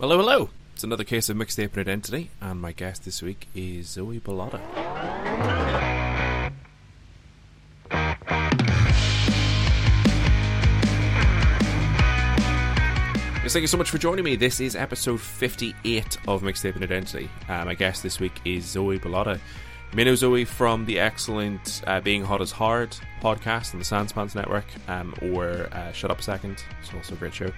Hello, 0.00 0.16
hello. 0.16 0.50
It's 0.74 0.84
another 0.84 1.02
case 1.02 1.28
of 1.28 1.36
Mixtaping 1.36 1.78
Identity, 1.78 2.30
and 2.40 2.60
my 2.60 2.70
guest 2.70 3.04
this 3.04 3.20
week 3.20 3.48
is 3.52 3.88
Zoe 3.88 4.20
Bilotta. 4.20 4.60
Yes, 13.42 13.52
thank 13.52 13.62
you 13.62 13.66
so 13.66 13.76
much 13.76 13.90
for 13.90 13.98
joining 13.98 14.24
me. 14.24 14.36
This 14.36 14.60
is 14.60 14.76
episode 14.76 15.20
58 15.20 16.18
of 16.28 16.42
Mixtaping 16.42 16.84
Identity. 16.84 17.28
Uh, 17.48 17.64
my 17.64 17.74
guest 17.74 18.04
this 18.04 18.20
week 18.20 18.40
is 18.44 18.64
Zoe 18.66 19.00
Bilotta. 19.00 19.40
You 19.96 20.16
Zoe 20.16 20.44
from 20.44 20.84
the 20.84 21.00
excellent 21.00 21.82
uh, 21.86 22.00
Being 22.00 22.22
Hot 22.22 22.40
is 22.40 22.52
Hard 22.52 22.96
podcast 23.20 23.72
on 23.72 23.80
the 23.80 23.84
Sandspans 23.84 24.34
Network, 24.34 24.66
um, 24.86 25.14
or 25.22 25.68
uh, 25.72 25.90
Shut 25.92 26.10
Up 26.10 26.20
a 26.20 26.22
Second. 26.22 26.62
It's 26.80 26.94
also 26.94 27.14
a 27.14 27.18
great 27.18 27.34
show. 27.34 27.50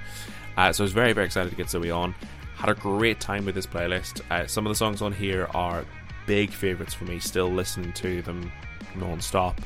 Uh, 0.57 0.73
so 0.73 0.83
I 0.83 0.85
was 0.85 0.93
very, 0.93 1.13
very 1.13 1.27
excited 1.27 1.51
to 1.51 1.57
get 1.57 1.69
Zoe 1.69 1.91
on. 1.91 2.15
Had 2.55 2.71
a 2.71 2.75
great 2.75 3.21
time 3.21 3.45
with 3.45 3.55
this 3.55 3.67
playlist. 3.67 4.23
Uh, 4.31 4.47
some 4.47 4.65
of 4.65 4.71
the 4.71 4.77
songs 4.77 5.03
on 5.03 5.13
here 5.13 5.49
are 5.55 5.85
big 6.27 6.51
favourites 6.51 6.95
for 6.95 7.05
me, 7.05 7.19
still 7.19 7.51
listening 7.51 7.93
to 7.95 8.23
them 8.23 8.51
non 8.95 9.21
stop. 9.21 9.61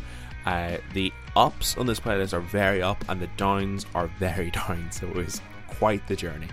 Uh, 0.46 0.78
the 0.95 1.12
ups 1.37 1.76
on 1.76 1.87
this 1.87 2.01
playlist 2.01 2.32
are 2.32 2.40
very 2.40 2.82
up, 2.82 3.04
and 3.09 3.20
the 3.20 3.28
downs 3.37 3.87
are 3.95 4.09
very 4.18 4.51
down. 4.68 4.90
So 4.90 5.06
it 5.06 5.15
was 5.15 5.40
quite 5.68 6.04
the 6.09 6.16
journey. 6.16 6.48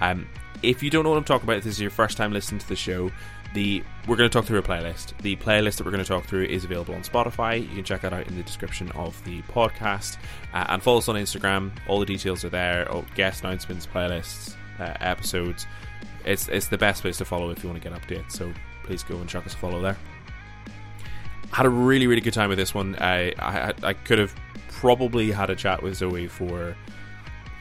Um, 0.00 0.28
if 0.62 0.82
you 0.82 0.90
don't 0.90 1.04
know 1.04 1.10
what 1.10 1.18
I'm 1.18 1.24
talking 1.24 1.44
about, 1.46 1.58
if 1.58 1.64
this 1.64 1.74
is 1.74 1.80
your 1.80 1.90
first 1.90 2.16
time 2.16 2.32
listening 2.32 2.58
to 2.58 2.68
the 2.68 2.76
show, 2.76 3.10
the 3.54 3.82
we're 4.06 4.16
going 4.16 4.28
to 4.28 4.32
talk 4.32 4.44
through 4.44 4.58
a 4.58 4.62
playlist. 4.62 5.16
The 5.22 5.36
playlist 5.36 5.76
that 5.76 5.84
we're 5.84 5.92
going 5.92 6.04
to 6.04 6.08
talk 6.08 6.24
through 6.24 6.44
is 6.44 6.64
available 6.64 6.94
on 6.94 7.02
Spotify. 7.02 7.62
You 7.62 7.74
can 7.74 7.84
check 7.84 8.02
that 8.02 8.12
out 8.12 8.28
in 8.28 8.36
the 8.36 8.42
description 8.42 8.90
of 8.92 9.22
the 9.24 9.40
podcast, 9.42 10.18
uh, 10.52 10.66
and 10.68 10.82
follow 10.82 10.98
us 10.98 11.08
on 11.08 11.16
Instagram. 11.16 11.72
All 11.88 11.98
the 11.98 12.06
details 12.06 12.44
are 12.44 12.50
there. 12.50 12.86
Oh, 12.92 13.04
guest 13.14 13.42
announcements, 13.44 13.86
playlists, 13.86 14.54
uh, 14.78 14.94
episodes. 15.00 15.66
It's 16.24 16.48
it's 16.48 16.68
the 16.68 16.78
best 16.78 17.02
place 17.02 17.16
to 17.18 17.24
follow 17.24 17.50
if 17.50 17.62
you 17.62 17.70
want 17.70 17.82
to 17.82 17.88
get 17.88 17.98
updates. 17.98 18.32
So 18.32 18.52
please 18.82 19.02
go 19.02 19.16
and 19.16 19.28
check 19.28 19.46
us 19.46 19.54
a 19.54 19.56
follow 19.56 19.80
there. 19.80 19.96
Had 21.50 21.66
a 21.66 21.70
really 21.70 22.06
really 22.06 22.20
good 22.20 22.34
time 22.34 22.48
with 22.48 22.58
this 22.58 22.74
one. 22.74 22.96
I 22.96 23.32
I, 23.38 23.72
I 23.82 23.92
could 23.92 24.18
have 24.18 24.34
probably 24.68 25.30
had 25.30 25.48
a 25.50 25.56
chat 25.56 25.82
with 25.82 25.94
Zoe 25.94 26.26
for 26.26 26.76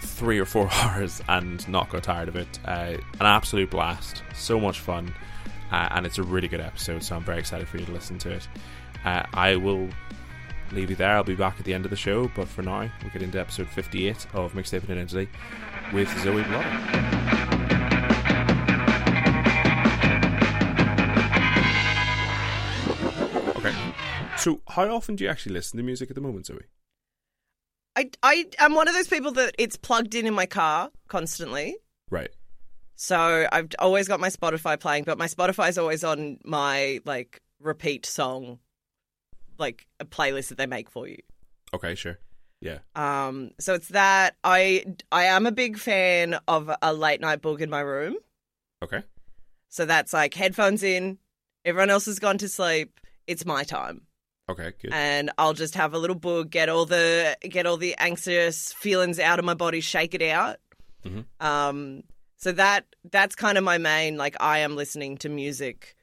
three 0.01 0.39
or 0.39 0.45
four 0.45 0.69
hours 0.73 1.21
and 1.29 1.67
not 1.69 1.89
got 1.89 2.03
tired 2.03 2.27
of 2.27 2.35
it. 2.35 2.59
Uh, 2.65 2.97
an 3.19 3.25
absolute 3.25 3.69
blast, 3.69 4.23
so 4.33 4.59
much 4.59 4.79
fun, 4.79 5.13
uh, 5.73 5.89
and 5.91 6.05
it's 6.05 6.19
a 6.19 6.23
really 6.23 6.47
good 6.47 6.61
episode. 6.61 7.03
So 7.03 7.15
I'm 7.15 7.23
very 7.23 7.39
excited 7.39 7.67
for 7.67 7.77
you 7.77 7.85
to 7.85 7.91
listen 7.91 8.19
to 8.19 8.31
it. 8.31 8.47
Uh, 9.03 9.23
I 9.33 9.55
will 9.55 9.89
leave 10.71 10.91
you 10.91 10.95
there. 10.95 11.15
I'll 11.15 11.23
be 11.23 11.35
back 11.35 11.55
at 11.57 11.65
the 11.65 11.73
end 11.73 11.83
of 11.83 11.89
the 11.89 11.97
show, 11.97 12.31
but 12.35 12.47
for 12.47 12.61
now, 12.61 12.89
we'll 13.01 13.11
get 13.11 13.23
into 13.23 13.39
episode 13.39 13.67
58 13.67 14.27
of 14.33 14.53
Mixtaping 14.53 14.91
Identity 14.91 15.29
with 15.91 16.07
Zoe 16.21 16.43
Bilotta. 16.43 17.23
Okay, 23.57 23.73
so 24.37 24.61
how 24.67 24.87
often 24.93 25.15
do 25.15 25.23
you 25.23 25.29
actually 25.29 25.53
listen 25.53 25.77
to 25.77 25.83
music 25.83 26.11
at 26.11 26.15
the 26.15 26.21
moment, 26.21 26.45
Zoe? 26.45 26.59
I, 27.95 28.11
I 28.21 28.45
am 28.59 28.75
one 28.75 28.87
of 28.87 28.93
those 28.93 29.07
people 29.07 29.31
that 29.33 29.55
it's 29.57 29.75
plugged 29.75 30.13
in 30.13 30.27
in 30.27 30.35
my 30.35 30.45
car 30.45 30.91
constantly. 31.07 31.77
Right. 32.11 32.29
So 33.03 33.45
I've 33.51 33.67
always 33.79 34.07
got 34.07 34.21
my 34.21 34.29
Spotify 34.29 34.79
playing, 34.79 35.03
but 35.03 35.17
my 35.17 35.25
Spotify 35.27 35.67
is 35.67 35.77
always 35.77 36.05
on 36.05 36.37
my 36.45 37.01
like 37.03 37.41
repeat 37.59 38.05
song, 38.05 38.59
like 39.57 39.87
a 39.99 40.05
playlist 40.05 40.47
that 40.47 40.57
they 40.57 40.67
make 40.67 40.89
for 40.89 41.05
you. 41.05 41.17
Okay, 41.73 41.95
sure. 41.95 42.17
Yeah. 42.61 42.77
Um, 42.95 43.51
so 43.59 43.73
it's 43.73 43.89
that 43.89 44.37
I 44.45 44.85
I 45.11 45.25
am 45.25 45.45
a 45.45 45.51
big 45.51 45.77
fan 45.77 46.39
of 46.47 46.71
a 46.81 46.93
late 46.93 47.19
night 47.19 47.41
boog 47.41 47.59
in 47.59 47.69
my 47.69 47.81
room. 47.81 48.15
Okay. 48.81 49.03
So 49.67 49.85
that's 49.85 50.13
like 50.13 50.33
headphones 50.33 50.81
in, 50.81 51.17
everyone 51.65 51.89
else 51.89 52.05
has 52.05 52.19
gone 52.19 52.37
to 52.37 52.47
sleep. 52.47 53.01
It's 53.27 53.45
my 53.45 53.65
time. 53.65 54.03
Okay, 54.47 54.71
good. 54.81 54.93
and 54.93 55.29
I'll 55.37 55.53
just 55.53 55.75
have 55.75 55.93
a 55.93 55.97
little 55.97 56.15
boog, 56.17 56.51
get 56.51 56.69
all 56.69 56.85
the 56.85 57.37
get 57.41 57.65
all 57.65 57.75
the 57.75 57.95
anxious 57.97 58.71
feelings 58.71 59.19
out 59.19 59.39
of 59.39 59.43
my 59.45 59.55
body, 59.55 59.81
shake 59.81 60.13
it 60.13 60.21
out. 60.21 60.55
Mhm. 61.05 61.25
Um, 61.41 62.03
so 62.43 62.51
that 62.51 62.85
that's 63.11 63.35
kind 63.35 63.57
of 63.57 63.63
my 63.63 63.77
main 63.77 64.17
like 64.17 64.35
I 64.39 64.59
am 64.59 64.75
listening 64.75 65.17
to 65.19 65.29
music 65.29 65.95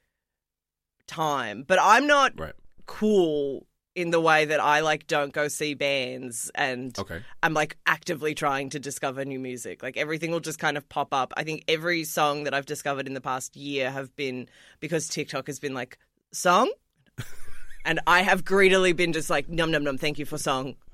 time, 1.07 1.63
but 1.67 1.77
I'm 1.81 2.07
not 2.07 2.39
Right. 2.39 2.53
cool 2.87 3.67
in 3.93 4.09
the 4.09 4.19
way 4.21 4.45
that 4.45 4.59
I 4.61 4.79
like 4.79 5.05
don't 5.05 5.33
go 5.33 5.49
see 5.49 5.73
bands 5.73 6.49
and 6.55 6.97
Okay. 6.97 7.21
I'm 7.43 7.53
like 7.53 7.77
actively 7.85 8.33
trying 8.33 8.69
to 8.69 8.79
discover 8.79 9.23
new 9.25 9.37
music. 9.39 9.83
Like 9.83 9.97
everything 9.97 10.31
will 10.31 10.39
just 10.39 10.59
kind 10.59 10.77
of 10.77 10.87
pop 10.89 11.13
up. 11.13 11.33
I 11.37 11.43
think 11.43 11.63
every 11.67 12.05
song 12.05 12.45
that 12.45 12.53
I've 12.53 12.65
discovered 12.65 13.05
in 13.05 13.13
the 13.13 13.21
past 13.21 13.55
year 13.55 13.91
have 13.91 14.15
been 14.15 14.47
because 14.79 15.09
TikTok 15.09 15.47
has 15.47 15.59
been 15.59 15.73
like 15.73 15.97
song 16.31 16.71
and 17.85 17.99
I 18.07 18.21
have 18.23 18.45
greedily 18.45 18.93
been 18.93 19.11
just 19.13 19.29
like 19.29 19.49
num 19.49 19.69
num 19.71 19.83
num. 19.83 19.97
Thank 19.97 20.17
you 20.17 20.25
for 20.25 20.37
song. 20.37 20.75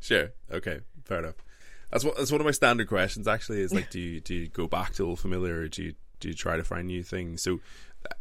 Sure. 0.00 0.32
Okay. 0.52 0.80
Fair 1.04 1.20
enough. 1.20 1.36
That's 1.94 2.04
what 2.04 2.16
that's 2.16 2.30
one 2.32 2.40
of 2.40 2.44
my 2.44 2.50
standard 2.50 2.88
questions. 2.88 3.26
Actually, 3.28 3.60
is 3.62 3.72
like, 3.72 3.88
do 3.88 4.00
you 4.00 4.20
do 4.20 4.34
you 4.34 4.48
go 4.48 4.66
back 4.66 4.92
to 4.94 5.06
old 5.06 5.20
familiar, 5.20 5.60
or 5.60 5.68
do 5.68 5.82
you 5.84 5.94
do 6.20 6.28
you 6.28 6.34
try 6.34 6.56
to 6.56 6.64
find 6.64 6.88
new 6.88 7.04
things? 7.04 7.40
So 7.40 7.60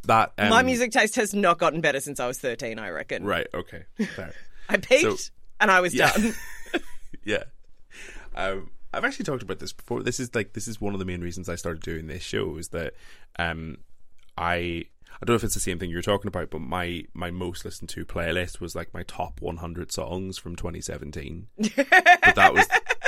that 0.04 0.32
um, 0.38 0.50
My 0.50 0.62
music 0.62 0.92
taste 0.92 1.16
has 1.16 1.34
not 1.34 1.58
gotten 1.58 1.82
better 1.82 2.00
since 2.00 2.20
I 2.20 2.28
was 2.28 2.40
thirteen. 2.40 2.78
I 2.78 2.90
reckon. 2.92 3.26
Right. 3.26 3.48
Okay. 3.54 3.84
Fair. 4.16 4.34
I 4.70 4.78
peaked 4.78 5.02
So- 5.20 5.34
and 5.60 5.72
I 5.72 5.82
was 5.82 5.94
Yeah. 5.96 6.12
done. 6.14 6.34
yeah. 7.26 7.44
Um, 8.36 8.70
I've 8.94 9.04
actually 9.06 9.26
talked 9.26 9.42
about 9.44 9.58
this 9.58 9.74
before. 9.74 10.04
This 10.04 10.20
is 10.20 10.34
like 10.36 10.54
this 10.54 10.68
is 10.68 10.80
one 10.80 10.94
of 10.94 11.00
the 11.00 11.06
main 11.06 11.22
reasons 11.22 11.50
I 11.50 11.56
started 11.56 11.82
doing 11.82 12.06
this 12.06 12.22
show 12.22 12.58
is 12.58 12.68
that 12.70 12.94
um, 13.40 13.78
I 14.38 14.86
I 15.22 15.26
don't 15.26 15.30
know 15.34 15.36
if 15.38 15.44
it's 15.44 15.54
the 15.56 15.60
same 15.60 15.80
thing 15.80 15.90
you're 15.90 16.02
talking 16.04 16.28
about, 16.28 16.50
but 16.52 16.62
my 16.62 17.06
my 17.16 17.32
most 17.32 17.66
listened 17.66 17.90
to 17.90 18.06
playlist 18.06 18.60
was 18.60 18.76
like 18.76 18.94
my 18.94 19.02
top 19.04 19.42
100 19.42 19.92
songs 19.92 20.38
from 20.38 20.56
2017. 20.56 21.48
but 21.58 22.36
that 22.36 22.54
was 22.54 22.68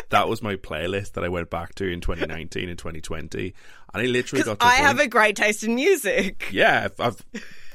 that 0.09 0.27
was 0.27 0.41
my 0.41 0.55
playlist 0.55 1.13
that 1.13 1.23
I 1.23 1.29
went 1.29 1.49
back 1.49 1.75
to 1.75 1.87
in 1.87 2.01
2019 2.01 2.69
and 2.69 2.77
2020, 2.77 3.53
and 3.93 4.01
I 4.01 4.05
literally 4.05 4.43
got 4.43 4.57
I 4.61 4.75
have 4.75 4.99
a 4.99 5.07
great 5.07 5.35
taste 5.35 5.63
in 5.63 5.75
music. 5.75 6.49
yeah, 6.51 6.85
I've, 6.85 6.99
I've 6.99 7.25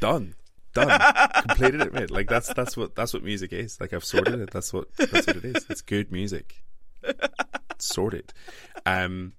done, 0.01 0.35
done, 0.75 1.01
completed 1.47 1.83
it, 1.83 1.93
mate. 1.93 2.11
Like 2.11 2.29
that's 2.29 2.53
that's 2.55 2.77
what 2.77 2.95
that's 2.95 3.13
what 3.13 3.23
music 3.23 3.53
is. 3.53 3.81
Like 3.81 3.93
I've 3.93 4.05
sorted 4.05 4.41
it. 4.41 4.51
That's 4.51 4.73
what 4.73 4.95
that's 4.97 5.27
what 5.27 5.37
it 5.37 5.45
is. 5.45 5.67
It's 5.69 5.83
good 5.83 6.13
music. 6.13 6.63
It's 7.03 7.87
sorted. 7.87 8.33
Um, 8.85 9.33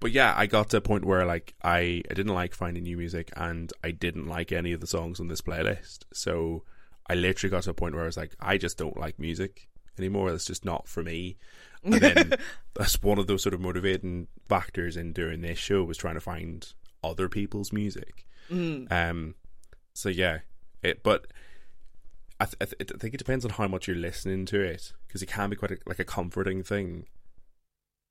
but 0.00 0.12
yeah, 0.12 0.34
I 0.36 0.46
got 0.46 0.70
to 0.70 0.78
a 0.78 0.80
point 0.80 1.04
where 1.04 1.24
like 1.24 1.54
I 1.62 2.02
I 2.10 2.14
didn't 2.14 2.34
like 2.34 2.54
finding 2.54 2.84
new 2.84 2.96
music, 2.96 3.32
and 3.36 3.72
I 3.82 3.90
didn't 3.90 4.26
like 4.26 4.52
any 4.52 4.72
of 4.72 4.80
the 4.80 4.86
songs 4.86 5.20
on 5.20 5.28
this 5.28 5.40
playlist. 5.40 6.04
So 6.12 6.64
I 7.08 7.14
literally 7.14 7.50
got 7.50 7.64
to 7.64 7.70
a 7.70 7.74
point 7.74 7.94
where 7.94 8.04
I 8.04 8.06
was 8.06 8.16
like, 8.16 8.34
I 8.40 8.58
just 8.58 8.78
don't 8.78 8.96
like 8.96 9.18
music 9.18 9.68
anymore. 9.98 10.30
That's 10.30 10.44
just 10.46 10.64
not 10.64 10.86
for 10.88 11.02
me. 11.02 11.36
And 11.84 11.94
then 11.94 12.34
that's 12.74 13.02
one 13.02 13.18
of 13.18 13.26
those 13.26 13.42
sort 13.42 13.54
of 13.54 13.60
motivating 13.60 14.28
factors 14.48 14.96
in 14.96 15.12
doing 15.12 15.40
this 15.40 15.58
show 15.58 15.82
was 15.82 15.96
trying 15.98 16.14
to 16.14 16.20
find 16.20 16.72
other 17.02 17.28
people's 17.28 17.72
music. 17.72 18.24
Um, 18.52 19.34
so 19.92 20.08
yeah, 20.08 20.40
it. 20.82 21.02
But 21.02 21.26
I, 22.38 22.44
th- 22.44 22.54
I, 22.60 22.64
th- 22.66 22.92
I 22.94 22.98
think 22.98 23.14
it 23.14 23.18
depends 23.18 23.44
on 23.44 23.50
how 23.50 23.66
much 23.66 23.88
you're 23.88 23.96
listening 23.96 24.46
to 24.46 24.60
it 24.60 24.92
because 25.08 25.22
it 25.22 25.26
can 25.26 25.50
be 25.50 25.56
quite 25.56 25.72
a, 25.72 25.78
like 25.84 25.98
a 25.98 26.04
comforting 26.04 26.62
thing. 26.62 27.06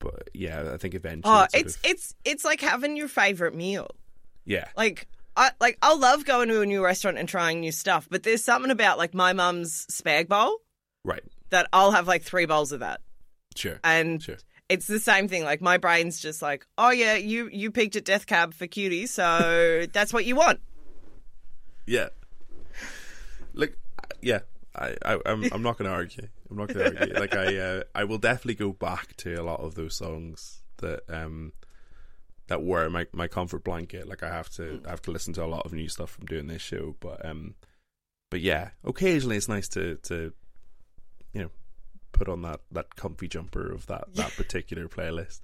But 0.02 0.30
yeah, 0.34 0.72
I 0.74 0.78
think 0.78 0.94
eventually. 0.94 1.34
Oh, 1.34 1.48
it's 1.54 1.76
of- 1.76 1.82
it's 1.86 2.16
it's 2.26 2.44
like 2.44 2.60
having 2.60 2.98
your 2.98 3.08
favorite 3.08 3.56
meal. 3.56 3.92
yeah, 4.44 4.66
Like 4.76 5.08
I 5.38 5.52
like 5.62 5.78
I 5.82 5.94
love 5.96 6.26
going 6.26 6.50
to 6.50 6.60
a 6.60 6.66
new 6.66 6.84
restaurant 6.84 7.18
and 7.18 7.30
trying 7.30 7.62
new 7.62 7.72
stuff, 7.72 8.10
but 8.12 8.24
there's 8.24 8.44
something 8.44 8.70
about 8.72 8.98
like 8.98 9.14
my 9.14 9.32
mum's 9.32 9.86
spag 9.90 10.28
bowl 10.28 10.58
right, 11.06 11.24
that 11.52 11.68
I'll 11.72 11.92
have 11.92 12.08
like 12.08 12.24
three 12.24 12.46
bowls 12.46 12.72
of 12.72 12.80
that. 12.80 13.02
sure, 13.56 13.80
And 13.84 14.22
sure. 14.22 14.38
it's 14.68 14.88
the 14.88 15.00
same 15.00 15.28
thing. 15.28 15.44
Like 15.44 15.62
my 15.62 15.78
brain's 15.78 16.20
just 16.20 16.42
like, 16.42 16.66
oh 16.78 16.90
yeah, 16.90 17.16
you 17.16 17.50
you 17.52 17.72
peaked 17.72 17.96
at 17.96 18.06
Death 18.06 18.26
Cab 18.26 18.54
for 18.54 18.68
Cutie, 18.68 19.06
so 19.06 19.86
that's 19.94 20.12
what 20.14 20.26
you 20.26 20.36
want. 20.36 20.60
Yeah. 21.86 22.10
Like, 23.54 23.78
yeah, 24.22 24.40
I, 24.76 24.96
I 25.04 25.20
I'm 25.26 25.44
I'm 25.52 25.62
not 25.62 25.78
going 25.78 25.90
to 25.90 25.96
argue. 25.96 26.28
I'm 26.50 26.58
not 26.58 26.74
going 26.74 26.92
to 26.92 27.00
argue. 27.00 27.16
Like, 27.16 27.36
I 27.36 27.58
uh, 27.58 27.84
I 27.94 28.04
will 28.06 28.18
definitely 28.18 28.56
go 28.56 28.72
back 28.72 29.16
to 29.18 29.36
a 29.36 29.44
lot 29.44 29.60
of 29.60 29.76
those 29.76 29.96
songs 29.96 30.62
that 30.78 31.02
um 31.10 31.54
that 32.48 32.64
were 32.64 32.90
my 32.90 33.08
my 33.12 33.28
comfort 33.28 33.64
blanket. 33.64 34.08
Like, 34.08 34.24
I 34.24 34.30
have 34.30 34.50
to 34.52 34.82
I 34.86 34.90
have 34.92 35.02
to 35.04 35.12
listen 35.12 35.34
to 35.34 35.44
a 35.44 35.48
lot 35.48 35.66
of 35.66 35.74
new 35.74 35.90
stuff 35.90 36.12
from 36.12 36.26
doing 36.28 36.48
this 36.48 36.62
show, 36.62 36.96
but 37.02 37.26
um, 37.26 37.56
but 38.30 38.40
yeah, 38.40 38.70
occasionally 38.86 39.36
it's 39.36 39.50
nice 39.50 39.68
to 39.70 39.96
to 40.04 40.34
you 41.34 41.44
know 41.44 41.50
put 42.12 42.28
on 42.30 42.42
that 42.44 42.60
that 42.72 42.96
comfy 42.96 43.28
jumper 43.28 43.72
of 43.72 43.88
that 43.88 44.06
that 44.16 44.32
particular 44.36 44.88
playlist. 44.88 45.42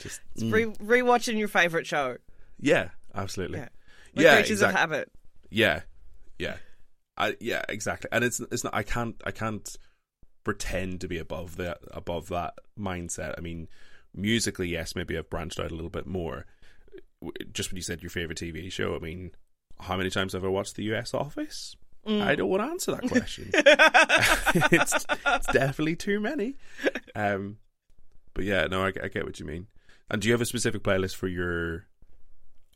Just 0.00 0.20
mm, 0.38 0.52
Re- 0.52 1.00
rewatching 1.02 1.38
your 1.38 1.48
favorite 1.48 1.86
show. 1.86 2.18
yeah, 2.60 2.90
absolutely. 3.14 3.58
Yeah. 3.58 3.68
We're 4.14 4.22
Yeah, 4.22 4.34
creatures 4.36 4.50
exact- 4.62 4.74
of 4.74 4.78
habit. 4.80 5.12
Yeah, 5.50 5.80
yeah, 6.38 6.56
I 7.16 7.36
yeah 7.40 7.62
exactly. 7.68 8.08
And 8.12 8.22
it's 8.24 8.38
it's 8.40 8.62
not. 8.64 8.74
I 8.74 8.82
can't 8.82 9.20
I 9.24 9.30
can't 9.32 9.76
pretend 10.44 11.00
to 11.00 11.08
be 11.08 11.18
above 11.18 11.56
that 11.56 11.78
above 11.90 12.28
that 12.28 12.54
mindset. 12.78 13.34
I 13.36 13.40
mean, 13.40 13.68
musically, 14.14 14.68
yes, 14.68 14.94
maybe 14.94 15.16
I've 15.18 15.30
branched 15.30 15.58
out 15.58 15.70
a 15.70 15.74
little 15.74 15.90
bit 15.90 16.06
more. 16.06 16.46
Just 17.52 17.70
when 17.70 17.76
you 17.76 17.82
said 17.82 18.02
your 18.02 18.10
favorite 18.10 18.38
TV 18.38 18.70
show, 18.70 18.94
I 18.94 18.98
mean, 19.00 19.32
how 19.80 19.96
many 19.96 20.10
times 20.10 20.34
have 20.34 20.44
I 20.44 20.48
watched 20.48 20.76
The 20.76 20.84
U.S. 20.84 21.12
Office? 21.14 21.74
I 22.08 22.34
don't 22.34 22.48
want 22.48 22.62
to 22.62 22.68
answer 22.70 22.92
that 22.92 23.08
question. 23.08 23.50
it's, 23.54 25.04
it's 25.26 25.46
definitely 25.52 25.96
too 25.96 26.20
many. 26.20 26.56
Um, 27.14 27.58
but 28.34 28.44
yeah, 28.44 28.66
no, 28.66 28.84
I, 28.84 28.92
I 29.02 29.08
get 29.08 29.24
what 29.24 29.38
you 29.38 29.46
mean. 29.46 29.66
And 30.10 30.22
do 30.22 30.28
you 30.28 30.32
have 30.32 30.40
a 30.40 30.46
specific 30.46 30.82
playlist 30.82 31.16
for 31.16 31.28
your? 31.28 31.86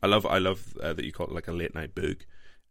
I 0.02 0.06
love, 0.06 0.26
I 0.26 0.38
love 0.38 0.74
uh, 0.82 0.92
that 0.92 1.04
you 1.04 1.12
call 1.12 1.26
it 1.28 1.32
like 1.32 1.48
a 1.48 1.52
late 1.52 1.74
night 1.74 1.94
boog. 1.94 2.22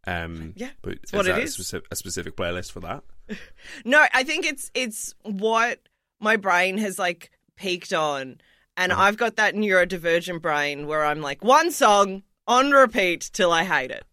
Um, 0.06 0.52
Yeah, 0.56 0.70
but 0.82 0.98
is 1.02 1.12
it 1.12 1.24
that 1.24 1.38
is. 1.38 1.50
A, 1.50 1.52
specific, 1.52 1.88
a 1.90 1.96
specific 1.96 2.36
playlist 2.36 2.70
for 2.72 2.80
that? 2.80 3.02
No, 3.84 4.04
I 4.12 4.24
think 4.24 4.44
it's 4.46 4.70
it's 4.74 5.14
what 5.22 5.80
my 6.20 6.36
brain 6.36 6.76
has 6.78 6.98
like 6.98 7.30
peaked 7.56 7.92
on. 7.92 8.40
And 8.76 8.92
Uh-huh. 8.92 9.02
I've 9.02 9.16
got 9.16 9.36
that 9.36 9.54
neurodivergent 9.54 10.42
brain 10.42 10.86
where 10.86 11.04
I'm 11.04 11.20
like 11.20 11.42
one 11.44 11.70
song 11.70 12.22
on 12.46 12.70
repeat 12.72 13.30
till 13.32 13.52
I 13.52 13.64
hate 13.64 13.90
it. 13.90 14.04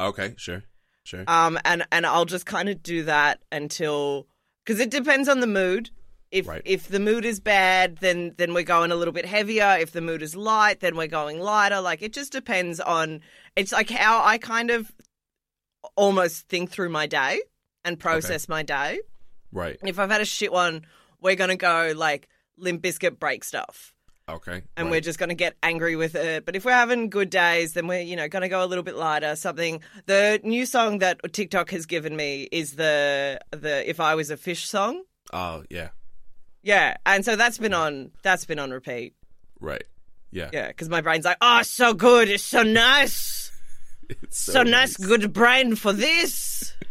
Okay, 0.00 0.34
sure, 0.36 0.62
sure. 1.08 1.24
Um 1.26 1.58
and 1.64 1.86
and 1.90 2.04
I'll 2.06 2.24
just 2.26 2.46
kind 2.46 2.68
of 2.68 2.82
do 2.82 3.04
that 3.04 3.40
until 3.50 4.26
cuz 4.66 4.78
it 4.80 4.90
depends 4.90 5.28
on 5.28 5.40
the 5.40 5.46
mood. 5.46 5.90
If 6.30 6.46
Right. 6.46 6.60
if 6.66 6.88
the 6.88 7.00
mood 7.00 7.24
is 7.24 7.40
bad, 7.40 7.98
then 7.98 8.34
then 8.36 8.52
we're 8.54 8.62
going 8.76 8.92
a 8.92 8.96
little 8.96 9.14
bit 9.14 9.24
heavier. 9.24 9.76
If 9.80 9.92
the 9.92 10.02
mood 10.02 10.22
is 10.22 10.36
light, 10.36 10.80
then 10.80 10.94
we're 10.96 11.06
going 11.20 11.40
lighter. 11.40 11.80
Like 11.80 12.02
it 12.02 12.12
just 12.12 12.32
depends 12.32 12.78
on 12.80 13.20
it's 13.56 13.72
like 13.72 13.88
how 13.90 14.22
I 14.22 14.36
kind 14.38 14.70
of 14.70 14.92
almost 15.96 16.48
think 16.48 16.70
through 16.70 16.90
my 16.90 17.06
day 17.06 17.40
and 17.84 17.98
process 17.98 18.48
my 18.48 18.62
day. 18.62 19.00
right. 19.52 19.78
If 19.82 19.98
I've 19.98 20.10
had 20.10 20.20
a 20.20 20.26
shit 20.26 20.52
one, 20.52 20.84
we're 21.20 21.36
gonna 21.36 21.56
go 21.56 21.92
like 21.96 22.28
Limp 22.58 22.82
Bizkit 22.82 23.18
break 23.18 23.44
stuff. 23.44 23.94
Okay. 24.28 24.62
And 24.76 24.86
right. 24.86 24.90
we're 24.90 25.00
just 25.00 25.18
going 25.18 25.30
to 25.30 25.34
get 25.34 25.56
angry 25.62 25.96
with 25.96 26.14
it. 26.14 26.44
But 26.44 26.54
if 26.54 26.64
we're 26.64 26.72
having 26.72 27.08
good 27.08 27.30
days, 27.30 27.72
then 27.72 27.86
we're, 27.86 28.02
you 28.02 28.14
know, 28.14 28.28
going 28.28 28.42
to 28.42 28.48
go 28.48 28.62
a 28.62 28.66
little 28.66 28.84
bit 28.84 28.94
lighter. 28.94 29.34
Something. 29.36 29.80
The 30.06 30.40
new 30.44 30.66
song 30.66 30.98
that 30.98 31.20
TikTok 31.32 31.70
has 31.70 31.86
given 31.86 32.14
me 32.14 32.48
is 32.52 32.74
the 32.74 33.40
the 33.50 33.88
"If 33.88 34.00
I 34.00 34.14
Was 34.14 34.30
a 34.30 34.36
Fish" 34.36 34.68
song. 34.68 35.02
Oh 35.32 35.64
yeah. 35.70 35.88
Yeah, 36.62 36.96
and 37.06 37.24
so 37.24 37.36
that's 37.36 37.56
been 37.56 37.72
on. 37.72 38.10
That's 38.22 38.44
been 38.44 38.58
on 38.58 38.70
repeat. 38.70 39.14
Right. 39.60 39.84
Yeah. 40.30 40.50
Yeah, 40.52 40.68
because 40.68 40.88
my 40.88 41.00
brain's 41.00 41.24
like, 41.24 41.38
oh, 41.40 41.62
so 41.62 41.94
good, 41.94 42.28
it's 42.28 42.42
so 42.42 42.62
nice, 42.62 43.50
It's 44.08 44.38
so, 44.38 44.62
nice, 44.62 44.96
good 44.96 45.32
brain 45.32 45.76
for 45.76 45.92
this. 45.92 46.74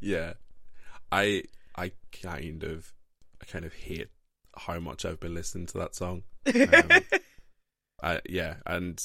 Yeah. 0.00 0.34
I 1.10 1.44
I 1.74 1.92
kind 2.22 2.62
of 2.62 2.92
I 3.40 3.46
kind 3.46 3.64
of 3.64 3.72
hate 3.72 4.08
how 4.56 4.78
much 4.80 5.04
I've 5.04 5.20
been 5.20 5.34
listening 5.34 5.66
to 5.66 5.78
that 5.78 5.94
song. 5.94 6.22
Um, 6.54 6.90
I 8.02 8.20
yeah, 8.28 8.56
and 8.66 9.00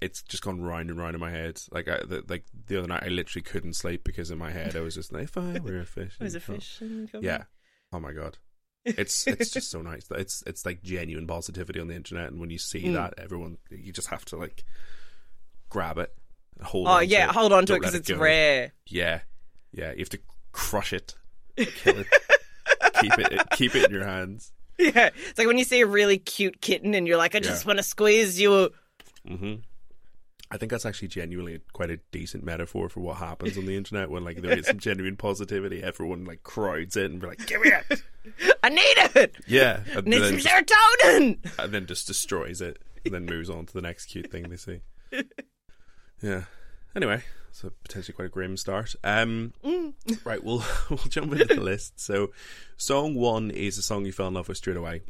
it's 0.00 0.22
just 0.22 0.42
gone 0.44 0.60
round 0.62 0.88
and 0.90 0.98
round 0.98 1.14
in 1.14 1.20
my 1.20 1.30
head. 1.30 1.60
Like 1.72 1.88
I 1.88 1.98
the, 2.04 2.22
like 2.28 2.44
the 2.66 2.78
other 2.78 2.86
night, 2.88 3.02
I 3.04 3.08
literally 3.08 3.42
couldn't 3.42 3.74
sleep 3.74 4.04
because 4.04 4.30
in 4.30 4.38
my 4.38 4.50
head 4.52 4.76
I 4.76 4.80
was 4.80 4.94
just 4.94 5.12
like, 5.12 5.24
if 5.24 5.36
I 5.36 5.58
were 5.64 5.80
a 5.80 5.84
fish, 5.84 6.14
It 6.20 6.24
was 6.24 6.34
a 6.34 6.38
in 6.38 6.42
the 6.42 6.46
pond." 6.46 6.62
fish. 6.62 6.82
Yeah. 7.20 7.44
Oh 7.92 7.98
my 7.98 8.12
god. 8.12 8.38
It's 8.84 9.26
it's 9.26 9.50
just 9.50 9.70
so 9.70 9.82
nice. 9.82 10.06
It's 10.12 10.42
it's 10.46 10.64
like 10.64 10.82
genuine 10.82 11.26
positivity 11.26 11.80
on 11.80 11.88
the 11.88 11.96
internet, 11.96 12.30
and 12.30 12.40
when 12.40 12.50
you 12.50 12.58
see 12.58 12.84
Mm. 12.84 12.94
that, 12.94 13.14
everyone 13.18 13.58
you 13.70 13.92
just 13.92 14.08
have 14.08 14.24
to 14.26 14.36
like 14.36 14.64
grab 15.68 15.98
it, 15.98 16.12
and 16.56 16.66
hold. 16.66 16.86
Oh 16.86 16.90
on 16.92 17.08
yeah, 17.08 17.24
it. 17.28 17.34
hold 17.34 17.52
on 17.52 17.66
to 17.66 17.74
it 17.74 17.80
because 17.80 17.94
let 17.94 18.00
it's 18.00 18.10
go. 18.10 18.18
rare. 18.18 18.72
Yeah, 18.86 19.20
yeah. 19.72 19.90
You 19.92 19.98
have 19.98 20.08
to 20.10 20.20
crush 20.52 20.92
it, 20.92 21.14
kill 21.56 21.98
it, 21.98 22.06
keep 23.00 23.18
it, 23.18 23.42
keep 23.52 23.74
it 23.74 23.84
in 23.86 23.92
your 23.92 24.04
hands. 24.06 24.52
Yeah, 24.80 25.10
it's 25.28 25.36
like 25.36 25.48
when 25.48 25.58
you 25.58 25.64
see 25.64 25.80
a 25.80 25.86
really 25.86 26.18
cute 26.18 26.60
kitten 26.60 26.94
and 26.94 27.04
you're 27.08 27.16
like, 27.16 27.34
I 27.34 27.40
just 27.40 27.64
Yeah. 27.64 27.66
want 27.66 27.78
to 27.78 27.82
squeeze 27.82 28.40
you. 28.40 28.70
hmm 29.26 29.54
I 30.52 30.56
think 30.56 30.70
that's 30.70 30.86
actually 30.86 31.08
genuinely 31.08 31.60
quite 31.72 31.90
a 31.90 31.98
decent 32.12 32.44
metaphor 32.44 32.88
for 32.88 33.00
what 33.00 33.16
happens 33.18 33.58
on 33.58 33.66
the 33.66 33.76
internet 33.76 34.08
when 34.08 34.22
like 34.24 34.40
there 34.40 34.56
is 34.56 34.66
some 34.68 34.78
genuine 34.78 35.16
positivity. 35.16 35.82
Everyone 35.82 36.24
like 36.24 36.42
crowds 36.44 36.96
in 36.96 37.06
and 37.06 37.20
be 37.20 37.26
like, 37.26 37.44
"Give 37.46 37.60
me 37.60 37.70
it!" 37.90 38.02
I 38.62 38.68
need 38.70 38.80
it. 39.16 39.34
Yeah, 39.48 39.80
and 39.94 40.06
Need 40.06 40.22
some 40.22 40.38
just, 40.38 40.46
serotonin. 40.46 41.38
and 41.58 41.72
then 41.74 41.86
just 41.86 42.06
destroys 42.06 42.60
it, 42.62 42.78
and 43.04 43.12
then 43.12 43.26
moves 43.26 43.50
on 43.50 43.66
to 43.66 43.74
the 43.74 43.82
next 43.82 44.06
cute 44.06 44.30
thing 44.30 44.48
they 44.48 44.56
see. 44.56 44.80
Yeah. 46.22 46.44
Anyway, 46.96 47.22
so 47.52 47.70
potentially 47.82 48.14
quite 48.14 48.26
a 48.26 48.30
grim 48.30 48.56
start. 48.56 48.94
Um, 49.04 49.52
right, 50.24 50.42
we'll 50.42 50.64
we'll 50.90 50.98
jump 50.98 51.32
into 51.32 51.44
the 51.44 51.60
list. 51.60 52.00
So, 52.00 52.32
song 52.76 53.14
one 53.14 53.50
is 53.50 53.78
a 53.78 53.82
song 53.82 54.04
you 54.04 54.12
fell 54.12 54.28
in 54.28 54.34
love 54.34 54.48
with 54.48 54.56
straight 54.56 54.76
away. 54.76 55.02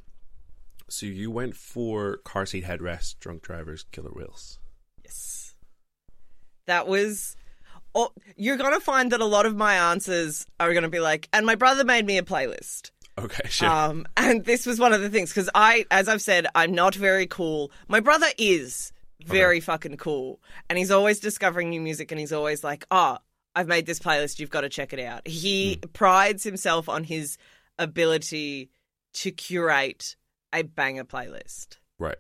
So 0.88 1.06
you 1.06 1.30
went 1.30 1.54
for 1.54 2.16
car 2.18 2.46
seat 2.46 2.64
headrest, 2.64 3.18
drunk 3.20 3.42
drivers, 3.42 3.84
killer 3.92 4.10
whales. 4.10 4.58
Yes. 5.04 5.54
That 6.66 6.88
was. 6.88 7.36
Oh, 7.94 8.10
you're 8.36 8.56
going 8.56 8.74
to 8.74 8.80
find 8.80 9.12
that 9.12 9.20
a 9.20 9.24
lot 9.24 9.46
of 9.46 9.56
my 9.56 9.74
answers 9.74 10.46
are 10.60 10.72
going 10.72 10.82
to 10.82 10.90
be 10.90 11.00
like, 11.00 11.28
and 11.32 11.46
my 11.46 11.54
brother 11.54 11.84
made 11.84 12.06
me 12.06 12.18
a 12.18 12.22
playlist. 12.22 12.90
Okay, 13.18 13.42
sure. 13.48 13.68
Um, 13.68 14.06
and 14.16 14.44
this 14.44 14.66
was 14.66 14.78
one 14.78 14.92
of 14.92 15.00
the 15.00 15.08
things 15.08 15.30
because 15.30 15.50
I, 15.54 15.84
as 15.90 16.08
I've 16.08 16.22
said, 16.22 16.46
I'm 16.54 16.72
not 16.72 16.94
very 16.94 17.26
cool. 17.26 17.72
My 17.88 18.00
brother 18.00 18.26
is 18.38 18.92
very 19.24 19.60
fucking 19.60 19.96
cool, 19.96 20.40
and 20.68 20.78
he's 20.78 20.90
always 20.90 21.18
discovering 21.18 21.70
new 21.70 21.80
music, 21.80 22.12
and 22.12 22.20
he's 22.20 22.32
always 22.32 22.62
like, 22.62 22.84
"Oh, 22.90 23.18
I've 23.58 23.66
made 23.66 23.86
this 23.86 23.98
playlist. 23.98 24.38
You've 24.38 24.50
got 24.50 24.60
to 24.62 24.68
check 24.68 24.92
it 24.92 25.00
out." 25.00 25.26
He 25.26 25.74
hmm. 25.74 25.90
prides 25.92 26.44
himself 26.44 26.88
on 26.88 27.04
his 27.04 27.38
ability 27.78 28.70
to 29.14 29.30
curate 29.30 30.16
a 30.52 30.62
banger 30.62 31.04
playlist. 31.04 31.78
right. 31.98 32.18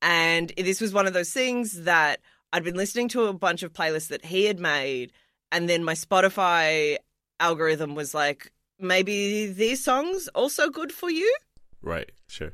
And 0.00 0.52
this 0.56 0.80
was 0.80 0.92
one 0.92 1.08
of 1.08 1.12
those 1.12 1.32
things 1.32 1.82
that 1.82 2.20
I'd 2.52 2.62
been 2.62 2.76
listening 2.76 3.08
to 3.08 3.24
a 3.24 3.32
bunch 3.32 3.64
of 3.64 3.72
playlists 3.72 4.08
that 4.08 4.24
he 4.24 4.44
had 4.44 4.60
made, 4.60 5.12
and 5.50 5.68
then 5.68 5.82
my 5.82 5.94
Spotify 5.94 6.98
algorithm 7.40 7.94
was 7.94 8.14
like, 8.14 8.52
maybe 8.78 9.48
these 9.48 9.82
songs 9.82 10.28
also 10.34 10.70
good 10.70 10.92
for 10.92 11.10
you. 11.10 11.34
Right. 11.82 12.10
Sure. 12.28 12.52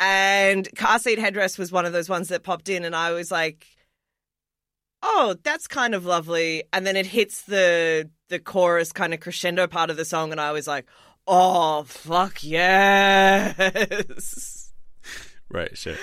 And 0.00 0.68
car 0.76 0.98
seat 0.98 1.18
headrest 1.18 1.58
was 1.58 1.70
one 1.70 1.86
of 1.86 1.92
those 1.92 2.08
ones 2.08 2.28
that 2.28 2.42
popped 2.42 2.68
in, 2.68 2.84
and 2.84 2.96
I 2.96 3.12
was 3.12 3.30
like, 3.30 3.66
"Oh, 5.02 5.36
that's 5.42 5.66
kind 5.66 5.94
of 5.94 6.04
lovely." 6.04 6.64
And 6.72 6.86
then 6.86 6.96
it 6.96 7.06
hits 7.06 7.42
the 7.42 8.10
the 8.28 8.38
chorus 8.38 8.92
kind 8.92 9.12
of 9.14 9.20
crescendo 9.20 9.66
part 9.66 9.90
of 9.90 9.96
the 9.96 10.04
song, 10.04 10.32
and 10.32 10.40
I 10.40 10.52
was 10.52 10.66
like, 10.66 10.86
"Oh, 11.26 11.84
fuck 11.84 12.42
yes!" 12.42 13.52
Right. 15.52 15.76
Sure. 15.76 15.96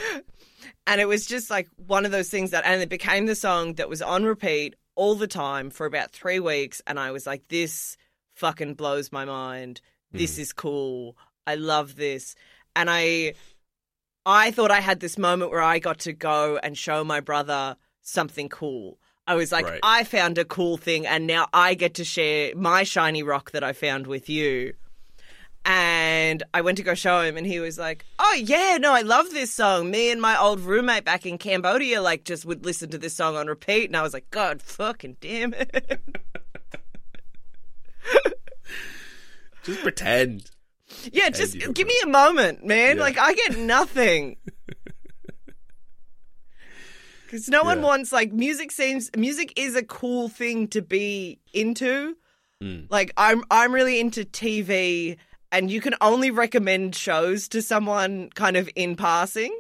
And 0.86 1.02
it 1.02 1.08
was 1.08 1.26
just 1.26 1.50
like 1.50 1.68
one 1.88 2.06
of 2.06 2.12
those 2.12 2.30
things 2.30 2.52
that, 2.52 2.66
and 2.66 2.82
it 2.82 2.90
became 2.90 3.26
the 3.26 3.36
song 3.36 3.74
that 3.74 3.90
was 3.90 4.02
on 4.02 4.24
repeat 4.24 4.76
all 4.96 5.16
the 5.16 5.28
time 5.28 5.70
for 5.70 5.86
about 5.86 6.12
three 6.12 6.40
weeks. 6.40 6.82
And 6.88 7.00
I 7.00 7.12
was 7.12 7.26
like, 7.26 7.48
this 7.48 7.98
fucking 8.36 8.76
blows 8.76 9.12
my 9.12 9.26
mind. 9.26 9.82
This 10.12 10.36
hmm. 10.36 10.42
is 10.42 10.54
cool. 10.54 11.18
I 11.46 11.56
love 11.56 11.96
this. 11.96 12.36
And 12.76 12.90
I, 12.90 13.34
I 14.26 14.52
thought 14.52 14.72
I 14.72 14.80
had 14.80 15.00
this 15.00 15.18
moment 15.18 15.52
where 15.52 15.62
I 15.62 15.80
got 15.80 16.00
to 16.00 16.14
go 16.14 16.60
and 16.62 16.78
show 16.78 17.04
my 17.04 17.20
brother 17.20 17.76
something 18.10 18.50
cool. 18.50 18.98
I 19.28 19.36
was 19.36 19.52
like, 19.52 19.66
Right. 19.66 19.80
I 19.84 20.04
found 20.04 20.38
a 20.40 20.46
cool 20.46 20.78
thing, 20.78 21.06
and 21.06 21.28
now 21.28 21.48
I 21.54 21.76
get 21.76 21.94
to 21.96 22.04
share 22.04 22.56
my 22.56 22.84
shiny 22.84 23.22
rock 23.24 23.52
that 23.52 23.64
I 23.64 23.74
found 23.74 24.08
with 24.08 24.28
you. 24.30 24.74
And 25.66 26.42
I 26.54 26.62
went 26.62 26.78
to 26.78 26.84
go 26.84 26.96
show 26.96 27.22
him, 27.22 27.36
and 27.38 27.46
he 27.46 27.60
was 27.60 27.78
like, 27.78 28.06
"Oh 28.18 28.34
yeah, 28.42 28.78
no, 28.80 28.94
I 28.94 29.02
love 29.02 29.30
this 29.32 29.54
song. 29.54 29.92
Me 29.92 30.10
and 30.10 30.22
my 30.22 30.40
old 30.40 30.62
roommate 30.62 31.04
back 31.04 31.26
in 31.26 31.38
Cambodia, 31.38 32.02
like, 32.02 32.24
just 32.24 32.46
would 32.46 32.66
listen 32.66 32.90
to 32.92 32.98
this 32.98 33.14
song 33.14 33.36
on 33.36 33.48
repeat." 33.48 33.86
And 33.90 33.98
I 33.98 34.02
was 34.02 34.14
like, 34.14 34.32
"God 34.32 34.62
fucking 34.62 35.18
damn 35.20 35.54
it!" 35.54 36.02
Just 39.64 39.82
pretend. 39.82 40.50
yeah, 41.12 41.30
just 41.30 41.58
give 41.60 41.86
me 41.88 41.96
a 42.04 42.08
moment, 42.08 42.66
man. 42.66 42.96
Yeah. 42.96 43.04
Like, 43.04 43.18
I 43.18 43.34
get 43.34 43.58
nothing. 43.58 44.38
Because 47.30 47.48
no 47.48 47.62
one 47.64 47.78
Yeah. 47.80 47.84
wants 47.86 48.12
like 48.12 48.34
music. 48.34 48.72
Seems 48.72 49.12
music 49.16 49.54
is 49.56 49.76
a 49.76 49.84
cool 49.84 50.30
thing 50.30 50.68
to 50.70 50.82
be 50.82 51.40
into. 51.54 52.16
Mm. 52.64 52.88
Like 52.90 53.12
I'm, 53.18 53.44
I'm 53.52 53.72
really 53.72 54.00
into 54.00 54.26
TV, 54.26 55.18
and 55.52 55.70
you 55.70 55.80
can 55.80 55.94
only 56.02 56.32
recommend 56.32 56.96
shows 56.96 57.48
to 57.50 57.62
someone 57.62 58.30
kind 58.34 58.58
of 58.58 58.68
in 58.76 58.96
passing. 58.96 59.58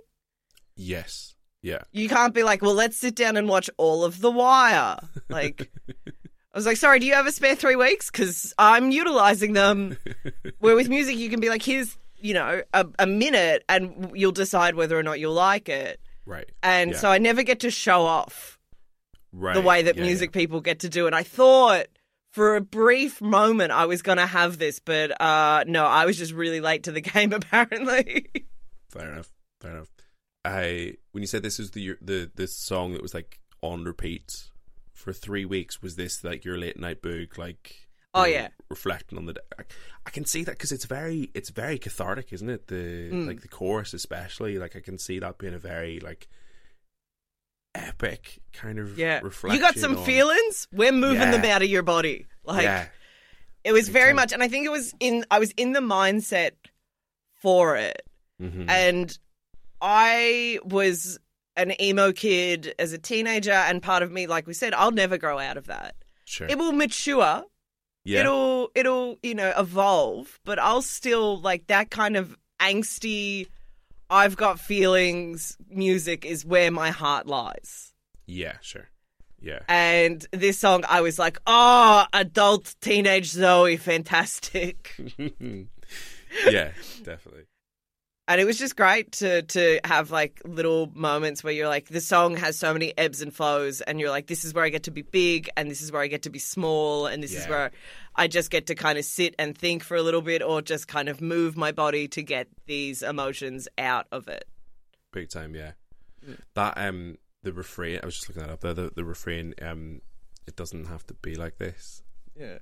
Yes. 0.75 1.35
Yeah. 1.61 1.81
You 1.91 2.07
can't 2.09 2.33
be 2.33 2.43
like, 2.43 2.61
well, 2.61 2.73
let's 2.73 2.97
sit 2.97 3.15
down 3.15 3.37
and 3.37 3.47
watch 3.47 3.69
all 3.77 4.03
of 4.03 4.21
The 4.21 4.31
Wire. 4.31 4.97
Like, 5.29 5.69
I 6.07 6.57
was 6.57 6.65
like, 6.65 6.77
sorry, 6.77 6.99
do 6.99 7.05
you 7.05 7.13
have 7.13 7.27
a 7.27 7.31
spare 7.31 7.55
three 7.55 7.75
weeks? 7.75 8.09
Because 8.09 8.53
I'm 8.57 8.91
utilizing 8.91 9.53
them. 9.53 9.97
Where 10.59 10.75
with 10.75 10.89
music, 10.89 11.17
you 11.17 11.29
can 11.29 11.39
be 11.39 11.49
like, 11.49 11.61
here's, 11.61 11.97
you 12.17 12.33
know, 12.33 12.61
a, 12.73 12.87
a 12.97 13.05
minute 13.05 13.63
and 13.69 14.11
you'll 14.15 14.31
decide 14.31 14.75
whether 14.75 14.97
or 14.97 15.03
not 15.03 15.19
you'll 15.19 15.33
like 15.33 15.67
it. 15.69 15.99
Right. 16.29 16.49
And 16.63 16.91
Yeah. 16.91 16.97
so 16.97 17.09
I 17.09 17.17
never 17.17 17.41
get 17.43 17.61
to 17.61 17.71
show 17.71 18.01
off 18.03 18.59
Right. 19.31 19.53
the 19.55 19.61
way 19.61 19.81
that 19.83 19.95
Yeah, 19.97 20.03
music 20.03 20.31
people 20.31 20.61
get 20.61 20.79
to 20.81 20.89
do. 20.89 21.07
And 21.07 21.15
I 21.15 21.23
thought 21.23 21.87
for 22.31 22.55
a 22.55 22.61
brief 22.61 23.19
moment 23.21 23.71
I 23.71 23.85
was 23.85 24.01
gonna 24.03 24.27
have 24.27 24.59
this, 24.59 24.79
but 24.79 25.19
uh, 25.19 25.63
no, 25.67 25.85
I 25.85 26.05
was 26.05 26.17
just 26.17 26.31
really 26.33 26.61
late 26.61 26.83
to 26.83 26.91
the 26.91 27.01
game 27.13 27.33
apparently. 27.33 28.29
Fair 28.91 29.11
enough. 29.11 29.29
Fair 29.59 29.71
enough. 29.71 29.89
I 30.45 30.93
when 31.11 31.21
you 31.23 31.27
said 31.27 31.43
this 31.43 31.59
is 31.59 31.71
the 31.71 31.95
the 32.01 32.31
this 32.35 32.55
song 32.55 32.93
that 32.93 33.01
was 33.01 33.13
like 33.13 33.39
on 33.61 33.83
repeat 33.83 34.49
for 34.93 35.11
three 35.13 35.45
weeks, 35.45 35.81
was 35.81 35.95
this 35.95 36.23
like 36.23 36.45
your 36.45 36.57
late 36.57 36.79
night 36.79 37.01
boog? 37.01 37.37
Like, 37.37 37.88
Oh, 38.13 38.25
yeah. 38.25 38.47
reflecting 38.69 39.17
on 39.17 39.25
the. 39.25 39.33
day? 39.33 39.41
I, 39.59 39.63
I 40.05 40.09
can 40.09 40.25
see 40.25 40.43
that 40.43 40.51
because 40.53 40.71
it's 40.71 40.85
very 40.85 41.29
it's 41.35 41.49
very 41.51 41.77
cathartic, 41.77 42.33
isn't 42.33 42.49
it? 42.49 42.67
The 42.67 43.09
Mm. 43.11 43.27
like 43.27 43.41
the 43.41 43.47
chorus 43.47 43.93
especially. 43.93 44.57
Like 44.57 44.75
I 44.75 44.79
can 44.79 44.97
see 44.97 45.19
that 45.19 45.37
being 45.37 45.53
a 45.53 45.59
very 45.59 45.99
like 45.99 46.27
epic 47.75 48.39
kind 48.53 48.79
of 48.79 48.97
yeah, 48.97 49.19
reflection. 49.21 49.55
you 49.55 49.61
got 49.61 49.77
some 49.77 49.97
on- 49.97 50.05
feelings. 50.05 50.67
We're 50.71 50.91
moving 50.91 51.17
Yeah. 51.21 51.31
them 51.37 51.45
out 51.45 51.61
of 51.61 51.69
your 51.69 51.83
body. 51.83 52.27
Like 52.43 52.63
yeah, 52.63 52.87
it 53.63 53.71
was 53.73 53.89
very 53.89 54.13
much, 54.13 54.33
and 54.33 54.41
I 54.41 54.47
think 54.47 54.65
it 54.65 54.71
was 54.71 54.93
in. 54.99 55.25
I 55.29 55.37
was 55.39 55.51
in 55.51 55.73
the 55.73 55.79
mindset 55.81 56.51
for 57.41 57.75
it. 57.77 58.01
hmm 58.39 58.69
and 58.69 59.17
I 59.81 60.59
was 60.63 61.19
an 61.55 61.79
emo 61.81 62.11
kid 62.11 62.73
as 62.79 62.91
a 62.93 62.97
teenager, 62.97 63.51
and 63.51 63.81
part 63.83 64.01
of 64.01 64.11
me, 64.11 64.27
like 64.27 64.47
we 64.47 64.53
said, 64.53 64.73
I'll 64.73 64.91
never 64.91 65.17
grow 65.17 65.37
out 65.39 65.57
of 65.57 65.67
that. 65.67 65.95
sure. 66.25 66.47
It 66.47 66.57
will 66.57 66.71
mature. 66.71 67.43
Yeah, 68.09 68.21
It'll 68.21 68.71
it'll 68.75 69.17
you 69.21 69.35
know 69.35 69.53
evolve, 69.57 70.39
but 70.45 70.57
I'll 70.59 70.81
still 70.81 71.39
like 71.39 71.67
that 71.67 71.89
kind 71.91 72.17
of 72.17 72.35
angsty. 72.59 73.47
I've 74.09 74.35
got 74.35 74.59
feelings. 74.59 75.55
Music 75.69 76.25
is 76.25 76.43
where 76.43 76.71
my 76.71 76.89
heart 76.89 77.27
lies. 77.27 77.93
yeah, 78.25 78.57
sure. 78.61 78.89
Yeah, 79.41 79.59
And 79.69 80.25
this 80.33 80.59
song, 80.59 80.83
I 80.89 80.99
was 80.99 81.17
like, 81.17 81.37
oh, 81.47 82.03
adult 82.11 82.75
teenage 82.81 83.27
Zoe, 83.31 83.77
fantastic. 83.77 84.93
yeah, 85.17 86.71
definitely. 87.03 87.45
And 88.29 88.39
it 88.39 88.45
was 88.45 88.57
just 88.57 88.77
great 88.77 89.11
to 89.13 89.41
to 89.41 89.79
have 89.83 90.11
like 90.11 90.39
little 90.45 90.89
moments 90.93 91.43
where 91.43 91.51
you're 91.51 91.67
like 91.67 91.89
the 91.89 91.99
song 91.99 92.37
has 92.37 92.57
so 92.57 92.71
many 92.71 92.93
ebbs 92.97 93.21
and 93.21 93.33
flows 93.33 93.81
and 93.81 93.99
you're 93.99 94.11
like 94.11 94.27
this 94.27 94.45
is 94.45 94.53
where 94.53 94.63
I 94.63 94.69
get 94.69 94.83
to 94.83 94.91
be 94.91 95.01
big 95.01 95.49
and 95.57 95.69
this 95.69 95.81
is 95.81 95.91
where 95.91 96.01
I 96.01 96.07
get 96.07 96.21
to 96.21 96.29
be 96.29 96.39
small 96.39 97.07
and 97.07 97.21
this 97.21 97.33
is 97.33 97.47
where 97.47 97.71
I 98.15 98.27
just 98.27 98.51
get 98.51 98.67
to 98.67 98.75
kind 98.75 98.97
of 98.97 99.03
sit 99.05 99.33
and 99.39 99.57
think 99.57 99.83
for 99.83 99.97
a 99.97 100.01
little 100.03 100.21
bit 100.21 100.41
or 100.43 100.61
just 100.61 100.87
kind 100.87 101.09
of 101.09 101.19
move 101.19 101.57
my 101.57 101.71
body 101.71 102.07
to 102.09 102.21
get 102.23 102.47
these 102.67 103.01
emotions 103.01 103.67
out 103.77 104.07
of 104.11 104.27
it. 104.27 104.45
Big 105.11 105.29
time, 105.29 105.55
yeah. 105.55 105.71
That 106.53 106.77
um 106.77 107.17
the 107.43 107.51
refrain 107.51 107.99
I 108.03 108.05
was 108.05 108.15
just 108.15 108.29
looking 108.29 108.43
that 108.43 108.51
up 108.51 108.61
there, 108.61 108.73
the, 108.75 108.91
the 108.95 109.03
refrain, 109.03 109.55
um 109.61 110.01
it 110.47 110.55
doesn't 110.55 110.85
have 110.85 111.05
to 111.07 111.13
be 111.15 111.35
like 111.35 111.57
this 111.57 112.03
Yeah. 112.35 112.59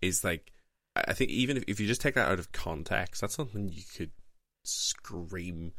is 0.00 0.22
like 0.22 0.52
I 0.94 1.04
I 1.08 1.12
think 1.14 1.30
even 1.30 1.56
if, 1.56 1.64
if 1.66 1.80
you 1.80 1.86
just 1.88 2.00
take 2.00 2.14
that 2.14 2.28
out 2.30 2.38
of 2.38 2.52
context, 2.52 3.20
that's 3.20 3.34
something 3.34 3.68
you 3.68 3.82
could 3.96 4.12
scream 4.64 5.72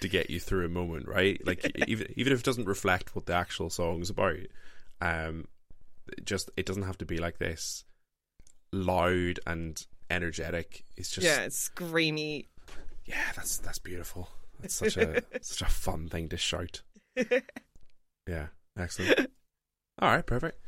to 0.00 0.08
get 0.08 0.30
you 0.30 0.40
through 0.40 0.66
a 0.66 0.68
moment, 0.70 1.08
right? 1.08 1.40
Like 1.46 1.70
even 1.88 2.12
even 2.16 2.32
if 2.32 2.40
it 2.40 2.44
doesn't 2.44 2.66
reflect 2.66 3.14
what 3.14 3.26
the 3.26 3.34
actual 3.34 3.70
song's 3.70 4.10
about, 4.10 4.36
um 5.00 5.46
it 6.12 6.24
just 6.26 6.50
it 6.56 6.66
doesn't 6.66 6.82
have 6.84 6.98
to 6.98 7.06
be 7.06 7.18
like 7.18 7.38
this 7.38 7.84
loud 8.72 9.40
and 9.46 9.84
energetic. 10.10 10.84
It's 10.96 11.10
just 11.10 11.26
yeah, 11.26 11.40
it's 11.44 11.68
screamy. 11.70 12.46
yeah, 13.06 13.32
that's 13.34 13.58
that's 13.58 13.78
beautiful. 13.78 14.28
That's 14.60 14.74
such 14.74 14.96
a 14.96 15.22
such 15.42 15.62
a 15.62 15.70
fun 15.70 16.08
thing 16.08 16.28
to 16.30 16.36
shout. 16.36 16.82
Yeah, 18.26 18.46
excellent. 18.78 19.30
All 19.98 20.08
right, 20.10 20.24
perfect. 20.24 20.58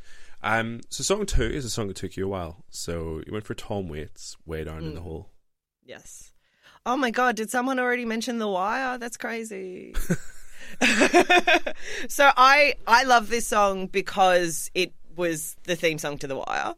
Um, 0.42 0.82
so 0.90 1.02
song 1.02 1.24
two 1.24 1.42
is 1.42 1.64
a 1.64 1.70
song 1.70 1.88
that 1.88 1.96
took 1.96 2.14
you 2.18 2.26
a 2.26 2.28
while. 2.28 2.64
So 2.68 3.22
you 3.26 3.32
went 3.32 3.46
for 3.46 3.54
Tom 3.54 3.88
Waits, 3.88 4.36
way 4.44 4.62
down 4.64 4.84
in 4.84 4.92
the 4.94 5.00
Mm. 5.00 5.04
hole. 5.04 5.30
Yes. 5.82 6.32
Oh 6.86 6.96
my 6.96 7.10
god, 7.10 7.36
did 7.36 7.50
someone 7.50 7.78
already 7.80 8.04
mention 8.04 8.38
The 8.38 8.48
Wire? 8.48 8.96
That's 8.96 9.16
crazy. 9.16 9.92
so 12.08 12.30
I 12.36 12.74
I 12.86 13.04
love 13.04 13.28
this 13.28 13.46
song 13.46 13.86
because 13.88 14.70
it 14.74 14.92
was 15.16 15.56
the 15.64 15.76
theme 15.76 15.98
song 15.98 16.18
to 16.18 16.26
The 16.26 16.36
Wire. 16.36 16.74
okay, 16.74 16.76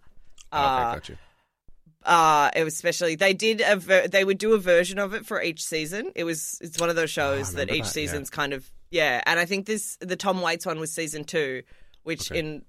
Uh, 0.53 0.95
got 0.95 1.09
you. 1.09 1.17
uh 2.05 2.51
it 2.57 2.65
was 2.65 2.75
especially 2.75 3.17
they 3.17 3.35
did 3.35 3.61
a 3.61 3.77
ver- 3.77 4.09
they 4.09 4.25
would 4.25 4.39
do 4.39 4.55
a 4.55 4.59
version 4.59 4.99
of 4.99 5.15
it 5.15 5.27
for 5.27 5.43
each 5.43 5.63
season. 5.65 6.11
It 6.15 6.25
was 6.25 6.59
it's 6.61 6.79
one 6.81 6.91
of 6.91 6.97
those 6.97 7.11
shows 7.11 7.53
that 7.55 7.65
each 7.65 7.69
that, 7.71 7.77
yeah. 7.79 7.85
season's 7.85 8.31
kind 8.31 8.53
of 8.53 8.71
yeah, 8.91 9.21
and 9.27 9.39
I 9.39 9.45
think 9.45 9.67
this 9.67 9.99
the 10.01 10.17
Tom 10.17 10.41
Waits 10.41 10.65
one 10.65 10.81
was 10.81 10.91
season 10.91 11.25
2, 11.25 11.63
which 12.05 12.31
Okay. 12.31 12.41
in 12.41 12.65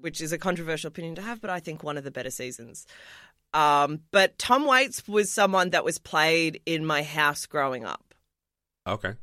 which 0.00 0.20
is 0.20 0.32
a 0.32 0.38
controversial 0.38 0.88
opinion 0.88 1.14
to 1.16 1.22
have, 1.22 1.40
but 1.40 1.50
I 1.50 1.58
think 1.60 1.82
one 1.82 1.96
of 1.98 2.04
the 2.04 2.10
better 2.12 2.30
seasons. 2.30 2.86
Um, 3.54 4.00
but 4.10 4.36
Tom 4.38 4.66
Waits 4.66 5.06
was 5.08 5.30
someone 5.30 5.70
that 5.70 5.84
was 5.84 5.98
played 5.98 6.60
in 6.66 6.84
my 6.84 7.02
house 7.02 7.46
growing 7.46 7.84
up. 7.84 8.12
Okay, 8.86 9.14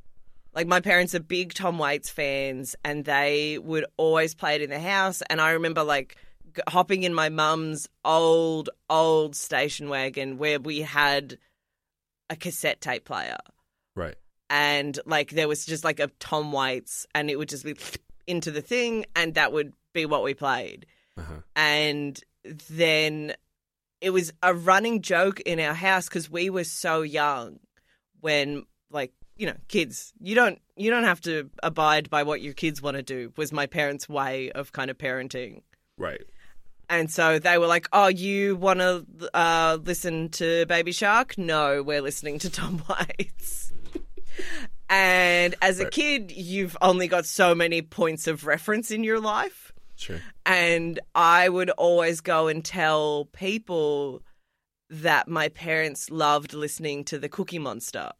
Like 0.55 0.65
my 0.67 0.79
parents 0.79 1.13
are 1.13 1.19
big 1.19 1.53
Tom 1.53 1.77
Waits 1.77 2.09
fans, 2.09 2.75
and 2.83 3.05
they 3.05 3.59
would 3.59 3.85
always 3.97 4.33
play 4.33 4.55
it 4.55 4.61
in 4.61 4.69
the 4.71 4.79
house. 4.79 5.21
And 5.29 5.39
I 5.39 5.51
remember 5.51 5.83
like 5.83 6.15
g- 6.55 6.61
hopping 6.67 7.03
in 7.03 7.13
my 7.13 7.29
mum's 7.29 7.87
old 8.05 8.69
old 8.89 9.35
station 9.35 9.87
wagon 9.89 10.37
where 10.39 10.59
we 10.59 10.79
had 10.81 11.37
a 12.29 12.35
cassette 12.35 12.79
tape 12.81 13.03
player, 13.05 13.37
right. 13.95 14.15
and 14.49 14.97
like 15.05 15.31
there 15.31 15.47
was 15.49 15.65
just 15.65 15.83
like 15.83 15.99
a 15.99 16.07
Tom 16.19 16.51
Waits, 16.53 17.05
and 17.13 17.29
it 17.29 17.37
would 17.37 17.49
just 17.49 17.65
be 17.65 17.75
into 18.25 18.49
the 18.51 18.61
thing, 18.61 19.05
and 19.15 19.33
that 19.35 19.51
would 19.51 19.73
be 19.93 20.05
what 20.05 20.23
we 20.23 20.33
played 20.33 20.85
Uh-huh. 21.17 21.41
and 21.57 22.19
then 22.69 23.33
it 24.01 24.09
was 24.09 24.33
a 24.43 24.53
running 24.53 25.01
joke 25.01 25.39
in 25.41 25.59
our 25.59 25.73
house 25.75 26.07
because 26.09 26.29
we 26.29 26.49
were 26.49 26.63
so 26.63 27.01
young 27.03 27.59
when 28.19 28.65
like 28.89 29.13
you 29.37 29.47
know 29.47 29.55
kids 29.67 30.11
you 30.19 30.35
don't 30.35 30.59
you 30.75 30.89
don't 30.89 31.03
have 31.05 31.21
to 31.21 31.49
abide 31.63 32.09
by 32.09 32.23
what 32.23 32.41
your 32.41 32.53
kids 32.53 32.81
want 32.81 32.97
to 32.97 33.03
do 33.03 33.31
was 33.37 33.51
my 33.51 33.65
parents 33.67 34.09
way 34.09 34.51
of 34.51 34.71
kind 34.71 34.91
of 34.91 34.97
parenting 34.97 35.61
Right. 35.97 36.21
and 36.89 37.09
so 37.09 37.39
they 37.39 37.57
were 37.57 37.67
like 37.67 37.87
oh 37.93 38.07
you 38.07 38.55
want 38.55 38.79
to 38.79 39.05
uh, 39.33 39.77
listen 39.83 40.29
to 40.29 40.65
baby 40.65 40.91
shark 40.91 41.37
no 41.37 41.81
we're 41.83 42.01
listening 42.01 42.39
to 42.39 42.49
tom 42.49 42.83
waits 43.19 43.71
and 44.89 45.55
as 45.61 45.79
a 45.79 45.83
Right. 45.83 45.91
kid 45.93 46.31
you've 46.31 46.77
only 46.81 47.07
got 47.07 47.25
so 47.25 47.55
many 47.55 47.81
points 47.81 48.27
of 48.27 48.45
reference 48.45 48.91
in 48.91 49.03
your 49.03 49.19
life 49.19 49.70
Sure. 50.01 50.19
and 50.47 50.99
I 51.13 51.47
would 51.47 51.69
always 51.71 52.21
go 52.21 52.47
and 52.47 52.65
tell 52.65 53.25
people 53.33 54.23
that 54.89 55.27
my 55.27 55.49
parents 55.49 56.09
loved 56.09 56.55
listening 56.55 57.03
to 57.05 57.19
the 57.19 57.29
Cookie 57.29 57.59
Monster. 57.59 58.11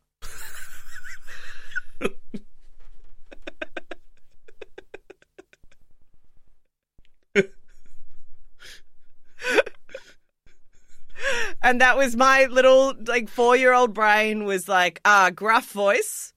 and 11.64 11.82
that 11.82 11.98
was 11.98 12.16
my 12.16 12.46
little 12.46 12.94
like 13.08 13.30
4-year-old 13.30 13.94
brain 13.94 14.46
was 14.46 14.68
like, 14.68 15.02
"Ah, 15.06 15.32
gruff 15.34 15.72
voice. 15.72 16.34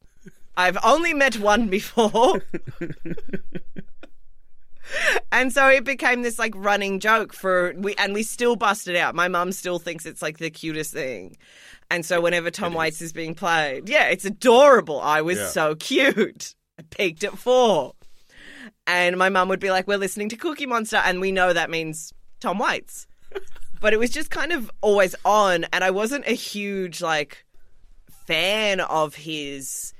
I've 0.56 0.78
only 0.84 1.12
met 1.14 1.38
one 1.38 1.68
before." 1.68 2.42
And 5.32 5.52
so 5.52 5.68
it 5.68 5.84
became 5.84 6.22
this 6.22 6.38
like 6.38 6.52
running 6.56 7.00
joke 7.00 7.32
for 7.32 7.72
we 7.76 7.94
and 7.96 8.12
we 8.14 8.22
still 8.22 8.54
bust 8.56 8.86
it 8.88 8.96
out. 8.96 9.14
My 9.14 9.28
mum 9.28 9.52
still 9.52 9.78
thinks 9.78 10.06
it's 10.06 10.22
like 10.22 10.38
the 10.38 10.50
cutest 10.50 10.92
thing. 10.92 11.36
And 11.90 12.04
so 12.04 12.20
whenever 12.20 12.50
Tom 12.50 12.72
It 12.72 12.76
is. 12.76 12.78
Waits 12.78 13.02
is 13.02 13.12
being 13.12 13.34
played, 13.34 13.88
yeah, 13.88 14.04
it's 14.06 14.24
adorable. 14.24 15.00
I 15.00 15.22
was 15.22 15.38
Yeah. 15.38 15.48
so 15.48 15.74
cute. 15.74 16.54
I 16.78 16.82
peaked 16.90 17.24
at 17.24 17.38
four. 17.38 17.94
And 18.86 19.16
my 19.16 19.28
mum 19.28 19.48
would 19.48 19.60
be 19.60 19.70
like, 19.70 19.86
We're 19.88 19.98
listening 19.98 20.28
to 20.30 20.36
Cookie 20.36 20.66
Monster 20.66 20.96
and 21.04 21.20
we 21.20 21.32
know 21.32 21.52
that 21.52 21.70
means 21.70 22.12
Tom 22.40 22.58
Waits. 22.58 23.06
but 23.80 23.92
it 23.92 23.98
was 23.98 24.10
just 24.10 24.30
kind 24.30 24.52
of 24.52 24.70
always 24.80 25.14
on 25.24 25.64
and 25.72 25.82
I 25.82 25.90
wasn't 25.90 26.26
a 26.26 26.32
huge 26.32 27.00
like 27.00 27.44
fan 28.26 28.80
of 28.80 29.14
his 29.14 29.92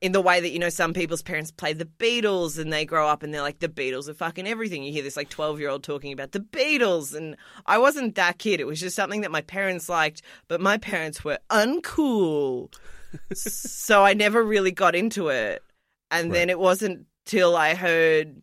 in 0.00 0.12
the 0.12 0.20
way 0.20 0.40
that 0.40 0.50
you 0.50 0.58
know 0.58 0.68
some 0.68 0.92
people's 0.92 1.22
parents 1.22 1.50
play 1.50 1.72
the 1.72 1.84
Beatles 1.84 2.58
and 2.58 2.72
they 2.72 2.84
grow 2.84 3.08
up 3.08 3.22
and 3.22 3.34
they're 3.34 3.42
like 3.42 3.58
the 3.58 3.68
Beatles 3.68 4.08
are 4.08 4.14
fucking 4.14 4.46
everything. 4.46 4.82
You 4.82 4.92
hear 4.92 5.02
this 5.02 5.16
like 5.16 5.30
12-year-old 5.30 5.82
talking 5.82 6.12
about 6.12 6.32
the 6.32 6.40
Beatles 6.40 7.14
and 7.14 7.36
I 7.66 7.78
wasn't 7.78 8.14
that 8.14 8.38
kid. 8.38 8.60
It 8.60 8.66
was 8.66 8.80
just 8.80 8.96
something 8.96 9.22
that 9.22 9.30
my 9.30 9.40
parents 9.42 9.88
liked, 9.88 10.22
but 10.46 10.60
my 10.60 10.78
parents 10.78 11.24
were 11.24 11.38
uncool. 11.50 12.72
so 13.34 14.04
I 14.04 14.14
never 14.14 14.42
really 14.42 14.72
got 14.72 14.94
into 14.94 15.28
it. 15.28 15.62
And 16.10 16.32
then 16.32 16.48
it 16.48 16.58
wasn't 16.58 17.06
till 17.26 17.56
I 17.56 17.74
heard 17.74 18.40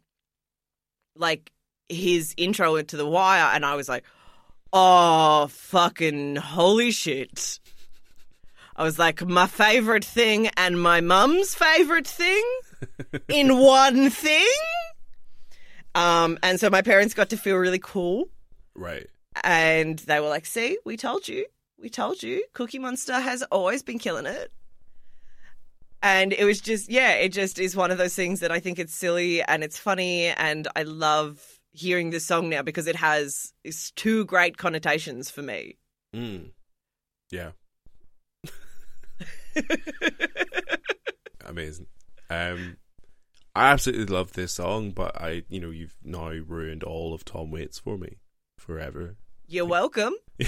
like 1.16 1.52
his 1.90 2.34
intro 2.38 2.76
into 2.76 2.98
The 2.98 3.08
Wire 3.08 3.52
and 3.54 3.66
I 3.66 3.76
was 3.76 3.90
like, 3.90 4.04
"Oh, 4.74 5.48
fucking 5.48 6.36
holy 6.36 6.92
shit." 6.92 7.60
I 8.76 8.84
was 8.84 9.00
like, 9.00 9.26
my 9.26 9.48
favorite 9.48 10.04
thing 10.04 10.50
and 10.58 10.82
my 10.82 11.02
mum's 11.02 11.56
favorite 11.56 12.08
thing 12.08 12.44
in 13.30 13.58
one 13.60 14.10
thing. 14.10 14.48
Um, 15.94 16.38
and 16.44 16.60
so 16.60 16.70
my 16.70 16.82
parents 16.82 17.14
got 17.14 17.30
to 17.30 17.38
feel 17.38 17.56
really 17.56 17.80
cool. 17.80 18.26
Right. 18.76 19.08
And 19.44 20.00
they 20.00 20.20
were 20.20 20.28
like, 20.28 20.46
see, 20.46 20.78
we 20.86 20.98
told 20.98 21.28
you. 21.28 21.46
We 21.80 21.90
told 21.90 22.22
you. 22.22 22.44
Cookie 22.54 22.80
Monster 22.80 23.20
has 23.20 23.44
always 23.44 23.82
been 23.82 24.00
killing 24.00 24.26
it. 24.26 24.52
And 26.04 26.34
it 26.34 26.44
was 26.44 26.60
just, 26.60 26.90
yeah, 26.90 27.14
it 27.14 27.30
just 27.30 27.58
is 27.58 27.76
one 27.76 27.92
of 27.92 27.98
those 27.98 28.14
things 28.14 28.42
that 28.42 28.52
I 28.52 28.60
think 28.60 28.78
it's 28.78 28.94
silly 28.94 29.42
and 29.42 29.64
it's 29.64 29.80
funny. 29.80 30.28
And 30.28 30.68
I 30.76 30.84
love 30.84 31.42
hearing 31.72 32.10
this 32.10 32.26
song 32.26 32.50
now 32.50 32.62
because 32.62 32.88
it 32.88 32.96
has 32.96 33.54
it's 33.64 33.92
two 33.92 34.26
great 34.26 34.58
connotations 34.58 35.30
for 35.30 35.42
me. 35.42 35.78
Mm. 36.14 36.52
Yeah. 37.32 37.52
Amazing. 41.46 41.88
Um, 42.30 42.78
I 43.56 43.72
absolutely 43.72 44.14
love 44.14 44.34
this 44.34 44.54
song, 44.54 44.92
but 44.92 45.16
I, 45.20 45.44
you 45.50 45.60
know, 45.60 45.70
you've 45.70 45.96
now 46.04 46.30
ruined 46.30 46.84
all 46.84 47.14
of 47.14 47.24
Tom 47.24 47.52
Waits 47.52 47.80
for 47.80 47.98
me 47.98 48.18
forever. 48.58 49.16
You're 49.48 49.66
welcome. 49.66 50.14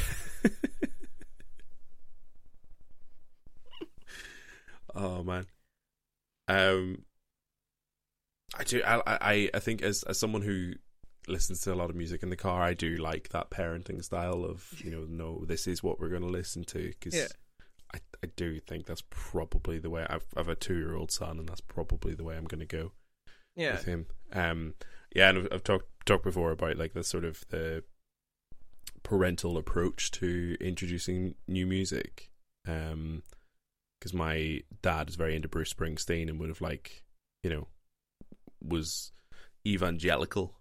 oh 4.95 5.23
man. 5.23 5.45
Um, 6.47 7.03
I 8.57 8.63
do. 8.63 8.81
I, 8.83 9.01
I, 9.05 9.49
I 9.53 9.59
think 9.59 9.81
as 9.81 10.03
as 10.03 10.17
someone 10.19 10.41
who 10.41 10.73
listens 11.27 11.61
to 11.61 11.73
a 11.73 11.75
lot 11.75 11.89
of 11.89 11.95
music 11.95 12.23
in 12.23 12.29
the 12.29 12.35
car, 12.35 12.61
I 12.61 12.73
do 12.73 12.95
like 12.95 13.29
that 13.29 13.49
parenting 13.49 14.03
style 14.03 14.43
of 14.43 14.73
you 14.83 14.91
know, 14.91 15.05
no, 15.07 15.45
this 15.45 15.67
is 15.67 15.83
what 15.83 15.99
we're 15.99 16.09
going 16.09 16.21
to 16.23 16.27
listen 16.27 16.63
to 16.65 16.87
because 16.87 17.15
Yeah. 17.15 17.27
I 17.93 17.99
I 18.23 18.27
do 18.35 18.59
think 18.59 18.85
that's 18.85 19.03
probably 19.09 19.79
the 19.79 19.89
way 19.89 20.05
I've 20.09 20.25
I've 20.35 20.47
a 20.49 20.55
two 20.55 20.75
year 20.77 20.95
old 20.95 21.11
son, 21.11 21.39
and 21.39 21.47
that's 21.47 21.61
probably 21.61 22.13
the 22.13 22.23
way 22.23 22.35
I'm 22.35 22.45
going 22.45 22.59
to 22.59 22.65
go 22.65 22.91
Yeah. 23.55 23.73
with 23.73 23.85
him. 23.85 24.07
Um, 24.33 24.73
yeah, 25.15 25.29
and 25.29 25.37
I've, 25.39 25.47
I've 25.51 25.63
talked 25.63 25.87
talked 26.05 26.23
before 26.23 26.51
about 26.51 26.77
like 26.77 26.93
the 26.93 27.03
sort 27.03 27.23
of 27.25 27.43
the 27.49 27.83
parental 29.03 29.57
approach 29.57 30.11
to 30.11 30.57
introducing 30.59 31.35
new 31.47 31.65
music. 31.65 32.29
Um, 32.67 33.23
because 33.99 34.13
my 34.13 34.61
dad 34.83 35.09
is 35.09 35.15
very 35.15 35.35
into 35.35 35.47
Bruce 35.47 35.73
Springsteen 35.73 36.29
and 36.29 36.39
would 36.39 36.49
have 36.49 36.61
like, 36.61 37.03
you 37.41 37.49
know, 37.49 37.67
was 38.61 39.11
evangelical, 39.65 40.53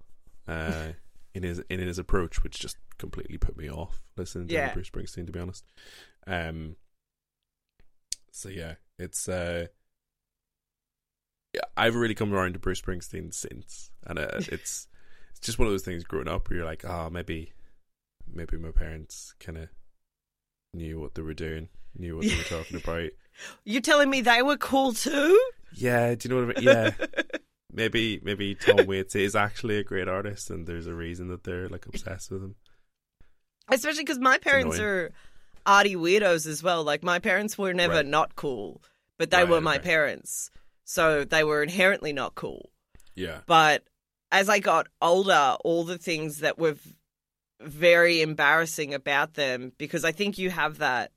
uh, 0.49 0.92
in 1.35 1.42
his 1.42 1.59
in 1.68 1.80
his 1.80 1.99
approach, 1.99 2.42
which 2.42 2.59
just 2.59 2.76
completely 2.99 3.37
put 3.37 3.56
me 3.59 3.68
off 3.71 4.00
listening 4.16 4.49
to 4.49 4.54
Yeah. 4.54 4.73
Bruce 4.73 4.88
Springsteen. 4.88 5.26
To 5.26 5.33
be 5.33 5.40
honest, 5.40 5.64
um, 6.26 6.76
so 8.37 8.50
yeah, 8.50 8.75
it's 8.99 9.28
uh, 9.28 9.66
yeah, 11.55 11.62
I've 11.76 11.95
really 11.95 12.14
come 12.14 12.35
around 12.35 12.52
to 12.52 12.59
Bruce 12.59 12.81
Springsteen 12.83 13.33
since, 13.33 13.90
and 14.05 14.19
uh, 14.19 14.28
it's 14.38 14.88
it's 15.31 15.40
just 15.40 15.59
one 15.59 15.66
of 15.66 15.73
those 15.73 15.83
things 15.83 16.05
growing 16.05 16.28
up 16.28 16.49
where 16.49 16.59
you're 16.59 16.66
like, 16.66 16.85
oh, 16.85 17.09
maybe 17.11 17.52
maybe 18.31 18.59
my 18.59 18.71
parents 18.71 19.35
kind 19.40 19.57
of 19.59 19.69
knew 20.75 21.00
what 21.00 21.14
they 21.14 21.23
were 21.23 21.35
doing, 21.35 21.69
knew 21.97 22.16
what 22.16 22.26
they 22.26 22.37
were 22.37 22.43
talking 22.62 22.76
about. 22.76 23.11
You're 23.64 23.81
telling 23.81 24.11
me 24.11 24.21
they 24.21 24.43
were 24.43 24.59
cool 24.59 24.93
too? 24.93 25.40
Yeah, 25.73 26.14
do 26.14 26.28
you 26.28 26.35
know 26.35 26.47
what 26.47 26.57
I 26.57 26.61
mean? 26.61 26.69
Yeah, 26.69 27.07
maybe 27.73 28.21
maybe 28.23 28.55
Tom 28.55 28.87
Waits 28.87 29.14
is 29.14 29.35
actually 29.35 29.78
a 29.78 29.85
great 29.85 30.09
artist, 30.09 30.50
and 30.50 30.66
there's 30.66 30.87
a 30.87 30.95
reason 30.95 31.28
that 31.28 31.45
they're 31.45 31.71
like 31.71 31.87
obsessed 31.87 32.31
with 32.31 32.43
him. 32.43 32.57
Especially 33.69 34.05
because 34.05 34.19
my 34.19 34.37
parents 34.38 34.78
are 34.78 35.11
arty 35.66 35.96
weirdos 35.96 36.46
as 36.46 36.62
well. 36.62 36.82
Like 36.85 37.02
my 37.02 37.18
parents 37.18 37.58
were 37.58 37.75
never 37.75 37.94
Right. 37.96 38.06
not 38.06 38.37
cool, 38.37 38.82
but 39.18 39.30
they 39.30 39.38
Right, 39.38 39.49
were 39.49 39.61
my 39.61 39.76
okay. 39.76 39.85
parents, 39.85 40.50
so 40.85 41.25
they 41.25 41.42
were 41.44 41.62
inherently 41.62 42.12
not 42.12 42.35
cool. 42.35 42.70
Yeah, 43.14 43.40
But 43.46 43.85
as 44.30 44.49
I 44.49 44.58
got 44.58 44.88
older, 45.00 45.56
all 45.64 45.85
the 45.85 45.99
things 45.99 46.38
that 46.40 46.58
were 46.58 46.76
very 47.61 48.20
embarrassing 48.20 48.92
about 48.92 49.35
them, 49.35 49.73
because 49.78 50.04
I 50.04 50.12
think 50.12 50.37
you 50.38 50.50
have 50.50 50.78
that, 50.78 51.12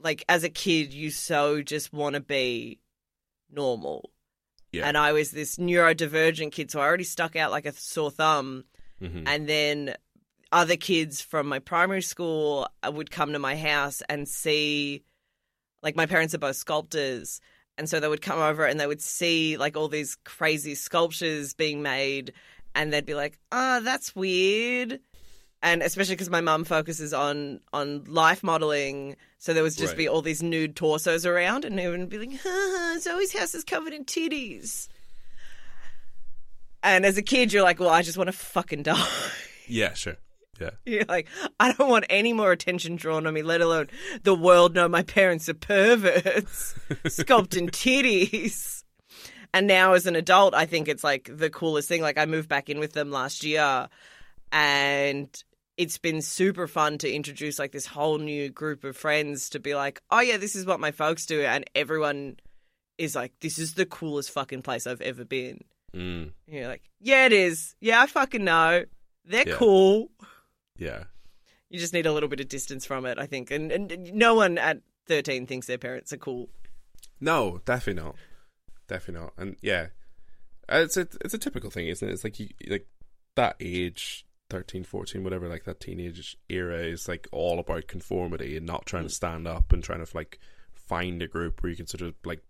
like 0.00 0.24
as 0.28 0.44
a 0.44 0.48
kid, 0.50 0.92
you 0.92 1.10
so 1.10 1.62
just 1.62 1.92
want 1.92 2.14
to 2.14 2.20
be 2.20 2.80
normal. 3.50 4.10
Yeah. 4.72 4.88
And 4.88 4.98
I 4.98 5.12
was 5.12 5.30
this 5.30 5.56
neurodivergent 5.56 6.50
kid, 6.52 6.70
so 6.70 6.80
I 6.80 6.84
already 6.84 7.04
stuck 7.04 7.36
out 7.36 7.52
like 7.52 7.66
a 7.66 7.72
sore 7.72 8.10
thumb. 8.10 8.64
hmm 8.98 9.22
And 9.26 9.48
then 9.48 9.94
other 10.54 10.76
kids 10.76 11.20
from 11.20 11.46
my 11.48 11.58
primary 11.58 12.00
school 12.02 12.66
uh, 12.82 12.90
would 12.90 13.10
come 13.10 13.32
to 13.32 13.38
my 13.38 13.56
house 13.56 14.02
and 14.08 14.26
see, 14.28 15.02
like, 15.82 15.96
my 15.96 16.06
parents 16.06 16.32
are 16.34 16.38
both 16.38 16.56
sculptors. 16.56 17.40
And 17.76 17.88
so 17.90 17.98
they 17.98 18.08
would 18.08 18.22
come 18.22 18.38
over 18.38 18.64
and 18.64 18.78
they 18.78 18.86
would 18.86 19.02
see, 19.02 19.56
like, 19.56 19.76
all 19.76 19.88
these 19.88 20.16
crazy 20.24 20.74
sculptures 20.76 21.54
being 21.54 21.82
made. 21.82 22.32
And 22.74 22.92
they'd 22.92 23.04
be 23.04 23.14
like, 23.14 23.38
oh, 23.50 23.80
that's 23.80 24.14
weird. 24.14 25.00
And 25.60 25.82
especially 25.82 26.14
because 26.14 26.30
my 26.30 26.40
mum 26.42 26.64
focuses 26.64 27.12
on 27.14 27.60
on 27.72 28.04
life 28.04 28.42
modeling, 28.44 29.16
so 29.38 29.54
there 29.54 29.62
was 29.62 29.76
just 29.76 29.92
Right. 29.92 29.98
be 30.04 30.08
all 30.08 30.20
these 30.20 30.42
nude 30.42 30.76
torsos 30.76 31.24
around, 31.24 31.64
and 31.64 31.80
everyone 31.80 32.00
would 32.00 32.10
be 32.10 32.18
like, 32.18 32.38
"Ha, 32.42 32.96
Zoe's 33.00 33.32
house 33.32 33.54
is 33.54 33.64
covered 33.64 33.94
in 33.94 34.04
titties." 34.04 34.88
And 36.82 37.06
as 37.06 37.16
a 37.16 37.22
kid, 37.22 37.50
you're 37.52 37.62
like, 37.62 37.80
"Well, 37.80 37.88
I 37.88 38.02
just 38.02 38.18
want 38.18 38.28
to 38.28 38.32
fucking 38.32 38.82
die." 38.82 39.08
yeah, 39.66 39.94
sure, 39.94 40.16
yeah, 40.60 40.70
You're 40.86 41.04
like, 41.04 41.26
I 41.60 41.72
don't 41.72 41.88
want 41.90 42.04
any 42.10 42.32
more 42.32 42.52
attention 42.52 42.96
drawn 42.96 43.26
on 43.26 43.34
me, 43.34 43.42
let 43.42 43.60
alone 43.60 43.88
the 44.22 44.34
world 44.34 44.74
know 44.74 44.88
my 44.88 45.02
parents 45.02 45.48
are 45.48 45.54
perverts, 45.54 46.74
sculpting 47.04 47.70
titties. 47.70 48.82
And 49.52 49.66
now, 49.68 49.92
as 49.92 50.06
an 50.06 50.16
adult, 50.16 50.52
I 50.54 50.66
think 50.66 50.88
it's 50.88 51.04
like 51.04 51.30
the 51.32 51.48
coolest 51.50 51.88
thing. 51.88 52.02
Like, 52.02 52.18
I 52.18 52.26
moved 52.26 52.48
back 52.48 52.68
in 52.68 52.78
with 52.80 52.92
them 52.92 53.10
last 53.12 53.44
year, 53.44 53.88
and 54.52 55.28
it's 55.76 55.98
been 55.98 56.22
super 56.22 56.66
fun 56.68 56.98
to 56.98 57.12
introduce 57.12 57.58
like 57.58 57.72
this 57.72 57.86
whole 57.86 58.18
new 58.18 58.48
group 58.48 58.84
of 58.84 58.96
friends 58.96 59.50
to 59.50 59.60
be 59.60 59.74
like, 59.74 60.00
oh, 60.10 60.20
yeah, 60.20 60.36
this 60.36 60.54
is 60.56 60.66
what 60.66 60.80
my 60.80 60.90
folks 60.92 61.26
do. 61.26 61.42
And 61.42 61.64
everyone 61.74 62.36
is 62.98 63.14
like, 63.16 63.32
this 63.40 63.58
is 63.58 63.74
the 63.74 63.86
coolest 63.86 64.30
fucking 64.30 64.62
place 64.62 64.86
I've 64.86 65.00
ever 65.00 65.24
been. 65.24 65.60
mm, 65.94 66.30
you're 66.46 66.68
like, 66.68 66.82
yeah, 67.00 67.26
it 67.26 67.32
is. 67.32 67.74
Yeah, 67.80 68.00
I 68.00 68.06
fucking 68.06 68.44
know. 68.44 68.84
They're 69.24 69.48
Yeah. 69.48 69.54
cool 69.56 70.10
yeah, 70.78 71.04
you 71.70 71.78
just 71.78 71.92
need 71.92 72.06
a 72.06 72.12
little 72.12 72.28
bit 72.28 72.40
of 72.40 72.48
distance 72.48 72.84
from 72.86 73.06
it, 73.06 73.18
I 73.18 73.26
think. 73.26 73.50
And, 73.50 73.70
and 73.72 74.12
no 74.14 74.34
one 74.34 74.58
at 74.58 74.80
13 75.06 75.46
thinks 75.46 75.66
their 75.66 75.78
parents 75.78 76.12
are 76.12 76.16
cool. 76.18 76.48
No, 77.20 77.60
definitely 77.64 78.02
not. 78.02 78.16
Definitely 78.88 79.22
not. 79.22 79.32
And 79.36 79.56
yeah, 79.62 79.88
Uh, 80.68 80.82
it's 80.84 80.96
a 80.96 81.08
it's 81.22 81.34
a 81.34 81.38
typical 81.38 81.70
thing, 81.70 81.88
isn't 81.88 82.08
it? 82.08 82.12
It's 82.12 82.24
like 82.24 82.38
you 82.40 82.48
like 82.68 82.86
that 83.36 83.56
age, 83.60 84.26
13, 84.50 84.84
14, 84.84 85.24
whatever, 85.24 85.48
like 85.48 85.64
that 85.64 85.80
teenage 85.80 86.36
era 86.48 86.78
is 86.78 87.08
like 87.08 87.26
all 87.32 87.58
about 87.58 87.86
conformity 87.88 88.56
and 88.56 88.66
not 88.66 88.86
trying 88.86 89.04
to 89.04 89.14
stand 89.14 89.46
up 89.48 89.72
and 89.72 89.82
trying 89.82 90.04
to 90.04 90.16
like 90.16 90.38
find 90.72 91.22
a 91.22 91.26
group 91.28 91.62
where 91.62 91.70
you 91.70 91.76
can 91.76 91.86
sort 91.86 92.02
of 92.02 92.14
like 92.24 92.42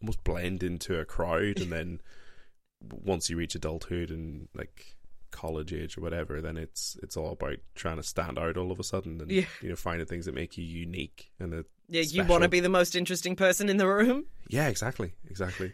almost 0.00 0.24
blend 0.24 0.62
into 0.62 0.98
a 0.98 1.04
crowd, 1.04 1.60
and 1.60 1.70
then 1.72 2.00
once 2.90 3.30
you 3.30 3.36
reach 3.36 3.54
adulthood 3.54 4.10
and 4.10 4.48
like 4.54 4.96
college 5.32 5.72
age 5.72 5.98
or 5.98 6.00
whatever, 6.02 6.40
then 6.40 6.56
it's 6.56 6.96
it's 7.02 7.16
all 7.16 7.32
about 7.32 7.56
trying 7.74 7.96
to 7.96 8.02
stand 8.02 8.38
out 8.38 8.56
all 8.56 8.70
of 8.70 8.78
a 8.78 8.84
sudden 8.84 9.20
and 9.20 9.30
Yeah. 9.30 9.46
you 9.60 9.70
know 9.70 9.76
finding 9.76 10.06
things 10.06 10.26
that 10.26 10.34
make 10.34 10.56
you 10.56 10.64
unique 10.64 11.32
and 11.40 11.52
that 11.52 11.66
Yeah, 11.88 12.02
you 12.02 12.24
want 12.24 12.42
to 12.44 12.48
be 12.48 12.60
the 12.60 12.68
most 12.68 12.94
interesting 12.94 13.34
person 13.36 13.68
in 13.68 13.76
the 13.78 13.86
room? 13.88 14.26
yeah, 14.48 14.68
exactly, 14.68 15.14
exactly. 15.28 15.72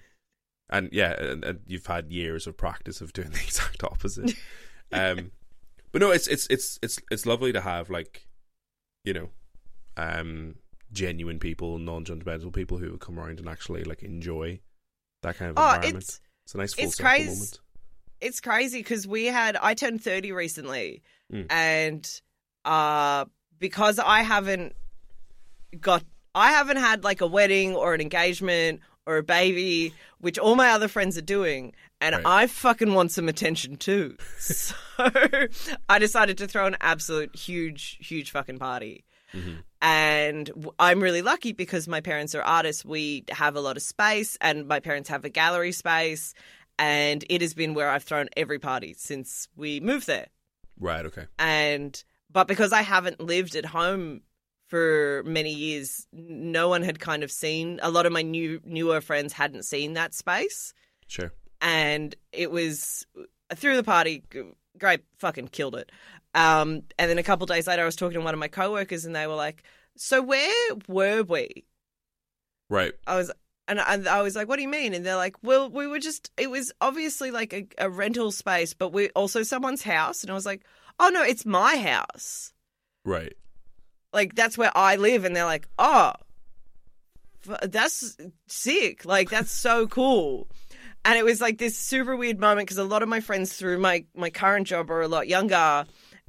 And 0.70 0.88
yeah, 0.92 1.12
and, 1.20 1.44
and 1.44 1.60
you've 1.66 1.86
had 1.86 2.10
years 2.12 2.46
of 2.46 2.56
practice 2.56 3.00
of 3.00 3.12
doing 3.12 3.30
the 3.30 3.40
exact 3.44 3.82
opposite. 3.84 4.34
um, 4.92 5.30
but 5.92 6.00
no, 6.00 6.10
it's 6.10 6.26
it's 6.28 6.46
it's 6.48 6.78
it's 6.82 6.98
it's 7.10 7.26
lovely 7.26 7.52
to 7.52 7.60
have 7.60 7.88
like, 7.90 8.26
you 9.04 9.12
know, 9.14 9.28
um, 9.96 10.56
genuine 10.92 11.38
people, 11.38 11.78
non-judgmental 11.78 12.52
people 12.52 12.78
who 12.78 12.96
come 12.98 13.18
around 13.18 13.38
and 13.38 13.48
actually 13.48 13.84
like 13.84 14.02
enjoy 14.02 14.60
that 15.22 15.36
kind 15.36 15.50
of 15.50 15.58
Oh, 15.58 15.64
environment. 15.74 15.96
it's 16.04 16.20
It's, 16.44 16.54
a 16.54 16.58
nice 16.58 16.74
full 16.74 16.84
it's 16.84 16.96
circle 16.96 17.10
crazy. 17.10 17.28
moment. 17.30 17.60
It's 18.20 18.40
crazy 18.40 18.80
because 18.80 19.06
we 19.06 19.26
had 19.26 19.56
I 19.56 19.74
turned 19.74 20.02
30 20.02 20.32
recently 20.32 21.02
Mm. 21.32 21.46
and 21.50 22.20
uh 22.64 23.26
because 23.58 23.98
I 23.98 24.22
haven't 24.22 24.74
got 25.80 26.02
I 26.34 26.52
haven't 26.52 26.78
had 26.78 27.04
like 27.04 27.20
a 27.20 27.26
wedding 27.26 27.74
or 27.76 27.92
an 27.94 28.00
engagement 28.00 28.80
or 29.06 29.18
a 29.18 29.22
baby 29.22 29.92
which 30.20 30.38
all 30.38 30.54
my 30.56 30.70
other 30.70 30.88
friends 30.88 31.18
are 31.18 31.22
doing 31.22 31.74
and 32.00 32.14
Right. 32.14 32.24
I 32.26 32.46
fucking 32.46 32.94
want 32.94 33.10
some 33.12 33.28
attention 33.28 33.76
too. 33.76 34.16
so 34.38 34.74
I 35.88 35.98
decided 35.98 36.38
to 36.38 36.46
throw 36.48 36.66
an 36.66 36.76
absolute 36.80 37.34
huge 37.36 37.98
huge 38.00 38.30
fucking 38.30 38.58
party. 38.58 39.04
Mhm. 39.34 39.62
And 39.82 40.50
I'm 40.78 41.00
really 41.02 41.22
lucky 41.22 41.52
because 41.52 41.86
my 41.86 42.00
parents 42.00 42.34
are 42.34 42.42
artists. 42.42 42.84
We 42.84 43.24
have 43.30 43.54
a 43.56 43.60
lot 43.60 43.76
of 43.76 43.82
space, 43.82 44.36
and 44.40 44.66
my 44.66 44.80
parents 44.80 45.08
have 45.10 45.24
a 45.24 45.28
gallery 45.28 45.70
space. 45.72 46.34
And 46.78 47.24
it 47.28 47.40
has 47.40 47.54
been 47.54 47.74
where 47.74 47.90
I've 47.90 48.04
thrown 48.04 48.28
every 48.36 48.58
party 48.58 48.94
since 48.96 49.48
we 49.56 49.80
moved 49.80 50.06
there. 50.06 50.28
Right. 50.78 51.04
Okay. 51.06 51.26
And 51.38 52.02
but 52.30 52.46
because 52.46 52.72
I 52.72 52.82
haven't 52.82 53.20
lived 53.20 53.56
at 53.56 53.64
home 53.64 54.20
for 54.68 55.22
many 55.24 55.52
years, 55.52 56.06
no 56.12 56.68
one 56.68 56.82
had 56.82 57.00
kind 57.00 57.22
of 57.24 57.30
seen. 57.32 57.80
A 57.82 57.90
lot 57.90 58.06
of 58.06 58.12
my 58.12 58.22
new 58.22 58.60
newer 58.64 59.00
friends 59.00 59.32
hadn't 59.32 59.64
seen 59.64 59.94
that 59.94 60.14
space, 60.14 60.74
Sure. 61.06 61.32
and 61.60 62.14
it 62.32 62.50
was 62.50 63.06
through 63.56 63.76
the 63.76 63.82
party. 63.82 64.22
Great, 64.78 65.00
fucking 65.18 65.48
killed 65.48 65.74
it. 65.74 65.90
Um, 66.34 66.82
and 66.98 67.10
then 67.10 67.18
a 67.18 67.22
couple 67.22 67.46
days 67.46 67.66
later, 67.66 67.82
I 67.82 67.86
was 67.86 67.96
talking 67.96 68.18
to 68.18 68.24
one 68.24 68.34
of 68.34 68.38
my 68.40 68.48
coworkers, 68.48 69.04
and 69.06 69.16
they 69.16 69.26
were 69.26 69.34
like, 69.34 69.62
"So 69.96 70.22
where 70.22 70.74
were 70.86 71.22
we?" 71.22 71.64
Right. 72.70 72.92
I 73.06 73.16
was, 73.16 73.32
and 73.68 73.80
I, 73.80 74.18
I 74.18 74.22
was 74.22 74.34
like, 74.34 74.48
"What 74.48 74.56
do 74.56 74.62
you 74.62 74.68
mean?" 74.68 74.94
And 74.94 75.04
they're 75.04 75.16
like, 75.16 75.36
"Well, 75.42 75.70
we 75.70 75.86
were 75.86 75.98
just. 75.98 76.30
It 76.36 76.50
was 76.50 76.72
obviously 76.80 77.30
like 77.30 77.52
a, 77.52 77.66
a 77.78 77.90
rental 77.90 78.32
space, 78.32 78.74
but 78.74 78.92
we 78.92 79.10
also 79.10 79.42
someone's 79.42 79.82
house." 79.82 80.22
And 80.22 80.30
I 80.30 80.34
was 80.34 80.46
like, 80.46 80.64
"Oh 80.98 81.10
no, 81.10 81.22
it's 81.22 81.44
my 81.44 81.76
house. 81.76 82.52
Right. 83.04 83.34
Like 84.12 84.34
that's 84.34 84.56
where 84.56 84.72
I 84.76 84.96
live." 84.96 85.24
And 85.24 85.36
they're 85.36 85.44
like, 85.44 85.68
"Oh, 85.78 86.12
that's 87.62 88.16
sick. 88.46 89.04
Like 89.04 89.30
that's 89.30 89.52
so 89.52 89.86
cool." 89.86 90.48
And 91.04 91.18
it 91.18 91.24
was 91.24 91.40
like 91.40 91.58
this 91.58 91.76
super 91.76 92.16
weird 92.16 92.40
moment 92.40 92.66
because 92.66 92.78
a 92.78 92.84
lot 92.84 93.02
of 93.02 93.08
my 93.08 93.20
friends 93.20 93.52
through 93.52 93.78
my 93.78 94.04
my 94.14 94.30
current 94.30 94.66
job 94.66 94.90
are 94.90 95.02
a 95.02 95.08
lot 95.08 95.28
younger. 95.28 95.84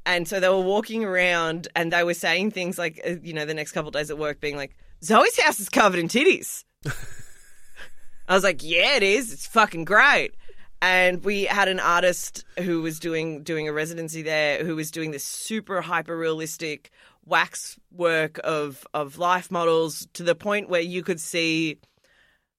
And 0.06 0.28
so 0.28 0.40
they 0.40 0.50
were 0.50 0.62
walking 0.62 1.04
around 1.04 1.68
and 1.76 1.92
they 1.92 2.04
were 2.04 2.14
saying 2.14 2.52
things 2.52 2.78
like, 2.78 3.00
uh, 3.06 3.16
you 3.22 3.34
know, 3.34 3.46
the 3.46 3.54
next 3.54 3.74
couple 3.74 3.90
of 3.90 3.94
days 3.94 4.10
at 4.10 4.18
work, 4.18 4.40
being 4.40 4.56
like, 4.56 4.76
Zoe's 5.04 5.40
house 5.40 5.60
is 5.60 5.70
covered 5.70 6.00
in 6.00 6.08
titties. 6.08 6.64
I 8.30 8.36
was 8.36 8.44
like, 8.44 8.64
yeah, 8.64 8.96
it 8.96 9.04
is. 9.04 9.34
It's 9.34 9.48
fucking 9.48 9.86
great. 9.86 10.36
And 10.82 11.26
we 11.26 11.44
had 11.44 11.68
an 11.68 11.80
artist 11.80 12.46
who 12.60 12.82
was 12.82 13.00
doing 13.00 13.44
doing 13.44 13.68
a 13.68 13.74
residency 13.74 14.22
there, 14.22 14.64
who 14.64 14.76
was 14.76 14.92
doing 14.92 15.12
this 15.12 15.26
super 15.26 15.82
hyper 15.82 16.16
realistic 16.16 16.92
wax 17.26 17.78
work 17.92 18.40
of 18.44 18.88
of 18.94 19.18
life 19.18 19.52
models 19.52 20.08
to 20.14 20.24
the 20.24 20.36
point 20.36 20.70
where 20.70 20.80
you 20.80 21.04
could 21.04 21.20
see, 21.20 21.80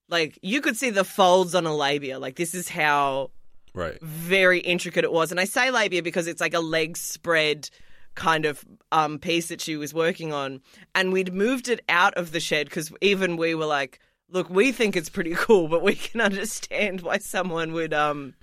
like, 0.09 0.39
you 0.43 0.61
could 0.61 0.77
see 0.77 0.91
the 0.91 1.05
folds 1.05 1.55
on 1.55 1.65
a 1.65 1.75
labia. 1.75 2.19
Like, 2.19 2.37
this 2.37 2.55
is 2.55 2.69
how 2.69 3.31
Right. 3.73 3.99
very 4.03 4.59
intricate 4.59 5.05
it 5.05 5.13
was. 5.13 5.31
And 5.31 5.41
I 5.41 5.45
say 5.45 5.71
labia 5.71 6.03
because 6.03 6.27
it's 6.27 6.41
like 6.41 6.55
a 6.55 6.61
leg 6.61 6.97
spread 6.97 7.71
kind 8.17 8.45
of 8.45 8.65
um, 8.93 9.19
piece 9.19 9.49
that 9.49 9.61
she 9.61 9.77
was 9.77 9.95
working 9.95 10.33
on. 10.33 10.61
And 10.95 11.13
we'd 11.13 11.33
moved 11.33 11.69
it 11.69 11.81
out 11.89 12.13
of 12.15 12.33
the 12.33 12.41
shed 12.41 12.67
because 12.67 12.93
even 13.01 13.37
we 13.37 13.55
were 13.55 13.67
like, 13.67 14.01
look, 14.31 14.49
we 14.51 14.73
think 14.73 14.97
it's 14.97 15.09
pretty 15.09 15.35
cool, 15.37 15.69
but 15.69 15.83
we 15.83 15.95
can 15.95 16.21
understand 16.21 17.01
why 17.03 17.19
someone 17.19 17.73
would 17.73 17.93
um 17.95 18.35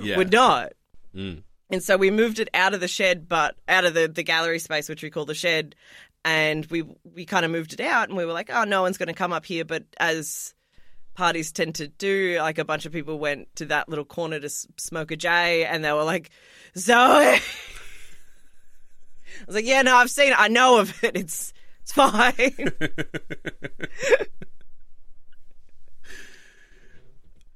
Yeah. 0.00 0.16
would 0.16 0.32
not. 0.32 0.72
Mm. 1.14 1.42
And 1.70 1.82
so 1.82 1.96
we 1.96 2.10
moved 2.12 2.38
it 2.38 2.48
out 2.54 2.74
of 2.74 2.80
the 2.80 2.86
shed, 2.88 3.28
but 3.28 3.56
out 3.66 3.84
of 3.84 3.92
the, 3.94 4.06
the 4.06 4.22
gallery 4.22 4.58
space, 4.60 4.88
which 4.88 5.02
we 5.02 5.10
call 5.10 5.24
the 5.24 5.34
shed. 5.34 5.74
And 6.24 6.64
we 6.66 6.84
we 7.04 7.24
kind 7.24 7.44
of 7.44 7.50
moved 7.50 7.72
it 7.72 7.80
out, 7.80 8.08
and 8.08 8.16
we 8.16 8.24
were 8.24 8.32
like, 8.32 8.50
oh, 8.52 8.64
no 8.64 8.82
one's 8.82 8.98
going 8.98 9.06
to 9.08 9.12
come 9.14 9.32
up 9.32 9.44
here. 9.46 9.64
But 9.64 9.84
as 9.98 10.54
parties 11.14 11.52
tend 11.52 11.76
to 11.76 11.86
do, 11.88 12.36
like 12.40 12.58
a 12.58 12.64
bunch 12.64 12.84
of 12.84 12.92
people 12.92 13.18
went 13.18 13.48
to 13.56 13.64
that 13.66 13.88
little 13.88 14.04
corner 14.04 14.38
to 14.40 14.46
s- 14.46 14.66
smoke 14.76 15.10
a 15.12 15.16
J, 15.16 15.64
and 15.64 15.84
they 15.84 15.92
were 15.92 16.02
like, 16.04 16.30
Zoe. 16.76 16.94
I 16.96 17.40
was 19.46 19.54
like, 19.54 19.66
yeah, 19.66 19.82
no, 19.82 19.96
I've 19.96 20.10
seen 20.10 20.32
it. 20.32 20.38
I 20.40 20.48
know 20.48 20.78
of 20.80 21.02
it. 21.04 21.16
It's 21.16 21.52
it's 21.82 21.92
fine. 21.92 22.32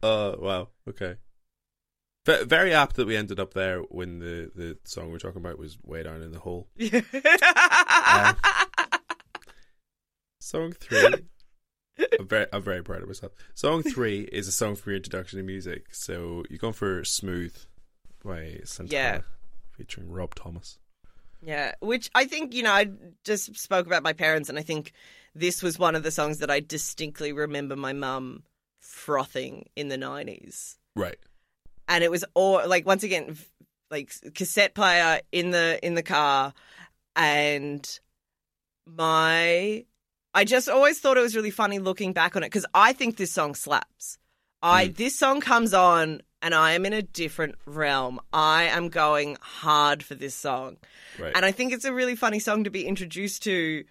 Uh, 0.03 0.35
wow. 0.39 0.69
Okay. 0.89 1.17
V- 2.27 2.45
very 2.45 2.73
apt 2.75 2.97
that 2.97 3.07
we 3.07 3.17
ended 3.17 3.41
up 3.41 3.55
there 3.55 3.81
when 3.81 4.19
the, 4.19 4.51
the 4.55 4.79
song 4.85 5.11
we're 5.11 5.19
talking 5.19 5.41
about 5.41 5.59
was 5.59 5.79
way 5.83 6.03
down 6.03 6.23
in 6.23 6.33
the 6.33 6.39
hole. 6.39 6.69
Song 10.43 10.73
three. 10.73 11.15
I'm 12.19 12.27
very, 12.27 12.47
I'm 12.53 12.63
very 12.63 12.83
proud 12.83 13.03
of 13.03 13.09
myself. 13.09 13.33
Song 13.55 13.83
three 13.83 14.23
is 14.33 14.49
a 14.49 14.53
song 14.53 14.75
for 14.75 14.91
your 14.91 14.97
introduction 14.97 15.39
to 15.39 15.43
music. 15.45 15.95
So 15.95 16.45
you're 16.49 16.59
going 16.59 16.73
for 16.73 17.05
Smooth 17.05 17.55
by 18.25 18.61
Santana 18.65 18.91
Yeah. 18.93 19.21
featuring 19.77 20.11
Rob 20.11 20.35
Thomas. 20.35 20.79
Yeah, 21.43 21.73
which 21.81 22.11
I 22.15 22.25
think, 22.25 22.55
you 22.55 22.63
know, 22.63 22.73
I 22.73 22.91
just 23.25 23.57
spoke 23.57 23.87
about 23.87 24.03
my 24.03 24.13
parents, 24.13 24.49
and 24.49 24.59
I 24.59 24.63
think 24.63 24.93
this 25.35 25.63
was 25.63 25.79
one 25.79 25.95
of 25.95 26.03
the 26.03 26.11
songs 26.11 26.39
that 26.39 26.51
I 26.51 26.61
distinctly 26.61 27.33
remember 27.33 27.77
my 27.77 27.93
mum 27.93 28.43
frothing 28.81 29.69
in 29.77 29.89
the 29.89 29.97
90s. 29.97 30.77
Right. 30.97 31.19
And 31.89 32.03
it 32.05 32.11
was 32.11 32.25
all, 32.35 32.67
like, 32.69 32.87
once 32.87 33.03
again, 33.03 33.37
like 33.91 34.13
cassette 34.35 34.75
player 34.75 35.21
in 35.33 35.51
the 35.51 35.85
in 35.85 35.95
the 35.97 36.03
car 36.03 36.53
and 37.17 37.99
my 38.87 39.85
I 40.33 40.45
just 40.45 40.69
always 40.69 41.01
thought 41.01 41.17
it 41.17 41.23
was 41.23 41.35
really 41.35 41.51
funny 41.51 41.81
looking 41.81 42.13
back 42.13 42.37
on 42.37 42.45
it 42.45 42.47
because 42.47 42.67
I 42.73 42.93
think 42.93 43.17
this 43.17 43.33
song 43.33 43.55
slaps. 43.55 44.19
I 44.63 44.89
Mm. 44.89 44.97
this 44.97 45.19
song 45.19 45.41
comes 45.41 45.75
on 45.75 46.23
and 46.41 46.55
I 46.55 46.73
am 46.73 46.87
in 46.87 46.93
a 46.93 47.03
different 47.03 47.57
realm. 47.67 48.21
I 48.33 48.65
am 48.65 48.89
going 48.89 49.37
hard 49.41 50.05
for 50.05 50.15
this 50.15 50.35
song. 50.35 50.77
Right. 51.19 51.33
And 51.35 51.45
I 51.45 51.51
think 51.51 51.73
it's 51.73 51.85
a 51.85 51.93
really 51.93 52.15
funny 52.15 52.39
song 52.39 52.65
to 52.65 52.71
be 52.71 52.87
introduced 52.87 53.43
to 53.45 53.85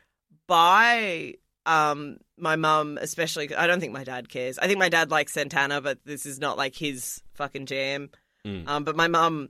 by 0.48 1.34
um, 1.66 2.20
my 2.40 2.56
mum, 2.56 2.98
especially. 3.02 3.54
I 3.56 3.68
don't 3.68 3.80
think 3.80 3.94
my 3.94 4.04
dad 4.04 4.30
cares. 4.30 4.58
I 4.58 4.68
think 4.68 4.80
my 4.80 4.90
dad 4.90 5.12
likes 5.12 5.34
Santana, 5.34 5.82
but 5.82 6.00
this 6.06 6.26
is 6.26 6.40
not 6.40 6.58
like 6.58 6.76
his 6.76 7.22
fucking 7.34 7.66
jam. 7.66 8.10
Mm. 8.46 8.68
Um, 8.68 8.84
but 8.84 8.96
my 8.96 9.08
mum, 9.08 9.50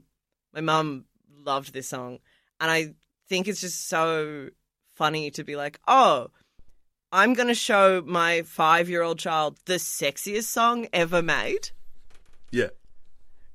my 0.52 0.60
mum 0.60 1.04
loved 1.44 1.72
this 1.72 1.88
song, 1.88 2.18
and 2.60 2.70
I 2.70 2.94
think 3.28 3.48
it's 3.48 3.60
just 3.60 3.88
so 3.88 4.50
funny 4.92 5.30
to 5.32 5.44
be 5.44 5.56
like, 5.56 5.80
oh. 5.86 6.28
I'm 7.12 7.34
going 7.34 7.48
to 7.48 7.56
show 7.56 8.02
my 8.06 8.42
five 8.42 8.88
year 8.88 9.02
old 9.02 9.18
child 9.18 9.58
the 9.64 9.74
sexiest 9.74 10.44
song 10.44 10.86
ever 10.92 11.22
made. 11.22 11.70
yeah. 12.52 12.68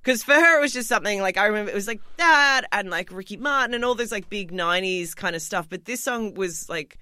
Because 0.02 0.21
for 0.21 0.34
her, 0.34 0.58
it 0.60 0.62
was 0.62 0.74
just 0.74 0.88
something 0.88 1.19
like 1.19 1.36
I 1.36 1.48
remember 1.48 1.71
it 1.71 1.76
was 1.76 1.88
like 1.88 2.02
that 2.17 2.63
and 2.71 2.91
like 2.91 3.12
Ricky 3.12 3.38
Martin 3.38 3.74
and 3.74 3.84
all 3.84 3.95
those 3.95 4.12
like 4.12 4.30
big 4.30 4.52
90s 4.52 5.15
kind 5.15 5.36
of 5.36 5.41
stuff. 5.41 5.67
But 5.67 5.86
this 5.86 6.04
song 6.04 6.36
was 6.36 6.69
like 6.69 7.00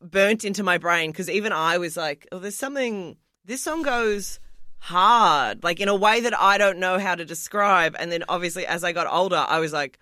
burnt 0.00 0.44
into 0.44 0.62
my 0.62 0.78
brain 0.78 1.10
because 1.10 1.28
even 1.30 1.52
I 1.52 1.78
was 1.78 1.96
like, 1.96 2.26
oh, 2.32 2.38
there's 2.38 2.56
something, 2.56 3.16
this 3.44 3.62
song 3.62 3.82
goes 3.82 4.38
hard, 4.78 5.64
like 5.64 5.80
in 5.80 5.88
a 5.88 5.94
way 5.96 6.20
that 6.20 6.38
I 6.38 6.56
don't 6.58 6.78
know 6.78 6.98
how 6.98 7.14
to 7.14 7.24
describe. 7.24 7.96
And 7.98 8.10
then 8.12 8.24
obviously, 8.28 8.66
as 8.66 8.84
I 8.84 8.92
got 8.92 9.06
older, 9.12 9.44
I 9.48 9.58
was 9.58 9.72
like, 9.72 9.98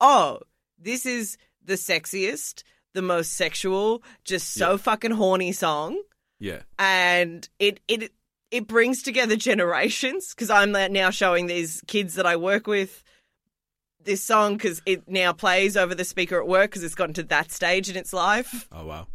oh, 0.00 0.40
this 0.78 1.06
is 1.06 1.36
the 1.64 1.74
sexiest, 1.74 2.62
the 2.94 3.02
most 3.02 3.34
sexual, 3.34 4.02
just 4.24 4.54
so 4.54 4.72
Yeah. 4.72 4.76
fucking 4.78 5.10
horny 5.12 5.52
song 5.52 6.00
Yeah. 6.40 6.62
and 6.78 7.48
it 7.58 7.80
it 7.88 8.12
it 8.50 8.66
brings 8.66 9.02
together 9.02 9.36
generations 9.50 10.34
because 10.34 10.50
I'm 10.50 10.72
now 10.72 11.10
showing 11.10 11.46
these 11.46 11.82
kids 11.86 12.14
that 12.14 12.26
I 12.26 12.36
work 12.36 12.66
with 12.66 13.04
this 14.02 14.22
song 14.24 14.54
because 14.56 14.80
it 14.86 15.06
now 15.08 15.32
plays 15.32 15.76
over 15.76 15.94
the 15.94 16.04
speaker 16.04 16.40
at 16.40 16.48
work 16.48 16.70
because 16.70 16.82
it's 16.82 16.94
gotten 16.94 17.12
to 17.14 17.22
that 17.24 17.52
stage 17.52 17.90
in 17.90 17.96
its 17.96 18.12
life, 18.12 18.66
Oh 18.72 18.86
wow. 18.86 19.06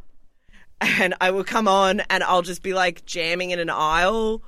And 0.83 1.13
I 1.21 1.31
will 1.31 1.43
come 1.43 1.67
on 1.67 2.01
and 2.09 2.23
I'll 2.23 2.41
just 2.41 2.61
be 2.63 2.73
like 2.73 3.05
jamming 3.05 3.51
in 3.51 3.59
an 3.59 3.69
aisle, 3.69 4.41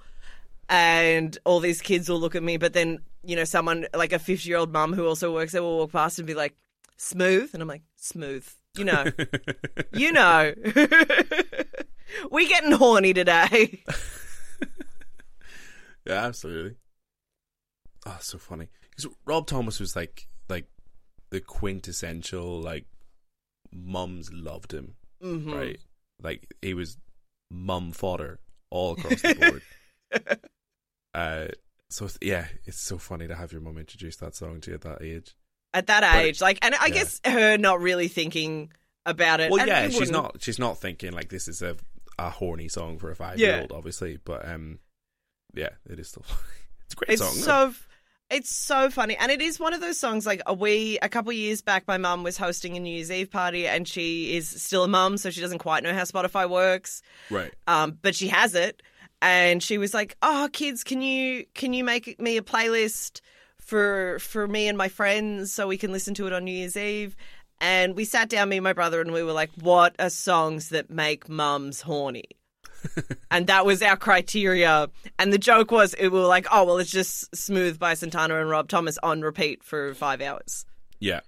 and 0.70 1.38
all 1.46 1.60
these 1.60 1.82
kids 1.82 2.10
will 2.10 2.20
look 2.20 2.36
at 2.36 2.44
me, 2.44 2.58
but 2.58 2.74
then 2.74 3.00
you 3.24 3.36
know 3.36 3.44
someone 3.44 3.88
like 3.96 4.14
a 4.14 4.20
50 4.20 4.48
year 4.48 4.58
old 4.58 4.72
mum 4.72 4.94
who 4.94 5.08
also 5.08 5.34
works 5.34 5.52
there 5.52 5.62
will 5.64 5.78
walk 5.78 5.92
past 5.92 6.20
and 6.20 6.28
be 6.28 6.34
like 6.34 6.56
smooth, 6.98 7.50
and 7.54 7.62
I'm 7.62 7.68
like 7.68 7.84
smooth, 7.96 8.48
you 8.78 8.86
know. 8.86 9.06
You 9.94 10.12
know. 10.12 10.54
we 12.32 12.48
getting 12.48 12.72
horny 12.72 13.14
today. 13.14 13.84
Yeah, 16.06 16.26
absolutely. 16.26 16.76
Oh, 18.06 18.18
so 18.22 18.38
funny. 18.38 18.68
Because 18.90 19.08
Rob 19.26 19.48
Thomas 19.48 19.80
was 19.80 19.96
like 19.96 20.28
like 20.48 20.68
the 21.32 21.42
quintessential 21.42 22.62
like 22.62 22.86
mums 23.72 24.32
loved 24.32 24.72
him, 24.72 24.96
hmm 25.22 25.52
right? 25.52 25.80
Like 26.22 26.48
he 26.62 26.74
was 26.74 26.98
mum 27.52 27.92
fodder 27.92 28.40
all 28.70 28.94
across 28.94 29.22
the 29.22 29.60
board. 30.14 30.40
uh, 31.14 31.48
so 31.90 32.08
yeah, 32.22 32.48
it's 32.66 32.80
so 32.82 32.98
funny 32.98 33.28
to 33.28 33.36
have 33.36 33.52
your 33.52 33.62
mum 33.62 33.78
introduce 33.78 34.16
that 34.18 34.36
song 34.36 34.62
to 34.62 34.72
you 34.72 34.76
at 34.76 34.82
that 34.82 35.02
age. 35.02 35.36
At 35.74 35.88
that 35.88 36.02
But- 36.02 36.24
age, 36.24 36.42
like, 36.42 36.60
and 36.62 36.74
I 36.76 36.88
yeah. 36.88 36.94
guess 36.94 37.22
her 37.26 37.58
not 37.58 37.80
really 37.82 38.08
thinking 38.08 38.72
about 39.06 39.40
it. 39.42 39.52
Well, 39.52 39.66
yeah, 39.68 39.86
she's 39.88 39.96
wouldn't. 40.00 40.12
not 40.14 40.42
she's 40.42 40.60
not 40.60 40.80
thinking 40.80 41.12
like 41.12 41.30
this 41.30 41.48
is 41.48 41.62
a 41.62 41.76
a 42.18 42.30
horny 42.30 42.70
song 42.70 42.98
for 42.98 43.12
a 43.12 43.16
five 43.16 43.40
year 43.40 43.62
old, 43.62 43.72
obviously, 43.74 44.18
but 44.24 44.48
um, 44.48 44.80
yeah, 45.54 45.70
it 45.90 46.00
is 46.00 46.08
still 46.10 46.24
it's 46.86 46.94
a 46.94 46.96
great 46.96 47.10
It's 47.12 47.22
song. 47.22 47.34
so. 47.74 47.74
It's 48.36 48.54
so 48.54 48.90
funny, 48.90 49.16
and 49.16 49.32
it 49.32 49.42
is 49.42 49.62
one 49.62 49.74
of 49.74 49.80
those 49.80 49.98
songs. 49.98 50.26
Like 50.26 50.42
a 50.46 50.54
we 50.54 51.00
a 51.02 51.08
couple 51.08 51.32
years 51.32 51.62
back, 51.62 51.88
my 51.88 51.98
mum 51.98 52.22
was 52.22 52.36
hosting 52.36 52.76
a 52.76 52.82
New 52.82 52.94
Year's 52.94 53.10
Eve 53.10 53.32
party, 53.32 53.66
and 53.66 53.88
she 53.88 54.36
is 54.36 54.50
still 54.62 54.84
a 54.84 54.90
mum, 54.90 55.16
so 55.16 55.30
she 55.30 55.40
doesn't 55.40 55.60
quite 55.60 55.84
know 55.84 55.94
how 55.94 56.04
Spotify 56.04 56.50
works. 56.50 57.02
right. 57.30 57.54
um, 57.68 57.98
but 58.02 58.14
she 58.14 58.28
has 58.28 58.54
it, 58.54 58.84
and 59.22 59.64
she 59.64 59.78
was 59.78 59.94
like, 59.94 60.18
"Oh, 60.22 60.50
kids, 60.52 60.84
can 60.84 61.02
you 61.02 61.46
can 61.54 61.72
you 61.72 61.86
make 61.86 62.20
me 62.20 62.36
a 62.36 62.42
playlist 62.42 63.22
for 63.62 64.20
for 64.20 64.50
me 64.50 64.68
and 64.68 64.78
my 64.78 64.90
friends 64.90 65.54
so 65.54 65.66
we 65.66 65.78
can 65.78 65.94
listen 65.94 66.14
to 66.16 66.28
it 66.28 66.34
on 66.34 66.44
New 66.44 66.52
Year's 66.52 66.76
Eve?" 66.76 67.16
And 67.62 67.96
we 67.96 68.04
sat 68.04 68.28
down, 68.28 68.50
me 68.50 68.58
and 68.58 68.66
my 68.66 68.74
brother, 68.74 69.00
and 69.00 69.14
we 69.14 69.24
were 69.24 69.32
like, 69.32 69.52
"What 69.62 69.96
are 69.98 70.10
songs 70.10 70.68
that 70.70 70.90
make 70.90 71.30
mums 71.30 71.80
horny?" 71.80 72.26
And 73.32 73.48
that 73.48 73.66
was 73.66 73.82
our 73.82 73.98
criteria. 73.98 74.90
And 75.20 75.32
the 75.32 75.38
joke 75.38 75.72
was, 75.72 75.94
it 75.98 76.10
we 76.10 76.20
were 76.20 76.26
like, 76.26 76.48
"Oh, 76.52 76.64
well, 76.66 76.78
it's 76.78 76.92
just 76.92 77.36
Smooth 77.36 77.80
by 77.80 77.94
Santana 77.94 78.40
and 78.40 78.50
Rob 78.50 78.68
Thomas 78.68 78.98
on 79.04 79.22
repeat 79.22 79.64
for 79.64 79.94
five 79.94 80.22
hours." 80.22 80.66
Yeah. 81.00 81.22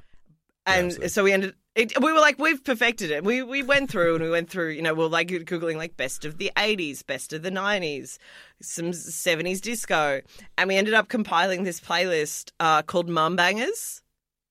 And 0.65 0.87
absolutely. 0.87 1.09
so 1.09 1.23
we 1.23 1.31
ended. 1.31 1.53
It, 1.75 2.01
we 2.01 2.11
were 2.11 2.19
like, 2.19 2.39
we've 2.39 2.63
perfected 2.63 3.11
it. 3.11 3.23
We 3.23 3.43
we 3.43 3.61
went 3.63 3.89
through 3.89 4.15
and 4.15 4.23
we 4.23 4.29
went 4.29 4.49
through. 4.49 4.69
You 4.69 4.81
know, 4.81 4.93
we 4.93 5.03
are 5.03 5.09
like 5.09 5.27
googling 5.29 5.77
like 5.77 5.95
best 5.95 6.25
of 6.25 6.39
the 6.39 6.51
'80s, 6.57 7.05
best 7.05 7.33
of 7.33 7.43
the 7.43 7.51
'90s, 7.51 8.17
some 8.61 8.91
'70s 8.91 9.61
disco, 9.61 10.21
and 10.57 10.67
we 10.67 10.75
ended 10.75 10.93
up 10.93 11.07
compiling 11.07 11.63
this 11.63 11.79
playlist 11.79 12.51
uh, 12.59 12.81
called 12.81 13.07
Mum 13.07 13.35
Bangers. 13.35 14.01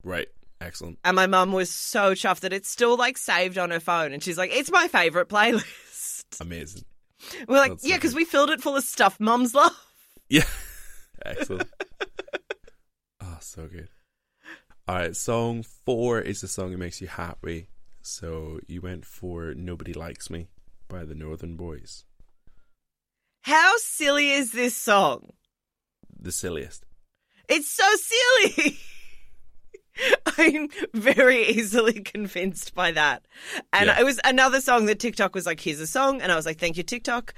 Right. 0.04 0.28
Excellent. 0.60 0.98
And 1.04 1.16
my 1.16 1.26
mum 1.26 1.52
was 1.52 1.70
so 1.70 2.12
chuffed 2.12 2.40
that 2.40 2.52
it's 2.52 2.70
still 2.70 2.96
like 2.96 3.18
saved 3.18 3.58
on 3.58 3.70
her 3.70 3.80
phone, 3.80 4.12
and 4.12 4.22
she's 4.22 4.38
like, 4.38 4.50
"It's 4.52 4.70
my 4.70 4.88
favorite 4.88 5.28
playlist." 5.28 6.24
Amazing. 6.40 6.84
We're 7.48 7.58
like, 7.58 7.72
That's 7.72 7.86
"Yeah, 7.86 7.96
because 7.96 8.14
we 8.14 8.24
filled 8.24 8.50
it 8.50 8.60
full 8.60 8.76
of 8.76 8.84
stuff 8.84 9.18
mums 9.20 9.54
love." 9.54 9.72
Yeah. 10.28 10.42
Excellent. 11.24 11.68
oh, 13.20 13.38
so 13.40 13.68
good. 13.68 13.88
All 14.88 14.96
right, 14.96 15.14
song 15.14 15.62
four 15.62 16.20
is 16.20 16.40
the 16.40 16.48
song 16.48 16.72
that 16.72 16.78
makes 16.78 17.00
you 17.00 17.06
happy. 17.06 17.68
So 18.02 18.58
you 18.66 18.80
went 18.80 19.04
for 19.04 19.54
"Nobody 19.54 19.92
Likes 19.92 20.30
Me" 20.30 20.48
by 20.88 21.04
the 21.04 21.14
Northern 21.14 21.54
Boys. 21.54 22.04
How 23.42 23.74
silly 23.76 24.32
is 24.32 24.50
this 24.50 24.76
song? 24.76 25.30
The 26.18 26.32
silliest. 26.32 26.84
It's 27.48 27.70
so 27.70 27.84
silly. 27.94 28.78
I'm 30.38 30.68
very 30.94 31.46
easily 31.48 32.00
convinced 32.00 32.74
by 32.74 32.90
that. 32.92 33.24
And 33.72 33.86
Yeah. 33.86 34.00
it 34.00 34.04
was 34.04 34.20
another 34.24 34.60
song 34.60 34.86
that 34.86 34.98
TikTok 34.98 35.34
was 35.34 35.46
like, 35.46 35.60
here's 35.60 35.80
a 35.80 35.86
song. 35.86 36.20
And 36.20 36.30
I 36.30 36.36
was 36.36 36.46
like, 36.46 36.58
thank 36.58 36.76
you, 36.76 36.82
TikTok. 36.82 37.34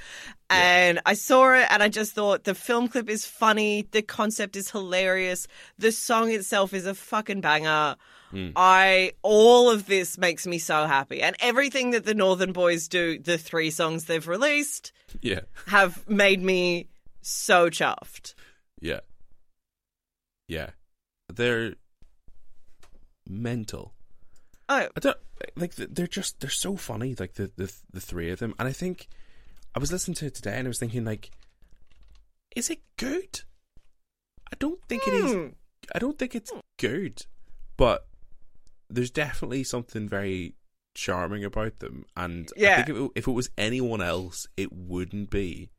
And 0.50 1.00
I 1.06 1.14
saw 1.14 1.52
it 1.54 1.66
and 1.70 1.82
I 1.82 1.88
just 1.88 2.12
thought 2.12 2.44
the 2.44 2.54
film 2.54 2.88
clip 2.88 3.08
is 3.08 3.24
funny. 3.26 3.86
The 3.90 4.02
concept 4.02 4.56
is 4.56 4.70
hilarious. 4.70 5.46
The 5.78 5.92
song 5.92 6.30
itself 6.32 6.72
is 6.72 6.86
a 6.86 6.94
fucking 6.94 7.40
banger. 7.42 7.96
Mm. 8.32 8.52
I, 8.56 9.12
all 9.22 9.70
of 9.70 9.86
this 9.86 10.18
makes 10.18 10.46
me 10.46 10.58
so 10.58 10.86
happy. 10.86 11.22
And 11.22 11.36
everything 11.40 11.90
that 11.92 12.04
the 12.04 12.14
Northern 12.14 12.52
Boys 12.52 12.88
do, 12.88 13.18
the 13.18 13.38
three 13.38 13.70
songs 13.70 14.04
they've 14.04 14.26
released, 14.26 14.92
Yeah. 15.22 15.40
have 15.66 16.08
made 16.08 16.42
me 16.42 16.88
so 17.22 17.68
chuffed. 17.70 18.34
Yeah. 18.80 19.00
Yeah. 20.46 20.70
They're 21.32 21.74
mental. 23.28 23.94
Oh, 24.68 24.88
I 24.96 25.00
don't 25.00 25.16
like 25.56 25.74
they're 25.76 26.06
just 26.06 26.40
they're 26.40 26.50
so 26.50 26.76
funny 26.76 27.14
like 27.18 27.34
the 27.34 27.50
the 27.56 27.72
the 27.92 28.00
three 28.00 28.30
of 28.30 28.38
them 28.38 28.54
and 28.58 28.68
I 28.68 28.72
think 28.72 29.08
I 29.74 29.78
was 29.78 29.90
listening 29.92 30.16
to 30.16 30.26
it 30.26 30.34
today 30.34 30.56
and 30.58 30.66
I 30.66 30.68
was 30.68 30.78
thinking 30.78 31.04
like 31.04 31.30
is 32.56 32.68
it 32.70 32.80
good? 32.96 33.42
I 34.52 34.56
don't 34.58 34.80
think 34.88 35.06
it 35.06 35.14
is. 35.14 35.32
Hmm. 35.32 35.46
I 35.94 35.98
don't 35.98 36.18
think 36.18 36.34
it's 36.34 36.50
good. 36.78 37.24
But 37.76 38.06
there's 38.90 39.10
definitely 39.10 39.64
something 39.64 40.08
very 40.08 40.54
charming 40.94 41.44
about 41.44 41.78
them 41.78 42.04
and 42.16 42.50
I 42.56 42.60
Yeah. 42.60 42.76
think 42.84 42.88
if 42.90 42.96
it, 43.04 43.10
if 43.14 43.28
it 43.28 43.32
was 43.32 43.50
anyone 43.56 44.02
else 44.02 44.46
it 44.56 44.72
wouldn't 44.72 45.30
be. 45.30 45.70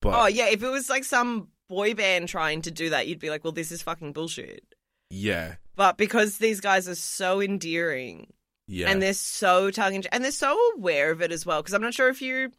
But 0.00 0.14
Oh 0.22 0.26
yeah, 0.26 0.48
if 0.48 0.62
it 0.62 0.68
was 0.68 0.90
like 0.90 1.04
some 1.04 1.48
boy 1.68 1.94
band 1.94 2.28
trying 2.28 2.62
to 2.62 2.70
do 2.70 2.90
that, 2.90 3.06
you'd 3.08 3.18
be 3.20 3.30
like, 3.30 3.42
"Well, 3.42 3.52
this 3.52 3.72
is 3.72 3.82
fucking 3.82 4.12
bullshit." 4.12 4.64
yeah. 5.10 5.56
But 5.76 5.96
because 5.98 6.38
these 6.38 6.60
guys 6.60 6.88
are 6.88 6.94
so 6.94 7.40
endearing 7.40 8.32
Yeah. 8.66 8.88
and 8.90 9.02
they're 9.02 9.12
so 9.14 9.70
tongue 9.70 10.04
and 10.12 10.24
they're 10.24 10.30
so 10.30 10.56
aware 10.76 11.10
of 11.10 11.20
it 11.22 11.32
as 11.32 11.44
well, 11.44 11.60
because 11.62 11.74
I'm 11.74 11.82
not 11.82 11.94
sure 11.94 12.08
if 12.08 12.22
you 12.22 12.52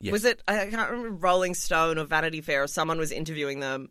Yes. 0.00 0.12
was 0.12 0.24
it 0.24 0.42
I 0.48 0.66
can't 0.66 0.90
remember 0.90 1.10
Rolling 1.10 1.54
Stone 1.54 1.98
or 1.98 2.04
Vanity 2.04 2.40
Fair 2.40 2.64
or 2.64 2.66
someone 2.66 2.98
was 2.98 3.12
interviewing 3.12 3.60
them, 3.60 3.88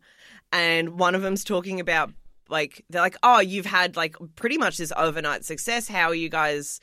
and 0.52 0.98
one 0.98 1.14
of 1.14 1.22
them's 1.22 1.42
talking 1.44 1.80
about 1.80 2.12
like 2.48 2.84
they're 2.90 3.00
like, 3.00 3.16
"Oh, 3.22 3.40
you've 3.40 3.64
had 3.64 3.96
like 3.96 4.16
pretty 4.36 4.58
much 4.58 4.76
this 4.76 4.92
overnight 4.96 5.44
success. 5.46 5.88
How 5.88 6.08
are 6.08 6.14
you 6.14 6.28
guys?" 6.28 6.80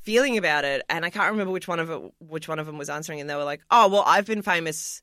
feeling 0.00 0.36
about 0.36 0.64
it 0.64 0.82
and 0.88 1.04
i 1.06 1.10
can't 1.10 1.30
remember 1.30 1.52
which 1.52 1.68
one 1.68 1.78
of 1.78 1.88
it 1.88 2.00
which 2.18 2.48
one 2.48 2.58
of 2.58 2.66
them 2.66 2.76
was 2.76 2.90
answering 2.90 3.20
and 3.20 3.30
they 3.30 3.36
were 3.36 3.44
like 3.44 3.60
oh 3.70 3.86
well 3.86 4.02
i've 4.04 4.26
been 4.26 4.42
famous 4.42 5.00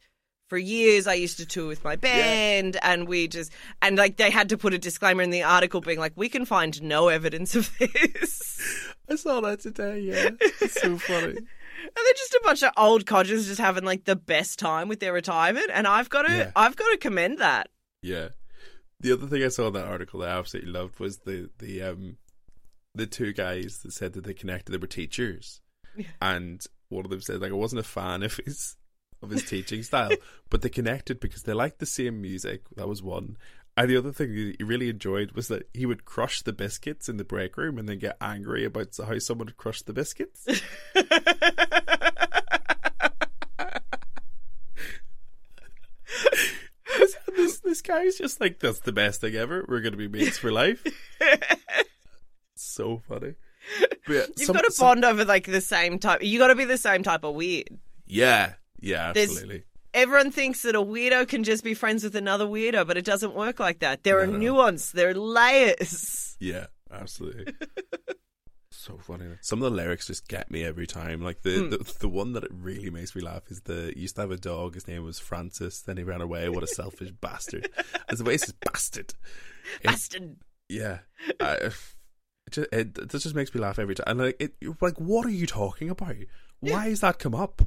for 0.49 0.57
years 0.57 1.07
i 1.07 1.13
used 1.13 1.37
to 1.37 1.45
tour 1.45 1.67
with 1.67 1.83
my 1.83 1.95
band 1.95 2.75
and 2.81 3.07
we 3.07 3.27
just 3.27 3.51
and 3.81 3.97
like 3.97 4.17
they 4.17 4.29
had 4.29 4.49
to 4.49 4.57
put 4.57 4.73
a 4.73 4.77
disclaimer 4.77 5.21
in 5.21 5.29
the 5.29 5.43
article 5.43 5.79
being 5.79 5.99
like 5.99 6.13
we 6.15 6.27
can 6.27 6.43
find 6.45 6.81
no 6.81 7.07
evidence 7.07 7.55
of 7.55 7.69
this 7.79 8.85
I 9.11 9.15
saw 9.15 9.41
that 9.41 9.61
today, 9.61 10.01
yeah. 10.01 10.29
It's 10.61 10.79
so 10.79 10.95
funny. 10.99 11.25
and 11.35 11.37
they're 11.95 12.13
just 12.13 12.33
a 12.35 12.41
bunch 12.43 12.61
of 12.61 12.71
old 12.77 13.07
codgers 13.07 13.47
just 13.47 13.59
having 13.59 13.83
like 13.83 14.03
the 14.05 14.15
best 14.15 14.59
time 14.59 14.87
with 14.87 14.99
their 14.99 15.13
retirement 15.13 15.71
and 15.73 15.87
i've 15.87 16.09
got 16.09 16.23
to 16.23 16.31
Yeah. 16.37 16.51
i've 16.55 16.75
got 16.75 16.89
to 16.91 16.97
commend 16.97 17.39
that 17.39 17.69
Yeah. 18.03 18.29
The 18.99 19.13
other 19.13 19.27
thing 19.27 19.43
I 19.43 19.47
saw 19.47 19.67
in 19.67 19.73
that 19.73 19.87
article 19.87 20.19
that 20.19 20.29
I 20.29 20.37
absolutely 20.37 20.71
loved 20.73 20.99
was 20.99 21.19
the 21.19 21.49
the 21.59 21.81
um 21.83 22.17
the 22.93 23.07
two 23.07 23.31
guys 23.33 23.79
that 23.83 23.93
said 23.93 24.11
that 24.13 24.25
they 24.25 24.33
connected. 24.33 24.71
They 24.73 24.77
were 24.77 24.87
teachers, 24.87 25.61
and 26.21 26.61
one 26.89 27.05
of 27.05 27.11
them 27.11 27.21
said 27.21 27.39
like 27.41 27.51
I 27.51 27.55
wasn't 27.55 27.79
a 27.79 27.83
fan 27.83 28.23
of 28.23 28.35
his 28.45 28.75
of 29.21 29.29
his 29.31 29.43
teaching 29.43 29.83
style, 29.83 30.11
but 30.49 30.61
they 30.61 30.69
connected 30.69 31.19
because 31.19 31.43
they 31.43 31.53
liked 31.53 31.79
the 31.79 31.85
same 31.85 32.21
music. 32.21 32.63
That 32.75 32.87
was 32.87 33.01
one. 33.03 33.37
And 33.77 33.89
the 33.89 33.97
other 33.97 34.11
thing 34.11 34.33
he 34.33 34.55
he 34.57 34.63
really 34.63 34.89
enjoyed 34.89 35.31
was 35.33 35.47
that 35.47 35.69
he 35.73 35.85
would 35.85 36.03
crush 36.05 36.41
the 36.41 36.51
biscuits 36.53 37.07
in 37.07 37.17
the 37.17 37.23
break 37.23 37.55
room 37.57 37.77
and 37.77 37.87
then 37.87 37.99
get 37.99 38.17
angry 38.19 38.65
about 38.65 38.97
how 38.97 39.17
someone 39.19 39.47
had 39.47 39.57
crushed 39.57 39.85
the 39.85 39.93
biscuits. 39.93 40.45
this 47.35 47.59
this 47.59 47.81
guy's 47.81 48.17
just 48.17 48.41
like 48.41 48.59
that's 48.59 48.79
the 48.79 48.91
best 48.91 49.21
thing 49.21 49.35
ever. 49.35 49.65
We're 49.67 49.81
gonna 49.81 49.97
be 49.97 50.07
mates 50.07 50.37
for 50.37 50.51
life. 50.51 50.85
so 52.55 53.01
funny. 53.07 53.35
But 54.07 54.13
yeah, 54.13 54.21
you've 54.37 54.47
some- 54.47 54.55
got 54.55 54.65
to 54.65 54.71
some- 54.71 54.87
bond 54.87 55.05
over 55.05 55.25
like 55.25 55.45
the 55.45 55.61
same 55.61 55.99
type 55.99 56.23
you 56.23 56.39
got 56.39 56.47
to 56.47 56.55
be 56.55 56.65
the 56.65 56.77
same 56.77 57.03
type 57.03 57.23
of 57.23 57.35
weird 57.35 57.69
Yeah, 58.07 58.53
yeah, 58.81 59.11
There's- 59.13 59.29
absolutely. 59.29 59.63
everyone 59.93 60.31
thinks 60.31 60.61
that 60.63 60.75
a 60.75 60.81
weirdo 60.81 61.27
can 61.27 61.43
just 61.43 61.63
be 61.63 61.73
friends 61.73 62.03
with 62.03 62.15
another 62.15 62.45
weirdo, 62.45 62.85
but 62.87 62.97
it 62.97 63.05
doesn't 63.05 63.33
work 63.35 63.59
like 63.59 63.79
that. 63.79 64.03
There 64.03 64.19
are 64.19 64.27
No. 64.27 64.37
nuance, 64.37 64.91
there 64.91 65.09
are 65.09 65.13
layers. 65.13 66.37
Yeah, 66.39 66.67
absolutely. 66.91 67.53
so 68.71 68.97
funny. 68.97 69.25
Some 69.41 69.61
of 69.61 69.69
the 69.71 69.75
lyrics 69.75 70.07
just 70.07 70.27
get 70.27 70.49
me 70.49 70.63
every 70.63 70.87
time. 70.87 71.21
Like 71.21 71.41
the, 71.41 71.59
Hmm. 71.59 71.69
the 71.71 71.95
the 71.99 72.09
one 72.09 72.33
that 72.33 72.45
really 72.51 72.89
makes 72.89 73.15
me 73.15 73.21
laugh 73.21 73.43
is 73.49 73.61
the 73.61 73.93
used 73.97 74.15
to 74.15 74.21
have 74.21 74.31
a 74.31 74.37
dog. 74.37 74.75
His 74.75 74.87
name 74.87 75.03
was 75.03 75.19
Francis. 75.19 75.81
Then 75.81 75.97
he 75.97 76.03
ran 76.03 76.21
away. 76.21 76.47
What 76.49 76.63
a 76.63 76.67
selfish 76.67 77.11
bastard! 77.21 77.69
As 78.07 78.19
the 78.19 78.23
way 78.23 78.33
he 78.33 78.37
says 78.37 78.53
bastard. 78.53 79.13
It- 79.81 79.83
Bastard. 79.83 80.37
Yeah, 80.69 80.99
I, 81.39 81.53
it, 81.55 81.73
just, 82.51 82.69
it, 82.71 82.97
it 82.97 83.09
just 83.09 83.33
makes 83.35 83.53
me 83.53 83.59
laugh 83.59 83.79
every 83.79 83.95
time. 83.95 84.05
And 84.07 84.19
like, 84.19 84.37
it, 84.39 84.53
like, 84.81 84.99
what 84.99 85.25
are 85.25 85.31
you 85.31 85.47
talking 85.47 85.89
about? 85.89 86.15
Why 86.59 86.89
has 86.89 86.99
that 87.01 87.17
come 87.19 87.33
up? 87.35 87.61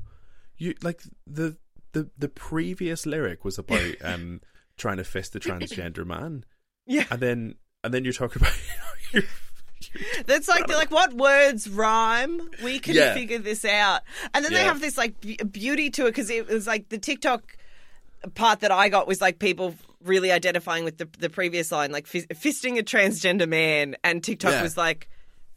You 0.58 0.74
like 0.82 1.02
the 1.26 1.56
the 1.92 2.10
the 2.16 2.28
previous 2.28 3.06
lyric 3.06 3.44
was 3.44 3.58
about 3.58 3.94
um 4.02 4.40
trying 4.76 4.96
to 4.98 5.04
fist 5.04 5.32
the 5.32 5.40
transgender 5.40 6.04
man, 6.06 6.44
Yeah. 6.86 7.04
and 7.10 7.20
then 7.20 7.54
and 7.84 7.92
then 7.92 8.04
you're 8.04 8.12
talking 8.12 8.40
about 8.42 8.56
you're, 9.12 9.22
That's 10.26 10.48
like 10.48 10.66
they're 10.66 10.76
like 10.76 10.90
what 10.90 11.12
words 11.12 11.68
rhyme? 11.68 12.48
We 12.62 12.78
can 12.78 12.94
Yeah. 12.94 13.14
figure 13.14 13.38
this 13.38 13.64
out. 13.64 14.02
And 14.32 14.44
then 14.44 14.52
they 14.52 14.62
have 14.64 14.80
this 14.80 14.96
like 14.96 15.20
be- 15.20 15.36
beauty 15.36 15.90
to 15.90 16.06
it 16.06 16.10
because 16.10 16.30
it 16.30 16.48
was 16.48 16.66
like 16.66 16.88
the 16.88 16.98
TikTok 16.98 17.56
part 18.34 18.60
that 18.60 18.70
I 18.70 18.88
got 18.88 19.08
was 19.08 19.20
like 19.20 19.38
people 19.40 19.74
really 20.04 20.30
identifying 20.30 20.84
with 20.84 20.98
the 20.98 21.08
the 21.18 21.28
previous 21.28 21.72
line, 21.72 21.90
like 21.90 22.06
fis- 22.06 22.26
fisting 22.26 22.78
a 22.78 22.82
transgender 22.82 23.48
man, 23.48 23.96
and 24.04 24.22
TikTok 24.22 24.52
Yeah. 24.52 24.62
was 24.62 24.76
like, 24.76 25.08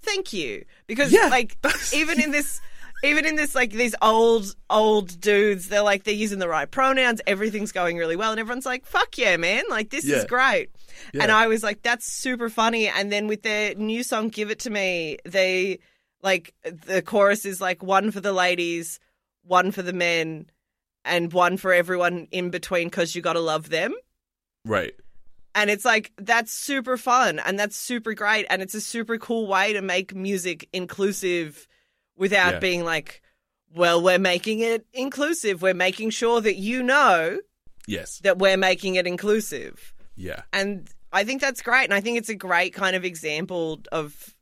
"Thank 0.02 0.34
you," 0.34 0.66
because 0.88 1.12
Yeah, 1.12 1.28
like 1.28 1.56
even 1.94 2.20
in 2.20 2.32
this. 2.32 2.60
Even 3.04 3.26
in 3.26 3.36
this, 3.36 3.54
like 3.54 3.72
these 3.72 3.94
old, 4.02 4.56
old 4.70 5.20
dudes, 5.22 5.68
they're 5.70 5.82
like 5.84 6.04
they're 6.06 6.14
using 6.14 6.40
the 6.40 6.48
right 6.48 6.70
pronouns. 6.70 7.22
Everything's 7.28 7.72
going 7.72 7.98
really 7.98 8.16
well, 8.16 8.32
and 8.32 8.40
everyone's 8.40 8.66
like, 8.66 8.86
"Fuck 8.86 9.18
yeah, 9.18 9.38
man! 9.38 9.64
Like 9.70 9.90
this 9.92 10.06
Yeah. 10.06 10.18
is 10.18 10.26
great." 10.26 10.70
Yeah. 11.14 11.24
And 11.24 11.32
I 11.32 11.48
was 11.48 11.62
like, 11.62 11.82
"That's 11.84 12.12
super 12.12 12.50
funny." 12.50 12.88
And 12.88 13.12
then 13.12 13.28
with 13.28 13.44
their 13.44 13.76
new 13.76 14.02
song, 14.02 14.30
"Give 14.30 14.50
It 14.50 14.60
to 14.60 14.70
Me," 14.70 15.18
they 15.26 15.80
like 16.24 16.54
the 16.64 17.02
chorus 17.04 17.46
is 17.46 17.62
like 17.62 17.84
one 17.84 18.10
for 18.12 18.22
the 18.22 18.34
ladies, 18.34 19.00
one 19.44 19.72
for 19.72 19.84
the 19.84 19.94
men, 19.94 20.50
and 21.04 21.32
one 21.32 21.58
for 21.58 21.74
everyone 21.74 22.28
in 22.32 22.50
between 22.50 22.88
because 22.88 23.14
you 23.14 23.22
got 23.22 23.34
to 23.34 23.40
love 23.42 23.70
them. 23.70 23.94
right. 24.66 24.94
And 25.54 25.70
it's 25.70 25.86
like 25.86 26.12
that's 26.18 26.52
super 26.52 26.98
fun 26.98 27.40
and 27.40 27.58
that's 27.58 27.78
super 27.78 28.14
great 28.14 28.46
and 28.50 28.62
it's 28.62 28.74
a 28.74 28.82
super 28.82 29.18
cool 29.18 29.48
way 29.48 29.72
to 29.72 29.82
make 29.82 30.14
music 30.14 30.68
inclusive 30.74 31.66
without 32.18 32.54
Yeah. 32.56 32.60
being 32.60 32.84
like, 32.84 33.22
well, 33.74 34.02
we're 34.02 34.20
making 34.20 34.60
it 34.60 34.86
inclusive. 34.94 35.62
We're 35.62 35.74
making 35.74 36.12
sure 36.12 36.40
that 36.42 36.56
you 36.56 36.82
know 36.84 37.40
Yes. 37.88 38.20
that 38.20 38.38
we're 38.38 38.58
making 38.58 38.96
it 38.96 39.06
inclusive. 39.06 39.94
Yeah. 40.16 40.44
And 40.54 40.90
I 41.12 41.24
think 41.24 41.42
that's 41.42 41.62
great 41.62 41.84
and 41.86 41.94
I 41.94 42.02
think 42.02 42.18
it's 42.18 42.30
a 42.30 42.36
great 42.36 42.74
kind 42.74 42.96
of 42.96 43.04
example 43.06 43.82
of 43.92 44.34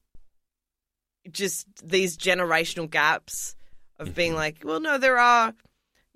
just 1.31 1.67
these 1.87 2.17
generational 2.17 2.89
gaps 2.89 3.55
of 3.97 4.13
being 4.13 4.33
Mhm. 4.33 4.35
like, 4.35 4.57
well, 4.63 4.79
no, 4.79 4.97
there 4.97 5.17
are, 5.17 5.53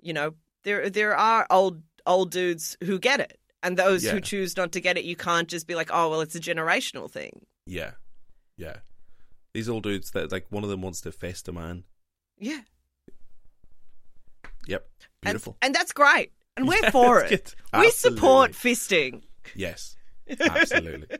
you 0.00 0.12
know, 0.12 0.34
there 0.64 0.90
there 0.90 1.16
are 1.16 1.46
old 1.50 1.82
old 2.06 2.30
dudes 2.30 2.76
who 2.84 2.98
get 2.98 3.20
it, 3.20 3.38
and 3.62 3.76
those 3.76 4.02
Yeah. 4.04 4.12
who 4.12 4.20
choose 4.20 4.56
not 4.56 4.72
to 4.72 4.80
get 4.80 4.96
it, 4.96 5.04
you 5.04 5.14
can't 5.16 5.48
just 5.48 5.66
be 5.66 5.74
like, 5.74 5.90
oh, 5.92 6.08
well, 6.08 6.20
it's 6.22 6.34
a 6.34 6.40
generational 6.40 7.10
thing. 7.10 7.44
Yeah. 7.66 7.92
Yeah. 8.56 8.78
These 9.58 9.68
old 9.68 9.82
dudes 9.82 10.12
that 10.12 10.30
like 10.30 10.46
one 10.50 10.62
of 10.62 10.70
them 10.70 10.82
wants 10.82 11.00
to 11.00 11.10
fist 11.10 11.48
a 11.48 11.52
man. 11.52 11.82
Yeah. 12.38 12.60
Yep. 14.68 14.88
Beautiful. 15.20 15.56
And, 15.60 15.74
that's 15.74 15.90
great. 15.90 16.30
And 16.56 16.68
we're 16.68 16.78
Yeah, 16.84 16.90
for 16.90 17.20
it. 17.24 17.28
good. 17.72 17.80
We 17.80 17.90
support 17.90 18.52
fisting. 18.52 19.22
Yes. 19.56 19.96
Absolutely. 20.40 21.08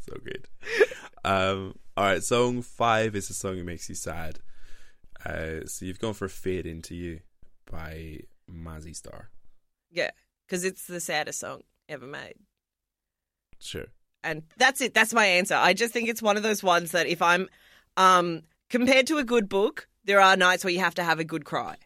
so 0.00 0.16
good. 0.22 0.48
Um 1.24 1.78
all 1.96 2.04
right, 2.04 2.22
song 2.22 2.60
5 2.60 3.16
is 3.16 3.30
a 3.30 3.34
song 3.34 3.56
that 3.56 3.64
makes 3.64 3.88
you 3.88 3.94
sad. 3.94 4.40
Uh 5.24 5.64
so 5.64 5.86
you've 5.86 5.98
gone 6.00 6.12
for 6.12 6.28
Fade 6.28 6.66
Into 6.66 6.94
You 6.94 7.20
by 7.70 8.20
Mazzy 8.50 8.94
Star. 8.94 9.30
Yeah. 9.90 10.10
Because 10.46 10.62
it's 10.62 10.86
the 10.86 11.00
saddest 11.00 11.40
song 11.40 11.62
ever 11.88 12.06
made. 12.06 12.34
Sure. 13.60 13.86
And 14.24 14.42
that's 14.56 14.80
it 14.80 14.94
that's 14.94 15.14
my 15.14 15.24
answer 15.26 15.54
i 15.54 15.72
just 15.72 15.92
think 15.92 16.08
it's 16.08 16.22
one 16.22 16.36
of 16.36 16.42
those 16.42 16.62
ones 16.62 16.90
that 16.92 17.06
if 17.06 17.22
i'm 17.22 17.48
um 17.96 18.42
compared 18.70 19.06
to 19.06 19.18
a 19.18 19.24
good 19.24 19.48
book 19.48 19.88
there 20.04 20.20
are 20.20 20.36
nights 20.36 20.64
where 20.64 20.72
you 20.72 20.80
have 20.80 20.94
to 20.94 21.04
have 21.04 21.18
a 21.20 21.24
good 21.24 21.44
cry 21.44 21.76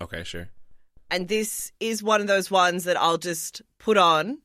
Okay, 0.00 0.22
sure. 0.22 0.48
and 1.10 1.26
this 1.28 1.72
is 1.80 2.02
one 2.02 2.20
of 2.20 2.26
those 2.26 2.50
ones 2.50 2.84
that 2.84 2.96
i'll 3.00 3.18
just 3.18 3.62
put 3.78 3.96
on 3.96 4.38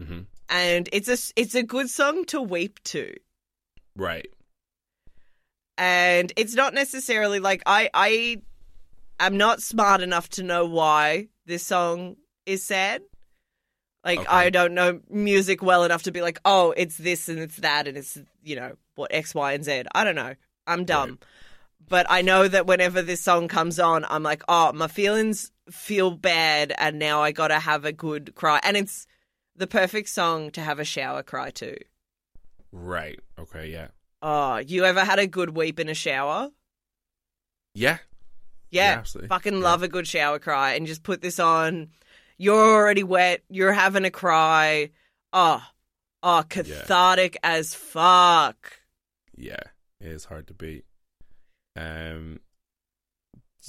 Mhm. 0.00 0.26
and 0.48 0.88
it's 0.92 1.08
a 1.08 1.18
it's 1.40 1.54
a 1.54 1.62
good 1.62 1.90
song 1.90 2.24
to 2.26 2.40
weep 2.40 2.82
to 2.84 3.12
Right. 3.96 4.28
and 5.76 6.32
it's 6.36 6.54
not 6.54 6.74
necessarily 6.74 7.40
like 7.40 7.62
i 7.66 7.90
i 7.94 8.40
am 9.20 9.36
not 9.36 9.62
smart 9.62 10.00
enough 10.00 10.28
to 10.30 10.42
know 10.42 10.64
why 10.64 11.28
this 11.46 11.64
song 11.66 12.16
is 12.46 12.64
sad 12.64 13.02
like 14.04 14.20
Okay. 14.20 14.28
i 14.28 14.50
don't 14.50 14.74
know 14.74 15.00
music 15.10 15.62
well 15.62 15.84
enough 15.84 16.02
to 16.04 16.12
be 16.12 16.22
like 16.22 16.38
oh 16.44 16.72
it's 16.76 16.96
this 16.96 17.28
and 17.28 17.38
it's 17.38 17.56
that 17.56 17.86
and 17.88 17.96
it's 17.96 18.16
you 18.42 18.56
know 18.56 18.76
what 18.94 19.12
x 19.12 19.34
y 19.34 19.52
and 19.52 19.64
z 19.64 19.82
i 19.94 20.04
don't 20.04 20.14
know 20.14 20.34
i'm 20.66 20.84
dumb 20.84 21.18
but 21.88 22.06
i 22.08 22.22
know 22.22 22.46
that 22.48 22.66
whenever 22.66 23.02
this 23.02 23.20
song 23.20 23.48
comes 23.48 23.78
on 23.80 24.04
i'm 24.08 24.22
like 24.22 24.42
oh 24.48 24.72
my 24.72 24.86
feelings 24.88 25.50
feel 25.70 26.10
bad 26.10 26.72
and 26.78 26.98
now 26.98 27.20
i 27.22 27.32
gotta 27.32 27.58
have 27.58 27.84
a 27.84 27.92
good 27.92 28.34
cry 28.34 28.60
and 28.62 28.76
it's 28.76 29.06
the 29.56 29.66
perfect 29.66 30.08
song 30.08 30.50
to 30.50 30.60
have 30.60 30.78
a 30.78 30.84
shower 30.84 31.22
cry 31.22 31.50
to 31.50 31.76
Right. 32.70 33.18
Okay, 33.38 33.70
yeah. 33.70 33.88
oh 34.22 34.56
you 34.58 34.84
ever 34.84 35.04
had 35.04 35.18
a 35.18 35.26
good 35.26 35.56
weep 35.56 35.80
in 35.80 35.88
a 35.88 35.94
shower 35.94 36.50
Yeah. 37.74 37.98
Yeah, 38.70 38.96
absolutely. 38.98 39.28
fucking 39.28 39.54
Yeah. 39.54 39.60
love 39.64 39.82
a 39.82 39.88
good 39.88 40.06
shower 40.06 40.38
cry 40.38 40.74
and 40.74 40.86
just 40.86 41.02
put 41.02 41.22
this 41.22 41.38
on. 41.40 41.88
You're 42.38 42.74
already 42.76 43.02
wet. 43.02 43.42
You're 43.48 43.72
having 43.72 44.04
a 44.04 44.10
cry. 44.10 44.90
Oh, 45.32 45.62
oh, 46.22 46.44
cathartic 46.48 47.36
as 47.42 47.74
fuck. 47.74 48.72
Yeah. 49.36 49.60
It 50.00 50.06
is 50.12 50.24
hard 50.26 50.46
to 50.48 50.54
beat. 50.54 50.84
Um 51.76 52.40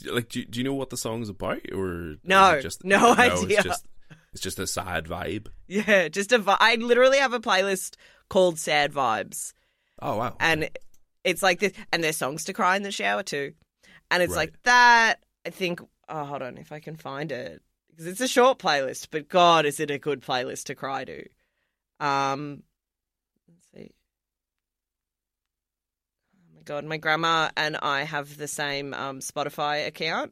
like 0.10 0.29
do, 0.29 0.45
do 0.45 0.60
you 0.60 0.63
know 0.63 0.73
what 0.73 0.89
the 0.91 0.97
song's 0.97 1.29
about 1.29 1.60
or 1.73 2.15
No, 2.23 2.62
just 2.62 2.84
no 2.86 3.13
it's 3.17 3.43
idea. 3.43 3.63
just 3.63 3.86
it's 4.32 4.41
just 4.41 4.60
a 4.60 4.67
sad 4.67 5.05
vibe. 5.05 5.47
Yeah, 5.67 6.08
just 6.08 6.32
a. 6.32 6.38
Vi- 6.38 6.58
I 6.60 6.75
literally 6.75 7.17
have 7.17 7.34
a 7.34 7.39
playlist 7.39 7.95
called 8.29 8.58
"Sad 8.60 8.93
Vibes," 8.93 9.53
Oh 10.01 10.17
wow. 10.17 10.36
and 10.39 10.69
it's 11.23 11.41
like 11.43 11.60
this. 11.60 11.73
And 11.91 12.03
there's 12.03 12.17
songs 12.17 12.43
to 12.45 12.53
cry 12.53 12.75
in 12.75 12.84
the 12.84 12.91
shower 12.91 13.23
too, 13.23 13.53
and 14.12 14.21
it's 14.23 14.32
Right. 14.32 14.49
like 14.51 14.63
that. 14.63 15.15
I 15.45 15.49
think. 15.49 15.82
Oh, 16.08 16.25
hold 16.25 16.41
on, 16.43 16.58
if 16.58 16.71
I 16.71 16.79
can 16.79 16.95
find 16.95 17.32
it 17.32 17.62
because 17.99 18.13
it's 18.13 18.21
a 18.21 18.29
short 18.29 18.59
playlist, 18.59 19.07
but 19.12 19.27
God, 19.27 19.65
is 19.65 19.81
it 19.81 19.91
a 19.91 19.99
good 19.99 20.21
playlist 20.21 20.63
to 20.65 20.75
cry 20.75 21.03
to? 21.03 21.25
Um, 21.99 22.63
let's 23.49 23.67
see. 23.73 23.91
Oh 26.33 26.55
my 26.55 26.62
God, 26.63 26.85
my 26.85 26.95
grandma 26.95 27.49
and 27.57 27.75
I 27.75 28.03
have 28.03 28.38
the 28.38 28.47
same 28.47 28.93
um, 28.93 29.19
Spotify 29.19 29.85
account, 29.85 30.31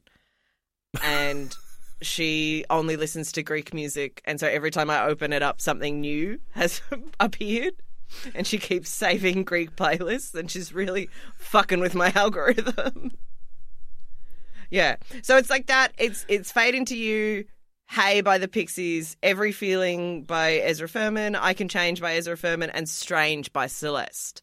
and 1.04 1.54
she 2.02 2.64
only 2.70 2.96
listens 2.96 3.34
to 3.34 3.44
Greek 3.44 3.74
music, 3.74 4.22
and 4.24 4.40
so 4.40 4.48
every 4.48 4.72
time 4.72 4.90
I 4.90 5.04
open 5.04 5.34
it 5.34 5.44
up, 5.44 5.60
something 5.60 6.00
new 6.00 6.40
has 6.52 6.82
appeared. 7.20 7.74
And 8.34 8.48
she 8.48 8.60
keeps 8.60 8.90
saving 8.90 9.44
Greek 9.44 9.76
playlists, 9.76 10.34
and 10.34 10.50
she's 10.50 10.72
really 10.72 11.10
fucking 11.38 11.82
with 11.82 11.96
my 11.96 12.14
algorithm. 12.16 13.12
yeah, 14.72 14.96
so 15.22 15.36
it's 15.36 15.50
like 15.50 15.66
that. 15.66 15.92
It's 15.98 16.26
it's 16.30 16.50
fade 16.50 16.74
into 16.74 16.96
you. 16.96 17.44
Hey 17.90 18.22
by 18.22 18.38
the 18.38 18.48
Pixies, 18.48 19.16
Every 19.24 19.52
Feeling 19.52 20.24
by 20.24 20.56
Ezra 20.56 20.90
Furman, 20.90 21.36
I 21.36 21.54
Can 21.54 21.70
Change 21.70 22.02
by 22.02 22.16
Ezra 22.16 22.38
Furman, 22.38 22.70
and 22.70 22.88
Strange 22.88 23.52
by 23.54 23.68
Celeste. 23.68 24.42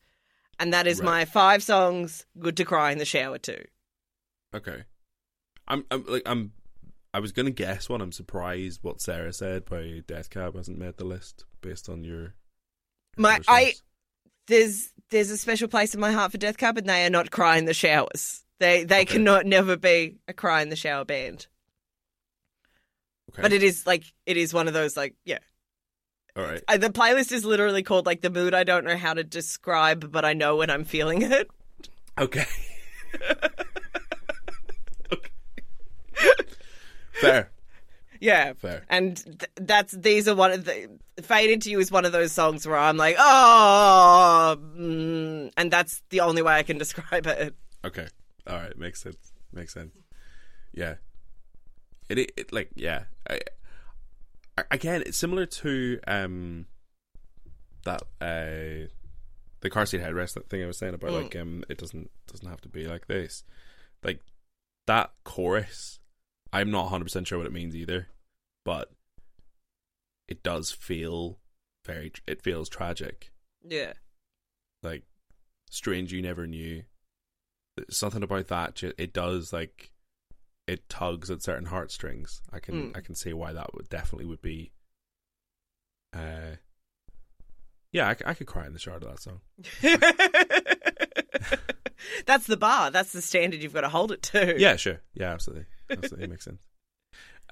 And 0.58 0.72
that 0.72 0.86
is 0.86 1.00
Right. 1.00 1.04
my 1.06 1.24
five 1.24 1.62
songs 1.62 2.24
good 2.38 2.56
to 2.56 2.64
cry 2.64 2.90
in 2.92 2.98
the 2.98 3.04
shower 3.04 3.38
to. 3.38 3.64
Okay. 4.54 4.84
I'm 5.68 5.84
I'm 5.90 6.04
like 6.06 6.22
I'm 6.26 6.52
I 7.12 7.20
was 7.20 7.32
gonna 7.32 7.50
guess 7.50 7.88
one. 7.88 8.00
I'm 8.00 8.12
surprised 8.12 8.80
what 8.82 9.00
Sarah 9.00 9.32
said 9.32 9.64
by 9.66 10.02
Death 10.06 10.30
Cab 10.30 10.56
hasn't 10.56 10.78
made 10.78 10.96
the 10.96 11.04
list 11.04 11.44
based 11.60 11.88
on 11.88 12.02
your. 12.04 12.34
My- 13.16 13.40
I- 13.46 13.74
there's 14.46 14.92
there's 15.10 15.30
a 15.30 15.36
special 15.36 15.68
place 15.68 15.94
in 15.94 16.00
my 16.00 16.12
heart 16.12 16.32
for 16.32 16.38
Death 16.38 16.56
Cab, 16.56 16.76
and 16.78 16.88
they 16.88 17.04
are 17.06 17.10
not 17.10 17.30
crying 17.30 17.66
the 17.66 17.74
showers. 17.74 18.44
They 18.58 18.84
they 18.84 19.02
Okay. 19.02 19.14
cannot 19.14 19.46
never 19.46 19.76
be 19.76 20.18
a 20.28 20.32
cry 20.32 20.62
in 20.62 20.68
the 20.70 20.76
shower 20.76 21.04
band. 21.04 21.46
Okay. 23.34 23.42
But 23.42 23.52
it 23.52 23.62
is 23.64 23.84
like 23.86 24.04
it 24.26 24.36
is 24.36 24.54
one 24.54 24.68
of 24.68 24.74
those 24.74 24.96
like 24.96 25.14
yeah. 25.24 25.38
All 26.36 26.44
right. 26.44 26.62
Uh, 26.68 26.76
The 26.76 26.90
playlist 26.90 27.32
is 27.32 27.44
literally 27.44 27.82
called 27.82 28.06
like 28.06 28.20
the 28.20 28.30
mood 28.30 28.54
I 28.54 28.62
don't 28.64 28.84
know 28.84 28.96
how 28.96 29.12
to 29.14 29.24
describe, 29.24 30.10
but 30.12 30.24
I 30.24 30.34
know 30.34 30.56
when 30.56 30.70
I'm 30.70 30.84
feeling 30.84 31.22
it. 31.22 31.48
Okay. 32.18 32.44
okay. 35.12 35.30
Fair. 37.12 37.50
Yeah. 38.20 38.52
Fair. 38.54 38.84
And 38.88 39.16
th- 39.16 39.50
that's 39.56 39.92
these 39.92 40.28
are 40.28 40.34
one 40.36 40.52
of 40.52 40.64
the 40.64 40.88
Fade 41.22 41.50
into 41.50 41.70
You 41.70 41.80
is 41.80 41.90
one 41.92 42.04
of 42.04 42.12
those 42.12 42.32
songs 42.32 42.66
where 42.66 42.78
I'm 42.78 42.96
like, 42.96 43.16
oh, 43.18 44.56
mm, 44.76 45.52
and 45.56 45.70
that's 45.70 46.02
the 46.10 46.20
only 46.20 46.42
way 46.42 46.54
I 46.54 46.62
can 46.62 46.78
describe 46.78 47.26
it. 47.26 47.54
Okay. 47.84 48.06
All 48.46 48.56
right. 48.56 48.76
Makes 48.78 49.02
sense. 49.02 49.32
Makes 49.52 49.74
sense. 49.74 49.96
Yeah. 50.72 50.94
It, 52.08 52.18
it, 52.18 52.32
it 52.36 52.52
like 52.52 52.70
yeah. 52.74 53.04
I, 53.28 53.40
I- 54.58 54.64
again, 54.70 55.02
it's 55.06 55.18
similar 55.18 55.46
to 55.46 55.98
um 56.06 56.66
that 57.84 58.02
uh 58.20 58.88
the 59.60 59.70
car 59.70 59.86
seat 59.86 60.00
headrest 60.00 60.34
that 60.34 60.48
thing 60.48 60.62
I 60.62 60.66
was 60.66 60.78
saying 60.78 60.94
about 60.94 61.10
Mm. 61.10 61.22
like 61.22 61.36
um 61.36 61.64
it 61.68 61.78
doesn't 61.78 62.10
doesn't 62.26 62.48
have 62.48 62.60
to 62.62 62.68
be 62.68 62.86
like 62.86 63.06
this. 63.06 63.44
Like 64.02 64.20
that 64.86 65.12
chorus, 65.24 65.98
I'm 66.52 66.70
not 66.70 66.84
100 66.84 67.04
percent 67.04 67.26
sure 67.26 67.38
what 67.38 67.46
it 67.46 67.52
means 67.52 67.74
either, 67.74 68.08
but 68.64 68.92
it 70.28 70.42
does 70.42 70.70
feel 70.70 71.38
very. 71.84 72.12
It 72.26 72.42
feels 72.42 72.68
tragic. 72.68 73.30
Yeah. 73.66 73.94
like 74.82 75.04
strange 75.70 76.12
you 76.12 76.20
never 76.22 76.46
knew 76.46 76.82
something 77.90 78.22
about 78.22 78.46
that 78.48 78.80
it 78.98 79.12
does 79.12 79.52
like 79.52 79.90
it 80.66 80.88
tugs 80.88 81.30
at 81.30 81.42
certain 81.42 81.66
heartstrings 81.66 82.40
i 82.52 82.58
can 82.58 82.74
Mm. 82.92 82.96
i 82.96 83.00
can 83.00 83.14
see 83.14 83.32
why 83.32 83.52
that 83.52 83.74
would 83.74 83.88
definitely 83.88 84.26
would 84.26 84.42
be 84.42 84.72
uh 86.14 86.56
yeah 87.92 88.08
I 88.26 88.34
could 88.34 88.46
cry 88.48 88.66
in 88.66 88.72
the 88.72 88.78
shower 88.80 88.98
to 89.00 89.06
that 89.06 89.20
song 89.20 89.40
That's 92.26 92.46
the 92.46 92.56
bar. 92.56 92.90
That's 92.90 93.12
the 93.12 93.22
standard 93.22 93.62
you've 93.62 93.72
got 93.74 93.80
to 93.82 93.88
hold 93.88 94.12
it 94.12 94.22
to. 94.22 94.58
yeah 94.58 94.76
sure 94.76 95.00
yeah 95.14 95.32
absolutely 95.32 95.66
absolutely 95.90 96.26
makes 96.28 96.44
sense 96.44 96.62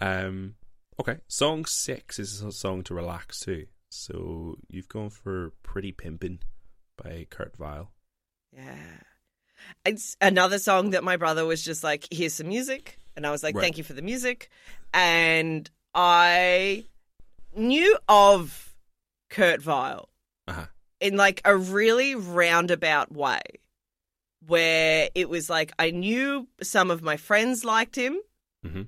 um 0.01 0.55
okay 1.01 1.19
song 1.29 1.65
six 1.65 2.19
is 2.19 2.43
a 2.43 2.51
song 2.53 2.83
to 2.85 2.95
relax 2.95 3.41
to 3.41 3.67
so 3.89 4.57
you've 4.69 4.89
gone 4.89 5.11
for 5.11 5.53
pretty 5.63 5.93
pimpin 5.93 6.39
by 7.03 7.27
kurt 7.31 7.57
Vile. 7.57 7.91
Yeah. 8.55 8.75
It's 9.85 10.17
another 10.21 10.59
song 10.59 10.91
that 10.91 11.05
my 11.05 11.17
brother 11.17 11.45
was 11.47 11.63
just 11.63 11.85
like, 11.85 12.07
here's 12.11 12.35
some 12.35 12.49
music. 12.49 12.97
And 13.17 13.27
I 13.27 13.31
was 13.31 13.43
like, 13.43 13.55
Right. 13.55 13.63
thank 13.63 13.79
you 13.79 13.85
for 13.85 13.93
the 13.93 14.03
music. 14.03 14.49
And 14.95 15.69
I 15.95 16.87
knew 17.55 17.99
of 18.09 18.75
Kurt 19.31 19.61
Vile 19.63 20.09
uh-huh 20.47 20.67
in 21.01 21.17
like 21.17 21.41
a 21.45 21.57
really 21.57 22.15
roundabout 22.15 23.11
way 23.13 23.41
where 24.47 25.09
it 25.15 25.29
was 25.29 25.51
like 25.51 25.73
I 25.79 25.91
knew 25.91 26.47
some 26.63 26.91
of 26.91 27.03
my 27.03 27.17
friends 27.17 27.65
liked 27.65 27.97
him. 27.97 28.19
Mhm. 28.65 28.87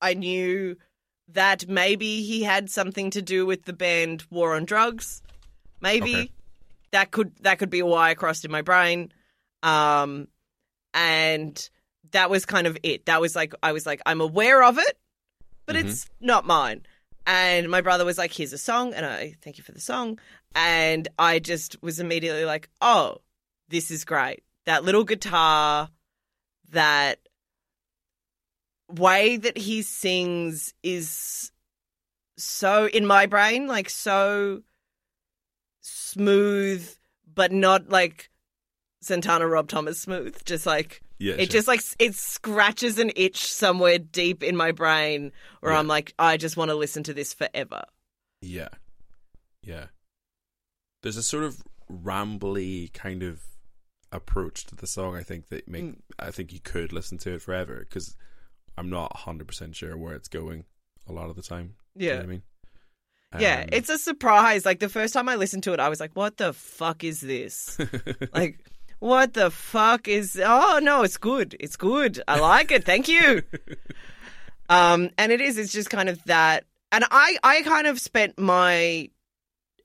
I 0.00 0.14
knew 0.14 0.76
that 1.28 1.66
maybe 1.68 2.22
he 2.22 2.42
had 2.44 2.70
something 2.70 3.10
to 3.10 3.22
do 3.22 3.44
with 3.44 3.64
the 3.64 3.72
band 3.72 4.24
War 4.30 4.54
on 4.54 4.64
Drugs. 4.66 5.20
Maybe 5.80 6.14
Okay. 6.14 6.30
that 6.92 7.10
could 7.10 7.34
that 7.40 7.58
could 7.58 7.70
be 7.70 7.80
a 7.80 7.86
wire 7.86 8.14
crossed 8.14 8.44
in 8.44 8.50
my 8.52 8.62
brain. 8.62 9.12
Um 9.62 10.28
and 10.94 11.68
that 12.12 12.30
was 12.30 12.46
kind 12.46 12.66
of 12.66 12.76
it. 12.82 13.06
That 13.06 13.20
was 13.20 13.34
like 13.36 13.54
I 13.62 13.72
was 13.72 13.86
like 13.86 14.00
I'm 14.06 14.20
aware 14.20 14.62
of 14.62 14.78
it, 14.78 14.98
but 15.66 15.76
Mhm. 15.76 15.84
it's 15.84 16.06
not 16.20 16.46
mine. 16.46 16.86
And 17.26 17.68
my 17.68 17.80
brother 17.80 18.04
was 18.04 18.18
like, 18.18 18.32
"Here's 18.32 18.52
a 18.52 18.58
song," 18.58 18.94
and 18.94 19.04
I 19.04 19.34
thank 19.42 19.58
you 19.58 19.64
for 19.64 19.72
the 19.72 19.80
song. 19.80 20.18
And 20.54 21.08
I 21.18 21.38
just 21.40 21.82
was 21.82 21.98
immediately 21.98 22.44
like, 22.44 22.68
"Oh, 22.80 23.20
this 23.68 23.90
is 23.90 24.04
great." 24.04 24.44
That 24.64 24.84
little 24.84 25.04
guitar, 25.04 25.90
that 26.70 27.20
way 28.88 29.36
that 29.36 29.58
he 29.58 29.82
sings 29.82 30.72
is 30.82 31.50
so 32.36 32.86
in 32.86 33.06
my 33.06 33.26
brain, 33.26 33.66
like 33.66 33.90
so 33.90 34.62
smooth, 35.80 36.96
but 37.32 37.52
not 37.52 37.88
like 37.88 38.30
Santana 39.00 39.46
Rob 39.46 39.68
Thomas 39.68 40.00
smooth. 40.00 40.44
Just 40.44 40.66
like 40.66 41.02
Yeah, 41.18 41.34
it 41.34 41.50
sure. 41.50 41.58
just 41.58 41.68
like 41.68 41.80
it 41.98 42.14
scratches 42.14 42.98
an 42.98 43.10
itch 43.16 43.44
somewhere 43.46 43.98
deep 43.98 44.42
in 44.42 44.56
my 44.56 44.72
brain 44.72 45.32
where 45.60 45.72
Yeah. 45.72 45.78
I'm 45.78 45.88
like, 45.88 46.12
I 46.18 46.36
just 46.36 46.56
want 46.56 46.70
to 46.70 46.74
listen 46.74 47.02
to 47.04 47.14
this 47.14 47.32
forever. 47.32 47.82
Yeah. 48.42 48.68
Yeah. 49.62 49.86
There's 51.02 51.16
a 51.16 51.22
sort 51.22 51.44
of 51.44 51.62
rambly 51.90 52.92
kind 52.92 53.22
of 53.22 53.40
approach 54.12 54.66
to 54.66 54.74
the 54.76 54.86
song 54.86 55.16
I 55.16 55.22
think 55.22 55.48
that 55.48 55.68
make 55.68 55.84
Mm. 55.84 55.96
I 56.18 56.30
think 56.30 56.52
you 56.52 56.60
could 56.60 56.92
listen 56.92 57.18
to 57.18 57.34
it 57.34 57.42
forever 57.42 57.78
because 57.80 58.16
I'm 58.78 58.90
not 58.90 59.12
100% 59.16 59.74
sure 59.74 59.96
where 59.96 60.14
it's 60.14 60.28
going 60.28 60.64
a 61.08 61.12
lot 61.12 61.30
of 61.30 61.36
the 61.36 61.42
time. 61.42 61.76
Do 61.96 62.04
you 62.04 62.10
know 62.10 62.14
Yeah. 62.14 62.20
what 62.20 62.24
I 62.24 62.28
mean? 62.28 62.42
Yeah, 63.38 63.60
Um, 63.62 63.68
it's 63.72 63.88
a 63.88 63.98
surprise. 63.98 64.64
Like 64.64 64.78
the 64.78 64.88
first 64.88 65.12
time 65.12 65.28
I 65.28 65.34
listened 65.36 65.62
to 65.64 65.72
it, 65.72 65.80
I 65.80 65.88
was 65.88 65.98
like, 66.00 66.12
"What 66.14 66.36
the 66.36 66.52
fuck 66.52 67.02
is 67.04 67.20
this? 67.20 67.76
like, 68.32 68.64
what 68.98 69.34
the 69.34 69.50
fuck 69.50 70.08
is? 70.08 70.40
Oh 70.42 70.80
no, 70.82 71.02
it's 71.02 71.16
good. 71.16 71.56
It's 71.60 71.76
good. 71.76 72.20
I 72.28 72.38
like 72.38 72.70
it. 72.70 72.84
Thank 72.84 73.08
you." 73.08 73.42
um, 74.68 75.10
and 75.18 75.32
it 75.32 75.40
is. 75.40 75.58
It's 75.58 75.72
just 75.72 75.90
kind 75.90 76.08
of 76.08 76.22
that. 76.24 76.64
And 76.92 77.04
I, 77.10 77.36
I 77.42 77.62
kind 77.62 77.86
of 77.86 78.00
spent 78.00 78.38
my 78.38 79.10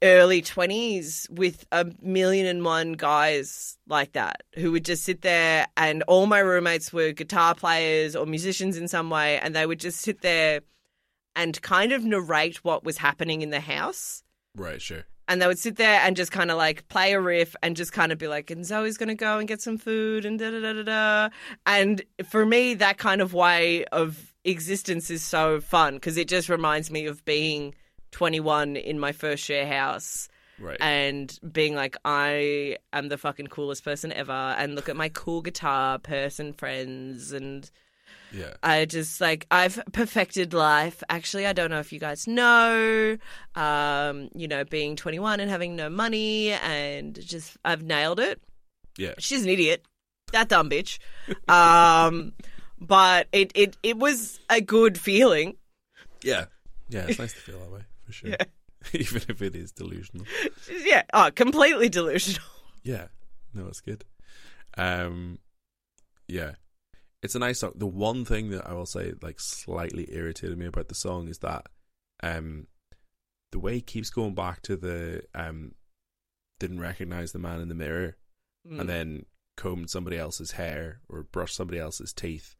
early 0.03 0.41
twenties 0.41 1.27
with 1.29 1.65
a 1.71 1.85
million 2.01 2.45
and 2.45 2.63
one 2.63 2.93
guys 2.93 3.77
like 3.87 4.13
that 4.13 4.43
who 4.55 4.71
would 4.71 4.85
just 4.85 5.03
sit 5.03 5.21
there, 5.21 5.67
and 5.77 6.03
all 6.03 6.25
my 6.25 6.39
roommates 6.39 6.93
were 6.93 7.11
guitar 7.11 7.55
players 7.55 8.15
or 8.15 8.25
musicians 8.25 8.77
in 8.77 8.87
some 8.87 9.09
way, 9.09 9.39
and 9.39 9.55
they 9.55 9.65
would 9.65 9.79
just 9.79 9.99
sit 9.99 10.21
there 10.21 10.61
and 11.35 11.61
kind 11.61 11.91
of 11.91 12.03
narrate 12.03 12.63
what 12.63 12.83
was 12.83 12.97
happening 12.97 13.41
in 13.41 13.49
the 13.49 13.59
house. 13.61 14.23
right, 14.55 14.81
sure. 14.81 15.05
And 15.31 15.41
they 15.41 15.47
would 15.47 15.57
sit 15.59 15.77
there 15.77 16.01
and 16.01 16.17
just 16.17 16.29
kind 16.33 16.51
of 16.51 16.57
like 16.57 16.85
play 16.89 17.13
a 17.13 17.21
riff 17.21 17.55
and 17.63 17.77
just 17.77 17.93
kind 17.93 18.11
of 18.11 18.17
be 18.17 18.27
like, 18.27 18.51
and 18.51 18.65
Zoe's 18.65 18.97
going 18.97 19.07
to 19.07 19.15
go 19.15 19.39
and 19.39 19.47
get 19.47 19.61
some 19.61 19.77
food 19.77 20.25
and 20.25 20.37
da 20.37 20.51
da 20.51 20.59
da 20.59 20.73
da 20.73 20.83
da. 20.83 21.29
And 21.65 22.01
for 22.27 22.45
me, 22.45 22.73
that 22.73 22.97
kind 22.97 23.21
of 23.21 23.33
way 23.33 23.85
of 23.85 24.33
existence 24.43 25.09
is 25.09 25.23
so 25.23 25.61
fun 25.61 25.93
because 25.93 26.17
it 26.17 26.27
just 26.27 26.49
reminds 26.49 26.91
me 26.91 27.05
of 27.05 27.23
being 27.23 27.73
21 28.11 28.75
in 28.75 28.99
my 28.99 29.13
first 29.13 29.41
share 29.43 29.65
house 29.65 30.27
Right. 30.59 30.77
and 30.81 31.39
being 31.49 31.75
like, 31.75 31.95
I 32.03 32.75
am 32.91 33.07
the 33.07 33.17
fucking 33.17 33.47
coolest 33.47 33.85
person 33.85 34.11
ever. 34.11 34.33
And 34.33 34.75
look 34.75 34.89
at 34.89 34.97
my 34.97 35.07
cool 35.09 35.41
guitar 35.41 35.97
person 35.97 36.51
friends 36.51 37.31
and. 37.31 37.71
Yeah. 38.31 38.53
I 38.63 38.85
just 38.85 39.19
like 39.21 39.45
I've 39.51 39.81
perfected 39.91 40.53
life. 40.53 41.03
Actually, 41.09 41.45
I 41.45 41.53
don't 41.53 41.69
know 41.69 41.79
if 41.79 41.91
you 41.91 41.99
guys 41.99 42.27
know. 42.27 43.17
Um, 43.55 44.29
you 44.33 44.47
know, 44.47 44.63
being 44.63 44.95
21 44.95 45.39
and 45.39 45.49
having 45.49 45.75
no 45.75 45.89
money 45.89 46.51
and 46.51 47.19
just 47.19 47.57
I've 47.65 47.83
nailed 47.83 48.19
it. 48.19 48.41
Yeah. 48.97 49.13
She's 49.19 49.43
an 49.43 49.49
idiot. 49.49 49.85
That 50.31 50.49
dumb 50.49 50.69
bitch. 50.69 50.99
Um, 51.49 52.33
but 52.79 53.27
it 53.31 53.51
it 53.55 53.77
it 53.83 53.97
was 53.97 54.39
a 54.49 54.61
good 54.61 54.97
feeling. 54.97 55.57
Yeah. 56.23 56.45
Yeah, 56.89 57.05
it's 57.07 57.19
nice 57.19 57.33
to 57.33 57.39
feel 57.39 57.59
that 57.59 57.71
way 57.71 57.81
for 58.05 58.11
sure. 58.11 58.29
Yeah. 58.31 58.43
Even 58.93 59.21
if 59.27 59.41
it 59.41 59.55
is 59.55 59.71
delusional. 59.71 60.25
Yeah, 60.83 61.03
oh, 61.13 61.29
completely 61.33 61.89
delusional. 61.89 62.41
Yeah. 62.83 63.07
No, 63.53 63.67
it's 63.67 63.81
good. 63.81 64.05
Um 64.77 65.39
yeah. 66.27 66.51
It's 67.23 67.35
a 67.35 67.39
nice 67.39 67.59
song. 67.59 67.73
The 67.75 67.87
one 67.87 68.25
thing 68.25 68.49
that 68.49 68.67
I 68.67 68.73
will 68.73 68.85
say 68.85 69.13
like 69.21 69.39
slightly 69.39 70.07
irritated 70.11 70.57
me 70.57 70.65
about 70.65 70.87
the 70.87 70.95
song 70.95 71.27
is 71.27 71.39
that 71.39 71.67
um 72.23 72.67
the 73.51 73.59
way 73.59 73.75
he 73.75 73.81
keeps 73.81 74.09
going 74.09 74.33
back 74.33 74.61
to 74.63 74.75
the 74.75 75.23
um 75.35 75.73
didn't 76.59 76.79
recognize 76.79 77.31
the 77.31 77.39
man 77.39 77.61
in 77.61 77.69
the 77.69 77.75
mirror 77.75 78.17
Mm. 78.67 78.79
and 78.81 78.87
then 78.89 79.25
combed 79.57 79.89
somebody 79.89 80.19
else's 80.19 80.51
hair 80.51 81.01
or 81.09 81.23
brushed 81.23 81.55
somebody 81.55 81.79
else's 81.79 82.13
teeth. 82.13 82.55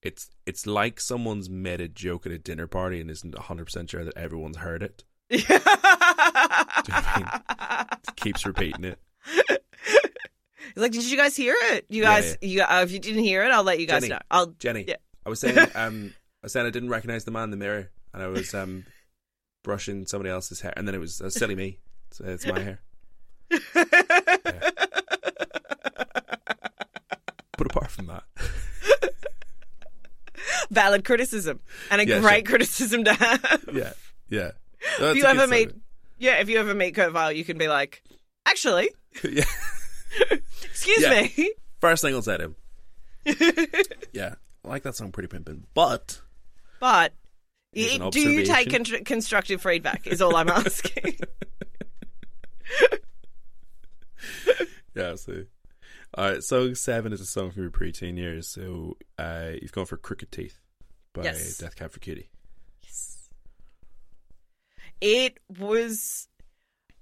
It's 0.00 0.30
it's 0.46 0.64
like 0.64 1.00
someone's 1.00 1.50
made 1.50 1.80
a 1.80 1.88
joke 1.88 2.24
at 2.24 2.30
a 2.30 2.38
dinner 2.38 2.68
party 2.68 3.00
and 3.00 3.10
isn't 3.10 3.36
hundred 3.36 3.64
percent 3.64 3.90
sure 3.90 4.04
that 4.04 4.16
everyone's 4.16 4.58
heard 4.58 4.84
it. 4.84 5.02
you 5.30 5.38
know 5.48 5.58
I 5.66 7.98
Keeps 8.16 8.46
repeating 8.46 8.84
it. 8.84 9.00
He's 10.74 10.82
like, 10.82 10.92
did 10.92 11.04
you 11.10 11.16
guys 11.16 11.36
hear 11.36 11.54
it? 11.58 11.86
You 11.88 12.02
Yeah, 12.02 12.20
guys, 12.20 12.36
you 12.42 12.62
uh, 12.62 12.80
if 12.82 12.90
you 12.90 12.98
didn't 12.98 13.22
hear 13.24 13.44
it, 13.44 13.50
I'll 13.52 13.62
let 13.62 13.78
you 13.80 13.86
guys 13.86 14.02
Jenny. 14.02 14.10
know. 14.14 14.18
I'll 14.30 14.46
Jenny, 14.58 14.84
Yeah. 14.88 14.96
I 15.24 15.28
was 15.28 15.40
saying, 15.40 15.56
um, 15.74 16.12
I 16.42 16.46
was 16.46 16.52
saying 16.52 16.66
I 16.66 16.70
didn't 16.70 16.88
recognize 16.90 17.24
the 17.24 17.30
man 17.30 17.44
in 17.44 17.50
the 17.50 17.56
mirror, 17.56 17.90
and 18.12 18.22
I 18.22 18.26
was 18.26 18.52
um, 18.54 18.84
brushing 19.62 20.06
somebody 20.06 20.30
else's 20.30 20.60
hair, 20.60 20.72
and 20.76 20.86
then 20.88 20.94
it 20.94 20.98
was 20.98 21.20
uh, 21.20 21.30
silly 21.30 21.54
me. 21.54 21.78
It's, 22.10 22.20
it's 22.20 22.46
my 22.46 22.60
hair. 22.60 22.80
But 27.56 27.68
apart 27.68 27.88
from 27.90 28.06
that, 28.06 28.24
valid 30.72 31.04
criticism 31.04 31.60
and 31.88 32.00
a 32.00 32.06
Yeah, 32.06 32.18
great 32.18 32.44
sure. 32.46 32.50
criticism 32.56 33.04
to 33.04 33.14
have. 33.14 33.64
yeah, 33.72 33.92
yeah. 34.28 34.50
if 34.98 35.16
you 35.16 35.24
ever 35.24 35.46
meet, 35.46 35.70
yeah, 36.18 36.40
if 36.40 36.48
you 36.48 36.58
ever 36.58 36.74
meet 36.74 36.96
Kurt 36.96 37.12
Vile, 37.12 37.30
you 37.30 37.44
can 37.44 37.56
be 37.56 37.68
like, 37.68 38.02
actually, 38.44 38.90
yeah, 39.22 39.44
excuse 40.86 41.02
Yeah. 41.02 41.22
me. 41.44 41.52
first 41.80 42.02
singles 42.02 42.24
to 42.26 42.38
him. 42.38 42.56
Yeah, 44.12 44.34
I 44.64 44.68
like 44.68 44.82
that 44.84 44.94
song, 44.96 45.12
pretty 45.12 45.28
pimpin', 45.34 45.62
but 45.74 46.20
But 46.80 47.12
y- 47.74 47.98
do 48.10 48.20
you 48.20 48.44
take 48.44 48.70
con- 48.70 49.04
constructive 49.04 49.62
feedback? 49.62 50.06
Is 50.06 50.20
all 50.22 50.36
I'm 50.36 50.48
asking. 50.48 51.18
yeah, 54.94 55.12
I 55.12 55.14
see. 55.16 55.44
All 56.16 56.30
right, 56.30 56.42
song 56.42 56.74
seven 56.76 57.12
is 57.12 57.20
a 57.20 57.26
song 57.26 57.50
from 57.50 57.62
your 57.62 57.70
preteen 57.72 58.16
years. 58.16 58.46
So 58.48 58.96
uh, 59.18 59.50
you've 59.60 59.72
gone 59.72 59.86
for 59.86 59.96
"Crooked 59.96 60.30
Teeth" 60.30 60.60
by 61.12 61.24
Yes. 61.24 61.58
Death 61.58 61.74
Cab 61.76 61.90
for 61.90 61.98
Cutie. 62.00 62.30
Yes. 62.82 63.28
It 65.00 65.38
was. 65.58 66.28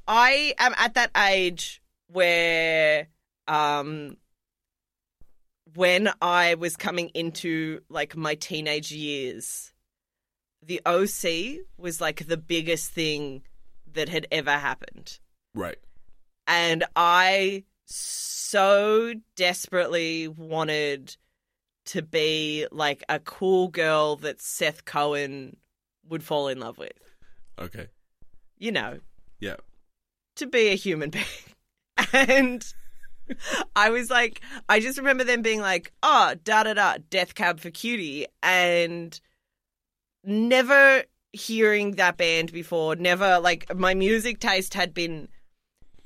I 0.09 0.55
am 0.59 0.75
at 0.79 0.95
that 0.95 1.11
age 1.17 1.81
where, 2.09 3.07
um, 3.49 4.17
when 5.75 6.11
I 6.21 6.55
was 6.55 6.77
coming 6.77 7.09
into 7.15 7.81
like 7.89 8.17
my 8.17 8.35
teenage 8.35 8.93
years, 8.93 9.73
the 10.63 10.81
OC 10.87 11.65
was 11.77 12.01
like 12.01 12.27
the 12.27 12.37
biggest 12.37 12.93
thing 12.93 13.43
that 13.93 14.09
had 14.09 14.27
ever 14.31 14.53
happened. 14.53 15.19
Right. 15.55 15.77
and 16.47 16.83
I 16.97 17.65
so 17.85 19.13
desperately 19.37 20.29
wanted 20.29 21.15
to 21.87 22.01
be 22.01 22.67
like 22.73 23.03
a 23.11 23.19
cool 23.19 23.69
girl 23.69 24.17
that 24.17 24.41
Seth 24.41 24.85
Cohen 24.87 25.57
would 26.09 26.23
fall 26.25 26.49
in 26.49 26.59
love 26.59 26.79
with. 26.79 26.93
Okay. 27.61 27.89
You 28.59 28.73
know, 28.73 29.01
Yeah. 29.41 29.57
to 30.37 30.47
be 30.47 30.69
a 30.69 30.75
human 30.77 31.11
being. 31.11 31.25
And 32.15 32.65
I 33.77 33.91
was 33.91 34.11
like, 34.11 34.41
I 34.69 34.81
just 34.81 34.99
remember 34.99 35.25
them 35.25 35.43
being 35.43 35.61
like, 35.61 35.93
oh, 36.03 36.35
da 36.45 36.63
da 36.65 36.75
da, 36.75 36.97
Death 37.11 37.35
Cab 37.35 37.61
for 37.61 37.71
Cutie. 37.71 38.27
And 38.43 39.19
never 40.25 41.05
hearing 41.33 41.93
that 41.93 42.17
band 42.17 42.53
before, 42.53 42.97
never, 42.97 43.39
like, 43.41 43.75
my 43.75 43.95
music 43.95 44.41
taste 44.41 44.75
had 44.75 44.95
been 44.95 45.29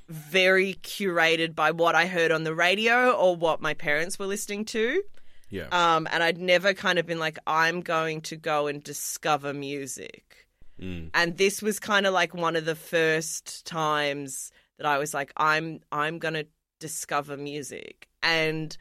very 0.09 0.75
curated 0.83 1.53
by 1.53 1.71
what 1.71 1.95
I 1.95 2.07
heard 2.07 2.31
on 2.31 2.43
the 2.43 2.55
radio 2.55 3.11
or 3.11 3.35
what 3.35 3.61
my 3.61 3.73
parents 3.73 4.17
were 4.17 4.25
listening 4.25 4.65
to. 4.65 5.03
Yeah. 5.49 5.67
Um, 5.71 6.07
and 6.11 6.23
I'd 6.23 6.37
never 6.37 6.73
kind 6.73 6.99
of 6.99 7.05
been 7.05 7.19
like, 7.19 7.39
I'm 7.47 7.81
going 7.81 8.21
to 8.21 8.35
go 8.35 8.67
and 8.67 8.83
discover 8.83 9.53
music. 9.53 10.47
Mm. 10.81 11.09
And 11.13 11.37
this 11.37 11.61
was 11.61 11.79
kind 11.79 12.05
of 12.05 12.13
like 12.13 12.33
one 12.33 12.55
of 12.55 12.65
the 12.65 12.75
first 12.75 13.65
times 13.65 14.51
that 14.77 14.85
I 14.85 14.97
was 14.97 15.13
like, 15.13 15.33
I'm 15.35 15.79
I'm 15.91 16.19
gonna 16.19 16.43
discover 16.79 17.37
music. 17.37 18.07
And 18.23 18.75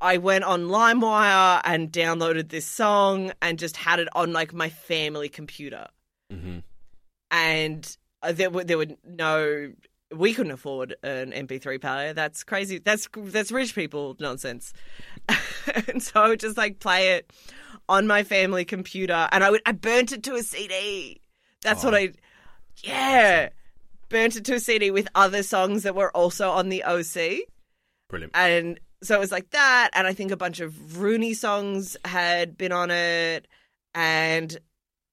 I 0.00 0.18
went 0.18 0.44
on 0.44 0.62
LimeWire 0.68 1.60
and 1.64 1.90
downloaded 1.90 2.50
this 2.50 2.66
song 2.66 3.32
and 3.42 3.58
just 3.58 3.76
had 3.76 3.98
it 3.98 4.08
on 4.14 4.32
like 4.32 4.52
my 4.54 4.68
family 4.68 5.28
computer. 5.28 5.86
hmm 6.30 6.58
And 7.30 7.96
uh, 8.22 8.32
there 8.32 8.50
were 8.50 8.64
there 8.64 8.78
were 8.78 8.86
no 9.04 9.72
we 10.14 10.32
couldn't 10.32 10.52
afford 10.52 10.94
an 11.02 11.32
MP3 11.32 11.80
player. 11.80 12.12
That's 12.14 12.42
crazy. 12.42 12.78
That's 12.78 13.08
that's 13.14 13.52
rich 13.52 13.74
people 13.74 14.16
nonsense. 14.18 14.72
and 15.88 16.02
so 16.02 16.22
I 16.22 16.28
would 16.28 16.40
just 16.40 16.56
like 16.56 16.78
play 16.78 17.12
it 17.16 17.30
on 17.90 18.06
my 18.06 18.22
family 18.22 18.64
computer, 18.64 19.28
and 19.32 19.42
I 19.44 19.50
would 19.50 19.62
I 19.66 19.72
burnt 19.72 20.12
it 20.12 20.22
to 20.24 20.34
a 20.34 20.42
CD. 20.42 21.20
That's 21.62 21.84
what 21.84 21.94
Oh. 21.94 21.98
I, 21.98 22.12
yeah, 22.82 23.48
burnt 24.08 24.36
it 24.36 24.44
to 24.46 24.54
a 24.54 24.60
CD 24.60 24.90
with 24.90 25.08
other 25.14 25.42
songs 25.42 25.82
that 25.82 25.94
were 25.94 26.10
also 26.16 26.50
on 26.50 26.68
the 26.68 26.84
OC, 26.84 27.40
Brilliant. 28.08 28.32
and 28.34 28.80
so 29.02 29.14
it 29.14 29.20
was 29.20 29.30
like 29.32 29.50
that. 29.50 29.90
And 29.94 30.06
I 30.06 30.12
think 30.12 30.30
a 30.32 30.36
bunch 30.36 30.60
of 30.60 30.98
Rooney 30.98 31.34
songs 31.34 31.96
had 32.04 32.56
been 32.58 32.72
on 32.72 32.90
it, 32.90 33.46
and 33.94 34.56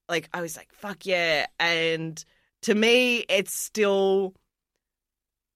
like 0.10 0.30
I 0.34 0.42
was 0.42 0.56
like, 0.58 0.72
fuck 0.74 1.06
yeah. 1.06 1.46
And 1.60 2.24
to 2.64 2.74
me, 2.76 3.26
it's 3.30 3.54
still 3.54 4.34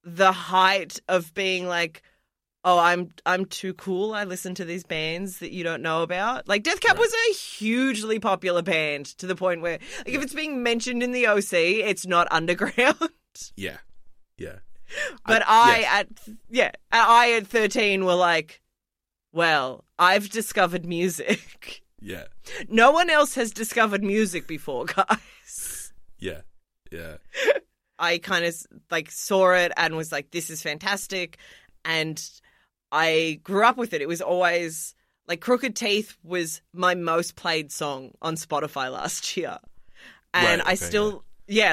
the 0.04 0.32
height 0.32 1.00
of 1.08 1.34
being 1.34 1.68
like, 1.68 2.02
oh, 2.64 2.78
I'm 2.80 3.10
I'm 3.26 3.46
too 3.46 3.74
cool. 3.74 4.14
I 4.14 4.24
listen 4.26 4.56
to 4.56 4.66
these 4.66 4.84
bands 4.84 5.40
that 5.40 5.52
you 5.52 5.64
don't 5.64 5.82
know 5.82 6.04
about. 6.04 6.48
Like 6.48 6.64
Death 6.64 6.82
Cab 6.82 6.98
Right. 6.98 7.00
was 7.00 7.14
a 7.30 7.34
hugely 7.34 8.20
popular 8.20 8.62
band 8.62 9.06
to 9.18 9.28
the 9.28 9.36
point 9.36 9.62
where 9.62 9.80
like 10.06 10.16
if 10.16 10.22
it's 10.22 10.34
being 10.34 10.62
mentioned 10.64 11.04
in 11.04 11.12
the 11.12 11.28
OC, 11.28 11.54
it's 11.54 12.06
not 12.06 12.28
underground. 12.32 12.96
Yeah. 13.56 13.78
Yeah. 14.38 14.60
But 15.26 15.44
I, 15.46 15.80
yes. 15.80 15.90
at 15.92 16.08
yeah, 16.50 16.72
I 16.92 17.34
at 17.34 17.48
13 17.48 18.06
were 18.06 18.16
like, 18.16 18.62
well, 19.32 19.86
I've 19.98 20.30
discovered 20.30 20.86
music. 20.86 21.84
Yeah. 22.02 22.26
No 22.70 22.92
one 22.92 23.10
else 23.10 23.36
has 23.36 23.52
discovered 23.52 24.04
music 24.04 24.48
before, 24.48 24.86
guys. 25.10 25.92
Yeah. 26.18 26.42
Yeah. 26.92 27.18
I 28.00 28.18
kind 28.20 28.46
of 28.46 28.56
like 28.90 29.12
saw 29.12 29.52
it 29.52 29.74
and 29.76 29.96
was 29.96 30.12
like, 30.12 30.32
this 30.32 30.50
is 30.50 30.62
fantastic. 30.62 31.38
And 31.84 32.24
I 32.92 33.42
grew 33.44 33.66
up 33.66 33.78
with 33.78 33.94
it. 33.94 34.02
It 34.02 34.08
was 34.08 34.22
always 34.22 34.96
like 35.28 35.42
Crooked 35.42 35.76
Teeth 35.76 36.18
was 36.24 36.62
my 36.74 36.96
most 36.96 37.36
played 37.36 37.72
song 37.72 38.12
on 38.22 38.36
Spotify 38.36 38.92
last 38.92 39.36
year. 39.38 39.58
And 40.34 40.62
Right, 40.62 40.72
I 40.72 40.76
still, 40.76 41.12
yeah. 41.12 41.20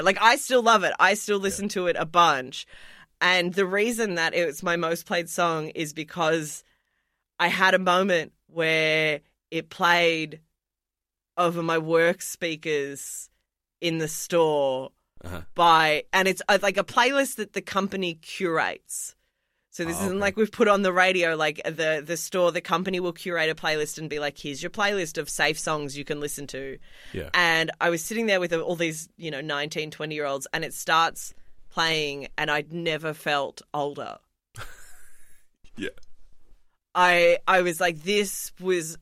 Like 0.03 0.19
I 0.21 0.37
still 0.37 0.63
love 0.63 0.85
it. 0.85 0.93
I 0.99 1.15
still 1.15 1.39
listen 1.39 1.69
to 1.71 1.87
it 1.87 1.97
a 1.99 2.07
bunch. 2.07 2.67
And 3.21 3.55
the 3.55 3.67
reason 3.67 4.17
that 4.17 4.35
it's 4.35 4.63
my 4.63 4.77
most 4.77 5.07
played 5.07 5.29
song 5.29 5.69
is 5.69 5.93
because 5.93 6.65
I 7.39 7.49
had 7.49 7.75
a 7.75 7.79
moment 7.79 8.33
where 8.47 9.21
it 9.51 9.69
played 9.71 10.41
over 11.37 11.63
my 11.63 11.79
work 11.79 12.23
speakers 12.23 13.29
in 13.81 13.99
the 13.99 14.09
store 14.09 14.93
Uh-huh. 15.25 15.43
by 15.55 16.05
and 16.13 16.29
it's 16.29 16.43
uh, 16.49 16.59
like 16.63 16.77
a 16.79 16.85
playlist 16.85 17.37
that 17.37 17.53
the 17.53 17.63
company 17.63 18.15
curates. 18.15 19.15
So 19.77 19.85
this 19.85 19.99
Oh, 19.99 20.05
isn't 20.05 20.13
okay. 20.17 20.21
like 20.21 20.37
we've 20.39 20.51
put 20.51 20.69
on 20.69 20.81
the 20.81 20.93
radio 20.93 21.37
like 21.37 21.61
the 21.67 22.03
the 22.03 22.17
store 22.17 22.51
the 22.51 22.63
company 22.63 22.99
will 22.99 23.13
curate 23.13 23.51
a 23.51 23.55
playlist 23.55 23.99
and 23.99 24.09
be 24.09 24.19
like 24.19 24.39
here's 24.39 24.63
your 24.63 24.71
playlist 24.71 25.19
of 25.19 25.29
safe 25.29 25.59
songs 25.59 25.99
you 25.99 26.05
can 26.05 26.19
listen 26.19 26.47
to. 26.47 26.79
Yeah. 27.13 27.29
And 27.35 27.71
I 27.79 27.91
was 27.91 28.03
sitting 28.03 28.25
there 28.25 28.41
with 28.41 28.55
all 28.55 28.75
these, 28.77 29.11
you 29.19 29.31
know, 29.31 29.43
19, 29.43 29.91
20 29.91 30.15
year 30.15 30.25
olds 30.25 30.47
and 30.55 30.65
it 30.65 30.73
starts 30.73 31.35
playing 31.69 32.29
and 32.39 32.51
I'd 32.51 32.73
never 32.73 33.13
felt 33.13 33.61
older. 33.75 34.17
Yeah. 35.77 35.91
I 36.95 37.37
I 37.47 37.61
was 37.61 37.79
like 37.79 38.03
this 38.03 38.53
was 38.59 38.97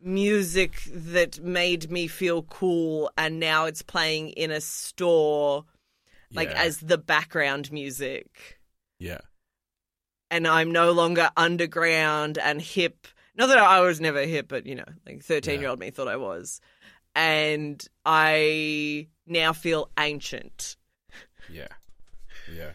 music 0.00 0.82
that 0.92 1.38
made 1.40 1.92
me 1.92 2.08
feel 2.08 2.42
cool 2.42 3.08
and 3.16 3.38
now 3.38 3.66
it's 3.66 3.82
playing 3.82 4.30
in 4.30 4.50
a 4.50 4.60
store 4.60 5.64
like 6.32 6.48
Yeah. 6.50 6.60
as 6.62 6.78
the 6.78 6.98
background 6.98 7.70
music 7.70 8.58
Yeah. 8.98 9.20
And 10.32 10.48
I'm 10.48 10.72
no 10.72 10.92
longer 10.92 11.30
underground 11.36 12.38
and 12.38 12.60
hip. 12.60 13.06
Not 13.36 13.48
that 13.48 13.58
I 13.58 13.80
was 13.82 14.00
never 14.00 14.22
hip, 14.22 14.46
but 14.48 14.66
you 14.66 14.74
know, 14.74 14.86
like 15.06 15.22
13 15.22 15.60
year 15.60 15.68
old 15.68 15.78
me 15.78 15.90
thought 15.90 16.08
I 16.08 16.16
was. 16.16 16.60
And 17.14 17.86
I 18.06 19.08
now 19.26 19.52
feel 19.52 19.90
ancient. 19.98 20.76
Yeah. 21.50 21.68
Yeah. 22.52 22.70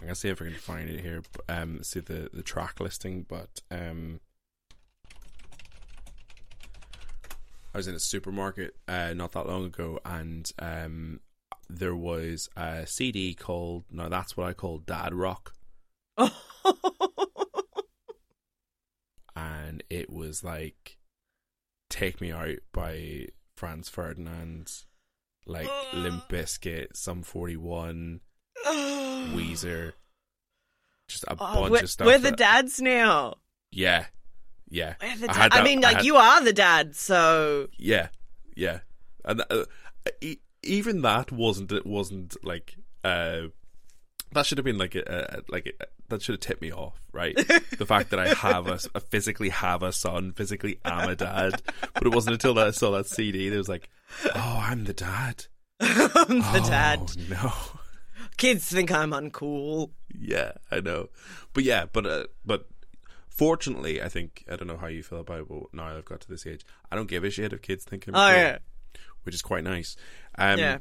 I'm 0.00 0.06
gonna 0.06 0.14
see 0.14 0.28
if 0.28 0.40
I 0.40 0.44
can 0.44 0.54
find 0.54 0.88
it 0.88 1.00
here. 1.00 1.22
Um, 1.48 1.82
see 1.82 2.00
the 2.00 2.30
the 2.32 2.42
track 2.42 2.78
listing, 2.80 3.26
but 3.28 3.62
um, 3.70 4.20
I 7.74 7.78
was 7.78 7.88
in 7.88 7.94
a 7.94 8.00
supermarket 8.00 8.76
uh, 8.86 9.14
not 9.14 9.32
that 9.32 9.46
long 9.48 9.64
ago, 9.64 9.98
and 10.04 10.52
um, 10.58 11.20
there 11.68 11.96
was 11.96 12.48
a 12.56 12.86
CD 12.86 13.34
called. 13.34 13.84
No, 13.90 14.08
that's 14.08 14.36
what 14.36 14.46
I 14.46 14.52
call 14.52 14.78
Dad 14.78 15.14
Rock, 15.14 15.54
and 19.36 19.82
it 19.90 20.10
was 20.10 20.42
like 20.44 20.98
"Take 21.90 22.20
Me 22.20 22.32
Out" 22.32 22.58
by 22.72 23.26
Franz 23.56 23.88
Ferdinand, 23.88 24.70
like 25.46 25.68
Limp 25.94 26.28
Bizkit, 26.28 26.96
Sum 26.96 27.22
Forty 27.22 27.56
One. 27.56 28.20
Weezer, 28.66 29.92
just 31.08 31.24
a 31.24 31.36
Oh, 31.38 31.54
bunch 31.62 31.70
we're, 31.70 31.78
of 31.80 31.90
stuff. 31.90 32.06
we're 32.06 32.18
the 32.18 32.30
that- 32.30 32.38
dads 32.38 32.80
now. 32.80 33.34
Yeah, 33.70 34.06
yeah. 34.68 34.94
We're 35.00 35.16
the 35.16 35.30
I 35.30 35.34
da- 35.34 35.42
I, 35.42 35.48
that- 35.48 35.64
mean, 35.64 35.84
I 35.84 35.88
like, 35.88 35.96
had- 35.98 36.04
you 36.06 36.16
are 36.16 36.42
the 36.42 36.52
dad, 36.52 36.96
so. 36.96 37.68
Yeah, 37.78 38.08
yeah, 38.56 38.80
and 39.24 39.42
uh, 39.50 39.64
even 40.62 41.02
that 41.02 41.30
wasn't 41.32 41.72
it 41.72 41.86
wasn't 41.86 42.36
like 42.44 42.76
uh 43.04 43.42
that 44.36 44.46
should 44.46 44.58
have 44.58 44.64
been 44.64 44.78
like 44.78 44.94
a, 44.94 45.02
a 45.38 45.52
like 45.52 45.66
a, 45.66 45.86
that 46.08 46.22
should 46.22 46.34
have 46.34 46.40
tipped 46.40 46.62
me 46.62 46.72
off, 46.72 47.00
right? 47.12 47.34
the 47.78 47.86
fact 47.86 48.10
that 48.10 48.20
I 48.20 48.28
have 48.34 48.66
a 48.68 49.00
physically 49.00 49.48
have 49.48 49.82
a 49.82 49.92
son, 49.92 50.32
physically 50.32 50.78
am 50.84 51.08
a 51.08 51.16
dad, 51.16 51.60
but 51.94 52.06
it 52.06 52.14
wasn't 52.14 52.34
until 52.34 52.54
that 52.54 52.68
I 52.68 52.70
saw 52.70 52.92
that 52.92 53.06
CD 53.06 53.48
that 53.48 53.56
was 53.56 53.68
like, 53.68 53.88
oh, 54.34 54.64
I'm 54.64 54.84
the 54.84 54.92
dad. 54.92 55.46
I'm 55.80 56.38
the 56.40 56.62
oh, 56.64 56.68
dad. 56.68 57.12
No. 57.28 57.52
Kids 58.36 58.66
think 58.66 58.92
I'm 58.92 59.10
uncool. 59.10 59.90
Yeah, 60.18 60.52
I 60.70 60.80
know, 60.80 61.08
but 61.52 61.64
yeah, 61.64 61.86
but 61.92 62.06
uh, 62.06 62.24
but 62.44 62.68
fortunately, 63.28 64.02
I 64.02 64.08
think 64.08 64.44
I 64.50 64.56
don't 64.56 64.68
know 64.68 64.76
how 64.76 64.86
you 64.88 65.02
feel 65.02 65.20
about 65.20 65.40
it, 65.40 65.48
but 65.48 65.72
now 65.72 65.96
I've 65.96 66.04
got 66.04 66.20
to 66.20 66.28
this 66.28 66.46
age, 66.46 66.64
I 66.90 66.96
don't 66.96 67.08
give 67.08 67.24
a 67.24 67.30
shit 67.30 67.52
if 67.52 67.62
kids 67.62 67.84
think 67.84 68.06
I'm 68.06 68.14
Oh, 68.14 68.18
cool, 68.18 68.36
yeah. 68.36 68.58
which 69.24 69.34
is 69.34 69.42
quite 69.42 69.64
nice. 69.64 69.96
Um, 70.38 70.58
Yeah. 70.58 70.78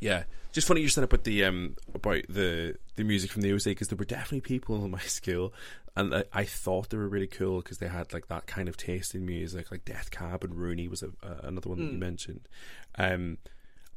yeah. 0.00 0.24
Just 0.52 0.68
funny 0.68 0.82
you 0.82 0.88
said 0.88 1.04
about 1.04 1.24
the 1.24 1.44
um 1.44 1.76
about 1.94 2.22
the 2.28 2.76
the 2.96 3.04
music 3.04 3.30
from 3.30 3.42
the 3.42 3.52
OC 3.52 3.64
because 3.64 3.88
there 3.88 3.96
were 3.96 4.04
definitely 4.04 4.42
people 4.42 4.84
in 4.84 4.90
my 4.92 5.00
school, 5.00 5.52
and 5.96 6.14
I, 6.14 6.24
I 6.32 6.44
thought 6.44 6.90
they 6.90 6.96
were 6.96 7.08
really 7.08 7.26
cool 7.26 7.58
because 7.62 7.78
they 7.78 7.88
had 7.88 8.12
like 8.12 8.28
that 8.28 8.46
kind 8.46 8.68
of 8.68 8.76
taste 8.76 9.14
in 9.14 9.24
music, 9.24 9.70
like 9.70 9.84
Death 9.84 10.10
Cab 10.10 10.44
and 10.44 10.54
Rooney 10.54 10.88
was 10.88 11.02
a, 11.02 11.08
uh, 11.22 11.40
another 11.42 11.70
one 11.70 11.78
that 11.78 11.92
you 11.92 11.98
mentioned. 11.98 12.48
Um, 12.96 13.38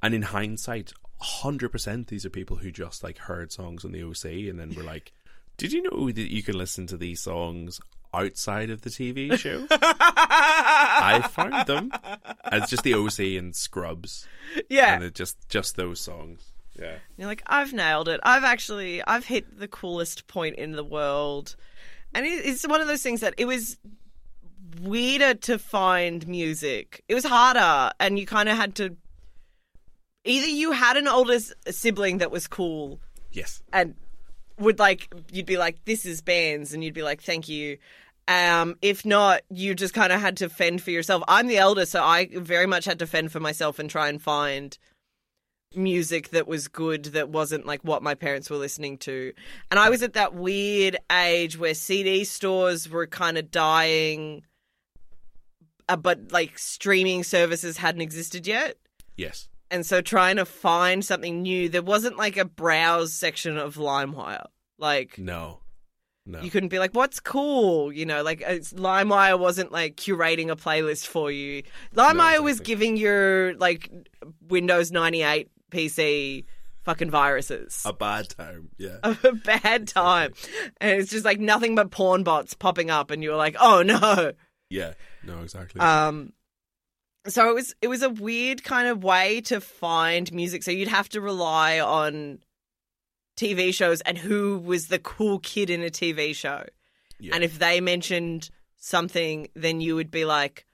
and 0.02 0.14
in 0.14 0.22
hindsight, 0.22 0.94
hundred 1.20 1.70
percent 1.70 2.08
these 2.08 2.26
are 2.26 2.30
people 2.30 2.58
who 2.58 2.72
just 2.72 3.04
like 3.04 3.18
heard 3.18 3.52
songs 3.52 3.84
on 3.84 3.92
the 3.92 4.04
OC 4.04 4.50
and 4.50 4.60
then 4.60 4.74
were 4.76 4.84
like, 4.84 5.12
"Did 5.58 5.74
you 5.74 5.84
know 5.84 6.10
that 6.10 6.32
you 6.32 6.42
can 6.42 6.58
listen 6.58 6.88
to 6.88 6.98
these 6.98 7.22
songs 7.22 7.82
outside 8.16 8.70
of 8.70 8.82
the 8.82 8.90
TV 8.90 9.38
show?" 9.38 9.66
I 9.70 11.28
found 11.32 11.68
them. 11.68 11.92
It's 12.52 12.70
just 12.70 12.84
the 12.84 12.94
OC 12.96 13.20
and 13.38 13.56
Scrubs 13.56 14.28
Yeah. 14.70 14.96
and 14.96 15.04
it 15.04 15.14
just 15.16 15.38
just 15.50 15.76
those 15.76 16.00
songs. 16.00 16.52
Yeah, 16.78 16.96
You're 17.18 17.28
like, 17.28 17.42
I've 17.48 17.72
nailed 17.72 18.10
it. 18.10 18.20
I've 18.24 18.44
actually, 18.44 19.02
I've 19.04 19.24
hit 19.26 19.60
the 19.60 19.68
coolest 19.70 20.28
point 20.28 20.58
in 20.58 20.74
the 20.74 20.84
world. 20.84 21.56
And 22.14 22.26
it's 22.26 22.68
one 22.68 22.82
of 22.82 22.88
those 22.88 23.02
things 23.02 23.22
that 23.22 23.34
it 23.38 23.46
was 23.46 23.78
weirder 24.82 25.36
to 25.36 25.58
find 25.58 26.28
music. 26.28 27.02
It 27.08 27.14
was 27.16 27.24
harder, 27.24 27.94
and 28.00 28.20
you 28.20 28.26
kind 28.26 28.50
of 28.50 28.58
had 28.58 28.76
to. 28.76 28.96
Either 30.26 30.48
you 30.48 30.72
had 30.74 30.98
an 30.98 31.08
older 31.08 31.38
sibling 31.70 32.18
that 32.18 32.30
was 32.32 32.46
cool 32.48 33.00
yes, 33.32 33.62
and 33.72 33.96
would 34.60 34.78
like, 34.80 35.08
you'd 35.32 35.46
be 35.46 35.58
like, 35.58 35.78
this 35.86 36.06
is 36.06 36.22
bands, 36.22 36.74
and 36.74 36.84
you'd 36.84 36.94
be 36.94 37.04
like, 37.04 37.22
thank 37.22 37.48
you. 37.48 37.78
Um, 38.28 38.76
if 38.82 39.06
not, 39.06 39.42
you 39.50 39.76
just 39.76 39.94
kind 39.94 40.12
of 40.12 40.20
had 40.20 40.38
to 40.38 40.50
fend 40.50 40.82
for 40.82 40.92
yourself. 40.92 41.24
I'm 41.28 41.48
the 41.48 41.58
elder, 41.58 41.86
so 41.86 42.04
I 42.04 42.28
very 42.34 42.66
much 42.66 42.86
had 42.86 43.00
to 43.00 43.08
fend 43.08 43.32
for 43.32 43.40
myself 43.40 43.78
and 43.78 43.90
try 43.90 44.10
and 44.10 44.22
find 44.22 44.78
music 45.76 46.30
that 46.30 46.48
was 46.48 46.68
good 46.68 47.06
that 47.06 47.30
wasn't 47.30 47.66
like 47.66 47.82
what 47.84 48.02
my 48.02 48.16
parents 48.16 48.50
were 48.50 48.58
listening 48.58 48.98
to. 49.00 49.34
And 49.70 49.80
I 49.80 49.90
was 49.90 50.02
at 50.02 50.14
that 50.14 50.34
weird 50.34 50.98
age 51.12 51.58
where 51.58 51.74
CD 51.74 52.24
stores 52.24 52.90
were 52.90 53.08
kind 53.08 53.38
of 53.38 53.52
dying, 53.52 54.44
uh, 55.90 55.98
but 55.98 56.32
like 56.32 56.58
streaming 56.58 57.24
services 57.24 57.78
hadn't 57.78 58.02
existed 58.02 58.48
yet. 58.48 58.78
yes, 59.18 59.50
And 59.70 59.86
so 59.86 60.02
trying 60.02 60.38
to 60.38 60.46
find 60.46 61.04
something 61.04 61.42
new, 61.42 61.70
there 61.70 61.82
wasn't 61.82 62.18
like 62.18 62.38
a 62.38 62.46
browse 62.46 63.14
section 63.14 63.58
of 63.58 63.76
LimeWire. 63.76 64.46
Like 64.78 65.18
no, 65.18 65.60
no, 66.26 66.42
you 66.42 66.50
couldn't 66.50 66.70
be 66.70 66.80
like, 66.80 66.94
"What's 66.94 67.20
cool?" 67.20 67.92
You 67.92 68.06
know, 68.06 68.24
like 68.24 68.40
LimeWire 68.40 69.40
wasn't 69.40 69.72
like 69.72 69.96
curating 69.96 70.50
a 70.50 70.56
playlist 70.56 71.08
for 71.08 71.32
you. 71.32 71.64
LimeWire 71.96 72.42
was 72.42 72.60
exactly. 72.60 72.66
giving 72.66 72.98
your 72.98 73.56
like 73.56 73.92
Windows 74.48 74.92
ninety 74.92 75.22
eight 75.22 75.50
PC 75.72 76.46
fucking 76.84 77.12
viruses. 77.12 77.82
a 77.86 77.94
bad 77.94 78.30
time. 78.30 78.70
Yeah, 78.78 78.98
a 79.04 79.34
bad 79.34 79.88
time, 79.88 80.34
and 80.82 81.00
it's 81.00 81.12
just 81.12 81.26
like 81.26 81.40
nothing 81.40 81.76
but 81.76 81.92
porn 81.92 82.24
bots 82.24 82.54
popping 82.54 82.90
up, 82.90 83.12
and 83.12 83.24
you're 83.24 83.36
like, 83.36 83.56
"Oh 83.60 83.84
no." 83.84 84.32
yeah, 84.70 84.94
no, 85.24 85.42
exactly. 85.42 85.82
Um, 85.82 86.34
so 87.28 87.50
it 87.50 87.54
was 87.54 87.76
it 87.82 87.88
was 87.88 88.02
a 88.04 88.10
weird 88.10 88.64
kind 88.64 88.88
of 88.88 89.04
way 89.04 89.42
to 89.42 89.60
find 89.60 90.32
music. 90.32 90.64
So 90.64 90.72
you'd 90.72 90.88
have 90.88 91.10
to 91.10 91.22
rely 91.22 91.80
on 91.80 92.40
TV 93.36 93.74
shows 93.74 94.02
and 94.02 94.18
who 94.18 94.60
was 94.60 94.88
the 94.88 95.00
cool 95.00 95.40
kid 95.40 95.70
in 95.70 95.82
a 95.82 95.90
TV 95.90 96.36
show. 96.36 96.66
Yeah. 97.20 97.36
And 97.36 97.44
if 97.44 97.60
they 97.60 97.82
mentioned 97.82 98.50
something, 98.78 99.48
then 99.56 99.82
you 99.82 99.96
would 99.96 100.12
be 100.12 100.26
like, 100.26 100.66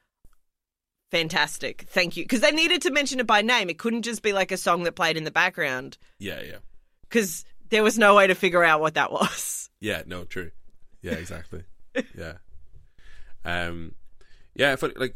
fantastic, 1.12 1.86
thank 1.90 2.18
you. 2.18 2.24
Because 2.24 2.42
they 2.42 2.52
needed 2.52 2.82
to 2.84 2.92
mention 2.92 3.20
it 3.20 3.28
by 3.28 3.42
name. 3.42 3.70
It 3.70 3.78
couldn't 3.78 4.04
just 4.04 4.22
be 4.22 4.34
like 4.34 4.52
a 4.52 4.58
song 4.58 4.84
that 4.84 4.94
played 4.94 5.18
in 5.18 5.24
the 5.24 5.32
background 5.32 5.98
yeah, 6.20 6.42
yeah, 6.42 6.58
because 7.02 7.46
there 7.70 7.84
was 7.84 7.98
no 7.98 8.16
way 8.16 8.28
to 8.28 8.36
figure 8.36 8.64
out 8.64 8.82
what 8.82 8.96
that 8.96 9.12
was. 9.12 9.70
yeah. 9.80 10.04
No, 10.06 10.24
true. 10.24 10.52
Yeah, 11.02 11.14
exactly. 11.14 11.64
yeah. 12.18 12.34
Um, 13.44 13.96
yeah. 14.56 14.74
If, 14.74 14.84
like 14.84 15.16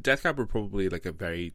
Death 0.00 0.22
Cab 0.22 0.38
were 0.38 0.46
probably 0.46 0.88
like 0.88 1.06
a 1.06 1.12
very 1.12 1.54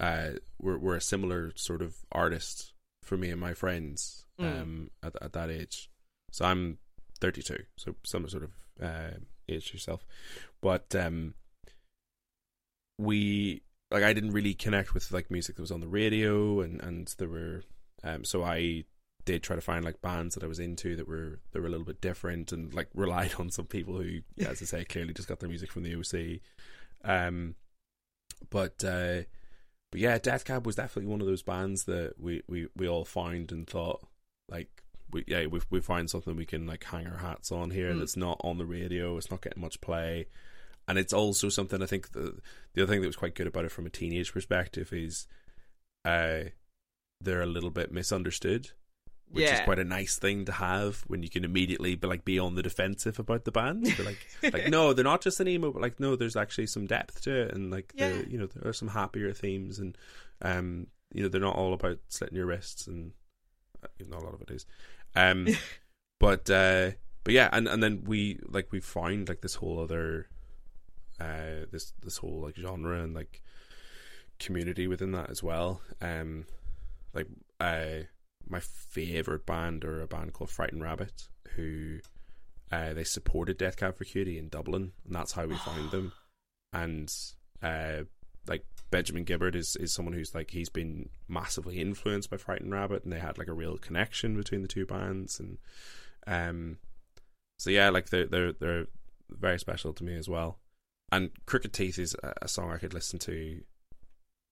uh, 0.00 0.30
we're 0.58 0.78
we're 0.78 0.96
a 0.96 1.00
similar 1.00 1.52
sort 1.54 1.82
of 1.82 1.96
artist 2.10 2.72
for 3.02 3.16
me 3.16 3.30
and 3.30 3.40
my 3.40 3.54
friends 3.54 4.26
Mm. 4.40 4.62
um 4.62 4.90
at 5.02 5.14
at 5.20 5.32
that 5.34 5.50
age. 5.50 5.90
So 6.32 6.44
I'm 6.46 6.78
32, 7.20 7.56
so 7.76 7.94
some 8.04 8.26
sort 8.28 8.44
of 8.44 8.50
uh, 8.82 9.10
age 9.48 9.72
yourself, 9.74 10.06
but 10.62 10.94
um, 10.94 11.34
we 12.98 13.62
like 13.90 14.02
I 14.02 14.12
didn't 14.12 14.30
really 14.32 14.54
connect 14.54 14.94
with 14.94 15.10
like 15.12 15.30
music 15.30 15.56
that 15.56 15.62
was 15.62 15.70
on 15.72 15.80
the 15.80 15.88
radio, 15.88 16.60
and 16.60 16.80
and 16.80 17.12
there 17.18 17.28
were 17.28 17.62
um, 18.04 18.24
so 18.24 18.42
I 18.44 18.84
did 19.26 19.42
try 19.42 19.54
to 19.56 19.60
find 19.62 19.84
like 19.84 20.00
bands 20.00 20.34
that 20.34 20.44
I 20.44 20.46
was 20.46 20.58
into 20.60 20.96
that 20.96 21.06
were 21.08 21.40
that 21.52 21.60
were 21.60 21.66
a 21.66 21.70
little 21.70 21.84
bit 21.86 22.00
different, 22.00 22.52
and 22.52 22.72
like 22.72 22.88
relied 22.94 23.34
on 23.38 23.50
some 23.50 23.66
people 23.66 23.98
who, 23.98 24.20
as 24.46 24.62
I 24.62 24.64
say, 24.64 24.84
clearly 24.84 25.12
just 25.12 25.28
got 25.28 25.40
their 25.40 25.48
music 25.48 25.70
from 25.72 25.82
the 25.82 25.94
OC. 25.96 26.40
Um, 27.04 27.54
but 28.50 28.82
uh, 28.84 29.22
but 29.90 30.00
yeah, 30.00 30.18
Death 30.18 30.44
Cab 30.44 30.66
was 30.66 30.76
definitely 30.76 31.10
one 31.10 31.20
of 31.20 31.26
those 31.26 31.42
bands 31.42 31.84
that 31.84 32.14
we 32.18 32.42
we 32.48 32.68
we 32.76 32.88
all 32.88 33.04
found 33.04 33.52
and 33.52 33.66
thought 33.66 34.06
like. 34.48 34.68
We, 35.12 35.24
yeah, 35.26 35.46
we 35.46 35.60
we 35.70 35.80
find 35.80 36.08
something 36.08 36.36
we 36.36 36.46
can 36.46 36.68
like 36.68 36.84
hang 36.84 37.08
our 37.08 37.16
hats 37.18 37.50
on 37.50 37.70
here 37.72 37.92
Mm. 37.92 37.98
that's 37.98 38.16
not 38.16 38.40
on 38.44 38.58
the 38.58 38.64
radio. 38.64 39.16
It's 39.16 39.28
not 39.28 39.40
getting 39.40 39.60
much 39.60 39.80
play, 39.80 40.28
and 40.86 40.98
it's 40.98 41.12
also 41.12 41.48
something 41.48 41.82
I 41.82 41.86
think 41.86 42.12
the 42.12 42.38
the 42.74 42.82
other 42.84 42.92
thing 42.92 43.00
that 43.00 43.08
was 43.08 43.16
quite 43.16 43.34
good 43.34 43.48
about 43.48 43.64
it 43.64 43.72
from 43.72 43.86
a 43.86 43.90
teenage 43.90 44.32
perspective 44.32 44.92
is, 44.92 45.26
uh, 46.04 46.50
they're 47.20 47.42
a 47.42 47.46
little 47.46 47.70
bit 47.70 47.90
misunderstood, 47.90 48.70
which 49.30 49.44
is 49.54 49.60
quite 49.60 49.78
a 49.78 49.84
nice 49.84 50.16
thing 50.18 50.44
to 50.46 50.52
have 50.52 51.02
when 51.06 51.22
you 51.22 51.28
can 51.30 51.44
immediately 51.44 51.94
be 51.94 52.06
like 52.06 52.24
be 52.24 52.38
on 52.38 52.54
the 52.56 52.62
defensive 52.62 53.18
about 53.18 53.44
the 53.44 53.52
band. 53.52 53.84
Be 53.84 54.02
like, 54.02 54.26
like 54.52 54.68
no, 54.68 54.92
they're 54.92 55.04
not 55.04 55.20
just 55.22 55.40
an 55.40 55.48
emo, 55.48 55.70
but 55.72 55.82
like 55.82 56.00
no, 56.00 56.16
there's 56.16 56.36
actually 56.36 56.66
some 56.66 56.86
depth 56.86 57.22
to 57.22 57.42
it, 57.42 57.52
and 57.54 57.70
like 57.70 57.92
Yeah. 57.96 58.08
the 58.08 58.30
you 58.30 58.38
know 58.38 58.46
there 58.46 58.68
are 58.68 58.72
some 58.74 58.88
happier 58.88 59.32
themes, 59.32 59.78
and 59.78 59.96
um, 60.42 60.88
you 61.12 61.22
know 61.22 61.28
they're 61.28 61.40
not 61.40 61.56
all 61.56 61.74
about 61.74 61.98
slitting 62.08 62.36
your 62.36 62.46
wrists, 62.46 62.86
and 62.86 63.12
uh, 63.82 63.88
even 64.00 64.10
though 64.10 64.18
a 64.18 64.26
lot 64.26 64.34
of 64.34 64.42
it 64.42 64.50
is, 64.50 64.66
um, 65.14 65.46
but 66.20 66.48
uh, 66.50 66.90
but 67.24 67.34
yeah, 67.34 67.48
and 67.52 67.68
and 67.68 67.82
then 67.82 68.02
we 68.06 68.38
like 68.48 68.72
we 68.72 68.80
find 68.80 69.28
like 69.28 69.40
this 69.42 69.54
whole 69.56 69.78
other, 69.80 70.28
uh, 71.20 71.66
this 71.70 71.92
this 72.02 72.16
whole 72.18 72.40
like 72.40 72.56
genre 72.56 73.00
and 73.02 73.14
like 73.14 73.42
community 74.38 74.86
within 74.86 75.12
that 75.12 75.30
as 75.30 75.42
well. 75.42 75.82
Um, 76.00 76.46
like 77.12 77.26
uh, 77.60 78.04
my 78.50 78.60
favorite 78.60 79.46
band 79.46 79.84
are 79.84 80.02
a 80.02 80.06
band 80.06 80.32
called 80.32 80.50
Frightened 80.50 80.82
Rabbit, 80.82 81.28
who 81.56 82.00
uh, 82.72 82.92
they 82.92 83.04
supported 83.04 83.56
Death 83.58 83.76
Cab 83.76 83.96
for 83.96 84.04
Cutie 84.04 84.38
in 84.38 84.48
Dublin, 84.48 84.92
and 85.06 85.14
that's 85.14 85.32
how 85.32 85.46
we 85.46 85.56
found 85.56 85.90
them. 85.90 86.12
And 86.72 87.12
uh, 87.64 88.04
like 88.46 88.64
Benjamin 88.92 89.24
Gibbard 89.24 89.56
is 89.56 89.74
is 89.74 89.92
someone 89.92 90.14
who's 90.14 90.36
like 90.36 90.52
he's 90.52 90.68
been 90.68 91.08
massively 91.26 91.80
influenced 91.80 92.30
by 92.30 92.36
Frightened 92.36 92.70
Rabbit, 92.70 93.02
and 93.02 93.12
they 93.12 93.18
had 93.18 93.38
like 93.38 93.48
a 93.48 93.52
real 93.52 93.76
connection 93.76 94.36
between 94.36 94.62
the 94.62 94.68
two 94.68 94.86
bands, 94.86 95.40
and 95.40 95.58
um, 96.28 96.78
so 97.58 97.70
yeah, 97.70 97.90
like 97.90 98.10
they're 98.10 98.26
they're 98.26 98.52
they're 98.52 98.86
very 99.30 99.58
special 99.58 99.92
to 99.94 100.04
me 100.04 100.14
as 100.14 100.28
well. 100.28 100.60
And 101.10 101.30
Crooked 101.44 101.72
Teeth 101.72 101.98
is 101.98 102.14
a, 102.22 102.34
a 102.42 102.46
song 102.46 102.70
I 102.70 102.78
could 102.78 102.94
listen 102.94 103.18
to 103.18 103.62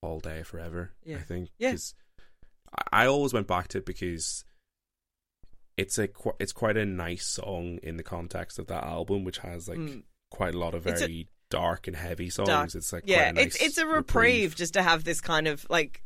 all 0.02 0.18
day 0.18 0.42
forever. 0.42 0.90
I 1.06 1.10
Yeah. 1.10 1.18
think 1.18 1.50
Yeah. 1.58 1.76
I 2.92 3.06
always 3.06 3.32
went 3.32 3.46
back 3.46 3.68
to 3.68 3.78
it 3.78 3.86
because 3.86 4.44
it's 5.76 5.98
a 5.98 6.08
qu- 6.08 6.32
it's 6.40 6.52
quite 6.52 6.76
a 6.76 6.84
nice 6.84 7.26
song 7.26 7.78
in 7.82 7.96
the 7.96 8.02
context 8.02 8.58
of 8.58 8.66
that 8.68 8.84
album, 8.84 9.24
which 9.24 9.38
has 9.38 9.68
like 9.68 9.78
Mm. 9.78 10.02
quite 10.30 10.54
a 10.54 10.58
lot 10.58 10.74
of 10.74 10.86
It's 10.86 11.00
a- 11.02 11.06
very 11.06 11.28
dark 11.50 11.86
and 11.86 11.96
heavy 11.96 12.28
songs. 12.30 12.48
Dark. 12.48 12.74
It's 12.74 12.92
like 12.92 13.04
yeah, 13.06 13.16
quite 13.16 13.28
a 13.28 13.32
nice 13.32 13.44
it's 13.56 13.62
it's 13.62 13.78
a 13.78 13.86
reprieve, 13.86 14.54
just 14.56 14.74
to 14.74 14.82
have 14.82 15.04
this 15.04 15.20
kind 15.20 15.46
of 15.48 15.66
like 15.70 16.02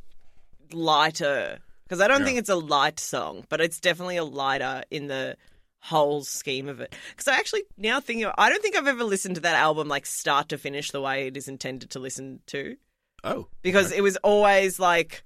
lighter. 0.73 1.59
Because 1.85 2.01
I 2.01 2.09
don't 2.09 2.21
Yeah. 2.21 2.27
think 2.27 2.39
it's 2.39 2.49
a 2.49 2.55
light 2.57 3.01
song, 3.01 3.45
but 3.49 3.61
it's 3.61 3.81
definitely 3.81 4.17
a 4.17 4.25
lighter 4.25 4.83
in 4.91 5.09
the 5.09 5.37
whole 5.81 6.23
scheme 6.25 6.69
of 6.69 6.81
it. 6.81 6.95
Because 7.11 7.29
I 7.29 7.37
actually 7.37 7.65
now 7.77 8.01
thinking, 8.01 8.31
I 8.39 8.49
don't 8.51 8.63
think 8.63 8.77
I've 8.77 8.87
ever 8.87 9.05
listened 9.05 9.35
to 9.35 9.41
that 9.43 9.57
album 9.57 9.89
like 9.89 10.07
start 10.07 10.49
to 10.51 10.59
finish 10.59 10.91
the 10.91 11.01
way 11.01 11.27
it 11.27 11.37
is 11.37 11.49
intended 11.49 11.91
to 11.91 11.99
listen 11.99 12.41
to. 12.47 12.77
Oh, 13.25 13.49
because 13.63 13.93
it 13.93 14.01
was 14.03 14.17
always 14.19 14.79
like 14.79 15.25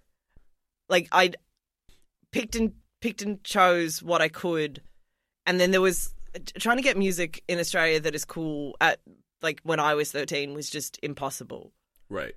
like 0.88 1.08
I 1.12 1.32
picked 2.32 2.56
and 2.56 2.72
picked 3.00 3.22
and 3.22 3.42
chose 3.44 4.02
what 4.02 4.20
I 4.20 4.28
could. 4.28 4.82
And 5.46 5.60
then 5.60 5.70
there 5.70 5.80
was 5.80 6.14
trying 6.58 6.76
to 6.76 6.82
get 6.82 6.98
music 6.98 7.42
in 7.48 7.58
Australia 7.58 8.00
that 8.00 8.14
is 8.14 8.24
cool 8.24 8.76
at 8.80 9.00
like 9.42 9.60
when 9.62 9.80
I 9.80 9.94
was 9.94 10.12
13 10.12 10.54
was 10.54 10.70
just 10.70 10.98
impossible. 11.02 11.72
Right, 12.08 12.34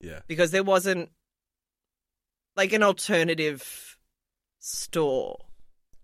yeah, 0.00 0.20
because 0.26 0.50
there 0.50 0.64
wasn't 0.64 1.10
like 2.56 2.72
an 2.72 2.82
alternative 2.82 3.96
store 4.58 5.38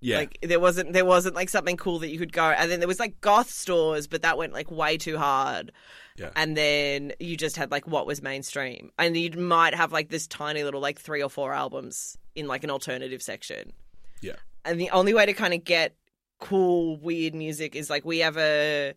yeah, 0.00 0.18
like 0.18 0.38
there 0.42 0.60
wasn't 0.60 0.92
there 0.92 1.04
wasn't 1.04 1.34
like 1.34 1.48
something 1.48 1.76
cool 1.76 1.98
that 2.00 2.10
you 2.10 2.18
could 2.18 2.32
go 2.32 2.44
and 2.44 2.70
then 2.70 2.78
there 2.78 2.88
was 2.88 3.00
like 3.00 3.20
goth 3.20 3.50
stores 3.50 4.06
but 4.06 4.22
that 4.22 4.38
went 4.38 4.52
like 4.52 4.70
way 4.70 4.96
too 4.96 5.18
hard. 5.18 5.72
Yeah, 6.16 6.30
and 6.36 6.56
then 6.56 7.12
you 7.20 7.36
just 7.36 7.56
had 7.56 7.70
like 7.70 7.86
what 7.86 8.06
was 8.06 8.22
mainstream. 8.22 8.90
And 8.98 9.16
you 9.16 9.30
might 9.32 9.74
have 9.74 9.92
like 9.92 10.08
this 10.08 10.26
tiny 10.26 10.64
little 10.64 10.80
like 10.80 10.98
three 10.98 11.22
or 11.22 11.28
four 11.28 11.52
albums 11.52 12.16
in 12.34 12.46
like 12.46 12.64
an 12.64 12.70
alternative 12.70 13.22
section. 13.22 13.72
Yeah, 14.20 14.36
and 14.64 14.80
the 14.80 14.90
only 14.90 15.14
way 15.14 15.26
to 15.26 15.32
kind 15.32 15.54
of 15.54 15.64
get 15.64 15.94
cool 16.40 16.96
weird 16.96 17.34
music 17.34 17.74
is 17.74 17.90
like 17.90 18.04
we 18.04 18.18
have 18.18 18.36
a 18.36 18.94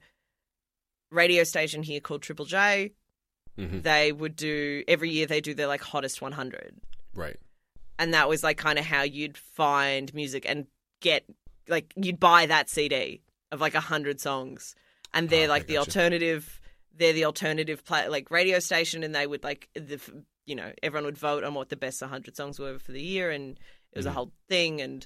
radio 1.10 1.44
station 1.44 1.84
here 1.84 2.00
called 2.00 2.22
triple 2.22 2.46
j. 2.46 2.94
Hmm 3.56 3.80
they 3.82 4.12
would 4.12 4.36
do 4.36 4.84
every 4.88 5.10
year 5.10 5.26
they 5.26 5.42
do 5.42 5.54
their 5.54 5.68
like 5.68 5.82
hottest 5.82 6.22
100 6.22 6.74
right, 7.14 7.38
and 8.00 8.14
that 8.14 8.30
was 8.30 8.44
like 8.44 8.58
kind 8.58 8.80
of 8.80 8.86
how 8.86 9.02
you'd 9.02 9.38
find 9.38 10.14
music 10.14 10.46
and 10.48 10.68
get 11.02 11.26
like 11.68 11.94
you'd 11.96 12.20
buy 12.20 12.46
that 12.46 12.70
cd 12.70 13.22
of 13.52 13.60
like 13.62 13.76
a 13.76 13.80
hundred 13.82 14.20
songs 14.22 14.74
and 15.14 15.30
they're 15.30 15.48
Ah, 15.48 15.52
like 15.52 15.68
the 15.68 15.78
alternative 15.78 16.62
they're 16.98 17.14
the 17.14 17.26
alternative 17.26 17.84
play, 17.86 18.08
like 18.08 18.32
radio 18.32 18.60
station 18.60 19.04
and 19.04 19.14
they 19.14 19.28
would 19.28 19.44
like 19.44 19.68
the 19.76 20.00
you 20.46 20.56
know 20.56 20.72
everyone 20.82 21.06
would 21.06 21.18
vote 21.18 21.44
on 21.44 21.54
what 21.54 21.70
the 21.70 21.76
best 21.76 22.02
100 22.02 22.36
songs 22.36 22.60
were 22.60 22.80
for 22.80 22.92
the 22.94 23.02
year 23.02 23.30
and 23.32 23.60
it 23.92 23.98
was 23.98 24.06
a 24.06 24.10
Mhm. 24.10 24.14
whole 24.14 24.32
thing 24.50 24.82
and 24.82 25.06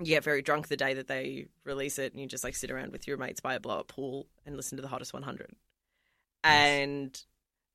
you 0.00 0.06
get 0.06 0.24
very 0.24 0.42
drunk 0.42 0.68
the 0.68 0.76
day 0.76 0.94
that 0.94 1.06
they 1.08 1.46
release 1.64 1.98
it 1.98 2.12
and 2.12 2.20
you 2.20 2.26
just 2.26 2.44
like 2.44 2.54
sit 2.56 2.70
around 2.70 2.90
with 2.92 3.06
your 3.06 3.16
mates 3.16 3.40
by 3.40 3.54
a 3.54 3.60
blow 3.60 3.78
up 3.80 3.88
pool 3.88 4.26
and 4.46 4.56
listen 4.56 4.76
to 4.76 4.82
the 4.82 4.88
hottest 4.88 5.12
100 5.12 5.54
and 6.42 7.22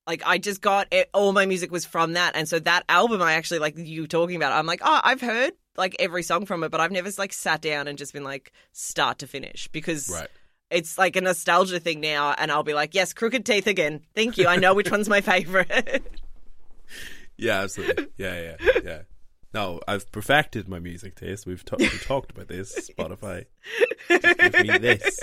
like 0.07 0.21
I 0.25 0.37
just 0.37 0.61
got 0.61 0.87
it, 0.91 1.09
all 1.13 1.33
my 1.33 1.45
music 1.45 1.71
was 1.71 1.85
from 1.85 2.13
that, 2.13 2.35
and 2.35 2.47
so 2.49 2.57
that 2.59 2.83
album 2.89 3.21
I 3.21 3.33
actually 3.33 3.59
like 3.59 3.77
you 3.77 4.07
talking 4.07 4.35
about. 4.35 4.53
I'm 4.53 4.65
like, 4.65 4.81
oh, 4.83 4.99
I've 5.03 5.21
heard 5.21 5.53
like 5.77 5.95
every 5.99 6.23
song 6.23 6.45
from 6.45 6.63
it, 6.63 6.69
but 6.69 6.81
I've 6.81 6.91
never 6.91 7.09
like 7.17 7.33
sat 7.33 7.61
down 7.61 7.87
and 7.87 7.97
just 7.97 8.13
been 8.13 8.23
like 8.23 8.51
start 8.71 9.19
to 9.19 9.27
finish 9.27 9.67
because 9.69 10.09
right. 10.09 10.27
it's 10.69 10.97
like 10.97 11.15
a 11.15 11.21
nostalgia 11.21 11.79
thing 11.79 12.01
now, 12.01 12.33
and 12.37 12.51
I'll 12.51 12.63
be 12.63 12.73
like, 12.73 12.93
yes, 12.93 13.13
Crooked 13.13 13.45
Teeth 13.45 13.67
again. 13.67 14.01
Thank 14.15 14.37
you. 14.37 14.47
I 14.47 14.57
know 14.57 14.73
which 14.73 14.91
one's 14.91 15.09
my 15.09 15.21
favorite. 15.21 16.03
Yeah, 17.39 17.61
absolutely. 17.61 18.07
Yeah, 18.17 18.55
yeah, 18.59 18.81
yeah. 18.83 19.01
No, 19.53 19.79
I've 19.87 20.11
perfected 20.11 20.67
my 20.67 20.79
music 20.79 21.15
taste. 21.15 21.47
We've, 21.47 21.63
ta- 21.63 21.77
we've 21.79 22.03
talked 22.03 22.31
about 22.31 22.49
this. 22.49 22.91
Spotify, 22.97 23.45
Just 24.09 24.37
give 24.37 24.67
me 24.67 24.77
this. 24.77 25.19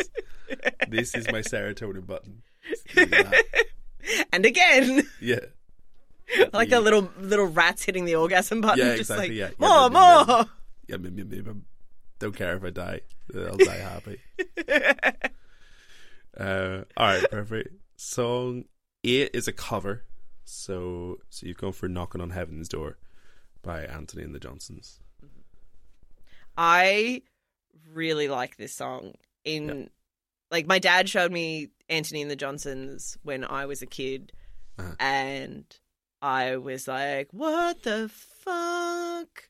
This 0.88 1.14
is 1.14 1.30
my 1.30 1.40
serotonin 1.40 2.07
button. 2.07 2.42
Just 2.68 2.88
give 2.88 3.11
me 3.11 3.18
that. 3.22 3.44
and 4.32 4.47
again, 4.47 5.07
Yeah, 5.20 5.40
like 6.53 6.70
the 6.70 6.81
little 6.81 7.11
little 7.18 7.47
rats 7.47 7.85
hitting 7.85 8.05
the 8.05 8.16
orgasm 8.16 8.61
button. 8.61 8.79
Yeah, 8.79 8.97
just 8.97 9.11
exactly, 9.11 9.29
like 9.29 9.37
yeah. 9.37 9.51
Yeah, 9.59 9.68
more, 9.68 9.91
no. 9.91 10.24
more. 10.27 10.47
yeah. 10.89 10.97
mm, 10.97 11.24
mm, 11.29 11.43
mm, 11.43 11.61
Don't 12.18 12.35
care 12.37 12.57
if 12.57 12.64
I 12.64 12.70
die. 12.70 13.01
I'll 13.35 13.57
die 13.57 13.77
happy. 13.77 14.20
Uh, 16.39 16.83
all 16.99 17.07
right, 17.07 17.31
perfect. 17.31 17.70
Song 17.97 18.64
eight 19.05 19.31
is 19.33 19.49
a 19.49 19.53
cover, 19.53 20.05
so 20.45 21.16
so 21.31 21.47
you've 21.47 21.57
gone 21.57 21.72
for 21.72 21.89
"Knocking 21.89 22.20
on 22.20 22.29
Heaven's 22.29 22.68
Door" 22.68 22.99
by 23.62 23.85
Antony 23.85 24.22
and 24.22 24.35
the 24.35 24.39
Johnsons. 24.39 25.01
I 26.59 27.22
really 27.93 28.29
like 28.29 28.57
this 28.57 28.74
song. 28.74 29.14
In 29.45 29.89
like 30.51 30.66
my 30.66 30.79
dad 30.79 31.09
showed 31.09 31.33
me 31.33 31.70
Antony 31.89 32.20
and 32.20 32.31
the 32.31 32.37
Johnsons 32.37 33.16
when 33.22 33.43
I 33.45 33.64
was 33.66 33.81
a 33.81 33.87
kid, 33.87 34.33
Uh-huh. 34.79 34.93
and 35.01 35.64
I 36.27 36.57
was 36.57 36.89
like, 36.89 37.29
"What 37.31 37.85
the 37.85 38.11
fuck?" 38.41 39.49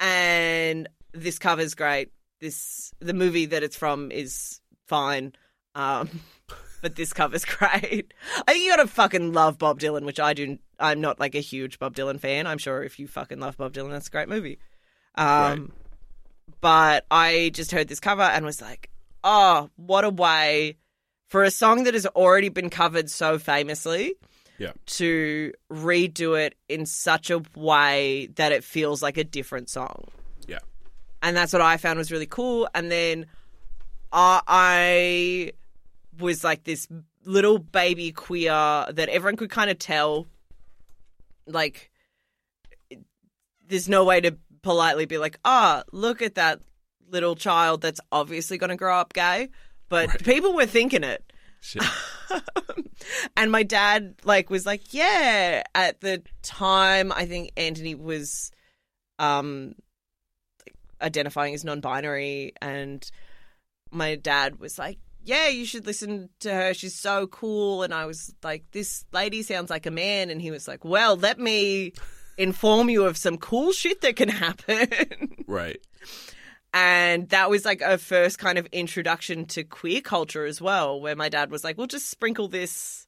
And 0.00 0.88
this 1.12 1.38
cover's 1.38 1.74
great. 1.74 2.12
This 2.40 2.94
the 2.98 3.12
movie 3.12 3.44
that 3.46 3.62
it's 3.62 3.76
from 3.76 4.10
is 4.10 4.60
fine, 4.86 5.34
um, 5.74 6.08
but 6.82 6.96
this 6.96 7.12
cover's 7.12 7.44
great. 7.58 8.14
I 8.46 8.52
think 8.52 8.64
you 8.64 8.70
gotta 8.70 8.86
fucking 8.88 9.34
love 9.34 9.58
Bob 9.58 9.80
Dylan, 9.80 10.06
which 10.06 10.18
I 10.18 10.32
do. 10.32 10.58
I'm 10.80 11.02
not 11.02 11.20
like 11.20 11.34
a 11.34 11.40
huge 11.40 11.78
Bob 11.78 11.94
Dylan 11.94 12.18
fan. 12.18 12.46
I'm 12.46 12.58
sure 12.58 12.82
if 12.82 12.98
you 12.98 13.06
fucking 13.06 13.38
love 13.38 13.58
Bob 13.58 13.74
Dylan, 13.74 13.90
that's 13.90 14.08
a 14.08 14.10
great 14.10 14.30
movie. 14.30 14.58
Um, 15.14 15.26
Right. 15.26 15.60
But 16.62 17.06
I 17.10 17.50
just 17.52 17.72
heard 17.72 17.88
this 17.88 18.00
cover 18.00 18.22
and 18.22 18.46
was 18.46 18.62
like, 18.62 18.88
"Oh, 19.22 19.68
what 19.76 20.04
a 20.04 20.10
way!" 20.10 20.78
For 21.26 21.44
a 21.44 21.50
song 21.50 21.84
that 21.84 21.92
has 21.92 22.06
already 22.06 22.48
been 22.48 22.70
covered 22.70 23.10
so 23.10 23.38
famously, 23.38 24.14
Yeah. 24.58 24.72
to 24.86 25.52
redo 25.70 26.38
it 26.38 26.56
in 26.68 26.84
such 26.84 27.30
a 27.30 27.40
way 27.54 28.28
that 28.34 28.50
it 28.52 28.64
feels 28.64 29.02
like 29.02 29.16
a 29.16 29.24
different 29.24 29.70
song. 29.70 30.08
Yeah. 30.48 30.58
And 31.22 31.36
that's 31.36 31.52
what 31.52 31.62
I 31.62 31.76
found 31.76 31.98
was 31.98 32.10
really 32.10 32.26
cool. 32.26 32.68
And 32.74 32.90
then 32.90 33.26
uh, 34.12 34.40
I 34.46 35.52
was 36.18 36.42
like 36.42 36.64
this 36.64 36.88
little 37.24 37.58
baby 37.58 38.10
queer 38.10 38.50
that 38.50 39.08
everyone 39.08 39.36
could 39.36 39.50
kind 39.50 39.70
of 39.70 39.78
tell, 39.78 40.26
like, 41.46 41.90
there's 43.68 43.88
no 43.88 44.04
way 44.04 44.20
to 44.20 44.36
politely 44.62 45.06
be 45.06 45.18
like, 45.18 45.38
ah, 45.44 45.84
look 45.92 46.22
at 46.22 46.34
that 46.36 46.60
little 47.10 47.36
child 47.36 47.80
that's 47.80 48.00
obviously 48.10 48.58
going 48.58 48.70
to 48.70 48.76
grow 48.76 48.96
up 48.96 49.12
gay. 49.12 49.50
But 49.88 50.08
Right. 50.08 50.24
people 50.24 50.52
were 50.54 50.66
thinking 50.66 51.04
it 51.04 51.27
Shit. 51.60 51.82
and 53.36 53.50
my 53.50 53.62
dad 53.62 54.14
like 54.24 54.50
was 54.50 54.64
like 54.66 54.92
yeah 54.92 55.62
at 55.74 56.00
the 56.00 56.22
time 56.42 57.12
i 57.12 57.26
think 57.26 57.50
antony 57.56 57.94
was 57.94 58.50
um 59.18 59.74
identifying 61.00 61.54
as 61.54 61.64
non-binary 61.64 62.52
and 62.60 63.10
my 63.90 64.14
dad 64.14 64.58
was 64.60 64.78
like 64.78 64.98
yeah 65.24 65.48
you 65.48 65.64
should 65.64 65.86
listen 65.86 66.28
to 66.40 66.52
her 66.52 66.74
she's 66.74 66.94
so 66.94 67.26
cool 67.26 67.82
and 67.82 67.94
i 67.94 68.06
was 68.06 68.34
like 68.42 68.64
this 68.72 69.04
lady 69.12 69.42
sounds 69.42 69.70
like 69.70 69.86
a 69.86 69.90
man 69.90 70.30
and 70.30 70.40
he 70.42 70.50
was 70.50 70.68
like 70.68 70.84
well 70.84 71.16
let 71.16 71.38
me 71.38 71.92
inform 72.38 72.88
you 72.88 73.04
of 73.04 73.16
some 73.16 73.36
cool 73.36 73.72
shit 73.72 74.00
that 74.00 74.16
can 74.16 74.28
happen 74.28 74.88
right. 75.46 75.80
And 76.74 77.28
that 77.30 77.50
was 77.50 77.64
like 77.64 77.80
a 77.80 77.98
first 77.98 78.38
kind 78.38 78.58
of 78.58 78.66
introduction 78.66 79.46
to 79.46 79.64
queer 79.64 80.00
culture 80.00 80.44
as 80.44 80.60
well, 80.60 81.00
where 81.00 81.16
my 81.16 81.28
dad 81.28 81.50
was 81.50 81.64
like, 81.64 81.78
we'll 81.78 81.86
just 81.86 82.10
sprinkle 82.10 82.48
this 82.48 83.06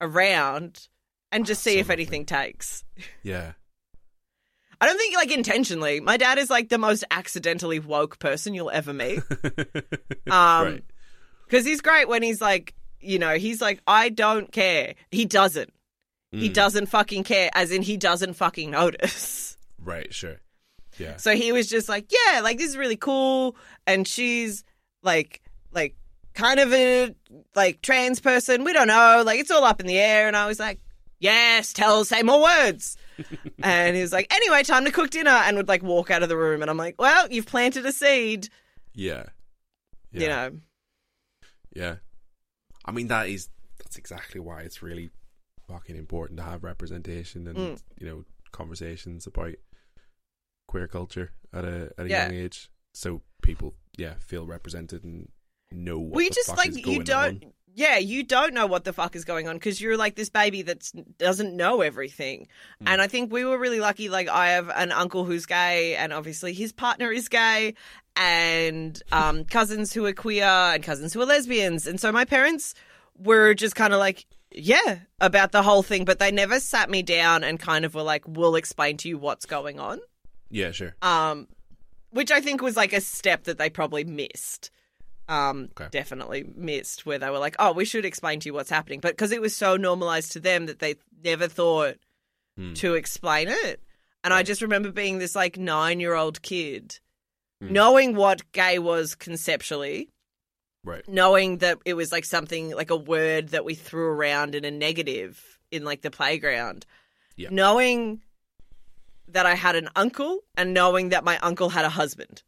around 0.00 0.88
and 1.32 1.44
just 1.46 1.62
see 1.62 1.74
so 1.74 1.80
if 1.80 1.90
anything 1.90 2.24
takes. 2.24 2.84
Yeah. 3.22 3.52
I 4.80 4.86
don't 4.86 4.96
think 4.96 5.16
like 5.16 5.32
intentionally. 5.32 5.98
My 6.00 6.16
dad 6.16 6.38
is 6.38 6.50
like 6.50 6.68
the 6.68 6.78
most 6.78 7.02
accidentally 7.10 7.80
woke 7.80 8.18
person 8.20 8.54
you'll 8.54 8.70
ever 8.70 8.92
meet. 8.92 9.20
Um, 10.30 10.64
right. 10.66 10.84
because 11.46 11.64
he's 11.64 11.80
great 11.80 12.06
when 12.06 12.22
he's 12.22 12.40
like, 12.40 12.74
you 13.00 13.18
know, 13.18 13.36
he's 13.38 13.60
like, 13.62 13.80
I 13.86 14.10
don't 14.10 14.52
care. 14.52 14.94
He 15.10 15.24
doesn't. 15.24 15.72
He 16.32 16.50
Mm. 16.50 16.54
doesn't 16.54 16.86
fucking 16.86 17.24
care, 17.24 17.48
as 17.54 17.70
in 17.72 17.80
he 17.80 17.96
doesn't 17.96 18.34
fucking 18.34 18.70
notice. 18.70 19.56
Right. 19.82 20.12
Sure. 20.12 20.36
Yeah. 20.98 21.16
So 21.16 21.34
he 21.34 21.52
was 21.52 21.68
just 21.68 21.88
like, 21.88 22.10
yeah, 22.12 22.40
like 22.40 22.58
this 22.58 22.70
is 22.70 22.76
really 22.76 22.96
cool, 22.96 23.56
and 23.86 24.06
she's 24.06 24.64
like, 25.02 25.40
like 25.72 25.94
kind 26.34 26.60
of 26.60 26.72
a 26.72 27.14
like 27.54 27.80
trans 27.82 28.20
person. 28.20 28.64
We 28.64 28.72
don't 28.72 28.88
know, 28.88 29.22
like 29.24 29.40
it's 29.40 29.50
all 29.50 29.64
up 29.64 29.80
in 29.80 29.86
the 29.86 29.98
air. 29.98 30.26
And 30.28 30.36
I 30.36 30.46
was 30.46 30.58
like, 30.60 30.80
yes, 31.20 31.72
tell, 31.72 32.04
say 32.04 32.22
more 32.22 32.42
words. 32.42 32.96
and 33.62 33.96
he 33.96 34.02
was 34.02 34.12
like, 34.12 34.32
anyway, 34.32 34.62
time 34.62 34.84
to 34.84 34.90
cook 34.92 35.10
dinner, 35.10 35.30
and 35.30 35.56
would 35.56 35.68
like 35.68 35.82
walk 35.82 36.10
out 36.10 36.22
of 36.22 36.28
the 36.28 36.36
room. 36.36 36.62
And 36.62 36.70
I'm 36.70 36.76
like, 36.76 36.94
well, 36.98 37.26
you've 37.30 37.46
planted 37.46 37.84
a 37.86 37.92
seed, 37.92 38.48
Yeah. 38.94 39.24
Yeah. 40.12 40.20
you 40.22 40.28
know. 40.28 40.50
Yeah. 41.74 41.94
I 42.84 42.92
mean 42.92 43.08
that 43.08 43.28
is 43.28 43.48
that's 43.78 43.96
exactly 43.98 44.40
why 44.40 44.60
it's 44.62 44.82
really 44.82 45.10
fucking 45.68 45.96
important 45.96 46.38
to 46.38 46.44
have 46.44 46.64
representation 46.64 47.46
and 47.46 47.56
Mm. 47.58 47.82
you 47.98 48.06
know 48.06 48.24
conversations 48.52 49.26
about 49.26 49.54
queer 50.68 50.86
culture 50.86 51.32
at 51.52 51.64
a 51.64 51.90
at 51.98 52.06
a 52.06 52.08
Yeah. 52.08 52.26
young 52.28 52.34
age, 52.36 52.70
so 52.94 53.22
people 53.42 53.74
yeah 53.96 54.14
feel 54.20 54.46
represented 54.46 55.02
and 55.02 55.28
know 55.72 55.98
what 55.98 56.14
we 56.14 56.30
just 56.30 56.56
like 56.56 56.74
you 56.86 57.02
don't 57.02 57.44
on. 57.44 57.52
yeah 57.74 57.98
you 57.98 58.22
don't 58.22 58.54
know 58.54 58.66
what 58.66 58.84
the 58.84 58.92
fuck 58.92 59.14
is 59.16 59.24
going 59.24 59.46
on 59.48 59.56
because 59.56 59.80
you're 59.80 59.96
like 59.96 60.14
this 60.14 60.30
baby 60.30 60.62
that 60.62 60.88
doesn't 61.18 61.54
know 61.56 61.80
everything 61.82 62.46
Mm. 62.82 62.86
and 62.90 63.02
i 63.02 63.06
think 63.08 63.30
we 63.32 63.44
were 63.44 63.58
really 63.58 63.80
lucky 63.80 64.08
like 64.08 64.28
i 64.28 64.50
have 64.50 64.70
an 64.74 64.92
uncle 64.92 65.24
who's 65.24 65.44
gay 65.46 65.94
and 65.96 66.12
obviously 66.12 66.52
his 66.54 66.72
partner 66.72 67.10
is 67.12 67.28
gay 67.28 67.74
and 68.16 69.02
um, 69.12 69.44
cousins 69.44 69.92
who 69.92 70.04
are 70.06 70.12
queer 70.12 70.44
and 70.44 70.82
cousins 70.82 71.12
who 71.12 71.20
are 71.20 71.26
lesbians 71.26 71.86
and 71.86 72.00
so 72.00 72.10
my 72.12 72.24
parents 72.24 72.74
were 73.18 73.52
just 73.54 73.74
kind 73.74 73.92
of 73.92 73.98
like 73.98 74.26
yeah 74.54 75.00
about 75.20 75.52
the 75.52 75.62
whole 75.62 75.82
thing 75.82 76.04
but 76.04 76.18
they 76.18 76.30
never 76.30 76.58
sat 76.60 76.88
me 76.88 77.02
down 77.02 77.44
and 77.44 77.58
kind 77.60 77.84
of 77.84 77.94
were 77.94 78.02
like 78.02 78.24
we'll 78.26 78.56
explain 78.56 78.96
to 78.96 79.08
you 79.08 79.18
what's 79.18 79.44
going 79.46 79.78
on 79.78 80.00
Yeah, 80.50 80.70
sure. 80.72 80.94
um, 81.02 81.46
which 82.10 82.30
I 82.30 82.40
think 82.40 82.62
was 82.62 82.76
like 82.76 82.92
a 82.92 83.00
step 83.00 83.44
that 83.44 83.58
they 83.58 83.68
probably 83.70 84.04
missed. 84.04 84.70
Um, 85.28 85.68
Okay. 85.78 85.88
definitely 85.90 86.44
missed 86.56 87.04
where 87.04 87.18
they 87.18 87.28
were 87.28 87.38
like, 87.38 87.54
"Oh, 87.58 87.72
we 87.72 87.84
should 87.84 88.06
explain 88.06 88.40
to 88.40 88.46
you 88.48 88.54
what's 88.54 88.70
happening," 88.70 89.00
but 89.00 89.12
because 89.12 89.30
it 89.30 89.42
was 89.42 89.54
so 89.54 89.76
normalized 89.76 90.32
to 90.32 90.40
them 90.40 90.64
that 90.66 90.78
they 90.78 90.94
never 91.22 91.48
thought 91.48 91.96
Hmm. 92.56 92.72
to 92.74 92.94
explain 92.94 93.48
it. 93.48 93.80
And 94.24 94.32
I 94.32 94.42
just 94.42 94.62
remember 94.62 94.90
being 94.90 95.18
this 95.18 95.36
like 95.36 95.58
nine-year-old 95.58 96.40
kid, 96.42 96.98
Hmm. 97.60 97.72
knowing 97.74 98.16
what 98.16 98.50
gay 98.52 98.78
was 98.78 99.14
conceptually, 99.14 100.08
Right. 100.82 101.06
knowing 101.06 101.58
that 101.58 101.78
it 101.84 101.92
was 101.94 102.10
like 102.10 102.24
something 102.24 102.70
like 102.70 102.90
a 102.90 102.96
word 102.96 103.48
that 103.50 103.64
we 103.66 103.74
threw 103.74 104.06
around 104.08 104.54
in 104.54 104.64
a 104.64 104.70
negative 104.70 105.58
in 105.70 105.84
like 105.84 106.00
the 106.00 106.10
playground. 106.10 106.86
Yeah. 107.36 107.50
Knowing 107.52 108.22
that 109.28 109.46
I 109.46 109.54
had 109.54 109.76
an 109.76 109.88
uncle 109.94 110.40
and 110.56 110.74
knowing 110.74 111.10
that 111.10 111.24
my 111.24 111.38
uncle 111.38 111.70
had 111.70 111.84
a 111.84 111.90
husband 111.90 112.42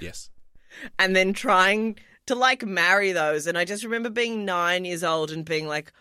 Yes. 0.00 0.30
and 0.98 1.16
then 1.16 1.32
trying 1.32 1.96
to 2.26 2.34
like 2.34 2.64
marry 2.64 3.12
those 3.12 3.46
and 3.46 3.58
I 3.58 3.64
just 3.64 3.84
remember 3.84 4.10
being 4.10 4.44
9 4.44 4.84
years 4.84 5.02
old 5.02 5.30
and 5.30 5.44
being 5.44 5.66
like, 5.66 5.92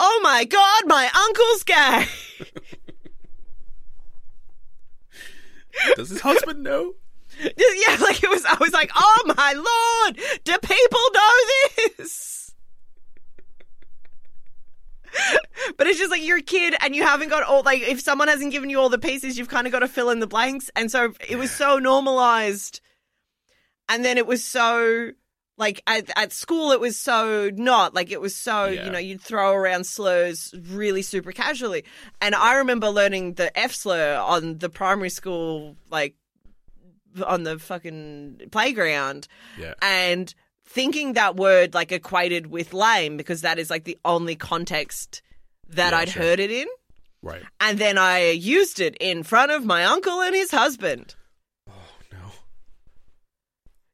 "Oh 0.00 0.20
my 0.22 0.44
god, 0.44 0.82
my 0.86 1.10
uncle's 1.14 1.62
gay." 1.64 2.06
Does 5.96 6.10
his 6.10 6.20
husband 6.20 6.62
know? 6.62 6.94
yeah, 7.40 7.96
like 8.00 8.22
it 8.22 8.30
was 8.30 8.44
I 8.44 8.56
was 8.60 8.72
like, 8.72 8.90
"Oh 8.94 9.34
my 9.36 9.52
lord, 9.52 10.20
do 10.44 10.56
people 10.58 11.00
know 11.12 11.32
this?" 11.98 12.43
But 15.76 15.86
it's 15.86 15.98
just 15.98 16.10
like 16.10 16.22
you're 16.22 16.38
a 16.38 16.42
kid 16.42 16.74
and 16.82 16.94
you 16.94 17.02
haven't 17.02 17.30
got 17.30 17.42
all 17.42 17.62
like 17.62 17.80
if 17.82 18.00
someone 18.00 18.28
hasn't 18.28 18.52
given 18.52 18.68
you 18.70 18.78
all 18.78 18.88
the 18.90 18.98
pieces, 18.98 19.38
you've 19.38 19.48
kind 19.48 19.66
of 19.66 19.72
got 19.72 19.80
to 19.80 19.88
fill 19.88 20.10
in 20.10 20.20
the 20.20 20.26
blanks. 20.26 20.70
And 20.76 20.90
so 20.90 21.14
it 21.28 21.36
was 21.36 21.50
so 21.50 21.78
normalized. 21.78 22.80
And 23.88 24.04
then 24.04 24.18
it 24.18 24.26
was 24.26 24.44
so 24.44 25.10
like 25.56 25.82
at, 25.86 26.10
at 26.16 26.32
school 26.32 26.72
it 26.72 26.80
was 26.80 26.98
so 26.98 27.50
not 27.54 27.94
like 27.94 28.10
it 28.10 28.20
was 28.20 28.34
so 28.36 28.66
Yeah. 28.66 28.84
you 28.86 28.90
know 28.90 28.98
you'd 28.98 29.20
throw 29.20 29.52
around 29.52 29.84
slurs 29.86 30.52
really 30.70 31.00
super 31.02 31.30
casually 31.30 31.84
and 32.20 32.34
i 32.34 32.56
remember 32.56 32.88
learning 32.88 33.34
the 33.34 33.56
f 33.56 33.72
slur 33.72 34.16
on 34.16 34.58
the 34.58 34.68
primary 34.68 35.10
school 35.10 35.76
like 35.90 36.16
on 37.24 37.44
the 37.44 37.56
fucking 37.60 38.48
playground 38.50 39.28
Yeah. 39.56 39.74
and 39.80 40.34
thinking 40.74 41.12
that 41.12 41.36
word 41.36 41.72
like 41.72 41.92
equated 41.92 42.48
with 42.48 42.72
lame 42.74 43.16
because 43.16 43.42
that 43.42 43.58
is 43.58 43.70
like 43.70 43.84
the 43.84 43.96
only 44.04 44.34
context 44.34 45.22
that 45.68 45.92
Yeah, 45.92 45.98
I'd 46.00 46.08
sure. 46.08 46.22
heard 46.22 46.40
it 46.40 46.50
in. 46.50 46.66
Right. 47.22 47.42
And 47.60 47.78
then 47.78 47.96
I 47.96 48.30
used 48.30 48.80
it 48.80 48.96
in 49.00 49.22
front 49.22 49.52
of 49.52 49.64
my 49.64 49.84
uncle 49.84 50.20
and 50.20 50.34
his 50.34 50.50
husband. 50.50 51.14
Oh 51.70 51.72
no. 52.12 52.18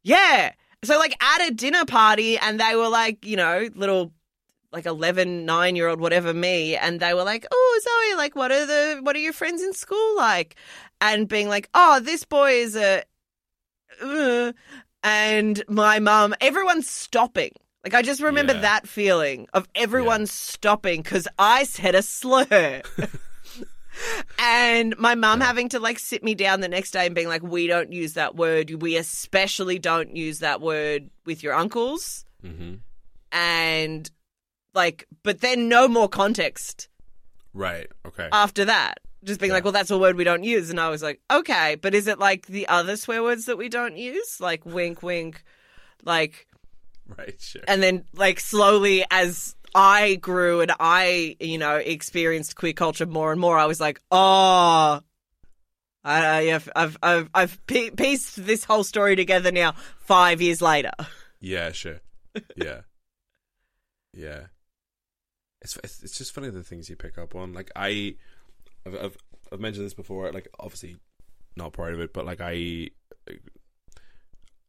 Yeah. 0.02 0.52
So 0.82 0.98
like 0.98 1.14
at 1.22 1.46
a 1.48 1.52
dinner 1.52 1.84
party 1.84 2.38
and 2.38 2.58
they 2.58 2.74
were 2.74 2.88
like, 2.88 3.24
you 3.26 3.36
know, 3.36 3.68
little 3.74 4.12
like 4.72 4.86
11, 4.86 5.44
9 5.44 5.76
year 5.76 5.88
old, 5.88 6.00
whatever 6.00 6.32
me. 6.32 6.76
And 6.76 6.98
they 6.98 7.12
were 7.12 7.24
like, 7.24 7.46
oh, 7.52 7.80
Zoe, 7.82 8.16
like 8.16 8.34
what 8.34 8.50
are 8.50 8.64
the, 8.66 9.00
what 9.02 9.14
are 9.16 9.20
your 9.20 9.32
friends 9.34 9.62
in 9.62 9.74
school 9.74 10.16
like? 10.16 10.56
And 11.00 11.28
being 11.28 11.48
like, 11.48 11.68
oh, 11.74 12.00
this 12.00 12.24
boy 12.24 12.52
is 12.52 12.74
a, 12.76 13.02
uh, 14.02 14.52
and 15.02 15.62
my 15.68 15.98
mum, 15.98 16.34
everyone's 16.40 16.88
stopping. 16.88 17.52
Like 17.84 17.94
I 17.94 18.02
just 18.02 18.20
remember 18.20 18.52
Yeah. 18.54 18.60
that 18.60 18.88
feeling 18.88 19.46
of 19.54 19.66
everyone 19.74 20.26
stopping 20.26 21.02
because 21.02 21.26
I 21.38 21.64
said 21.64 21.94
a 21.94 22.02
slur. 22.02 22.82
and 24.38 24.96
my 24.98 25.14
mum 25.14 25.40
having 25.40 25.68
to 25.70 25.80
like 25.80 25.98
sit 25.98 26.22
me 26.22 26.34
down 26.34 26.60
the 26.60 26.68
next 26.68 26.90
day 26.92 27.06
and 27.06 27.14
being 27.14 27.28
like, 27.28 27.42
we 27.42 27.66
don't 27.66 27.92
use 27.92 28.14
that 28.14 28.36
word. 28.36 28.82
We 28.82 28.96
especially 28.96 29.78
don't 29.78 30.14
use 30.16 30.38
that 30.40 30.60
word 30.60 31.10
with 31.24 31.42
your 31.42 31.54
uncles. 31.54 32.24
Mm-hmm. 32.44 32.74
And 33.32 34.10
like, 34.74 35.06
but 35.22 35.40
then 35.40 35.68
no 35.68 35.88
more 35.88 36.08
context 36.08 36.88
Right. 37.52 37.88
Okay. 38.06 38.28
after 38.32 38.64
that. 38.66 39.00
Just 39.24 39.40
being 39.40 39.52
like, 39.52 39.64
well, 39.64 39.72
that's 39.72 39.90
a 39.90 39.98
word 39.98 40.16
we 40.16 40.24
don't 40.24 40.44
use. 40.44 40.70
And 40.70 40.80
I 40.80 40.88
was 40.88 41.02
like, 41.02 41.20
okay, 41.30 41.74
but 41.74 41.94
is 41.94 42.06
it 42.06 42.18
like 42.18 42.46
the 42.46 42.68
other 42.68 42.96
swear 42.96 43.22
words 43.22 43.44
that 43.46 43.58
we 43.58 43.68
don't 43.68 43.96
use? 43.96 44.40
Like 44.40 44.64
wink, 44.64 45.02
wink, 45.02 45.44
like, 46.04 46.46
right. 47.18 47.38
Sure. 47.40 47.62
and 47.68 47.82
then 47.82 48.04
like 48.14 48.40
slowly 48.40 49.04
as 49.10 49.54
I 49.74 50.16
grew 50.16 50.60
and 50.62 50.72
I, 50.80 51.36
you 51.38 51.58
know, 51.58 51.76
experienced 51.76 52.56
queer 52.56 52.72
culture 52.72 53.06
more 53.06 53.32
and 53.32 53.40
more, 53.40 53.58
I 53.58 53.66
was 53.66 53.80
like, 53.80 54.00
oh, 54.10 55.00
I, 56.02 56.52
I've, 56.52 56.68
I've, 56.74 56.96
I've, 57.02 57.30
I've 57.34 57.66
pie- 57.66 57.90
pieced 57.90 58.44
this 58.44 58.64
whole 58.64 58.84
story 58.84 59.16
together 59.16 59.52
now 59.52 59.74
five 59.98 60.40
years 60.40 60.62
later. 60.62 60.92
Yeah, 61.40 61.72
sure. 61.72 62.00
Yeah. 62.56 62.80
yeah. 64.14 64.46
It's 65.62 65.76
it's 65.82 66.16
just 66.16 66.32
funny 66.32 66.48
the 66.48 66.62
things 66.62 66.88
you 66.88 66.96
pick 66.96 67.18
up 67.18 67.34
on. 67.34 67.52
Like 67.52 67.70
I, 67.76 68.14
I've 68.86 68.94
I've, 68.94 69.16
I've 69.52 69.60
mentioned 69.60 69.86
this 69.86 69.94
before. 69.94 70.30
Like 70.32 70.48
obviously, 70.58 70.96
not 71.56 71.72
part 71.72 71.94
of 71.94 72.00
it, 72.00 72.12
but 72.12 72.24
like 72.26 72.40
I, 72.40 72.88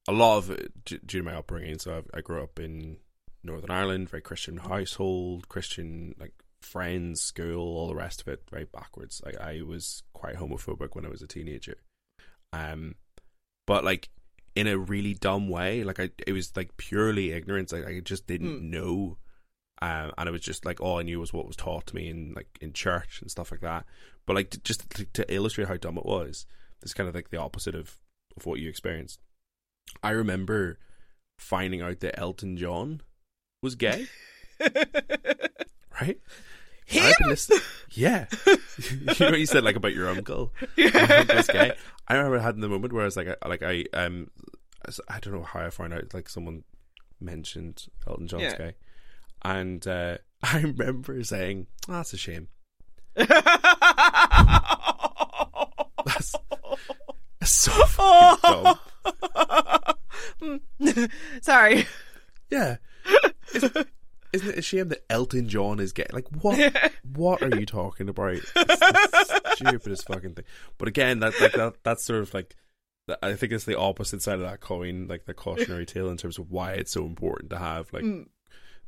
a 0.08 0.12
lot 0.12 0.38
of 0.38 0.50
it 0.52 0.72
due 0.86 0.98
to 1.00 1.24
my 1.24 1.36
upbringing. 1.36 1.80
So 1.80 1.98
I've, 1.98 2.10
I 2.14 2.22
grew 2.22 2.42
up 2.44 2.60
in 2.60 2.98
Northern 3.44 3.72
Ireland, 3.72 4.10
very 4.10 4.22
Christian 4.22 4.58
household, 4.58 5.48
Christian 5.50 6.16
like 6.20 6.34
friends, 6.62 7.22
school, 7.22 7.78
all 7.78 7.88
the 7.88 7.96
rest 7.96 8.22
of 8.22 8.28
it, 8.28 8.44
very 8.50 8.66
backwards. 8.66 9.22
Like 9.26 9.38
I 9.40 9.62
was 9.62 10.04
quite 10.14 10.36
homophobic 10.36 10.90
when 10.96 11.06
I 11.06 11.10
was 11.10 11.22
a 11.22 11.28
teenager. 11.28 11.78
Um, 12.54 12.96
but 13.68 13.84
like 13.84 14.10
in 14.56 14.68
a 14.68 14.78
really 14.78 15.14
dumb 15.14 15.48
way. 15.50 15.84
Like 15.84 16.00
I, 16.00 16.10
it 16.28 16.34
was 16.34 16.56
like 16.56 16.76
purely 16.78 17.32
ignorance. 17.32 17.72
Like 17.72 17.88
I 17.88 18.00
just 18.02 18.28
didn't 18.28 18.60
Hmm. 18.60 18.70
know, 18.70 19.18
um, 19.82 20.12
and 20.18 20.28
it 20.30 20.32
was 20.32 20.42
just 20.42 20.66
like 20.66 20.80
all 20.82 21.00
I 21.00 21.04
knew 21.04 21.20
was 21.20 21.34
what 21.34 21.48
was 21.48 21.56
taught 21.56 21.88
to 21.88 21.96
me 21.96 22.10
in 22.10 22.34
like 22.36 22.48
in 22.62 22.74
church 22.74 23.22
and 23.22 23.32
stuff 23.32 23.52
like 23.52 23.62
that. 23.62 23.86
But 24.26 24.36
like 24.36 24.50
to, 24.52 24.60
just 24.62 24.90
to, 24.92 25.06
to 25.06 25.34
illustrate 25.34 25.68
how 25.68 25.78
dumb 25.78 25.98
it 25.98 26.06
was, 26.06 26.46
it's 26.82 26.94
kind 26.94 27.10
of 27.10 27.16
like 27.16 27.30
the 27.30 27.38
opposite 27.38 27.76
of 27.76 27.98
of 28.38 28.46
what 28.46 28.60
you 28.60 28.70
experienced. 28.70 29.20
I 30.04 30.12
remember 30.12 30.78
finding 31.40 31.82
out 31.82 32.00
that 32.02 32.20
Elton 32.20 32.56
John 32.58 33.02
was 33.64 33.76
gay, 33.76 34.08
right? 36.02 36.20
Him? 36.86 37.04
I've 37.06 37.18
been 37.20 37.30
listening- 37.30 37.60
Yeah. 37.92 38.26
you 38.48 38.56
know 39.20 39.32
what 39.32 39.40
you 39.40 39.46
said 39.46 39.64
like 39.64 39.76
about 39.76 39.94
your 39.94 40.10
uncle? 40.10 40.52
Your 40.76 40.96
uncle's 41.12 41.48
gay. 41.48 41.74
I 42.08 42.16
remember 42.16 42.40
had 42.40 42.60
the 42.60 42.68
moment 42.70 42.94
where 42.94 43.04
I 43.04 43.06
was 43.06 43.16
like, 43.18 43.28
I, 43.42 43.48
like 43.48 43.64
I 43.64 43.86
um, 43.94 44.30
I 45.10 45.20
don't 45.20 45.34
know 45.34 45.44
how 45.44 45.62
I 45.66 45.70
found 45.70 45.94
out. 45.94 46.14
Like 46.14 46.28
someone 46.30 46.64
mentioned 47.20 47.86
Elton 48.08 48.28
John's 48.28 48.44
Yeah. 48.44 48.58
gay, 48.58 48.74
and 49.44 49.86
uh, 49.88 50.18
I 50.44 50.60
remember 50.62 51.24
saying, 51.24 51.68
oh, 51.90 51.94
"That's 51.94 52.14
a 52.14 52.18
shame." 52.18 52.48
That's, 56.06 56.36
that's 57.40 57.52
so 57.52 57.72
fucking 57.72 58.76
dumb. 60.42 61.10
Sorry. 61.42 61.86
Yeah. 62.50 62.78
Isn't, 63.54 63.88
isn't 64.34 64.50
it 64.50 64.58
a 64.58 64.62
shame 64.62 64.90
that 64.90 65.04
Elton 65.10 65.48
John 65.48 65.80
is 65.80 65.92
gay? 65.94 66.08
Like 66.12 66.28
what? 66.42 66.92
what 67.16 67.42
are 67.44 67.60
you 67.60 67.66
talking 67.66 68.10
about? 68.10 68.34
It's 68.34 68.52
the 68.54 69.54
stupidest 69.56 70.08
fucking 70.08 70.34
thing. 70.36 70.46
But 70.78 70.88
again, 70.88 71.20
that 71.20 71.40
like 71.40 71.54
that 71.54 71.76
that's 71.84 72.04
sort 72.04 72.22
of 72.22 72.34
like 72.34 72.56
I 73.22 73.34
think 73.34 73.52
it's 73.52 73.66
the 73.66 73.78
opposite 73.78 74.22
side 74.22 74.36
of 74.36 74.42
that 74.42 74.62
coin, 74.62 75.08
like 75.08 75.26
the 75.26 75.34
cautionary 75.34 75.86
tale 75.86 76.10
in 76.10 76.18
terms 76.18 76.38
of 76.38 76.50
why 76.52 76.74
it's 76.74 76.92
so 76.92 77.06
important 77.06 77.50
to 77.52 77.58
have 77.60 77.92
like 77.94 78.04
Mm. 78.04 78.28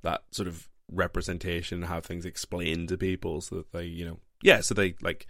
That 0.04 0.24
sort 0.32 0.48
of 0.48 0.70
representation, 0.92 1.82
have 1.84 2.06
things 2.06 2.26
explained 2.26 2.90
to 2.90 2.98
people 2.98 3.42
so 3.42 3.58
that 3.58 3.72
they, 3.72 3.86
you 3.86 4.06
know, 4.06 4.20
yeah, 4.42 4.62
so 4.62 4.74
they 4.74 4.96
like 5.02 5.28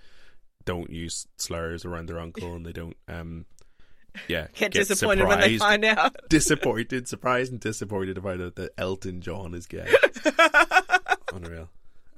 don't 0.65 0.89
use 0.89 1.27
slurs 1.37 1.85
around 1.85 2.07
their 2.07 2.19
uncle 2.19 2.55
and 2.55 2.65
they 2.65 2.71
don't, 2.71 2.97
um, 3.07 3.45
yeah, 4.27 4.47
Get, 4.53 4.71
disappointed 4.71 5.27
when 5.27 5.39
they 5.39 5.57
find 5.57 5.83
out. 5.85 6.15
disappointed, 6.29 7.07
surprised 7.07 7.51
and 7.51 7.59
disappointed 7.59 8.17
about 8.17 8.39
it 8.39 8.55
that 8.55 8.73
Elton 8.77 9.21
John 9.21 9.53
is 9.53 9.65
gay. 9.65 9.91
Unreal. 11.33 11.69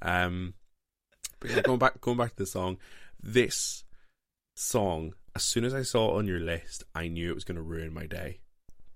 Um, 0.01 0.53
but 1.39 1.51
yeah, 1.51 1.61
going 1.61 1.79
back, 1.79 2.01
going 2.01 2.17
back 2.17 2.31
to 2.31 2.37
the 2.37 2.45
song, 2.45 2.77
this 3.21 3.83
song, 4.55 5.13
as 5.35 5.43
soon 5.43 5.63
as 5.63 5.73
I 5.73 5.83
saw 5.83 6.13
it 6.13 6.19
on 6.19 6.27
your 6.27 6.39
list, 6.39 6.83
I 6.93 7.07
knew 7.07 7.31
it 7.31 7.35
was 7.35 7.43
going 7.43 7.55
to 7.55 7.61
ruin 7.61 7.93
my 7.93 8.05
day. 8.05 8.39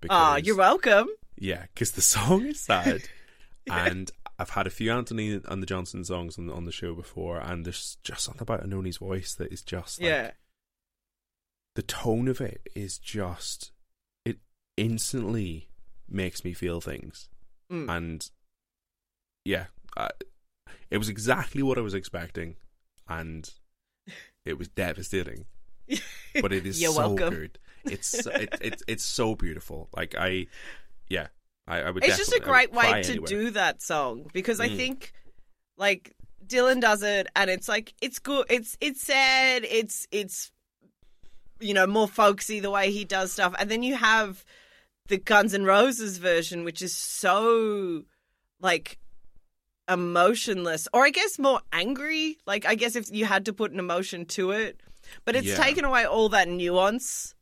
Ah, 0.08 0.36
you're 0.36 0.56
welcome. 0.56 1.08
Yeah, 1.38 1.64
because 1.74 1.92
the 1.92 2.02
song 2.02 2.46
is 2.46 2.60
sad, 2.60 3.02
and 3.70 4.10
I've 4.38 4.50
had 4.50 4.66
a 4.66 4.70
few 4.70 4.90
Antony 4.92 5.40
and 5.46 5.62
the 5.62 5.66
Johnson 5.66 6.04
songs 6.04 6.38
on 6.38 6.46
the, 6.46 6.52
on 6.54 6.64
the 6.64 6.72
show 6.72 6.94
before, 6.94 7.38
and 7.40 7.64
there's 7.64 7.98
just 8.02 8.24
something 8.24 8.42
about 8.42 8.64
Anohni's 8.66 8.96
voice 8.98 9.34
that 9.34 9.52
is 9.52 9.62
just 9.62 10.00
like, 10.00 10.08
yeah. 10.08 10.30
the 11.74 11.82
tone 11.82 12.26
of 12.28 12.40
it 12.40 12.68
is 12.74 12.98
just 12.98 13.72
it 14.24 14.38
instantly 14.76 15.68
makes 16.08 16.44
me 16.44 16.52
feel 16.52 16.80
things 16.80 17.28
Mm. 17.70 17.88
and 17.88 18.30
yeah 19.44 19.66
I, 19.96 20.08
it 20.90 20.98
was 20.98 21.08
exactly 21.08 21.62
what 21.62 21.78
i 21.78 21.80
was 21.80 21.94
expecting 21.94 22.56
and 23.08 23.48
it 24.44 24.58
was 24.58 24.66
devastating 24.66 25.44
but 26.42 26.52
it 26.52 26.66
is 26.66 26.82
You're 26.82 26.90
so 26.92 26.98
welcome. 27.10 27.30
good 27.30 27.58
it's 27.84 28.26
it, 28.26 28.48
it's 28.60 28.82
it's 28.88 29.04
so 29.04 29.36
beautiful 29.36 29.88
like 29.94 30.16
i 30.18 30.48
yeah 31.08 31.28
i, 31.68 31.80
I 31.80 31.90
would 31.90 32.04
It's 32.04 32.16
just 32.16 32.32
a 32.32 32.40
I 32.42 32.44
great 32.44 32.72
way 32.72 33.02
to 33.02 33.12
anywhere. 33.12 33.26
do 33.28 33.50
that 33.50 33.82
song 33.82 34.26
because 34.32 34.60
I 34.60 34.68
Mm. 34.68 34.76
think 34.76 35.12
like 35.76 36.14
Dylan 36.46 36.80
does 36.80 37.02
it 37.02 37.28
and 37.36 37.48
it's 37.50 37.68
like 37.68 37.94
it's 38.00 38.18
good 38.18 38.46
it's 38.50 38.76
it's 38.80 39.02
sad 39.02 39.64
it's 39.64 40.06
it's 40.10 40.50
you 41.60 41.74
know 41.74 41.86
more 41.86 42.08
folksy 42.08 42.60
the 42.60 42.70
way 42.70 42.90
he 42.90 43.04
does 43.04 43.32
stuff 43.32 43.54
and 43.58 43.70
then 43.70 43.82
you 43.82 43.94
have 43.96 44.44
the 45.08 45.18
Guns 45.18 45.54
N' 45.54 45.64
Roses 45.64 46.18
version 46.18 46.64
which 46.64 46.82
is 46.82 46.96
so 46.96 48.02
like 48.60 48.98
emotionless 49.88 50.86
or 50.92 51.04
I 51.04 51.10
guess 51.10 51.38
more 51.38 51.60
angry 51.72 52.38
like 52.46 52.64
I 52.66 52.74
guess 52.74 52.96
if 52.96 53.10
you 53.12 53.24
had 53.26 53.44
to 53.46 53.52
put 53.52 53.72
an 53.72 53.78
emotion 53.78 54.24
to 54.26 54.52
it 54.52 54.80
but 55.24 55.34
it's 55.36 55.48
Yeah. 55.48 55.56
taken 55.56 55.84
away 55.84 56.04
all 56.04 56.28
that 56.30 56.48
nuance 56.48 57.34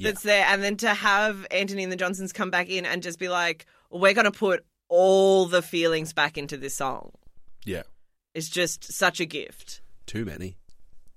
Yeah. 0.00 0.10
that's 0.10 0.22
there, 0.22 0.44
and 0.48 0.62
then 0.62 0.76
to 0.78 0.92
have 0.94 1.46
Antony 1.50 1.82
and 1.84 1.92
the 1.92 1.96
Johnsons 1.96 2.32
come 2.32 2.50
back 2.50 2.68
in 2.68 2.84
and 2.86 3.02
just 3.02 3.18
be 3.18 3.28
like, 3.28 3.66
"We're 3.90 4.14
going 4.14 4.24
to 4.24 4.30
put 4.32 4.64
all 4.88 5.46
the 5.46 5.62
feelings 5.62 6.12
back 6.12 6.36
into 6.38 6.56
this 6.56 6.74
song," 6.76 7.12
yeah 7.64 7.82
it's 8.34 8.48
just 8.48 8.92
such 8.92 9.18
a 9.20 9.26
gift. 9.26 9.80
too 10.06 10.24
many 10.24 10.56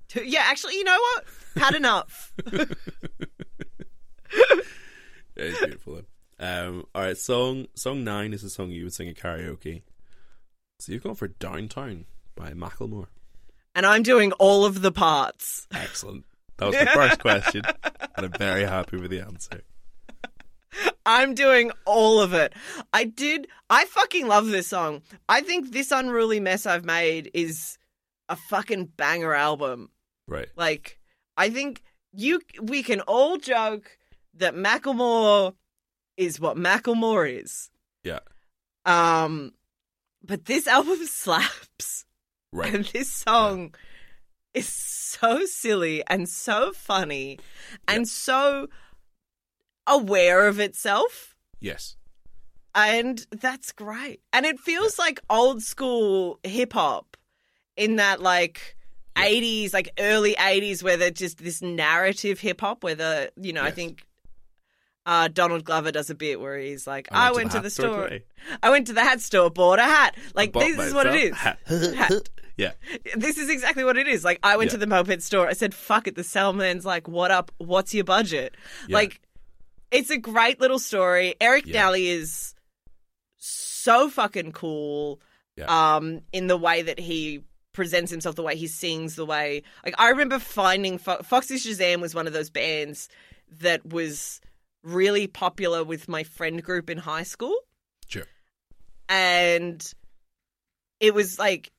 To- 0.09 0.27
Yeah, 0.27 0.41
actually, 0.45 0.75
you 0.75 0.83
know 0.83 0.99
what? 0.99 1.25
Had 1.63 1.75
enough. 1.75 2.33
Yeah, 5.35 5.45
it's 5.45 5.59
beautiful. 5.59 6.01
Um, 6.39 6.85
all 6.93 7.01
right, 7.03 7.17
song 7.17 7.65
song 7.75 8.03
nine 8.03 8.33
is 8.33 8.43
a 8.43 8.49
song 8.49 8.69
you 8.69 8.83
would 8.83 8.93
sing 8.93 9.09
at 9.09 9.15
karaoke. 9.15 9.81
So 10.79 10.91
you've 10.91 11.03
gone 11.03 11.15
for 11.15 11.27
"Downtown" 11.27 12.05
by 12.35 12.51
Macklemore. 12.51 13.07
and 13.75 13.85
I'm 13.85 14.03
doing 14.03 14.31
all 14.33 14.63
of 14.65 14.81
the 14.81 14.91
parts. 14.91 15.67
Excellent. 15.73 16.25
That 16.57 16.67
was 16.67 16.75
the 16.77 16.85
first 16.87 17.19
question, 17.19 17.63
and 18.15 18.25
I'm 18.25 18.31
very 18.31 18.63
happy 18.63 18.97
with 18.97 19.11
the 19.11 19.21
answer. 19.21 19.61
I'm 21.05 21.33
doing 21.35 21.71
all 21.85 22.21
of 22.21 22.33
it. 22.33 22.53
I 22.93 23.03
did. 23.03 23.47
I 23.69 23.85
fucking 23.85 24.27
love 24.27 24.47
this 24.47 24.67
song. 24.67 25.01
I 25.27 25.41
think 25.41 25.71
this 25.71 25.91
unruly 25.91 26.39
mess 26.39 26.65
I've 26.65 26.85
made 26.85 27.29
is 27.33 27.77
a 28.29 28.35
fucking 28.35 28.85
banger 28.97 29.33
album. 29.33 29.89
Right. 30.27 30.47
Like, 30.55 30.99
I 31.37 31.49
think 31.49 31.83
you 32.13 32.41
we 32.61 32.81
can 32.83 33.01
all 33.01 33.37
joke 33.37 33.97
that 34.35 34.55
Macklemore 34.55 35.53
is 36.17 36.39
what 36.39 36.55
Macklemore 36.57 37.41
is. 37.43 37.69
Yeah. 38.03 38.19
Um, 38.85 39.51
but 40.23 40.45
this 40.45 40.67
album 40.67 40.97
slaps, 41.05 42.05
Right. 42.51 42.73
and 42.73 42.85
this 42.85 43.11
song 43.11 43.75
is 44.53 44.67
so 44.69 45.45
silly 45.45 46.03
and 46.07 46.27
so 46.29 46.71
funny 46.73 47.39
and 47.87 48.07
so 48.07 48.67
aware 49.87 50.47
of 50.47 50.59
itself. 50.59 51.35
Yes. 51.59 51.95
And 52.75 53.25
that's 53.31 53.71
great. 53.71 54.21
And 54.31 54.45
it 54.45 54.59
feels 54.59 54.97
like 54.97 55.19
old 55.29 55.61
school 55.61 56.39
hip 56.43 56.73
hop 56.73 57.17
in 57.77 57.97
that 57.97 58.21
like 58.21 58.75
Yeah. 59.17 59.25
80s, 59.25 59.73
like 59.73 59.89
early 59.99 60.35
80s, 60.35 60.81
where 60.81 60.97
they're 60.97 61.11
just 61.11 61.37
this 61.43 61.61
narrative 61.61 62.39
hip 62.39 62.61
hop, 62.61 62.83
where 62.83 62.95
the, 62.95 63.31
you 63.35 63.53
know, 63.53 63.63
I 63.63 63.71
think 63.71 64.05
uh, 65.05 65.27
Donald 65.27 65.65
Glover 65.65 65.91
does 65.91 66.09
a 66.09 66.15
bit 66.15 66.39
where 66.39 66.57
he's 66.57 66.87
like, 66.87 67.07
I 67.11 67.27
I 67.27 67.31
went 67.31 67.35
went 67.35 67.51
to 67.51 67.57
to 67.57 67.61
the 67.61 67.63
the 67.63 67.69
store 67.69 68.03
today. 68.09 68.25
I 68.63 68.69
went 68.71 68.87
to 68.87 68.93
the 68.93 69.01
hat 69.03 69.21
store, 69.21 69.49
bought 69.51 69.77
a 69.79 69.83
hat. 69.83 70.15
Like, 70.33 70.51
Bought 70.53 70.61
this 70.61 70.79
is 70.79 70.93
what 70.93 71.07
it 71.07 71.15
is. 71.15 71.31
a 71.33 71.35
Hat. 71.35 71.59
yeah. 72.57 72.71
This 73.15 73.37
is 73.37 73.49
exactly 73.49 73.83
what 73.83 73.97
it 73.97 74.07
is. 74.07 74.23
Like, 74.23 74.39
I 74.43 74.57
went 74.57 74.69
Yeah. 74.69 74.73
to 74.73 74.77
the 74.79 74.87
moped 74.87 75.21
store. 75.21 75.47
I 75.47 75.53
said, 75.53 75.73
fuck 75.73 76.07
it. 76.07 76.15
The 76.15 76.23
salesman's 76.23 76.85
like, 76.85 77.07
what 77.07 77.31
up? 77.31 77.51
What's 77.57 77.93
your 77.93 78.03
budget? 78.03 78.55
Yeah. 78.87 78.95
Like, 78.95 79.21
it's 79.91 80.09
a 80.09 80.17
great 80.17 80.59
little 80.59 80.79
story. 80.79 81.35
Eric 81.41 81.65
Yeah. 81.67 81.81
Nally 81.81 82.07
is 82.09 82.53
so 83.37 84.09
fucking 84.09 84.51
cool 84.53 85.19
Yeah. 85.55 85.65
um, 85.95 86.21
in 86.31 86.47
the 86.47 86.57
way 86.57 86.81
that 86.83 86.99
he 86.99 87.43
presents 87.73 88.11
himself, 88.11 88.35
the 88.35 88.43
way 88.43 88.55
he 88.55 88.67
sings, 88.67 89.15
the 89.15 89.25
way 89.25 89.63
like 89.83 89.95
I 89.97 90.09
remember 90.09 90.37
finding 90.39 90.97
Fo- 90.99 91.23
Foxy 91.23 91.55
Shazam 91.55 92.01
was 92.01 92.13
one 92.15 92.27
of 92.27 92.33
those 92.33 92.49
bands 92.51 93.09
that 93.61 93.83
was 93.85 94.39
really 94.83 95.25
popular 95.27 95.83
with 95.83 96.07
my 96.07 96.23
friend 96.23 96.61
group 96.63 96.89
in 96.89 96.99
high 96.99 97.23
school, 97.23 97.55
Sure. 98.07 98.25
and 99.09 99.91
it 100.99 101.13
was 101.13 101.39
like 101.39 101.71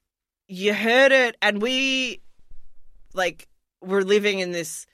you 0.49 0.75
heard 0.75 1.13
it, 1.13 1.37
and 1.43 1.61
we 1.63 2.21
like 3.13 3.49
were 3.81 4.03
living 4.05 4.41
in 4.41 4.53
this 4.53 4.87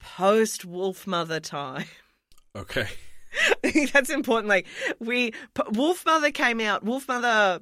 post 0.00 0.66
Wolfmother 0.68 1.40
time. 1.40 1.86
Okay. 2.56 2.88
I 3.62 3.70
think 3.70 3.92
that's 3.92 4.08
important. 4.08 4.48
Like 4.48 4.66
we, 4.98 5.32
Wolfmother 5.54 6.32
came 6.32 6.58
out. 6.58 6.86
Wolfmother, 6.86 7.60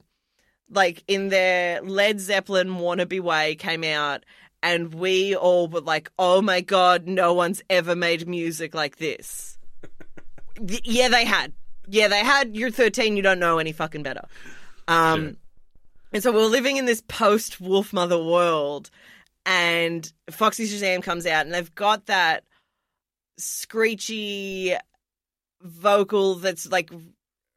like 0.71 1.03
in 1.09 1.31
their 1.31 1.83
Led 1.83 2.21
Zeppelin 2.21 2.69
wannabe 2.77 3.21
way, 3.21 3.57
came 3.57 3.83
out, 3.83 4.25
and 4.63 4.95
we 4.95 5.35
all 5.35 5.67
were 5.67 5.81
like, 5.81 6.13
"Oh 6.17 6.41
my 6.43 6.61
god, 6.61 7.09
no 7.09 7.35
one's 7.35 7.61
ever 7.69 7.97
made 7.97 8.29
music 8.29 8.73
like 8.73 8.99
this." 8.99 9.59
Yeah, 10.85 11.09
they 11.09 11.25
had. 11.25 11.53
Yeah, 11.89 12.07
they 12.07 12.21
had. 12.23 12.55
You're 12.57 12.71
13. 12.71 13.17
You 13.17 13.23
don't 13.25 13.41
know 13.41 13.59
any 13.59 13.73
fucking 13.73 14.05
better. 14.05 14.29
Um, 14.87 15.21
Sure. 15.25 15.33
And 16.15 16.23
so 16.23 16.31
we're 16.31 16.47
living 16.47 16.77
in 16.77 16.87
this 16.87 17.03
post 17.03 17.61
Wolfmother 17.61 18.25
world, 18.25 18.89
and 19.45 20.11
Foxy 20.31 20.67
Shazam 20.67 21.03
comes 21.03 21.27
out, 21.27 21.45
and 21.45 21.53
they've 21.53 21.75
got 21.75 22.07
that 22.07 22.45
screechy 23.37 24.77
vocal 25.61 26.37
that's 26.37 26.71
like 26.71 26.91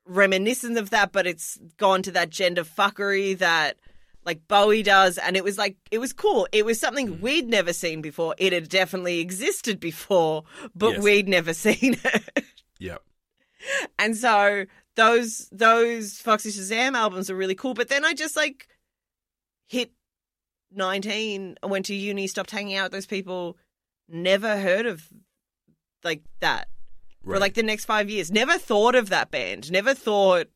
reminiscent 0.08 0.78
of 0.78 0.90
that, 0.90 1.12
but 1.12 1.28
it's 1.28 1.60
gone 1.78 2.02
to 2.02 2.12
that 2.12 2.32
gender 2.32 2.64
fuckery 2.64 3.38
that 3.38 3.78
like 4.26 4.48
Bowie 4.48 4.84
does. 4.84 5.18
And 5.18 5.38
it 5.38 5.44
was 5.44 5.58
like, 5.58 5.78
it 5.92 6.00
was 6.00 6.12
cool. 6.12 6.48
It 6.52 6.66
was 6.66 6.80
something 6.80 7.10
mm. 7.10 7.22
we'd 7.22 7.48
never 7.48 7.74
seen 7.74 8.02
before. 8.02 8.34
It 8.38 8.54
had 8.54 8.70
definitely 8.70 9.20
existed 9.20 9.80
before, 9.80 10.46
but 10.76 10.94
Yes. 10.94 11.04
we'd 11.04 11.30
never 11.30 11.54
seen 11.66 11.98
it. 12.04 12.46
Yep. 12.80 13.04
and 14.00 14.18
so 14.18 14.66
those, 14.98 15.48
those 15.52 16.18
Foxy 16.20 16.52
Shazam 16.52 16.96
albums 16.96 17.30
are 17.30 17.36
really 17.36 17.56
cool. 17.56 17.74
But 17.74 17.88
then 17.88 18.04
I 18.04 18.14
just 18.14 18.36
like 18.36 18.68
hit 19.68 19.92
19, 20.74 21.58
I 21.64 21.66
went 21.66 21.86
to 21.86 21.96
uni, 21.96 22.28
stopped 22.28 22.52
hanging 22.52 22.76
out 22.76 22.86
with 22.86 22.92
those 22.92 23.06
people, 23.06 23.58
never 24.10 24.58
heard 24.58 24.86
of 24.86 25.08
like 26.04 26.24
that 26.42 26.68
for 27.24 27.40
like 27.40 27.54
the 27.54 27.64
next 27.64 27.86
five 27.86 28.10
years. 28.10 28.32
Never 28.32 28.58
thought 28.58 28.96
of 28.96 29.10
that 29.10 29.32
band. 29.32 29.72
Never 29.72 29.94
thought 29.94 30.48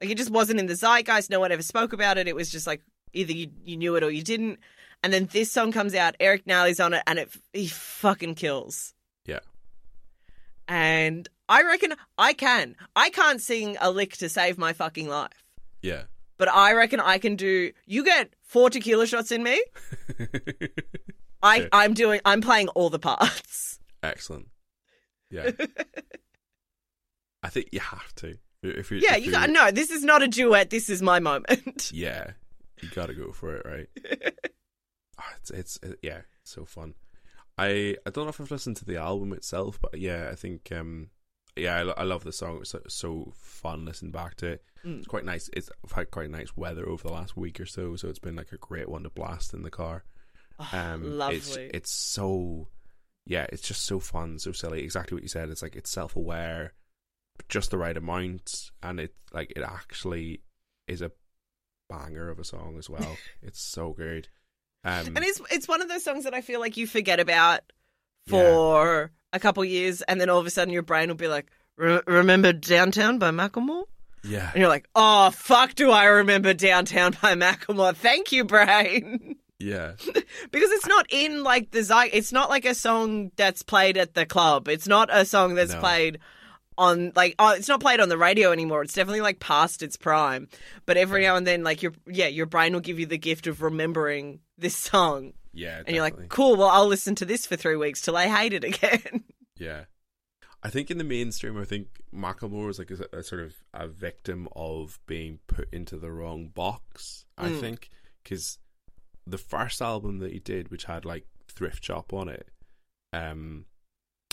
like 0.00 0.10
it 0.10 0.16
just 0.16 0.30
wasn't 0.30 0.60
in 0.60 0.66
the 0.66 0.74
zeitgeist. 0.74 1.30
No 1.30 1.40
one 1.40 1.52
ever 1.52 1.62
spoke 1.62 1.92
about 1.92 2.18
it. 2.18 2.28
It 2.28 2.34
was 2.34 2.50
just 2.50 2.66
like 2.66 2.82
either 3.12 3.32
you, 3.32 3.48
you 3.64 3.76
knew 3.76 3.96
it 3.96 4.02
or 4.02 4.10
you 4.10 4.22
didn't. 4.22 4.58
And 5.02 5.12
then 5.12 5.28
this 5.32 5.50
song 5.50 5.72
comes 5.72 5.94
out. 5.94 6.14
Eric 6.20 6.46
Nally's 6.46 6.80
on 6.80 6.94
it, 6.94 7.02
and 7.06 7.18
it 7.18 7.30
he 7.52 7.66
fucking 7.66 8.36
kills. 8.36 8.94
Yeah. 9.26 9.40
And 10.68 11.28
I 11.52 11.62
reckon 11.62 11.94
I 12.18 12.32
can. 12.32 12.76
I 12.96 13.10
can't 13.10 13.40
sing 13.40 13.76
a 13.80 13.90
lick 13.90 14.16
to 14.18 14.28
save 14.28 14.56
my 14.58 14.72
fucking 14.72 15.08
life, 15.08 15.44
Yeah. 15.82 16.04
but 16.38 16.48
I 16.48 16.72
reckon 16.72 17.00
I 17.00 17.18
can 17.18 17.36
do. 17.36 17.72
You 17.86 18.04
get 18.04 18.32
four 18.42 18.70
tequila 18.70 19.06
shots 19.06 19.30
in 19.32 19.42
me. 19.42 19.62
I 21.42 21.56
Yeah. 21.56 21.68
I'm 21.72 21.94
doing. 21.94 22.20
I'm 22.24 22.40
playing 22.40 22.68
all 22.68 22.90
the 22.90 22.98
parts. 22.98 23.78
Excellent. 24.02 24.48
Yeah. 25.30 25.50
I 27.42 27.48
think 27.48 27.68
you 27.72 27.80
have 27.80 28.14
to. 28.16 28.38
If 28.62 28.90
you 28.92 28.98
Yeah, 28.98 29.16
if 29.16 29.24
you 29.24 29.32
you're- 29.32 29.40
got 29.46 29.50
no. 29.50 29.70
This 29.72 29.90
is 29.90 30.04
not 30.04 30.22
a 30.22 30.28
duet. 30.28 30.70
This 30.70 30.88
is 30.88 31.02
my 31.02 31.18
moment. 31.20 31.90
Yeah, 32.04 32.32
you 32.80 32.88
got 32.90 33.06
to 33.06 33.14
go 33.14 33.32
for 33.32 33.56
it, 33.56 33.66
right? 33.66 33.88
Ah, 35.18 35.32
it's 35.38 35.50
it's 35.50 35.78
it, 35.82 35.98
yeah, 36.02 36.20
so 36.44 36.64
fun. 36.64 36.94
I 37.58 37.96
I 38.06 38.10
don't 38.10 38.24
know 38.24 38.30
if 38.30 38.40
I've 38.40 38.50
listened 38.50 38.76
to 38.78 38.84
the 38.84 38.96
album 38.96 39.32
itself, 39.32 39.78
but 39.80 39.98
yeah, 39.98 40.28
I 40.32 40.36
think 40.36 40.70
um 40.72 41.10
yeah, 41.56 41.76
I, 41.96 42.00
I 42.00 42.04
love 42.04 42.24
the 42.24 42.32
song. 42.32 42.58
It's 42.60 42.70
so, 42.70 42.80
so 42.88 43.32
fun 43.36 43.84
listening 43.84 44.12
back 44.12 44.36
to 44.36 44.46
it. 44.48 44.64
Mm. 44.84 44.98
It's 44.98 45.06
quite 45.06 45.24
nice. 45.24 45.48
It's 45.52 45.70
had 45.94 46.10
quite 46.10 46.30
nice 46.30 46.56
weather 46.56 46.88
over 46.88 47.02
the 47.06 47.12
last 47.12 47.36
week 47.36 47.60
or 47.60 47.66
so, 47.66 47.96
so 47.96 48.08
it's 48.08 48.18
been 48.18 48.36
like 48.36 48.52
a 48.52 48.58
great 48.58 48.88
one 48.88 49.02
to 49.04 49.10
blast 49.10 49.54
in 49.54 49.62
the 49.62 49.70
car. 49.70 50.04
Um, 50.72 51.02
It's, 51.30 51.50
Lovely. 51.50 51.70
it's 51.74 51.90
so 51.92 52.68
yeah, 53.26 53.46
it's 53.52 53.66
just 53.66 53.84
so 53.84 54.00
fun, 54.00 54.38
so 54.38 54.52
silly. 54.52 54.82
Exactly 54.82 55.14
what 55.14 55.22
you 55.22 55.28
said. 55.28 55.48
It's 55.50 55.62
like 55.62 55.76
it's 55.76 55.90
self 55.90 56.16
aware, 56.16 56.72
just 57.48 57.70
the 57.70 57.78
right 57.78 57.96
amount, 57.96 58.70
and 58.82 58.98
it 58.98 59.14
like 59.32 59.52
it 59.54 59.62
actually 59.62 60.40
is 60.88 61.02
a 61.02 61.12
banger 61.88 62.28
of 62.28 62.38
a 62.38 62.44
song 62.44 62.76
as 62.78 62.90
well. 62.90 63.16
it's 63.42 63.60
so 63.60 63.92
good. 63.92 64.28
Um, 64.84 65.06
and 65.08 65.18
it's 65.18 65.40
it's 65.50 65.68
one 65.68 65.80
of 65.82 65.88
those 65.88 66.02
songs 66.02 66.24
that 66.24 66.34
I 66.34 66.40
feel 66.40 66.58
like 66.58 66.76
you 66.76 66.86
forget 66.86 67.20
about 67.20 67.60
for 68.26 69.12
a 69.32 69.40
couple 69.40 69.64
years, 69.64 70.02
and 70.02 70.20
then 70.20 70.28
all 70.30 70.38
of 70.38 70.46
a 70.46 70.50
sudden 70.50 70.72
your 70.72 70.82
brain 70.82 71.08
will 71.08 71.14
be 71.16 71.28
like, 71.28 71.50
"Re- 71.76 72.00
"Remember 72.06 72.52
Downtown 72.52 73.18
by 73.18 73.30
Macklemore?" 73.30 73.84
yeah, 74.24 74.50
And 74.52 74.60
you're 74.60 74.68
like, 74.68 74.88
"Oh 74.94 75.30
fuck, 75.30 75.74
do 75.74 75.90
I 75.90 76.04
remember 76.04 76.54
Downtown 76.54 77.16
by 77.22 77.34
Macklemore?" 77.34 77.94
Thank 77.96 78.32
you, 78.32 78.44
brain. 78.44 79.36
yeah, 79.58 79.92
because 80.50 80.70
it's 80.70 80.86
not 80.86 81.06
in 81.10 81.42
like 81.42 81.70
the 81.70 81.82
zy- 81.82 82.10
it's 82.12 82.32
not 82.32 82.50
like 82.50 82.64
a 82.64 82.74
song 82.74 83.30
that's 83.36 83.62
played 83.62 83.96
at 83.96 84.14
the 84.14 84.26
club. 84.26 84.68
It's 84.68 84.86
not 84.88 85.08
a 85.10 85.24
song 85.24 85.54
that's 85.54 85.72
No. 85.72 85.80
played 85.80 86.18
on 86.78 87.12
like 87.14 87.34
oh, 87.38 87.50
it's 87.50 87.68
not 87.68 87.80
played 87.80 88.00
on 88.00 88.08
the 88.08 88.16
radio 88.18 88.50
anymore. 88.52 88.82
It's 88.82 88.94
definitely 88.94 89.20
like 89.20 89.40
past 89.40 89.82
its 89.82 89.96
prime. 89.96 90.48
But 90.86 90.96
every 90.96 91.22
now 91.22 91.36
and 91.36 91.46
then, 91.46 91.62
like 91.64 91.82
your 91.82 91.92
yeah, 92.06 92.28
your 92.28 92.46
brain 92.46 92.72
will 92.72 92.80
give 92.80 92.98
you 92.98 93.06
the 93.06 93.18
gift 93.18 93.46
of 93.46 93.60
remembering 93.62 94.40
this 94.58 94.76
song, 94.76 95.32
yeah. 95.52 95.82
and 95.86 95.94
you're 95.94 96.04
like, 96.04 96.28
cool. 96.28 96.56
Well, 96.56 96.68
I'll 96.68 96.86
listen 96.86 97.14
to 97.16 97.24
this 97.24 97.46
for 97.46 97.56
three 97.56 97.76
weeks 97.76 98.00
till 98.00 98.16
I 98.16 98.26
hate 98.28 98.52
it 98.52 98.64
again. 98.72 99.24
Yeah, 99.56 99.84
I 100.62 100.70
think 100.70 100.90
in 100.90 100.98
the 100.98 101.04
mainstream, 101.04 101.56
I 101.58 101.64
think 101.64 101.88
Macklemore 102.14 102.70
is 102.70 102.78
like 102.78 102.90
a, 102.90 103.16
a 103.18 103.22
sort 103.22 103.42
of 103.42 103.54
a 103.74 103.86
victim 103.88 104.48
of 104.56 104.98
being 105.06 105.38
put 105.46 105.68
into 105.72 105.96
the 105.96 106.10
wrong 106.10 106.48
box. 106.48 107.24
I 107.38 107.48
Mm. 107.50 107.60
think 107.60 107.90
because 108.22 108.58
the 109.26 109.38
first 109.38 109.80
album 109.82 110.18
that 110.18 110.32
he 110.32 110.38
did, 110.38 110.70
which 110.70 110.84
had 110.84 111.04
like 111.04 111.26
Thrift 111.48 111.84
Shop 111.84 112.12
on 112.12 112.28
it, 112.28 112.48
um, 113.12 113.66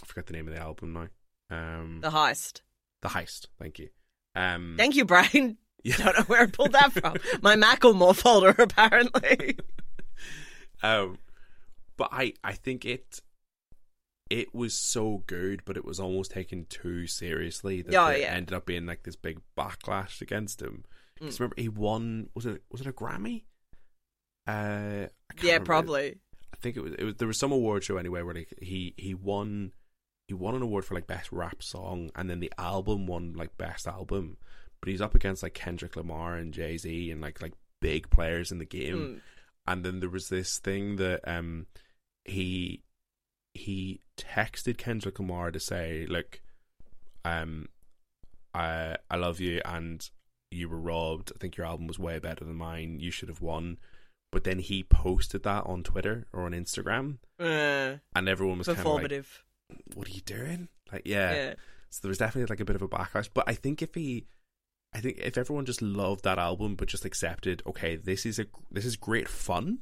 I 0.02 0.06
forgot 0.06 0.26
the 0.28 0.34
name 0.34 0.48
of 0.48 0.54
the 0.54 0.60
album 0.62 0.94
now. 0.94 1.08
Um, 1.52 2.00
the 2.02 2.12
heist. 2.12 2.62
the 3.02 3.10
Heist. 3.10 3.48
Thank 3.60 3.80
you. 3.80 3.90
Um, 4.36 4.76
Thank 4.78 4.96
you, 4.96 5.04
Brian. 5.06 5.58
yeah. 5.84 5.98
Don't 5.98 6.18
know 6.18 6.24
where 6.26 6.42
I 6.44 6.46
pulled 6.46 6.72
that 6.74 6.92
from. 6.94 7.16
My 7.42 7.56
Macklemore 7.56 8.16
folder, 8.16 8.50
apparently. 8.58 9.58
Um, 10.84 11.18
but 11.98 12.10
I 12.12 12.34
I 12.44 12.54
think 12.54 12.86
it 12.86 13.20
it 14.30 14.54
was 14.54 14.74
so 14.74 15.24
good, 15.28 15.62
but 15.66 15.76
it 15.78 15.84
was 15.86 16.00
almost 16.00 16.32
taken 16.32 16.66
too 16.70 17.08
seriously 17.08 17.82
that 17.82 17.96
Oh, 17.96 18.08
there 18.10 18.20
yeah. 18.20 18.34
ended 18.34 18.54
up 18.54 18.66
being 18.66 18.86
like 18.86 19.04
this 19.04 19.16
big 19.16 19.40
backlash 19.58 20.22
against 20.22 20.62
him. 20.62 20.84
Mm. 21.20 21.20
Because 21.26 21.40
remember, 21.40 21.56
he 21.58 21.70
won. 21.70 22.30
Was 22.36 22.46
it 22.46 22.62
was 22.72 22.82
it 22.82 22.88
a 22.88 22.94
Grammy? 22.94 23.44
Uh, 24.48 25.08
yeah, 25.42 25.54
remember. 25.54 25.66
probably. 25.66 26.16
I 26.54 26.58
think 26.58 26.76
it 26.78 26.82
was. 26.82 26.94
It 26.94 27.04
was 27.04 27.16
there 27.16 27.28
was 27.28 27.38
some 27.40 27.52
award 27.52 27.84
show 27.84 27.98
anyway 27.98 28.22
where 28.22 28.34
like 28.34 28.54
he 28.62 28.94
he 28.98 29.14
won 29.14 29.72
he 30.28 30.34
won 30.34 30.56
an 30.56 30.62
award 30.62 30.86
for 30.86 30.96
like 30.96 31.08
best 31.08 31.32
rap 31.32 31.62
song, 31.64 32.12
and 32.16 32.30
then 32.30 32.40
the 32.40 32.52
album 32.58 33.08
won 33.08 33.34
like 33.34 33.58
best 33.58 33.88
album. 33.88 34.38
But 34.82 34.90
he's 34.90 35.02
up 35.02 35.14
against 35.16 35.44
like 35.44 35.54
Kendrick 35.54 35.96
Lamar 35.96 36.36
and 36.36 36.54
Jay 36.54 36.78
Z 36.78 37.12
and 37.12 37.22
like 37.22 37.42
like 37.42 37.54
big 37.82 38.10
players 38.10 38.52
in 38.52 38.58
the 38.60 38.66
game 38.66 38.96
Mm. 38.98 39.22
And 39.70 39.86
then 39.86 40.00
there 40.00 40.10
was 40.10 40.30
this 40.30 40.58
thing 40.58 40.96
that 40.98 41.22
um 41.26 41.68
he 42.26 42.84
he 43.54 44.02
texted 44.18 44.78
Kendrick 44.78 45.20
Lamar 45.20 45.52
to 45.52 45.60
say 45.60 46.06
look 46.10 46.42
um 47.24 47.70
I 48.54 48.98
I 49.10 49.16
love 49.16 49.40
you 49.40 49.62
and 49.64 50.08
you 50.52 50.68
were 50.68 50.80
robbed. 50.80 51.32
I 51.36 51.38
think 51.38 51.56
your 51.56 51.68
album 51.68 51.86
was 51.86 52.00
way 52.00 52.18
better 52.18 52.44
than 52.44 52.56
mine. 52.56 53.00
You 53.00 53.12
should 53.12 53.30
have 53.30 53.42
won. 53.42 53.78
But 54.32 54.44
then 54.44 54.60
he 54.60 54.84
posted 54.84 55.44
that 55.44 55.66
on 55.66 55.84
Twitter 55.84 56.26
or 56.34 56.44
on 56.44 56.52
Instagram. 56.52 57.18
Uh, 57.40 57.98
and 58.16 58.28
everyone 58.28 58.58
was 58.58 58.68
kind 58.68 58.80
of 58.80 58.86
like 58.86 59.26
what 59.94 60.08
are 60.08 60.12
you 60.12 60.22
doing? 60.22 60.68
Like 60.92 61.04
yeah. 61.06 61.34
yeah. 61.34 61.54
so 61.92 62.00
there 62.02 62.10
was 62.10 62.18
definitely 62.18 62.52
like 62.52 62.60
a 62.60 62.66
bit 62.66 62.76
of 62.76 62.82
a 62.82 62.88
backlash. 62.88 63.30
But 63.32 63.46
I 63.48 63.54
think 63.54 63.84
if 63.84 63.94
he 63.94 64.26
I 64.94 65.02
think 65.02 65.20
if 65.20 65.38
everyone 65.38 65.66
just 65.66 65.82
loved 65.82 66.24
that 66.24 66.40
album 66.40 66.76
but 66.76 66.88
just 66.88 67.06
accepted, 67.06 67.62
okay, 67.68 67.96
this 67.96 68.26
is 68.26 68.40
a 68.40 68.46
this 68.72 68.86
is 68.86 68.96
great 68.96 69.28
fun, 69.28 69.80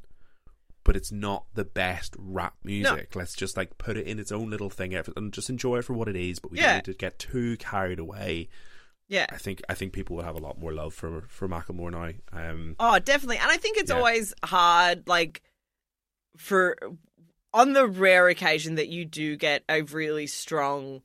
but 0.83 0.95
it's 0.97 1.11
not 1.11 1.45
the 1.53 1.63
best 1.65 2.15
rap 2.19 2.55
music. 2.63 3.15
Let's 3.15 3.33
just 3.35 3.55
like 3.55 3.77
put 3.77 3.97
it 3.97 4.05
in 4.05 4.19
its 4.19 4.31
own 4.31 4.49
little 4.49 4.69
thing 4.69 4.93
and 4.93 5.31
just 5.33 5.49
enjoy 5.49 5.77
it 5.77 5.85
for 5.85 5.93
what 5.93 6.07
it 6.09 6.15
is. 6.17 6.39
But 6.39 6.51
we 6.51 6.57
Yeah. 6.57 6.67
don't 6.67 6.75
need 6.77 6.85
to 6.85 6.93
get 6.93 7.19
too 7.19 7.55
carried 7.57 7.99
away. 7.99 8.49
Yeah. 9.07 9.27
I 9.29 9.37
think 9.37 9.61
I 9.69 9.73
think 9.75 9.93
people 9.93 10.17
will 10.17 10.23
have 10.23 10.35
a 10.35 10.39
lot 10.39 10.59
more 10.59 10.73
love 10.73 10.93
for 10.93 11.21
for 11.29 11.47
Macklemore 11.47 11.91
now. 11.91 12.39
Um, 12.49 12.75
Oh, 12.79 12.99
definitely. 12.99 13.37
And 13.37 13.49
I 13.49 13.55
think 13.57 13.77
it's 13.77 13.89
Yeah. 13.91 13.97
always 13.97 14.33
hard, 14.43 15.07
like, 15.07 15.41
for 16.35 16.77
on 17.53 17.71
the 17.71 17.87
rare 17.87 18.27
occasion 18.27 18.75
that 18.75 18.89
you 18.89 19.05
do 19.05 19.37
get 19.37 19.63
a 19.69 19.83
really 19.83 20.27
strong 20.27 21.01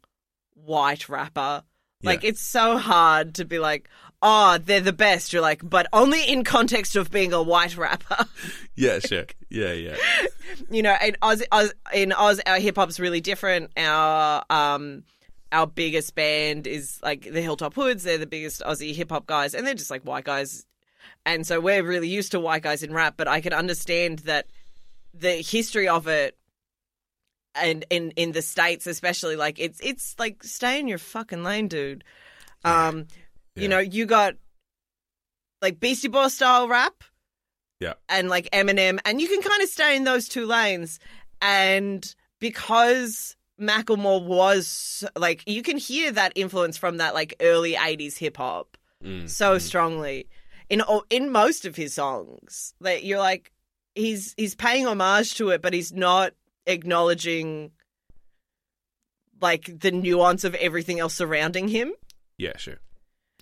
white 0.54 1.08
rapper. 1.08 1.62
Like, 2.02 2.22
Yeah. 2.22 2.30
it's 2.30 2.40
so 2.42 2.76
hard 2.78 3.34
to 3.36 3.44
be 3.44 3.58
like, 3.58 3.88
oh, 4.22 4.58
they're 4.58 4.80
the 4.80 4.92
best. 4.92 5.32
You're 5.32 5.42
like, 5.42 5.60
but 5.68 5.86
only 5.92 6.22
in 6.24 6.44
context 6.44 6.94
of 6.96 7.10
being 7.10 7.32
a 7.32 7.42
white 7.42 7.76
rapper. 7.76 8.24
Yeah, 8.74 9.00
sure. 9.00 9.26
Yeah, 9.50 9.72
yeah. 9.72 9.96
you 10.70 10.82
know, 10.82 10.96
in 11.04 11.14
Oz, 11.20 11.42
Oz 11.52 11.74
in 11.92 12.10
Oz, 12.12 12.40
our 12.46 12.58
hip 12.58 12.76
hop's 12.76 12.98
really 12.98 13.20
different. 13.20 13.70
Our 13.76 14.42
um, 14.48 15.02
our 15.52 15.66
biggest 15.66 16.14
band 16.14 16.66
is 16.66 16.98
like 17.02 17.30
the 17.30 17.42
Hilltop 17.42 17.74
Hoods. 17.74 18.02
They're 18.02 18.16
the 18.16 18.26
biggest 18.26 18.62
Aussie 18.62 18.94
hip 18.94 19.10
hop 19.10 19.26
guys, 19.26 19.54
and 19.54 19.66
they're 19.66 19.74
just 19.74 19.90
like 19.90 20.02
white 20.04 20.24
guys. 20.24 20.64
And 21.26 21.46
so 21.46 21.60
we're 21.60 21.82
really 21.84 22.08
used 22.08 22.32
to 22.32 22.40
white 22.40 22.62
guys 22.62 22.82
in 22.82 22.94
rap, 22.94 23.14
but 23.18 23.28
I 23.28 23.42
can 23.42 23.52
understand 23.52 24.20
that 24.20 24.46
the 25.12 25.32
history 25.32 25.86
of 25.86 26.08
it 26.08 26.34
and 27.54 27.84
in 27.90 28.10
in 28.12 28.32
the 28.32 28.42
states 28.42 28.86
especially 28.86 29.36
like 29.36 29.58
it's 29.58 29.78
it's 29.80 30.14
like 30.18 30.42
stay 30.42 30.78
in 30.80 30.88
your 30.88 30.98
fucking 30.98 31.42
lane 31.44 31.68
dude 31.68 32.02
um 32.64 33.06
Yeah. 33.54 33.62
you 33.62 33.68
know 33.68 33.78
you 33.78 34.06
got 34.06 34.34
like 35.60 35.78
beastie 35.80 36.08
boy 36.08 36.28
style 36.28 36.68
rap 36.68 37.04
Yeah. 37.80 37.94
and 38.08 38.28
like 38.28 38.48
eminem 38.52 38.98
and 39.04 39.20
you 39.20 39.28
can 39.28 39.42
kind 39.42 39.62
of 39.62 39.68
stay 39.68 39.96
in 39.96 40.04
those 40.04 40.28
two 40.28 40.46
lanes 40.46 40.98
and 41.40 42.14
because 42.40 43.36
macklemore 43.60 44.24
was 44.24 45.04
like 45.16 45.42
you 45.46 45.62
can 45.62 45.76
hear 45.76 46.10
that 46.10 46.32
influence 46.34 46.76
from 46.76 46.96
that 46.96 47.14
like 47.14 47.34
early 47.40 47.74
80s 47.74 48.16
hip 48.18 48.36
hop 48.36 48.76
Mm, 49.04 49.28
so 49.28 49.56
mm. 49.56 49.60
strongly 49.60 50.28
in 50.70 50.80
all- 50.80 51.04
in 51.10 51.32
most 51.32 51.64
of 51.64 51.74
his 51.74 51.92
songs 51.92 52.72
that 52.80 53.02
you're 53.02 53.18
like 53.18 53.50
he's 53.96 54.32
he's 54.36 54.54
paying 54.54 54.86
homage 54.86 55.34
to 55.34 55.48
it 55.50 55.60
but 55.60 55.72
he's 55.74 55.92
not 55.92 56.34
acknowledging 56.66 57.72
like 59.40 59.80
the 59.80 59.90
nuance 59.90 60.44
of 60.44 60.54
everything 60.56 61.00
else 61.00 61.14
surrounding 61.14 61.68
him 61.68 61.92
Yeah, 62.38 62.56
sure. 62.56 62.78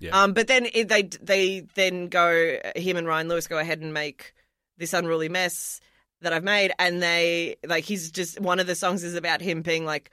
Yeah. 0.01 0.23
um 0.23 0.33
but 0.33 0.47
then 0.47 0.67
it, 0.73 0.89
they 0.89 1.03
they 1.03 1.61
then 1.75 2.09
go 2.09 2.59
him 2.75 2.97
and 2.97 3.07
Ryan 3.07 3.29
Lewis 3.29 3.47
go 3.47 3.59
ahead 3.59 3.81
and 3.81 3.93
make 3.93 4.33
this 4.79 4.95
unruly 4.95 5.29
mess 5.29 5.81
that 6.23 6.33
I've 6.33 6.45
made 6.45 6.73
and 6.79 7.03
they 7.03 7.57
like 7.67 7.85
he's 7.85 8.11
just 8.11 8.41
one 8.41 8.61
of 8.61 8.67
the 8.67 8.75
songs 8.75 9.05
is 9.05 9.15
about 9.15 9.43
him 9.43 9.61
being 9.63 9.85
like 9.85 10.11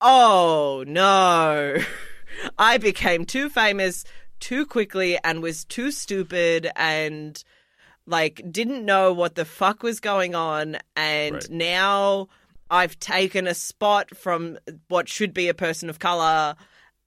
oh 0.00 0.84
no 0.86 1.76
I 2.58 2.78
became 2.78 3.24
too 3.26 3.48
famous 3.48 4.04
too 4.38 4.66
quickly 4.66 5.18
and 5.24 5.42
was 5.42 5.64
too 5.64 5.90
stupid 5.90 6.70
and 6.76 7.42
like 8.06 8.40
didn't 8.50 8.84
know 8.84 9.12
what 9.12 9.34
the 9.34 9.44
fuck 9.44 9.82
was 9.82 9.98
going 9.98 10.34
on 10.36 10.76
and 10.94 11.34
Right. 11.36 11.50
now 11.50 12.28
I've 12.70 12.98
taken 12.98 13.46
a 13.46 13.54
spot 13.54 14.16
from 14.16 14.58
what 14.88 15.08
should 15.08 15.32
be 15.34 15.48
a 15.48 15.54
person 15.54 15.88
of 15.90 15.98
color 15.98 16.54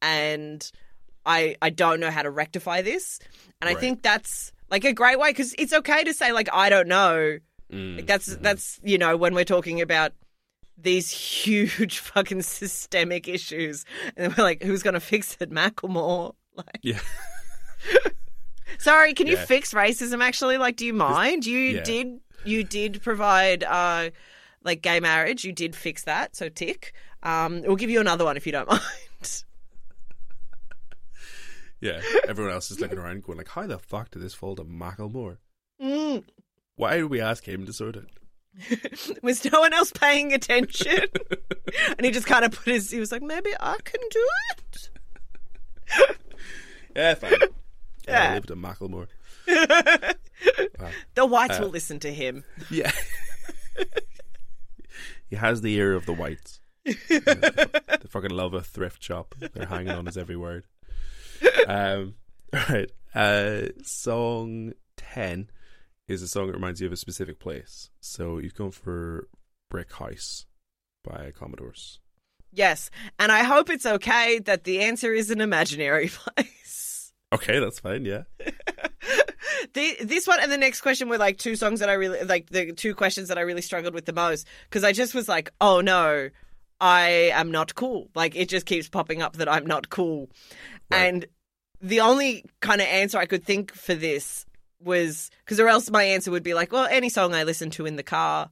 and 0.02 0.70
I 1.26 1.56
I 1.62 1.70
don't 1.70 2.00
know 2.00 2.12
how 2.12 2.22
to 2.22 2.30
rectify 2.30 2.82
this 2.82 3.20
and 3.62 3.70
I 3.70 3.74
think 3.76 4.02
that's 4.04 4.52
like 4.70 4.86
a 4.86 4.94
great 4.94 5.20
way 5.20 5.34
cuz 5.34 5.56
it's 5.58 5.74
okay 5.74 6.04
to 6.04 6.14
say 6.14 6.32
like 6.32 6.50
I 6.54 6.70
don't 6.70 6.88
know 6.88 7.40
Mm, 7.70 7.98
like 7.98 8.06
that's 8.08 8.30
mhm. 8.30 8.42
that's 8.42 8.80
you 8.82 8.98
know 8.98 9.18
when 9.18 9.34
we're 9.36 9.44
talking 9.44 9.82
about 9.82 10.14
these 10.78 11.12
huge 11.36 12.00
fucking 12.00 12.44
systemic 12.44 13.28
issues, 13.28 13.84
and 14.16 14.28
then 14.28 14.36
we're 14.38 14.44
like, 14.46 14.64
who's 14.64 14.84
going 14.84 14.94
to 14.94 15.02
fix 15.02 15.36
it, 15.42 15.50
Macklemore? 15.52 16.34
Like, 16.56 16.80
Yeah. 16.82 17.00
sorry, 18.80 19.14
can 19.14 19.28
you 19.28 19.36
Yeah. 19.36 19.46
fix 19.46 19.74
racism? 19.74 20.24
Actually, 20.24 20.58
like, 20.58 20.76
do 20.76 20.86
you 20.86 20.94
mind? 20.94 21.46
You 21.46 21.60
yeah. 21.60 21.84
did 21.84 22.20
you 22.46 22.64
did 22.64 23.02
provide 23.02 23.64
uh 23.64 24.12
like 24.68 24.84
gay 24.84 25.00
marriage. 25.00 25.44
You 25.44 25.52
did 25.54 25.76
fix 25.76 26.04
that, 26.04 26.36
so 26.36 26.50
tick. 26.50 26.94
Um, 27.24 27.62
we'll 27.64 27.76
give 27.76 27.90
you 27.90 28.00
another 28.00 28.24
one 28.26 28.38
if 28.38 28.46
you 28.46 28.52
don't 28.52 28.70
mind. 28.70 28.82
Yeah. 31.82 32.02
Everyone 32.28 32.54
else 32.54 32.72
is 32.72 32.80
looking 32.80 32.98
around 32.98 33.24
going 33.24 33.38
like, 33.38 33.50
how 33.50 33.66
the 33.68 33.78
fuck 33.80 34.12
did 34.12 34.22
this 34.22 34.34
fall 34.34 34.56
to 34.56 34.64
Macklemore? 34.64 35.38
Mm. 35.82 36.24
Why 36.76 36.98
did 36.98 37.06
we 37.06 37.22
ask 37.22 37.48
him 37.48 37.66
to 37.66 37.74
sort 37.74 37.96
it? 37.98 38.06
Was 39.24 39.46
no 39.52 39.60
one 39.60 39.74
else 39.74 39.92
paying 39.92 40.34
attention? 40.34 40.98
and 41.98 42.06
he 42.06 42.12
just 42.12 42.26
kind 42.26 42.44
of 42.46 42.52
put 42.52 42.66
his. 42.74 42.90
He 42.90 43.00
was 43.00 43.12
like, 43.12 43.22
maybe 43.22 43.52
I 43.60 43.78
can 43.84 44.02
do 44.10 44.28
it. 44.52 44.90
Yeah, 46.96 47.14
fine. 47.14 47.32
Yeah, 47.32 47.48
Yeah. 48.08 48.32
I 48.32 48.34
lived 48.34 48.50
in 48.50 48.58
Macklemore. 48.60 49.08
Wow. 50.80 50.90
The 51.14 51.26
whites 51.26 51.60
Uh, 51.60 51.64
will 51.64 51.70
listen 51.70 52.00
to 52.00 52.12
him. 52.12 52.44
Yeah. 52.72 52.92
He 55.30 55.36
has 55.36 55.62
the 55.62 55.74
ear 55.76 55.94
of 55.94 56.06
the 56.06 56.14
whites. 56.14 56.60
they 56.86 58.08
fucking 58.08 58.32
love 58.32 58.54
a 58.54 58.62
thrift 58.62 59.04
shop. 59.04 59.36
They're 59.38 59.66
hanging 59.66 59.92
on 59.92 60.06
his 60.06 60.18
every 60.18 60.38
word. 60.38 60.66
Um, 61.68 62.16
right. 62.54 62.90
Uh, 63.14 63.70
song 63.84 64.74
10 64.98 65.50
is 66.08 66.22
a 66.22 66.28
song 66.28 66.48
that 66.48 66.54
reminds 66.54 66.80
you 66.80 66.88
of 66.88 66.94
a 66.94 66.98
specific 66.98 67.40
place. 67.40 67.90
So 68.00 68.38
you've 68.38 68.56
gone 68.56 68.72
for 68.72 69.28
Brick 69.70 69.92
House 69.94 70.46
by 71.04 71.32
Commodores. 71.38 72.00
Yes, 72.52 72.90
and 73.20 73.32
I 73.32 73.44
hope 73.44 73.70
it's 73.70 73.86
okay 73.86 74.40
that 74.40 74.64
the 74.64 74.80
answer 74.82 75.14
is 75.14 75.30
an 75.30 75.42
imaginary 75.42 76.08
place. 76.36 77.12
Okay, 77.34 77.60
that's 77.60 77.80
fine. 77.80 78.06
Yeah. 78.06 78.24
The, 79.74 79.98
this 80.02 80.28
one 80.28 80.40
and 80.42 80.52
the 80.52 80.58
next 80.58 80.82
question 80.82 81.10
were 81.10 81.18
like 81.18 81.38
two 81.38 81.56
songs 81.56 81.80
that 81.80 81.90
I 81.90 81.94
really 81.94 82.24
like. 82.24 82.50
The 82.50 82.74
two 82.74 82.94
questions 82.96 83.28
that 83.30 83.38
I 83.38 83.42
really 83.42 83.62
struggled 83.62 83.94
with 83.94 84.06
the 84.06 84.14
most 84.14 84.48
because 84.70 84.84
I 84.84 84.92
just 84.92 85.14
was 85.14 85.28
like, 85.28 85.52
"Oh 85.62 85.82
no, 85.82 86.30
I 86.80 87.32
am 87.34 87.52
not 87.52 87.76
cool." 87.76 88.10
Like 88.16 88.36
it 88.36 88.50
just 88.50 88.66
keeps 88.66 88.90
popping 88.90 89.22
up 89.22 89.38
that 89.38 89.50
I'm 89.50 89.66
not 89.66 89.90
cool, 89.90 90.30
Right. 90.92 91.00
and 91.08 91.26
the 91.82 92.02
only 92.02 92.44
kind 92.60 92.82
of 92.82 92.88
answer 92.88 93.18
I 93.18 93.26
could 93.26 93.44
think 93.46 93.74
for 93.74 93.94
this 93.96 94.46
was 94.80 95.30
because, 95.46 95.60
or 95.60 95.68
else 95.68 95.90
my 95.90 96.04
answer 96.04 96.32
would 96.32 96.44
be 96.44 96.54
like, 96.54 96.72
"Well, 96.72 96.88
any 96.90 97.10
song 97.10 97.34
I 97.34 97.44
listen 97.44 97.70
to 97.72 97.86
in 97.86 97.96
the 97.96 98.04
car." 98.04 98.50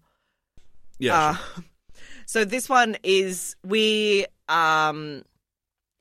Yeah. 0.99 1.16
Uh, 1.18 1.34
sure. 1.36 1.64
so 2.26 2.45
this 2.45 2.70
one 2.70 2.97
is 3.03 3.56
we 3.64 4.26
um 4.47 5.24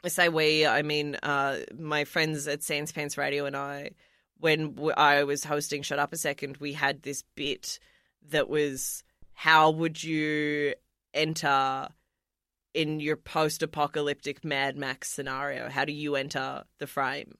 I 0.04 0.08
say 0.08 0.28
we 0.28 0.66
I 0.66 0.82
mean 0.82 1.16
uh 1.22 1.58
my 1.78 2.04
friends 2.04 2.46
at 2.46 2.62
Sans 2.62 2.92
Pants 2.92 3.16
Radio 3.18 3.46
and 3.46 3.56
I 3.56 3.90
when 4.38 4.78
I 4.96 5.24
was 5.24 5.44
hosting 5.44 5.82
Shut 5.82 5.98
Up 5.98 6.12
a 6.12 6.16
Second 6.16 6.58
we 6.58 6.72
had 6.72 7.02
this 7.02 7.22
bit 7.34 7.78
that 8.30 8.48
was 8.48 9.02
how 9.34 9.70
would 9.70 10.02
you 10.02 10.74
enter 11.12 11.88
in 12.72 13.00
your 13.00 13.16
post-apocalyptic 13.16 14.44
Mad 14.44 14.76
Max 14.76 15.10
scenario? 15.10 15.68
How 15.68 15.84
do 15.84 15.92
you 15.92 16.16
enter 16.16 16.64
the 16.78 16.86
frame? 16.86 17.36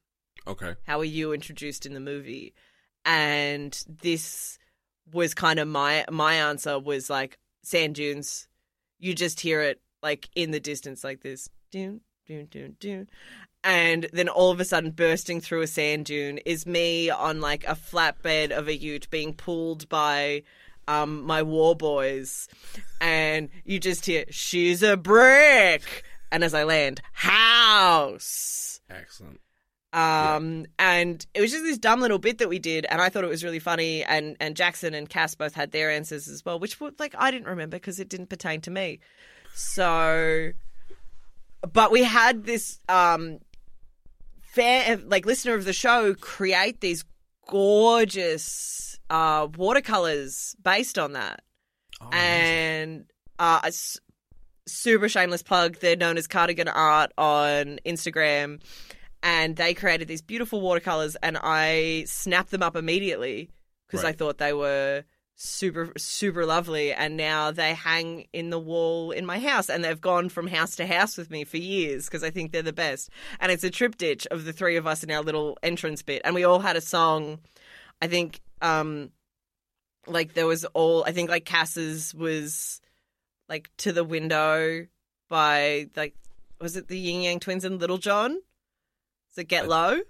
Okay. 0.46 0.74
how 0.86 1.00
are 1.00 1.04
you 1.04 1.32
introduced 1.32 1.86
in 1.86 1.94
the 1.94 2.00
movie? 2.00 2.52
And 3.04 3.82
this 3.88 4.58
was 5.10 5.34
kind 5.34 5.58
of 5.58 5.68
my 5.68 6.04
my 6.10 6.34
answer 6.34 6.78
was 6.78 7.08
like 7.08 7.38
sand 7.62 7.94
dunes. 7.94 8.46
You 8.98 9.14
just 9.14 9.40
hear 9.40 9.62
it 9.62 9.80
like 10.02 10.28
in 10.34 10.50
the 10.50 10.60
distance 10.60 11.02
like 11.02 11.22
this. 11.22 11.48
Dune 11.70 12.02
dune 12.26 12.46
dune 12.50 12.76
dune 12.78 13.08
and 13.64 14.06
then 14.12 14.28
all 14.28 14.50
of 14.50 14.60
a 14.60 14.64
sudden 14.64 14.90
bursting 14.92 15.40
through 15.40 15.62
a 15.62 15.66
sand 15.66 16.04
dune 16.04 16.38
is 16.38 16.66
me 16.66 17.10
on 17.10 17.40
like 17.40 17.64
a 17.64 17.74
flatbed 17.74 18.50
of 18.50 18.68
a 18.68 18.76
ute 18.76 19.08
being 19.10 19.32
pulled 19.34 19.88
by 19.88 20.42
um 20.86 21.22
my 21.24 21.42
war 21.42 21.74
boys 21.74 22.46
and 23.00 23.48
you 23.64 23.80
just 23.80 24.04
hear 24.06 24.24
she's 24.30 24.82
a 24.82 24.96
brick 24.96 26.04
and 26.30 26.44
as 26.44 26.52
i 26.54 26.62
land 26.62 27.00
house 27.12 28.80
Excellent. 28.90 29.40
um, 29.94 30.66
and 30.78 31.24
it 31.34 31.40
was 31.40 31.50
just 31.50 31.64
this 31.64 31.78
dumb 31.78 32.00
little 32.00 32.18
bit 32.18 32.38
that 32.38 32.48
we 32.48 32.58
did, 32.58 32.84
and 32.90 33.00
I 33.00 33.08
thought 33.08 33.24
it 33.24 33.28
was 33.30 33.42
really 33.42 33.58
funny. 33.60 34.04
And 34.04 34.36
and 34.40 34.54
Jackson 34.56 34.92
and 34.92 35.08
Cass 35.08 35.34
both 35.34 35.54
had 35.54 35.70
their 35.72 35.90
answers 35.90 36.28
as 36.28 36.44
well, 36.44 36.58
which 36.58 36.80
were 36.80 36.90
like 36.98 37.14
I 37.16 37.30
didn't 37.30 37.46
remember 37.48 37.76
because 37.76 37.98
it 37.98 38.08
didn't 38.08 38.28
pertain 38.28 38.60
to 38.62 38.70
me. 38.70 38.98
So, 39.54 40.50
but 41.72 41.90
we 41.92 42.02
had 42.04 42.44
this 42.44 42.78
um, 42.88 43.38
fair 44.54 44.96
like 44.98 45.26
listener 45.26 45.54
of 45.54 45.64
the 45.64 45.72
show 45.72 46.14
create 46.14 46.80
these 46.80 47.04
gorgeous 47.48 48.98
uh 49.10 49.46
watercolors 49.56 50.54
based 50.62 50.98
on 50.98 51.12
that 51.12 51.42
Oh, 52.00 52.10
and 52.10 53.04
uh, 53.38 53.60
a 53.62 53.68
s- 53.68 53.98
super 54.66 55.08
shameless 55.08 55.42
plug. 55.44 55.76
They're 55.78 55.96
known 55.96 56.18
as 56.18 56.26
Cardigan 56.26 56.66
Art 56.68 57.12
on 57.16 57.78
Instagram, 57.86 58.60
and 59.22 59.54
they 59.56 59.74
created 59.74 60.08
these 60.08 60.20
beautiful 60.20 60.60
watercolors, 60.60 61.16
and 61.22 61.38
I 61.40 62.04
snapped 62.08 62.50
them 62.50 62.62
up 62.64 62.74
immediately 62.74 63.48
because 63.86 64.04
I 64.04 64.12
thought 64.12 64.38
they 64.38 64.52
were 64.52 65.04
super 65.36 65.92
super 65.96 66.46
lovely 66.46 66.92
and 66.92 67.16
now 67.16 67.50
they 67.50 67.74
hang 67.74 68.26
in 68.32 68.50
the 68.50 68.58
wall 68.58 69.10
in 69.10 69.26
my 69.26 69.40
house 69.40 69.68
and 69.68 69.82
they've 69.82 70.00
gone 70.00 70.28
from 70.28 70.46
house 70.46 70.76
to 70.76 70.86
house 70.86 71.16
with 71.16 71.28
me 71.28 71.42
for 71.42 71.56
years 71.56 72.04
because 72.06 72.22
I 72.22 72.30
think 72.30 72.52
they're 72.52 72.62
the 72.62 72.72
best 72.72 73.10
and 73.40 73.50
it's 73.50 73.64
a 73.64 73.70
triptych 73.70 74.26
of 74.30 74.44
the 74.44 74.52
three 74.52 74.76
of 74.76 74.86
us 74.86 75.02
in 75.02 75.10
our 75.10 75.22
little 75.22 75.58
entrance 75.62 76.02
bit 76.02 76.22
and 76.24 76.36
we 76.36 76.44
all 76.44 76.60
had 76.60 76.76
a 76.76 76.80
song 76.80 77.40
I 78.00 78.06
think 78.06 78.40
um 78.62 79.10
like 80.06 80.34
there 80.34 80.46
was 80.46 80.64
all 80.66 81.02
I 81.04 81.10
think 81.10 81.30
like 81.30 81.44
Cass's 81.44 82.14
was 82.14 82.80
like 83.48 83.70
to 83.78 83.92
the 83.92 84.04
window 84.04 84.86
by 85.28 85.88
like 85.96 86.14
was 86.60 86.76
it 86.76 86.86
the 86.86 86.98
Ying 86.98 87.22
Yang 87.22 87.40
Twins 87.40 87.64
and 87.64 87.80
Lil 87.80 87.98
Jon? 87.98 88.30
Does 89.30 89.38
it 89.38 89.48
get 89.48 89.64
I- 89.64 89.66
low? 89.66 90.00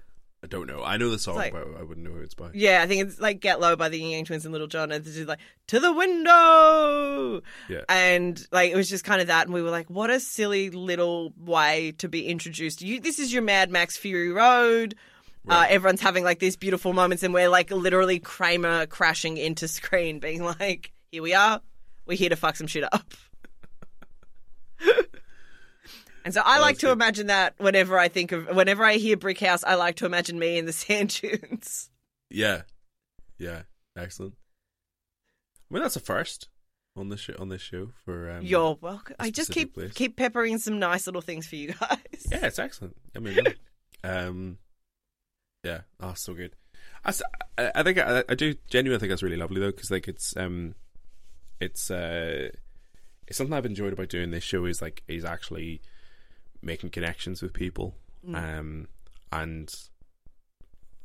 I 0.45 0.47
don't 0.47 0.67
know. 0.67 0.83
I 0.85 0.99
know 0.99 1.09
the 1.11 1.19
song, 1.19 1.37
like- 1.37 1.53
but 1.53 1.67
I 1.79 1.83
wouldn't 1.83 2.07
know 2.07 2.13
who 2.13 2.21
it's 2.21 2.35
by. 2.35 2.51
Yeah, 2.53 2.83
I 2.83 2.87
think 2.87 3.03
it's 3.03 3.19
like 3.19 3.41
Get 3.41 3.61
Low 3.61 3.77
by 3.77 3.89
the 3.89 3.99
Ying 3.99 4.11
Yang 4.11 4.25
Twins 4.27 4.45
and 4.45 4.55
Lil 4.55 4.67
Jon. 4.67 4.93
And 4.93 5.05
it's 5.07 5.17
just 5.17 5.27
like, 5.27 5.39
to 5.69 5.81
the 5.81 5.93
window! 5.93 7.41
Yeah. 7.69 7.81
And 7.89 8.47
like, 8.53 8.71
it 8.71 8.77
was 8.77 8.89
just 8.89 9.05
kind 9.05 9.21
of 9.21 9.29
that. 9.29 9.47
And 9.47 9.55
we 9.55 9.63
were 9.63 9.71
like, 9.71 9.89
what 9.89 10.11
a 10.11 10.21
silly 10.21 10.71
little 10.71 11.33
way 11.39 11.95
to 11.99 12.09
be 12.09 12.27
introduced. 12.27 12.83
You, 12.83 13.01
this 13.01 13.19
is 13.19 13.33
your 13.33 13.43
Mad 13.43 13.71
Max 13.71 13.97
Fury 13.97 14.31
Road. 14.31 14.95
Uh, 15.47 15.67
everyone's 15.69 16.01
having 16.01 16.25
like 16.25 16.39
these 16.39 16.57
beautiful 16.57 16.95
moments, 16.95 17.23
and 17.23 17.35
we're 17.35 17.51
like 17.51 17.71
literally 17.71 18.19
Kramer 18.19 18.87
crashing 18.87 19.37
into 19.37 19.69
screen, 19.69 20.19
being 20.19 20.43
like, 20.43 20.93
here 21.13 21.23
we 21.23 21.35
are. 21.35 21.61
We're 22.07 22.17
here 22.17 22.31
to 22.31 22.37
fuck 22.37 22.57
some 22.57 22.67
shit 22.67 22.85
up. 22.93 23.13
And 26.25 26.33
so 26.33 26.41
I 26.43 26.59
like 26.59 26.79
to 26.79 26.91
imagine 26.91 27.27
that 27.27 27.55
whenever 27.59 27.99
I 27.99 28.09
think 28.09 28.33
of, 28.33 28.47
whenever 28.49 28.83
I 28.83 28.95
hear 28.95 29.17
Brick 29.17 29.41
House, 29.41 29.63
I 29.63 29.75
like 29.75 29.97
to 29.97 30.07
imagine 30.07 30.39
me 30.39 30.57
in 30.57 30.65
the 30.65 30.73
sand 30.73 31.21
dunes. 31.21 31.91
Yeah, 32.31 32.63
yeah, 33.39 33.63
excellent. 33.97 34.35
I 35.71 35.75
mean, 35.75 35.83
that's 35.83 35.97
a 35.97 36.01
first 36.01 36.49
on 36.97 37.11
this 37.11 37.21
show. 37.21 37.35
On 37.39 37.51
this 37.51 37.61
show 37.61 37.91
for 38.05 38.31
um, 38.31 38.45
You're 38.45 38.79
welcome. 38.81 39.17
I 39.19 39.31
just 39.31 39.51
keep 39.51 39.75
place. 39.75 39.93
keep 39.93 40.17
peppering 40.17 40.59
some 40.59 40.79
nice 40.79 41.07
little 41.07 41.21
things 41.21 41.47
for 41.47 41.57
you 41.57 41.75
guys. 41.75 42.27
Yeah, 42.31 42.47
it's 42.47 42.59
excellent. 42.59 42.97
I 43.15 43.19
mean, 43.19 43.41
um, 44.05 44.59
yeah, 45.63 45.81
oh, 46.01 46.15
so 46.15 46.33
good. 46.33 46.57
I 47.57 47.83
think 47.83 47.99
I, 47.99 48.25
I 48.29 48.35
do 48.35 48.55
genuinely 48.69 48.99
think 48.99 49.11
that's 49.11 49.23
really 49.23 49.37
lovely 49.37 49.61
though, 49.61 49.71
because 49.71 49.91
like 49.91 50.09
it's 50.09 50.35
um, 50.39 50.75
it's 51.61 51.91
uh, 51.91 52.49
it's 53.27 53.37
something 53.37 53.53
I've 53.53 53.67
enjoyed 53.67 53.93
about 53.93 54.09
doing 54.09 54.31
this 54.31 54.45
show 54.45 54.65
is 54.65 54.81
like 54.81 55.03
is 55.07 55.25
actually 55.25 55.83
making 56.65 56.91
connections 56.91 57.43
with 57.43 57.53
people, 57.53 57.95
um, 58.35 58.89
and 59.31 59.73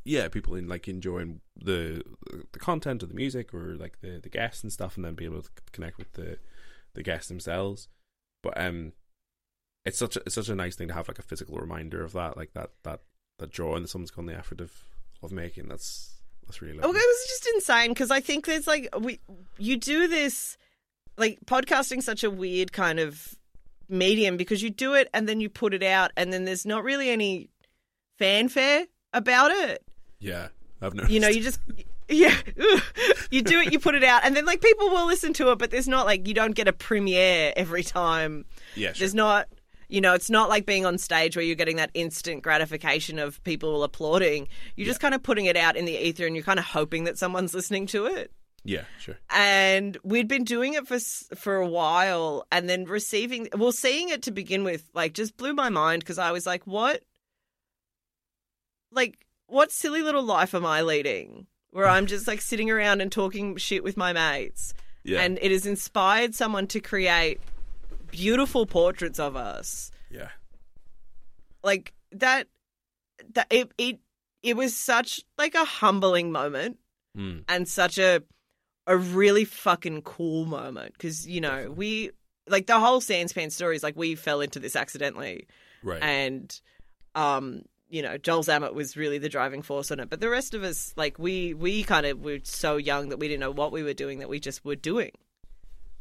yeah, 0.05 0.27
people 0.27 0.55
in 0.55 0.67
like 0.67 0.87
enjoying 0.87 1.41
the 1.55 2.03
the 2.51 2.59
content 2.59 3.03
of 3.03 3.09
the 3.09 3.15
music 3.15 3.53
or 3.53 3.75
like 3.75 3.99
the 4.01 4.19
the 4.21 4.29
guests 4.29 4.63
and 4.63 4.71
stuff, 4.71 4.95
and 4.95 5.05
then 5.05 5.15
being 5.15 5.31
able 5.31 5.43
to 5.43 5.49
connect 5.71 5.97
with 5.97 6.13
the 6.13 6.37
the 6.93 7.03
guests 7.03 7.27
themselves. 7.27 7.87
But 8.41 8.59
um, 8.59 8.93
it's 9.85 9.97
such 9.97 10.15
a, 10.15 10.21
it's 10.25 10.35
such 10.35 10.49
a 10.49 10.55
nice 10.55 10.75
thing 10.75 10.87
to 10.87 10.93
have 10.93 11.07
like 11.07 11.19
a 11.19 11.23
physical 11.23 11.57
reminder 11.57 12.03
of 12.03 12.13
that, 12.13 12.37
like 12.37 12.53
that 12.53 12.71
that 12.83 13.01
that 13.39 13.51
drawing 13.51 13.83
that 13.83 13.89
someone's 13.89 14.11
gone 14.11 14.25
the 14.25 14.37
effort 14.37 14.61
of 14.61 14.71
of 15.21 15.31
making. 15.31 15.67
That's 15.67 16.15
that's 16.45 16.61
really 16.61 16.79
Oh, 16.81 16.89
it 16.89 16.93
was 16.93 17.25
just 17.27 17.49
insane 17.55 17.89
because 17.89 18.11
I 18.11 18.21
think 18.21 18.45
there's 18.45 18.67
like 18.67 18.89
we 18.99 19.19
you 19.57 19.77
do 19.77 20.07
this 20.07 20.57
like 21.17 21.39
podcasting 21.45 22.01
such 22.01 22.23
a 22.23 22.31
weird 22.31 22.71
kind 22.71 22.99
of 22.99 23.35
medium 23.89 24.37
because 24.37 24.61
you 24.61 24.69
do 24.69 24.93
it 24.93 25.09
and 25.13 25.27
then 25.27 25.39
you 25.39 25.49
put 25.49 25.73
it 25.73 25.83
out 25.83 26.11
and 26.15 26.31
then 26.31 26.45
there's 26.45 26.65
not 26.65 26.83
really 26.83 27.09
any 27.09 27.49
fanfare 28.17 28.85
about 29.13 29.51
it. 29.51 29.83
Yeah, 30.19 30.49
I've 30.81 30.93
noticed. 30.93 31.11
You 31.11 31.19
know, 31.19 31.27
you 31.27 31.41
just 31.41 31.59
yeah, 32.09 32.35
you 33.31 33.41
do 33.41 33.59
it, 33.59 33.71
you 33.71 33.79
put 33.79 33.95
it 33.95 34.03
out, 34.03 34.21
and 34.23 34.35
then 34.35 34.45
like 34.45 34.61
people 34.61 34.89
will 34.89 35.05
listen 35.05 35.33
to 35.33 35.51
it, 35.51 35.59
but 35.59 35.71
there's 35.71 35.87
not 35.87 36.05
like 36.05 36.27
you 36.27 36.33
don't 36.33 36.55
get 36.55 36.67
a 36.67 36.73
premiere 36.73 37.53
every 37.55 37.83
time. 37.83 38.45
yeah, 38.75 38.93
sure. 38.93 38.99
There's 38.99 39.15
not, 39.15 39.47
you 39.87 40.01
know, 40.01 40.13
it's 40.13 40.29
not 40.29 40.49
like 40.49 40.65
being 40.65 40.85
on 40.85 40.97
stage 40.97 41.35
where 41.35 41.45
you're 41.45 41.55
getting 41.55 41.77
that 41.77 41.91
instant 41.93 42.43
gratification 42.43 43.19
of 43.19 43.41
people 43.43 43.83
applauding. 43.83 44.47
You're 44.75 44.87
just 44.87 44.99
kind 44.99 45.13
of 45.13 45.23
putting 45.23 45.45
it 45.45 45.55
out 45.55 45.77
in 45.77 45.85
the 45.85 45.95
ether, 45.95 46.25
and 46.25 46.35
you're 46.35 46.45
kind 46.45 46.59
of 46.59 46.65
hoping 46.65 47.05
that 47.05 47.17
someone's 47.17 47.53
listening 47.53 47.85
to 47.87 48.05
it. 48.05 48.31
Yeah, 48.69 48.83
sure. 48.99 49.17
And 49.31 49.97
we'd 50.03 50.27
been 50.27 50.43
doing 50.43 50.75
it 50.75 50.87
for 50.87 50.99
for 51.35 51.55
a 51.55 51.67
while, 51.67 52.45
and 52.51 52.69
then 52.69 52.85
receiving, 52.85 53.49
well, 53.57 53.71
seeing 53.71 54.09
it 54.09 54.21
to 54.23 54.31
begin 54.31 54.63
with, 54.63 54.87
like 54.93 55.13
just 55.13 55.37
blew 55.37 55.53
my 55.53 55.69
mind 55.69 56.01
because 56.01 56.19
I 56.19 56.31
was 56.31 56.45
like, 56.45 56.67
what, 56.67 57.01
like, 58.91 59.25
what 59.47 59.71
silly 59.71 60.03
little 60.03 60.21
life 60.21 60.53
am 60.53 60.67
I 60.67 60.83
leading? 60.83 61.47
Where 61.71 61.87
I'm 61.87 62.05
just 62.05 62.27
like 62.27 62.41
sitting 62.41 62.69
around 62.69 63.01
and 63.01 63.11
talking 63.11 63.57
shit 63.57 63.83
with 63.83 63.97
my 63.97 64.13
mates? 64.13 64.75
Yeah, 65.03 65.21
and 65.21 65.39
it 65.41 65.51
has 65.51 65.65
inspired 65.65 66.35
someone 66.35 66.67
to 66.67 66.79
create 66.79 67.41
beautiful 68.11 68.67
portraits 68.67 69.17
of 69.19 69.35
us. 69.35 69.89
Yeah, 70.11 70.29
like 71.63 71.91
that 72.11 72.45
that 73.33 73.47
it 73.49 73.71
it, 73.79 73.99
it 74.43 74.55
was 74.55 74.75
such 74.75 75.21
like 75.39 75.55
a 75.55 75.65
humbling 75.65 76.31
moment 76.31 76.77
mm, 77.17 77.43
and 77.47 77.67
such 77.67 77.97
a 77.97 78.21
a 78.89 78.97
really 78.97 79.45
fucking 79.45 80.01
cool 80.01 80.45
moment 80.45 80.93
because 80.93 81.27
you 81.27 81.39
know 81.39 81.71
we 81.73 82.09
like 82.47 82.65
the 82.65 82.79
whole 82.79 82.99
SansPants 82.99 83.51
story 83.51 83.75
is 83.75 83.83
like 83.83 83.95
we 83.95 84.15
fell 84.15 84.41
into 84.41 84.59
this 84.59 84.75
accidentally. 84.75 85.47
Right. 85.81 86.01
and 86.01 86.59
um 87.15 87.61
you 87.87 88.01
know 88.01 88.17
Joel 88.17 88.43
Zammit 88.43 88.73
was 88.73 88.97
really 88.97 89.17
the 89.17 89.29
driving 89.29 89.61
force 89.61 89.91
on 89.91 89.99
it. 89.99 90.09
But 90.09 90.19
the 90.19 90.29
rest 90.29 90.55
of 90.55 90.63
us 90.63 90.91
like 90.97 91.19
we 91.19 91.53
we 91.53 91.83
kind 91.83 92.07
of 92.07 92.19
were 92.19 92.39
so 92.43 92.77
young 92.77 93.09
that 93.09 93.17
we 93.17 93.27
didn't 93.27 93.41
know 93.41 93.51
what 93.51 93.71
we 93.71 93.83
were 93.83 93.93
doing 93.93 94.19
that 94.19 94.27
we 94.27 94.39
just 94.39 94.65
were 94.65 94.75
doing. 94.75 95.11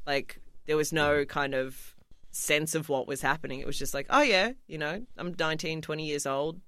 Like 0.06 0.40
there 0.66 0.78
was 0.78 0.90
no 0.90 1.26
kind 1.26 1.54
of 1.54 1.94
sense 2.30 2.74
of 2.74 2.88
what 2.88 3.06
was 3.06 3.20
happening. 3.20 3.60
It 3.60 3.66
was 3.66 3.78
just 3.78 3.92
like 3.92 4.06
oh 4.08 4.22
yeah 4.22 4.52
you 4.66 4.78
know 4.78 5.04
I'm 5.18 5.34
19 5.38 5.82
20 5.82 6.06
years 6.06 6.24
old. 6.24 6.58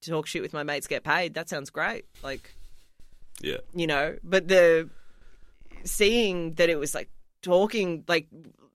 Talk 0.00 0.26
shit 0.26 0.40
with 0.40 0.54
my 0.54 0.62
mates 0.62 0.86
get 0.86 1.04
paid. 1.04 1.34
That 1.34 1.50
sounds 1.50 1.68
great. 1.68 2.06
Like 2.22 2.54
yeah, 3.42 3.58
you 3.74 3.86
know 3.86 4.16
but 4.24 4.48
the 4.48 4.88
seeing 5.84 6.54
that 6.54 6.68
it 6.68 6.78
was 6.78 6.94
like 6.94 7.10
talking 7.42 8.04
like 8.08 8.26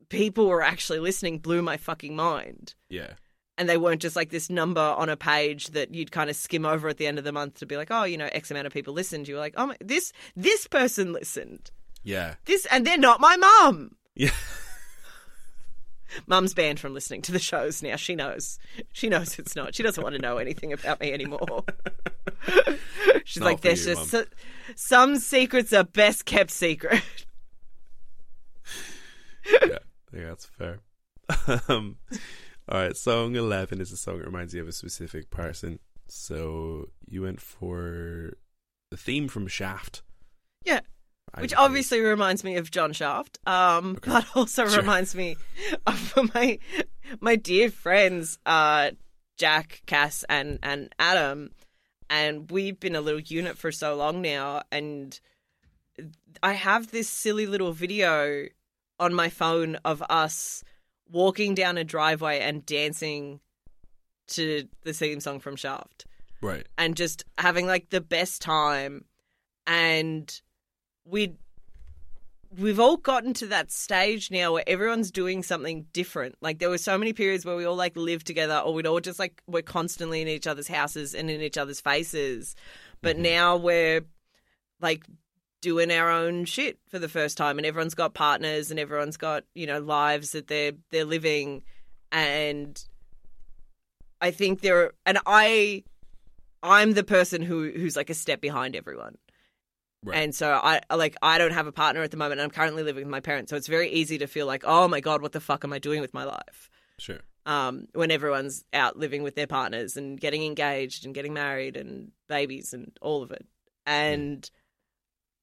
people 0.09 0.47
were 0.47 0.61
actually 0.61 0.99
listening 0.99 1.39
blew 1.39 1.61
my 1.61 1.77
fucking 1.77 2.15
mind 2.15 2.75
yeah, 2.89 3.13
and 3.57 3.67
they 3.67 3.77
weren't 3.77 4.01
just 4.01 4.15
like 4.15 4.29
this 4.29 4.49
number 4.49 4.81
on 4.81 5.09
a 5.09 5.17
page 5.17 5.67
that 5.69 5.93
you'd 5.93 6.11
kind 6.11 6.29
of 6.29 6.35
skim 6.35 6.65
over 6.65 6.87
at 6.87 6.97
the 6.97 7.07
end 7.07 7.17
of 7.17 7.23
the 7.23 7.31
month 7.31 7.55
to 7.59 7.65
be 7.65 7.77
like, 7.77 7.89
oh, 7.91 8.03
you 8.03 8.17
know, 8.17 8.29
X 8.31 8.49
amount 8.51 8.67
of 8.67 8.73
people 8.73 8.93
listened. 8.93 9.27
You 9.27 9.35
were 9.35 9.39
like, 9.39 9.53
oh, 9.57 9.67
my, 9.67 9.77
this 9.79 10.11
this 10.35 10.67
person 10.67 11.13
listened. 11.13 11.71
yeah, 12.03 12.35
This 12.45 12.65
and 12.71 12.85
they're 12.85 12.97
not 12.97 13.19
my 13.19 13.35
mom. 13.37 13.95
yeah. 14.15 14.31
Mum's 16.27 16.53
banned 16.53 16.79
from 16.79 16.93
listening 16.93 17.21
to 17.23 17.31
the 17.31 17.39
shows 17.39 17.81
now. 17.81 17.95
She 17.95 18.15
knows. 18.15 18.59
She 18.91 19.09
knows 19.09 19.37
it's 19.39 19.55
not. 19.55 19.75
She 19.75 19.83
doesn't 19.83 20.03
want 20.03 20.15
to 20.15 20.21
know 20.21 20.37
anything 20.37 20.73
about 20.73 20.99
me 20.99 21.11
anymore. 21.13 21.63
She's 23.25 23.41
Not 23.41 23.45
like, 23.45 23.61
there's 23.61 23.85
you, 23.85 23.95
just 23.95 24.09
so, 24.09 24.25
some 24.75 25.17
secrets 25.17 25.73
are 25.73 25.83
best 25.83 26.25
kept 26.25 26.51
secret. 26.51 27.01
yeah, 29.51 29.79
yeah, 30.13 30.27
that's 30.27 30.45
fair. 30.45 30.79
um, 31.67 31.97
all 32.67 32.81
right, 32.81 32.97
song 32.97 33.35
eleven 33.35 33.79
is 33.79 33.91
a 33.91 33.97
song 33.97 34.19
that 34.19 34.25
reminds 34.25 34.53
you 34.53 34.61
of 34.61 34.67
a 34.67 34.73
specific 34.73 35.29
person. 35.29 35.79
So 36.07 36.89
you 37.07 37.21
went 37.23 37.41
for 37.41 38.33
the 38.91 38.97
theme 38.97 39.27
from 39.27 39.47
Shaft. 39.47 40.03
Yeah. 40.63 40.81
Which 41.39 41.53
I- 41.55 41.63
obviously 41.63 41.99
reminds 42.01 42.43
me 42.43 42.57
of 42.57 42.69
John 42.71 42.93
Shaft, 42.93 43.39
um, 43.47 43.95
Okay. 43.97 44.11
but 44.11 44.25
also 44.35 44.67
Sure. 44.67 44.79
reminds 44.79 45.15
me 45.15 45.35
of 45.87 46.13
my 46.35 46.59
my 47.19 47.35
dear 47.35 47.69
friends 47.71 48.37
uh, 48.45 48.91
Jack, 49.37 49.81
Cass, 49.85 50.23
and 50.29 50.59
and 50.61 50.93
Adam, 50.99 51.51
and 52.09 52.49
we've 52.51 52.79
been 52.79 52.95
a 52.95 53.01
little 53.01 53.19
unit 53.19 53.57
for 53.57 53.71
so 53.71 53.95
long 53.95 54.21
now, 54.21 54.61
and 54.71 55.19
I 56.41 56.53
have 56.53 56.91
this 56.91 57.09
silly 57.09 57.45
little 57.45 57.71
video 57.73 58.45
on 58.99 59.13
my 59.13 59.29
phone 59.29 59.75
of 59.85 60.03
us 60.09 60.63
walking 61.09 61.53
down 61.55 61.77
a 61.77 61.83
driveway 61.83 62.39
and 62.39 62.65
dancing 62.65 63.39
to 64.27 64.67
the 64.83 64.93
theme 64.93 65.19
song 65.19 65.39
from 65.39 65.55
Shaft 65.55 66.05
right. 66.41 66.65
and 66.77 66.95
just 66.95 67.23
having 67.37 67.67
like 67.67 67.89
the 67.89 68.01
best 68.01 68.41
time 68.41 69.05
and 69.67 70.41
we 71.05 71.35
we've 72.57 72.79
all 72.79 72.97
gotten 72.97 73.33
to 73.33 73.47
that 73.47 73.71
stage 73.71 74.29
now 74.29 74.53
where 74.53 74.63
everyone's 74.67 75.11
doing 75.11 75.41
something 75.41 75.85
different. 75.91 76.35
Like 76.41 76.59
there 76.59 76.69
were 76.69 76.77
so 76.77 76.97
many 76.97 77.13
periods 77.13 77.45
where 77.45 77.55
we 77.55 77.65
all 77.65 77.75
like 77.75 77.95
lived 77.97 78.27
together 78.27 78.57
or 78.57 78.73
we'd 78.73 78.85
all 78.85 78.99
just 78.99 79.19
like 79.19 79.41
we're 79.47 79.63
constantly 79.63 80.21
in 80.21 80.27
each 80.27 80.47
other's 80.47 80.67
houses 80.67 81.15
and 81.15 81.29
in 81.29 81.41
each 81.41 81.57
other's 81.57 81.81
faces. 81.81 82.55
But 83.01 83.15
mm-hmm. 83.15 83.23
now 83.23 83.57
we're 83.57 84.01
like 84.81 85.05
doing 85.61 85.91
our 85.91 86.11
own 86.11 86.45
shit 86.45 86.77
for 86.89 86.99
the 86.99 87.09
first 87.09 87.37
time 87.37 87.57
and 87.57 87.65
everyone's 87.65 87.95
got 87.95 88.13
partners 88.13 88.69
and 88.69 88.79
everyone's 88.79 89.17
got 89.17 89.45
you 89.55 89.65
know 89.65 89.79
lives 89.79 90.31
that 90.31 90.47
they're 90.47 90.73
they're 90.91 91.05
living. 91.05 91.63
And 92.11 92.83
i 94.23 94.31
think 94.31 94.61
there 94.61 94.79
are, 94.79 94.93
and 95.05 95.19
i 95.25 95.83
i'm 96.63 96.93
the 96.93 97.03
person 97.03 97.41
who 97.41 97.71
who's 97.71 97.95
like 97.95 98.09
a 98.09 98.13
step 98.13 98.39
behind 98.39 98.75
everyone 98.75 99.17
Right. 100.03 100.17
and 100.17 100.35
so 100.35 100.51
i 100.51 100.81
like 100.93 101.15
i 101.21 101.37
don't 101.37 101.51
have 101.53 101.67
a 101.67 101.71
partner 101.71 102.01
at 102.03 102.11
the 102.11 102.17
moment 102.17 102.39
and 102.39 102.45
i'm 102.45 102.49
currently 102.51 102.83
living 102.83 103.05
with 103.05 103.11
my 103.11 103.19
parents 103.21 103.49
so 103.49 103.55
it's 103.55 103.67
very 103.67 103.89
easy 103.89 104.17
to 104.17 104.27
feel 104.27 104.45
like 104.45 104.63
oh 104.65 104.87
my 104.87 104.99
god 104.99 105.21
what 105.21 105.31
the 105.31 105.39
fuck 105.39 105.63
am 105.63 105.71
i 105.73 105.79
doing 105.79 106.01
with 106.01 106.13
my 106.13 106.23
life 106.25 106.69
Sure. 106.99 107.19
um, 107.45 107.87
when 107.93 108.11
everyone's 108.11 108.63
out 108.73 108.97
living 108.97 109.23
with 109.23 109.35
their 109.35 109.47
partners 109.47 109.97
and 109.97 110.19
getting 110.19 110.43
engaged 110.43 111.05
and 111.05 111.13
getting 111.15 111.33
married 111.33 111.75
and 111.77 112.11
babies 112.29 112.73
and 112.73 112.91
all 113.01 113.23
of 113.23 113.31
it. 113.31 113.45
And 113.85 114.49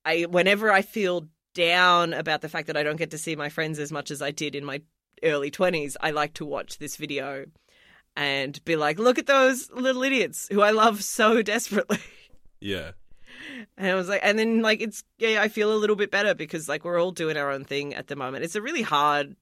I, 0.04 0.22
whenever 0.22 0.70
I 0.70 0.82
feel 0.82 1.26
down 1.54 2.14
about 2.14 2.40
the 2.40 2.48
fact 2.48 2.68
that 2.68 2.76
I 2.76 2.82
don't 2.82 2.96
get 2.96 3.10
to 3.10 3.18
see 3.18 3.36
my 3.36 3.48
friends 3.50 3.78
as 3.78 3.92
much 3.92 4.10
as 4.10 4.22
I 4.22 4.30
did 4.30 4.54
in 4.54 4.64
my 4.64 4.80
early 5.22 5.50
twenties, 5.50 5.96
I 6.00 6.12
like 6.12 6.34
to 6.34 6.46
watch 6.46 6.78
this 6.78 6.96
video, 6.96 7.44
and 8.16 8.64
be 8.64 8.76
like, 8.76 8.98
look 8.98 9.18
at 9.18 9.26
those 9.26 9.70
little 9.70 10.02
idiots 10.04 10.48
who 10.50 10.62
I 10.62 10.70
love 10.70 11.02
so 11.04 11.42
desperately. 11.54 11.98
Yeah. 12.60 12.92
And 13.76 13.86
I 13.90 13.94
was 13.94 14.08
like, 14.08 14.20
and 14.22 14.38
then 14.38 14.62
like 14.62 14.80
it's 14.80 15.02
yeah, 15.18 15.40
I 15.42 15.48
feel 15.48 15.72
a 15.72 15.76
little 15.78 15.96
bit 15.96 16.10
better 16.10 16.34
because 16.34 16.68
like 16.68 16.84
we're 16.84 17.00
all 17.00 17.12
doing 17.12 17.36
our 17.36 17.50
own 17.50 17.64
thing 17.64 17.94
at 17.94 18.06
the 18.08 18.16
moment. 18.16 18.44
It's 18.44 18.56
a 18.56 18.62
really 18.62 18.82
hard 18.82 19.36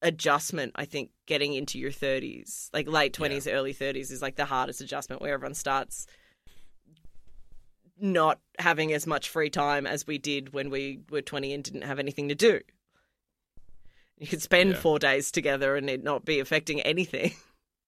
adjustment, 0.00 0.72
I 0.74 0.84
think, 0.84 1.10
getting 1.26 1.54
into 1.54 1.78
your 1.78 1.92
thirties, 1.92 2.70
like 2.72 2.88
late 2.88 3.12
twenties, 3.12 3.46
early 3.46 3.72
thirties, 3.72 4.10
is 4.10 4.22
like 4.22 4.36
the 4.36 4.44
hardest 4.44 4.80
adjustment 4.80 5.22
where 5.22 5.34
everyone 5.34 5.54
starts 5.54 6.06
not 8.00 8.40
having 8.58 8.92
as 8.92 9.06
much 9.06 9.28
free 9.28 9.50
time 9.50 9.86
as 9.86 10.06
we 10.06 10.18
did 10.18 10.52
when 10.52 10.70
we 10.70 11.00
were 11.10 11.22
twenty 11.22 11.52
and 11.52 11.62
didn't 11.62 11.82
have 11.82 11.98
anything 11.98 12.28
to 12.28 12.34
do. 12.34 12.60
You 14.18 14.26
could 14.26 14.42
spend 14.42 14.70
Yeah. 14.70 14.76
four 14.76 14.98
days 14.98 15.30
together 15.30 15.76
and 15.76 15.88
it 15.90 16.02
not 16.02 16.24
be 16.24 16.40
affecting 16.40 16.80
anything. 16.80 17.32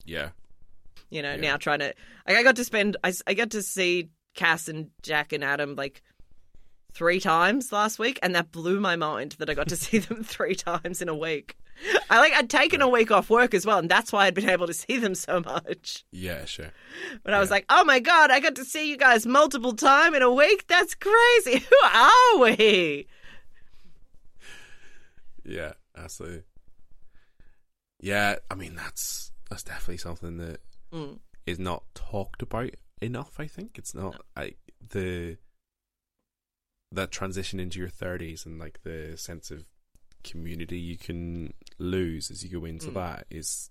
Yeah. 0.04 0.30
you 1.10 1.22
know 1.22 1.32
Yeah. 1.34 1.40
now 1.40 1.56
trying 1.56 1.80
to 1.80 1.92
like 2.26 2.36
i 2.36 2.42
got 2.42 2.56
to 2.56 2.64
spend 2.64 2.96
I, 3.04 3.12
I 3.26 3.34
got 3.34 3.50
to 3.50 3.62
see 3.62 4.08
cass 4.34 4.68
and 4.68 4.90
jack 5.02 5.32
and 5.32 5.42
adam 5.44 5.74
like 5.76 6.02
three 6.92 7.18
times 7.18 7.72
last 7.72 7.98
week 7.98 8.18
and 8.22 8.34
that 8.34 8.52
blew 8.52 8.78
my 8.80 8.94
mind 8.96 9.32
that 9.38 9.50
i 9.50 9.54
got 9.54 9.68
to 9.68 9.76
see 9.86 9.98
them 9.98 10.22
three 10.22 10.54
times 10.54 11.00
in 11.02 11.08
a 11.08 11.14
week. 11.16 11.56
I 12.08 12.20
like 12.20 12.32
i'd 12.34 12.48
taken 12.48 12.80
a 12.82 12.88
week 12.88 13.10
off 13.10 13.28
work 13.30 13.52
as 13.52 13.66
well 13.66 13.78
and 13.78 13.88
that's 13.90 14.12
why 14.12 14.26
i'd 14.26 14.34
been 14.34 14.48
able 14.48 14.68
to 14.68 14.72
see 14.74 14.98
them 14.98 15.14
so 15.16 15.40
much. 15.40 16.04
Yeah, 16.12 16.44
sure. 16.44 16.70
but 17.24 17.34
i 17.34 17.40
was 17.40 17.50
like 17.50 17.64
oh 17.68 17.84
my 17.84 17.98
god 17.98 18.30
i 18.30 18.38
got 18.38 18.54
to 18.56 18.64
see 18.64 18.88
you 18.88 18.96
guys 18.96 19.26
multiple 19.26 19.72
time 19.74 20.14
in 20.14 20.22
a 20.22 20.32
week? 20.32 20.66
That's 20.68 20.94
crazy. 20.94 21.58
Who 21.70 21.76
are 21.88 22.38
we? 22.38 23.08
Yeah, 25.44 25.72
absolutely. 25.96 26.42
Yeah, 28.00 28.36
I 28.50 28.54
mean 28.54 28.74
that's 28.76 29.32
that's 29.50 29.62
definitely 29.62 29.98
something 29.98 30.36
that 30.38 30.60
is 31.46 31.58
Mm. 31.58 31.62
not 31.62 31.82
talked 31.94 32.40
about 32.42 32.70
enough. 33.00 33.38
I 33.38 33.46
think 33.46 33.78
it's 33.78 33.94
not. 33.94 34.24
I 34.36 34.54
the 34.90 35.38
that 36.92 37.10
transition 37.10 37.58
into 37.58 37.78
your 37.78 37.88
thirties 37.88 38.46
and 38.46 38.58
like 38.58 38.82
the 38.82 39.16
sense 39.16 39.50
of 39.50 39.64
community 40.22 40.78
you 40.78 40.96
can 40.96 41.52
lose 41.78 42.30
as 42.30 42.42
you 42.44 42.50
go 42.60 42.64
into 42.64 42.86
Mm. 42.88 42.94
that 42.94 43.26
is 43.30 43.70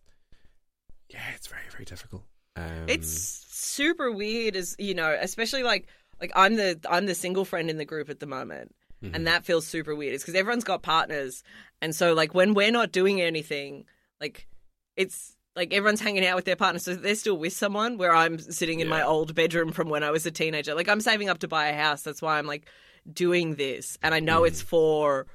yeah, 1.09 1.21
it's 1.35 1.47
very 1.47 1.69
very 1.71 1.85
difficult. 1.85 2.23
Um, 2.55 2.85
it's 2.87 3.09
super 3.09 4.11
weird 4.11 4.55
as 4.55 4.75
you 4.77 4.93
know 4.93 5.17
especially 5.19 5.63
like 5.63 5.87
like 6.21 6.31
i'm 6.35 6.55
the 6.55 6.79
i'm 6.87 7.07
the 7.07 7.15
single 7.15 7.45
friend 7.45 7.67
in 7.69 7.77
the 7.77 7.85
group 7.85 8.09
at 8.11 8.19
the 8.19 8.27
moment 8.27 8.75
mhm. 9.03 9.15
and 9.15 9.25
that 9.25 9.43
feels 9.43 9.65
super 9.65 9.95
weird. 9.95 10.13
It's 10.13 10.23
because 10.23 10.35
everyone's 10.35 10.63
got 10.63 10.81
partners, 10.83 11.43
and 11.81 11.95
so 11.95 12.13
like 12.13 12.33
when 12.35 12.53
we're 12.53 12.71
not 12.71 12.91
doing 12.91 13.21
anything, 13.21 13.85
like 14.21 14.47
it's 14.95 15.35
like 15.55 15.73
everyone's 15.73 16.01
hanging 16.01 16.25
out 16.25 16.35
with 16.35 16.45
their 16.45 16.55
partner, 16.55 16.79
so 16.79 16.95
they're 16.95 17.15
still 17.15 17.37
with 17.37 17.53
someone. 17.53 17.97
Where 17.97 18.13
I'm 18.13 18.39
sitting 18.39 18.79
in 18.79 18.87
my 18.87 19.03
old 19.03 19.35
bedroom 19.35 19.71
from 19.71 19.89
when 19.89 20.03
I 20.03 20.11
was 20.11 20.25
a 20.25 20.31
teenager. 20.31 20.73
Like 20.75 20.89
I'm 20.89 21.01
saving 21.01 21.29
up 21.29 21.39
to 21.39 21.47
buy 21.47 21.67
a 21.67 21.75
house. 21.77 22.01
That's 22.01 22.21
why 22.21 22.37
I'm 22.39 22.47
like 22.47 22.67
doing 23.11 23.55
this, 23.55 23.97
and 24.01 24.13
I 24.15 24.19
know 24.19 24.43
it's 24.43 24.61
for 24.61 25.27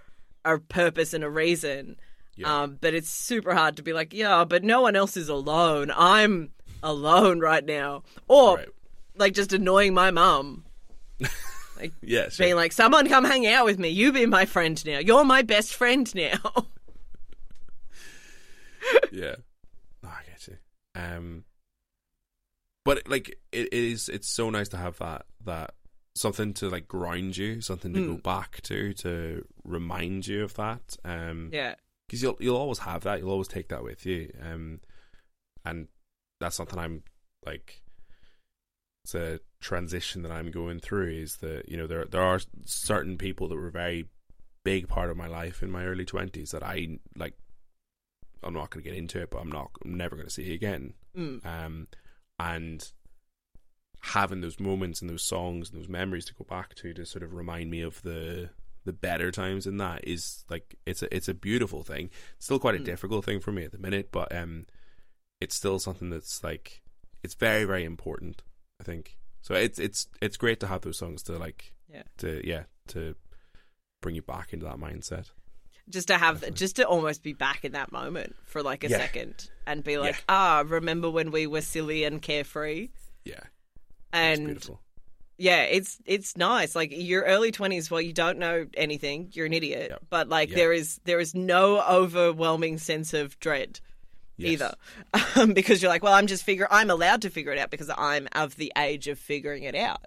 a 0.45 0.59
purpose 0.59 1.15
and 1.15 1.23
a 1.25 1.31
reason. 1.31 1.97
Yeah. 2.37 2.63
Um, 2.63 2.79
but 2.81 2.95
it's 2.95 3.11
super 3.11 3.53
hard 3.55 3.77
to 3.79 3.83
be 3.83 3.93
like, 3.93 4.13
yeah, 4.15 4.45
but 4.45 4.63
no 4.63 4.81
one 4.81 4.95
else 4.97 5.17
is 5.17 5.29
alone. 5.29 5.91
I'm 5.97 6.51
alone 6.83 7.41
right 7.41 7.65
now, 7.65 8.05
or 8.29 8.57
Right. 8.59 8.69
like 9.17 9.35
just 9.35 9.53
annoying 9.53 9.95
my 9.95 10.11
mum. 10.11 10.65
Like 11.81 11.93
yeah, 12.03 12.29
sure. 12.29 12.45
being 12.45 12.57
like, 12.57 12.73
someone 12.73 13.09
come 13.09 13.25
hang 13.25 13.47
out 13.47 13.65
with 13.65 13.79
me. 13.79 13.89
You 13.91 14.13
be 14.13 14.27
my 14.27 14.47
friend 14.47 14.85
now. 14.85 14.99
You're 14.99 15.23
my 15.23 15.43
best 15.43 15.73
friend 15.77 16.13
now. 16.13 16.41
yeah. 19.13 19.37
No, 20.03 20.09
I 20.09 20.23
get 20.29 20.49
you. 20.49 20.57
Um, 20.99 21.45
but 22.85 23.09
like 23.09 23.29
it, 23.53 23.67
it 23.67 23.73
is, 23.73 24.09
it's 24.09 24.29
so 24.29 24.51
nice 24.51 24.69
to 24.71 24.77
have 24.77 24.99
that 24.99 25.27
that 25.45 25.75
something 26.15 26.53
to 26.55 26.69
like 26.69 26.89
ground 26.89 27.37
you, 27.37 27.61
something 27.61 27.93
to 27.95 28.01
go 28.07 28.15
Mm. 28.17 28.23
back 28.23 28.61
to 28.63 28.93
to 28.95 29.45
remind 29.65 30.27
you 30.27 30.43
of 30.45 30.55
that. 30.55 30.97
Um, 31.05 31.51
yeah. 31.53 31.75
because 32.09 32.23
you'll 32.23 32.37
you'll 32.41 32.57
always 32.57 32.79
have 32.81 33.03
that. 33.05 33.21
You'll 33.21 33.31
always 33.31 33.49
take 33.49 33.69
that 33.69 33.85
with 33.85 34.05
you. 34.07 34.33
Um, 34.43 34.81
and 35.65 35.89
that's 36.41 36.57
something 36.57 36.79
I'm 36.79 37.03
like. 37.47 37.83
It's 39.05 39.15
a 39.15 39.41
transition 39.61 40.23
that 40.23 40.33
I'm 40.33 40.51
going 40.51 40.81
through. 40.81 41.11
Is 41.13 41.37
that 41.37 41.69
you 41.69 41.77
know 41.77 41.87
there 41.87 42.05
there 42.05 42.23
are 42.23 42.41
certain 42.65 43.17
people 43.19 43.49
that 43.49 43.57
were 43.57 43.69
a 43.69 43.73
very 43.73 44.07
big 44.65 44.89
part 44.89 45.09
of 45.11 45.17
my 45.17 45.27
life 45.29 45.63
in 45.63 45.71
my 45.71 45.85
early 45.85 46.05
twenties 46.05 46.51
that 46.51 46.63
I 46.63 46.99
like. 47.17 47.35
I'm 48.43 48.55
not 48.55 48.71
going 48.71 48.85
to 48.85 48.91
get 48.91 48.99
into 48.99 49.21
it, 49.21 49.31
but 49.31 49.39
I'm 49.39 49.51
not. 49.51 49.71
I'm 49.85 49.97
never 49.97 50.17
going 50.17 50.27
to 50.29 50.33
see 50.33 50.51
it 50.51 50.55
again. 50.55 50.95
Mm. 51.17 51.45
Um, 51.45 51.89
and 52.39 52.91
having 54.01 54.41
those 54.41 54.61
moments 54.61 55.01
and 55.01 55.11
those 55.11 55.25
songs 55.25 55.71
and 55.71 55.81
those 55.81 55.89
memories 55.89 56.25
to 56.27 56.35
go 56.35 56.45
back 56.49 56.75
to 56.77 56.95
to 56.95 57.05
sort 57.05 57.23
of 57.25 57.35
remind 57.35 57.71
me 57.71 57.81
of 57.81 58.01
the 58.03 58.51
the 58.85 58.93
better 58.93 59.31
times 59.33 59.67
in 59.67 59.77
that 59.79 60.07
is 60.07 60.45
like 60.49 60.77
it's 60.87 61.03
a 61.03 61.15
it's 61.15 61.29
a 61.29 61.35
beautiful 61.35 61.83
thing. 61.83 62.11
It's 62.37 62.47
still 62.47 62.59
quite 62.61 62.77
a 62.77 62.79
Mm. 62.79 62.85
difficult 62.85 63.25
thing 63.25 63.41
for 63.41 63.53
me 63.53 63.65
at 63.65 63.73
the 63.73 63.79
minute, 63.79 64.11
but 64.13 64.35
um, 64.35 64.67
it's 65.41 65.55
still 65.55 65.79
something 65.79 66.11
that's 66.11 66.43
like 66.45 66.83
it's 67.23 67.35
very 67.35 67.65
very 67.65 67.85
important. 67.85 68.43
I 68.81 68.85
think 68.85 69.17
so. 69.43 69.55
It's 69.55 69.79
it's 69.79 70.07
it's 70.23 70.37
great 70.37 70.61
to 70.61 70.69
have 70.69 70.83
those 70.83 70.97
songs 70.99 71.23
to 71.25 71.37
like 71.39 71.75
Yeah. 71.93 72.05
to 72.19 72.41
yeah 72.47 72.65
to 72.89 73.17
bring 74.01 74.15
you 74.15 74.23
back 74.23 74.53
into 74.53 74.65
that 74.67 74.77
mindset. 74.79 75.33
Just 75.89 76.09
to 76.09 76.19
have, 76.19 76.53
just 76.55 76.77
to 76.77 76.87
almost 76.87 77.23
be 77.23 77.33
back 77.33 77.65
in 77.65 77.73
that 77.73 77.91
moment 77.93 78.37
for 78.45 78.63
like 78.63 78.85
a 78.85 78.89
Yeah. 78.89 78.99
second 78.99 79.49
and 79.67 79.83
be 79.83 79.97
like, 79.99 80.15
Yeah. 80.17 80.21
ah, 80.29 80.65
remember 80.67 81.11
when 81.11 81.31
we 81.31 81.47
were 81.47 81.61
silly 81.63 82.05
and 82.05 82.21
carefree? 82.21 82.89
Yeah, 83.25 83.41
And 84.13 84.45
beautiful. 84.47 84.81
yeah, 85.39 85.63
it's 85.63 85.99
it's 86.05 86.37
nice. 86.37 86.75
Like 86.77 86.91
your 86.93 87.23
early 87.25 87.51
twenties, 87.53 87.91
well, 87.91 88.01
you 88.01 88.13
don't 88.13 88.39
know 88.39 88.67
anything, 88.75 89.31
you're 89.33 89.47
an 89.47 89.53
idiot. 89.53 89.89
Yep. 89.91 90.01
But 90.11 90.29
like 90.29 90.51
Yep. 90.51 90.57
there 90.57 90.73
is 90.73 91.01
there 91.05 91.21
is 91.21 91.35
no 91.35 91.81
overwhelming 91.83 92.79
sense 92.79 93.15
of 93.15 93.39
dread. 93.41 93.81
Yes. 94.41 94.53
either 94.53 94.75
um, 95.35 95.53
because 95.61 95.83
you're 95.83 95.91
like 95.91 96.05
well 96.05 96.13
i'm 96.13 96.29
just 96.29 96.45
figure 96.45 96.69
i'm 96.71 96.91
allowed 96.91 97.23
to 97.23 97.29
figure 97.29 97.51
it 97.51 97.59
out 97.59 97.73
because 97.73 97.91
i'm 97.99 98.29
of 98.37 98.55
the 98.55 98.73
age 98.79 99.09
of 99.09 99.19
figuring 99.19 99.65
it 99.65 99.75
out 99.75 100.07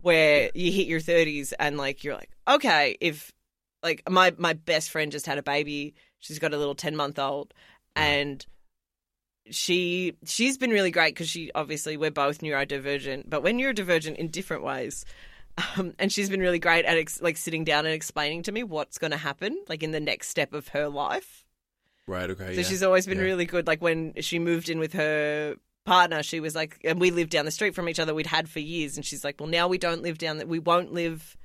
where 0.00 0.50
you 0.54 0.72
hit 0.72 0.88
your 0.88 0.98
30s 1.00 1.52
and 1.58 1.76
like 1.78 2.02
you're 2.02 2.14
like 2.14 2.30
okay 2.48 2.96
if 3.00 3.30
like 3.82 4.02
my 4.08 4.34
my 4.38 4.52
best 4.52 4.90
friend 4.90 5.12
just 5.12 5.26
had 5.26 5.38
a 5.38 5.42
baby 5.42 5.94
she's 6.18 6.38
got 6.38 6.52
a 6.54 6.56
little 6.58 6.74
10 6.74 6.96
month 6.96 7.18
old 7.18 7.54
and 7.96 8.44
she 9.50 10.14
she's 10.24 10.58
been 10.58 10.70
really 10.70 10.90
great 10.90 11.14
because 11.14 11.28
she 11.28 11.50
obviously 11.54 11.96
we're 11.96 12.10
both 12.10 12.40
neurodivergent 12.40 13.24
but 13.28 13.42
we're 13.42 13.52
neurodivergent 13.54 14.16
in 14.16 14.28
different 14.28 14.62
ways 14.62 15.04
um, 15.76 15.94
and 15.98 16.12
she's 16.12 16.28
been 16.30 16.40
really 16.40 16.58
great 16.58 16.84
at 16.84 16.96
ex- 16.98 17.22
like 17.22 17.36
sitting 17.36 17.64
down 17.64 17.86
and 17.86 17.94
explaining 17.94 18.42
to 18.42 18.52
me 18.52 18.62
what's 18.62 18.98
going 18.98 19.10
to 19.10 19.16
happen 19.16 19.56
like 19.68 19.82
in 19.82 19.90
the 19.92 20.00
next 20.00 20.28
step 20.28 20.52
of 20.52 20.68
her 20.68 20.88
life 20.88 21.44
Right. 22.06 22.30
Okay. 22.30 22.54
so 22.54 22.60
yeah. 22.62 22.66
she's 22.66 22.82
always 22.82 23.04
been 23.04 23.18
Yeah. 23.18 23.24
really 23.24 23.44
good. 23.44 23.66
Like 23.66 23.82
when 23.82 24.14
she 24.22 24.38
moved 24.38 24.70
in 24.70 24.78
with 24.78 24.94
her 24.94 25.56
partner, 25.84 26.22
she 26.22 26.40
was 26.40 26.54
like, 26.54 26.78
and 26.82 26.98
we 26.98 27.10
lived 27.10 27.28
down 27.28 27.44
the 27.44 27.50
street 27.50 27.74
from 27.74 27.86
each 27.86 28.00
other. 28.00 28.14
We'd 28.14 28.26
had 28.26 28.48
for 28.48 28.60
years, 28.60 28.96
and 28.96 29.04
she's 29.04 29.24
like, 29.24 29.38
well, 29.38 29.46
now 29.50 29.68
we 29.68 29.76
don't 29.76 30.00
live 30.00 30.16
down. 30.16 30.38
That. 30.38 30.48
We 30.48 30.58
won't 30.58 30.90
live 30.94 31.36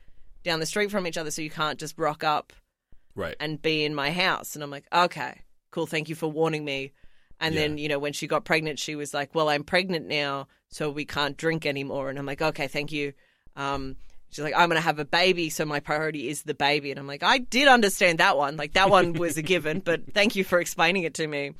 down 0.44 0.60
the 0.60 0.66
street 0.66 0.92
from 0.92 1.08
each 1.08 1.18
other, 1.18 1.32
so 1.32 1.42
you 1.42 1.50
can't 1.50 1.80
just 1.80 1.98
rock 1.98 2.24
up 2.24 2.54
right. 3.16 3.36
and 3.40 3.62
be 3.62 3.84
in 3.86 3.96
my 3.96 4.12
house. 4.12 4.56
And 4.56 4.64
I'm 4.64 4.72
like, 4.72 4.86
okay, 4.94 5.42
cool. 5.72 5.88
Thank 5.88 6.10
you 6.10 6.16
for 6.16 6.28
warning 6.28 6.66
me. 6.66 6.92
And 7.40 7.58
then 7.58 7.78
you 7.78 7.90
know 7.90 8.00
when 8.00 8.14
she 8.14 8.28
got 8.28 8.46
pregnant, 8.46 8.80
she 8.80 8.96
was 8.96 9.14
like, 9.14 9.36
well, 9.36 9.50
I'm 9.50 9.66
pregnant 9.66 10.08
now, 10.08 10.48
so 10.70 10.90
we 10.90 11.04
can't 11.04 11.36
drink 11.36 11.66
anymore. 11.66 12.10
And 12.10 12.18
I'm 12.18 12.26
like, 12.26 12.42
okay, 12.42 12.68
thank 12.68 12.92
you. 12.92 13.14
Um, 13.56 13.98
She's 14.30 14.44
like, 14.44 14.56
I'm 14.56 14.68
going 14.68 14.82
to 14.82 14.86
have 14.86 14.98
a 14.98 15.06
baby, 15.06 15.52
so 15.52 15.64
my 15.64 15.80
priority 15.80 16.28
is 16.28 16.42
the 16.42 16.56
baby. 16.56 16.90
And 16.90 17.00
I'm 17.00 17.06
like, 17.06 17.22
I 17.22 17.38
did 17.38 17.68
understand 17.68 18.18
that 18.18 18.36
one. 18.36 18.58
Like, 18.58 18.74
that 18.74 18.90
one 18.90 19.14
was 19.14 19.38
a 19.38 19.42
given, 19.44 19.80
but 19.80 20.12
thank 20.12 20.36
you 20.36 20.44
for 20.44 20.60
explaining 20.60 21.04
it 21.04 21.14
to 21.16 21.28
me. 21.28 21.52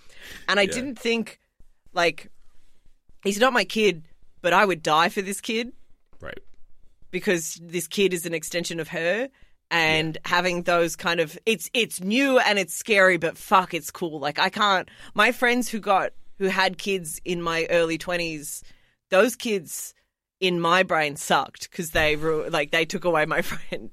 And 0.48 0.60
I 0.60 0.64
Yeah. 0.64 0.74
didn't 0.74 0.98
think, 0.98 1.40
like, 1.94 2.32
he's 3.24 3.38
not 3.40 3.54
my 3.54 3.64
kid, 3.64 4.06
but 4.42 4.54
I 4.54 4.66
would 4.66 4.82
die 4.82 5.10
for 5.10 5.22
this 5.22 5.40
kid 5.40 5.72
Right. 6.20 6.40
Because 7.14 7.60
this 7.62 7.88
kid 7.88 8.12
is 8.12 8.26
an 8.26 8.34
extension 8.34 8.82
of 8.82 8.90
her. 8.90 9.30
And 9.72 10.18
having 10.26 10.64
those 10.64 10.96
kind 10.96 11.20
of 11.20 11.40
it's 11.46 11.70
it's 11.74 12.02
new 12.02 12.38
and 12.38 12.60
it's 12.60 12.74
scary, 12.74 13.18
but 13.18 13.38
fuck, 13.38 13.74
it's 13.74 13.90
cool. 13.90 14.20
Like 14.20 14.38
I 14.38 14.50
can't. 14.50 14.90
My 15.16 15.32
friends 15.32 15.70
who 15.70 15.80
got 15.80 16.12
who 16.38 16.46
had 16.46 16.78
kids 16.78 17.22
in 17.26 17.42
my 17.42 17.66
early 17.72 17.98
twenties, 17.98 18.64
those 19.10 19.36
kids 19.36 19.96
in 20.40 20.60
my 20.60 20.84
brain 20.84 21.16
sucked 21.16 21.72
because 21.72 21.92
they 21.92 22.16
like 22.16 22.70
they 22.70 22.86
took 22.86 23.04
away 23.04 23.26
my 23.26 23.42
friend. 23.54 23.90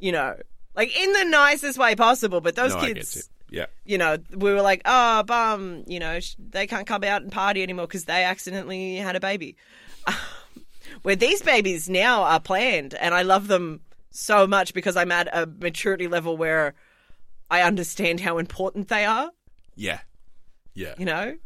You 0.00 0.12
know, 0.12 0.36
like 0.74 0.96
in 0.96 1.12
the 1.12 1.24
nicest 1.24 1.78
way 1.78 1.94
possible. 1.94 2.40
But 2.40 2.56
those 2.56 2.74
no, 2.74 2.80
kids. 2.80 3.28
Yeah. 3.50 3.66
you 3.86 3.96
know, 3.96 4.18
we 4.36 4.52
were 4.52 4.60
like, 4.60 4.82
oh, 4.84 5.22
bum, 5.22 5.84
you 5.86 6.00
know, 6.00 6.20
sh- 6.20 6.34
they 6.38 6.66
can't 6.66 6.86
come 6.86 7.02
out 7.02 7.22
and 7.22 7.32
party 7.32 7.62
anymore 7.62 7.86
because 7.86 8.04
they 8.04 8.24
accidentally 8.24 8.96
had 8.96 9.16
a 9.16 9.20
baby. 9.20 9.56
Where 11.02 11.16
these 11.16 11.42
babies 11.42 11.88
now 11.88 12.22
are 12.24 12.40
planned, 12.40 12.94
and 12.94 13.14
I 13.14 13.22
love 13.22 13.48
them 13.48 13.80
so 14.10 14.46
much 14.46 14.74
because 14.74 14.96
I'm 14.96 15.12
at 15.12 15.28
a 15.32 15.46
maturity 15.46 16.08
level 16.08 16.36
where 16.36 16.74
I 17.50 17.62
understand 17.62 18.20
how 18.20 18.38
important 18.38 18.88
they 18.88 19.04
are, 19.04 19.30
Yeah. 19.76 20.00
Yeah. 20.74 20.94
you 20.98 21.04
know? 21.04 21.36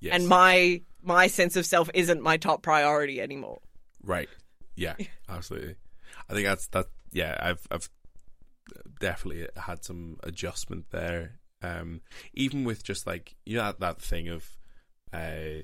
Yes. 0.00 0.14
and 0.14 0.28
my 0.28 0.82
my 1.02 1.26
sense 1.28 1.56
of 1.56 1.64
self 1.64 1.88
isn't 1.94 2.22
my 2.22 2.36
top 2.36 2.62
priority 2.62 3.20
anymore. 3.20 3.60
Right. 4.02 4.28
Yeah, 4.74 4.94
absolutely. 5.28 5.76
I 6.28 6.34
think 6.34 6.46
that's 6.46 6.66
that. 6.68 6.86
Yeah, 7.12 7.36
I've 7.40 7.66
I've 7.70 7.88
definitely 9.00 9.48
had 9.56 9.84
some 9.84 10.18
adjustment 10.22 10.90
there. 10.90 11.40
Um, 11.62 12.02
even 12.34 12.64
with 12.64 12.82
just 12.84 13.06
like 13.06 13.34
you 13.46 13.56
know 13.56 13.64
that, 13.64 13.80
that 13.80 14.02
thing 14.02 14.28
of, 14.28 14.56
uh, 15.12 15.62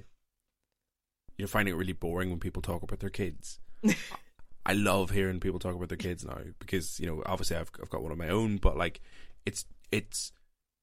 you're 1.38 1.48
finding 1.48 1.74
it 1.74 1.78
really 1.78 1.92
boring 1.92 2.30
when 2.30 2.40
people 2.40 2.62
talk 2.62 2.82
about 2.82 3.00
their 3.00 3.10
kids. 3.10 3.58
I 4.66 4.74
love 4.74 5.10
hearing 5.10 5.40
people 5.40 5.58
talk 5.58 5.74
about 5.74 5.88
their 5.88 5.98
kids 5.98 6.24
now 6.24 6.38
because 6.60 7.00
you 7.00 7.06
know 7.06 7.22
obviously 7.26 7.56
I've 7.56 7.70
I've 7.82 7.90
got 7.90 8.02
one 8.02 8.12
of 8.12 8.18
my 8.18 8.28
own, 8.28 8.58
but 8.58 8.76
like 8.76 9.00
it's 9.44 9.64
it's 9.90 10.32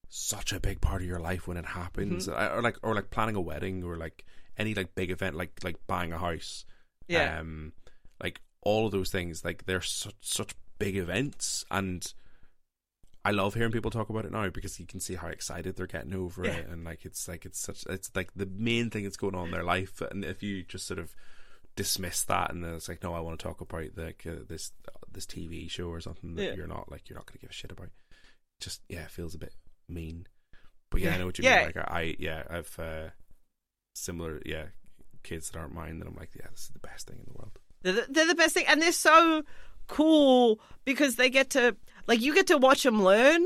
such 0.10 0.52
a 0.52 0.60
big 0.60 0.82
part 0.82 1.02
of 1.02 1.08
your 1.08 1.20
life 1.20 1.48
when 1.48 1.56
it 1.58 1.66
happens, 1.66 2.28
Mm-hmm. 2.28 2.58
or 2.58 2.62
like 2.62 2.78
or 2.84 2.94
like 2.96 3.10
planning 3.10 3.36
a 3.36 3.42
wedding 3.42 3.84
or 3.84 3.96
like 3.96 4.26
any 4.58 4.74
like 4.74 4.96
big 4.96 5.12
event 5.12 5.36
like 5.36 5.58
like 5.64 5.78
buying 5.88 6.12
a 6.12 6.18
house 6.18 6.66
Yeah. 7.08 7.40
um 7.40 7.72
like 8.22 8.42
all 8.62 8.86
of 8.86 8.92
those 8.92 9.10
things 9.10 9.46
like 9.46 9.66
they're 9.66 9.80
such 9.82 10.16
such 10.20 10.54
big 10.80 10.98
events 10.98 11.64
and 11.72 12.14
I 13.26 13.32
love 13.32 13.54
hearing 13.54 13.72
people 13.72 13.92
talk 13.92 14.10
about 14.10 14.26
it 14.26 14.32
now 14.32 14.50
because 14.50 14.80
you 14.80 14.86
can 14.86 15.00
see 15.00 15.16
how 15.16 15.28
excited 15.28 15.76
they're 15.76 15.88
getting 15.88 16.14
over 16.14 16.46
Yeah. 16.46 16.56
it 16.58 16.68
and 16.70 16.84
like 16.86 17.06
it's 17.06 17.28
like 17.28 17.46
it's 17.46 17.60
such 17.60 17.84
it's 17.90 18.10
like 18.16 18.32
the 18.36 18.46
main 18.46 18.90
thing 18.90 19.04
that's 19.04 19.18
going 19.18 19.36
on 19.36 19.48
in 19.48 19.52
their 19.52 19.64
life 19.64 20.02
and 20.10 20.24
if 20.24 20.42
you 20.42 20.64
just 20.64 20.88
sort 20.88 21.00
of 21.00 21.14
dismiss 21.76 22.24
that 22.24 22.52
and 22.52 22.64
then 22.64 22.74
it's 22.74 22.88
like 22.90 23.04
no 23.04 23.14
I 23.14 23.20
want 23.20 23.38
to 23.40 23.44
talk 23.44 23.62
about 23.62 23.86
like 23.98 24.26
uh, 24.28 24.44
this 24.48 24.72
this 25.12 25.26
TV 25.26 25.70
show 25.70 25.88
or 25.90 26.00
something 26.02 26.36
that 26.36 26.44
Yeah. 26.44 26.54
you're 26.54 26.68
not 26.68 26.90
like 26.92 27.10
you're 27.10 27.18
not 27.18 27.26
going 27.26 27.38
to 27.38 27.42
give 27.42 27.50
a 27.50 27.54
shit 27.54 27.72
about 27.72 27.90
just 28.62 28.82
yeah 28.90 29.02
it 29.04 29.12
feels 29.12 29.36
a 29.36 29.40
bit 29.40 29.54
mean 29.88 30.26
but 30.90 31.02
yeah. 31.02 31.14
I 31.14 31.18
know 31.18 31.26
what 31.26 31.38
you 31.40 31.44
Yeah. 31.46 31.58
mean 31.58 31.66
like 31.68 31.78
I, 31.78 32.00
I 32.00 32.16
yeah 32.20 32.44
I've 32.50 32.80
uh 32.80 33.10
similar 33.96 34.42
yeah 34.46 34.66
kids 35.24 35.50
that 35.50 35.60
aren't 35.60 35.74
mine 35.74 36.00
that 36.00 36.08
I'm 36.08 36.16
like 36.16 36.32
yeah 36.36 36.48
this 36.52 36.62
is 36.62 36.70
the 36.70 36.80
best 36.80 37.08
thing 37.08 37.20
in 37.20 37.26
the 37.26 37.38
world 37.38 37.60
They're 37.82 37.94
the, 37.94 38.06
they're 38.10 38.28
the 38.28 38.36
best 38.36 38.54
thing, 38.54 38.66
and 38.68 38.82
they're 38.82 38.92
so 38.92 39.44
cool 39.90 40.60
because 40.86 41.16
they 41.18 41.30
get 41.30 41.50
to 41.52 41.76
like 42.08 42.22
you 42.22 42.34
get 42.34 42.48
to 42.48 42.58
watch 42.58 42.84
them 42.84 43.04
learn. 43.04 43.46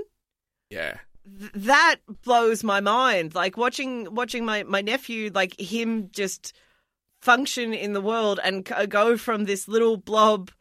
yeah 0.70 0.98
Th- 1.40 1.52
that 1.56 1.95
blows 2.24 2.64
my 2.64 2.80
mind. 2.82 3.34
Like 3.34 3.56
watching 3.57 4.14
watching 4.14 4.44
my 4.45 4.64
my 4.64 4.82
nephew, 4.82 5.32
like 5.34 5.60
him 5.60 6.10
just 6.11 6.53
function 7.22 7.74
in 7.74 7.94
the 7.94 8.02
world 8.02 8.40
and 8.44 8.68
c- 8.68 8.74
uh, 8.74 8.86
go 8.86 9.15
from 9.18 9.45
this 9.45 9.68
little 9.70 9.95
blob 9.98 10.52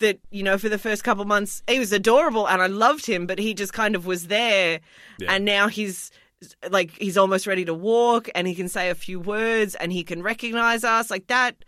that 0.00 0.18
you 0.30 0.42
know 0.42 0.58
for 0.58 0.68
the 0.68 0.78
first 0.78 1.02
couple 1.02 1.24
months 1.24 1.62
he 1.66 1.78
was 1.78 1.92
adorable 1.92 2.46
and 2.46 2.60
I 2.62 2.66
loved 2.66 3.06
him, 3.06 3.26
but 3.26 3.38
he 3.38 3.54
just 3.54 3.72
kind 3.72 3.96
of 3.96 4.04
was 4.06 4.26
there, 4.28 4.80
Yeah. 5.18 5.32
and 5.32 5.44
now 5.44 5.68
he's 5.68 6.10
like 6.70 6.92
he's 6.98 7.16
almost 7.18 7.46
ready 7.46 7.64
to 7.64 7.74
walk 7.74 8.28
and 8.34 8.46
he 8.46 8.54
can 8.54 8.68
say 8.68 8.90
a 8.90 8.94
few 8.94 9.18
words 9.18 9.74
and 9.74 9.90
he 9.92 10.04
can 10.04 10.22
recognize 10.22 10.84
us 10.84 11.10
like 11.10 11.26
that. 11.28 11.64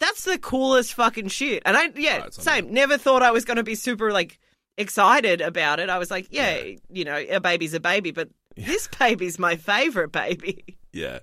That's 0.00 0.24
the 0.24 0.38
coolest 0.38 0.94
fucking 0.94 1.28
shit. 1.28 1.62
And 1.66 1.76
I 1.76 1.90
yeah, 1.96 2.22
Oh, 2.26 2.30
same. 2.30 2.72
Never 2.72 2.98
thought 2.98 3.22
I 3.22 3.30
was 3.32 3.44
going 3.44 3.56
to 3.56 3.62
be 3.64 3.74
super 3.74 4.12
like 4.12 4.38
excited 4.76 5.40
about 5.40 5.80
it. 5.80 5.90
I 5.90 5.98
was 5.98 6.10
like, 6.10 6.28
yeah, 6.30 6.56
Yeah. 6.58 6.76
you 6.90 7.04
know, 7.04 7.16
a 7.28 7.40
baby's 7.40 7.74
a 7.74 7.80
baby, 7.80 8.10
but 8.12 8.28
this 8.56 8.88
baby's 8.98 9.38
my 9.38 9.56
favorite 9.56 10.12
baby. 10.12 10.78
Yeah. 10.92 11.20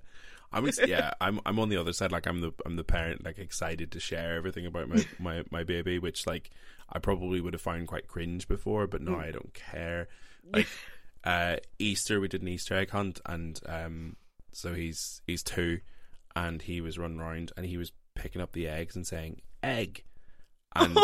I'm 0.52 0.68
ex- 0.68 0.80
yeah, 0.86 1.12
I'm 1.20 1.42
I'm 1.46 1.60
on 1.60 1.68
the 1.70 1.76
other 1.78 1.92
side. 1.92 2.12
Like 2.14 2.28
I'm 2.28 2.40
the 2.40 2.54
I'm 2.66 2.78
the 2.78 2.84
parent, 2.86 3.26
like 3.26 3.40
excited 3.40 3.92
to 3.92 4.00
share 4.00 4.36
everything 4.36 4.66
about 4.66 4.88
my 4.88 5.06
my, 5.20 5.44
my 5.52 5.64
baby, 5.66 6.00
which 6.00 6.26
like 6.28 6.50
I 6.92 7.00
probably 7.00 7.42
would 7.42 7.54
have 7.54 7.62
found 7.62 7.88
quite 7.88 8.08
cringe 8.08 8.48
before, 8.48 8.88
but 8.88 9.02
now 9.02 9.20
I 9.20 9.32
don't 9.32 9.54
care. 9.54 10.08
Like 10.54 10.68
uh 11.26 11.58
Easter, 11.80 12.22
we 12.22 12.30
did 12.30 12.42
an 12.42 12.48
Easter 12.48 12.76
egg 12.76 12.92
hunt, 12.92 13.20
and 13.26 13.60
um, 13.66 14.16
so 14.54 14.74
he's 14.76 15.22
he's 15.28 15.44
two, 15.44 15.80
and 16.38 16.62
he 16.62 16.80
was 16.80 16.98
running 16.98 17.20
around 17.20 17.52
and 17.58 17.66
he 17.66 17.76
was 17.78 17.92
picking 18.16 18.42
up 18.42 18.52
the 18.54 18.68
eggs 18.68 18.96
and 18.96 19.06
saying 19.06 19.42
egg, 19.64 20.04
and 20.76 20.98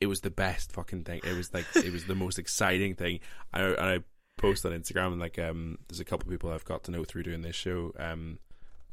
it 0.00 0.06
was 0.06 0.20
the 0.20 0.30
best 0.30 0.72
fucking 0.72 1.04
thing. 1.04 1.20
It 1.24 1.36
was 1.36 1.52
like 1.54 1.66
it 1.76 1.92
was 1.92 2.04
the 2.06 2.14
most 2.14 2.38
exciting 2.38 2.94
thing. 2.94 3.20
I 3.52 3.60
and 3.62 3.80
I 3.80 3.98
post 4.38 4.66
on 4.66 4.72
Instagram 4.72 5.12
and 5.12 5.20
like 5.20 5.38
um 5.38 5.78
there's 5.88 6.00
a 6.00 6.04
couple 6.04 6.26
of 6.26 6.30
people 6.32 6.50
I've 6.50 6.64
got 6.64 6.84
to 6.84 6.90
know 6.90 7.04
through 7.04 7.22
doing 7.24 7.42
this 7.42 7.56
show. 7.56 7.92
Um 7.98 8.38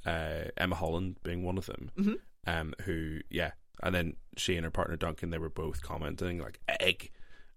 uh 0.06 0.46
Emma 0.58 0.76
Holland 0.76 1.18
being 1.24 1.44
one 1.44 1.58
of 1.58 1.66
them. 1.66 1.92
Mhm. 1.98 2.16
Um 2.48 2.74
who 2.84 3.20
yeah. 3.30 3.52
And 3.82 3.94
then 3.94 4.16
she 4.38 4.56
and 4.56 4.64
her 4.64 4.72
partner 4.72 4.96
Duncan 4.96 5.30
they 5.32 5.38
were 5.38 5.50
both 5.50 5.82
commenting 5.82 6.40
like 6.40 6.60
egg. 6.80 7.12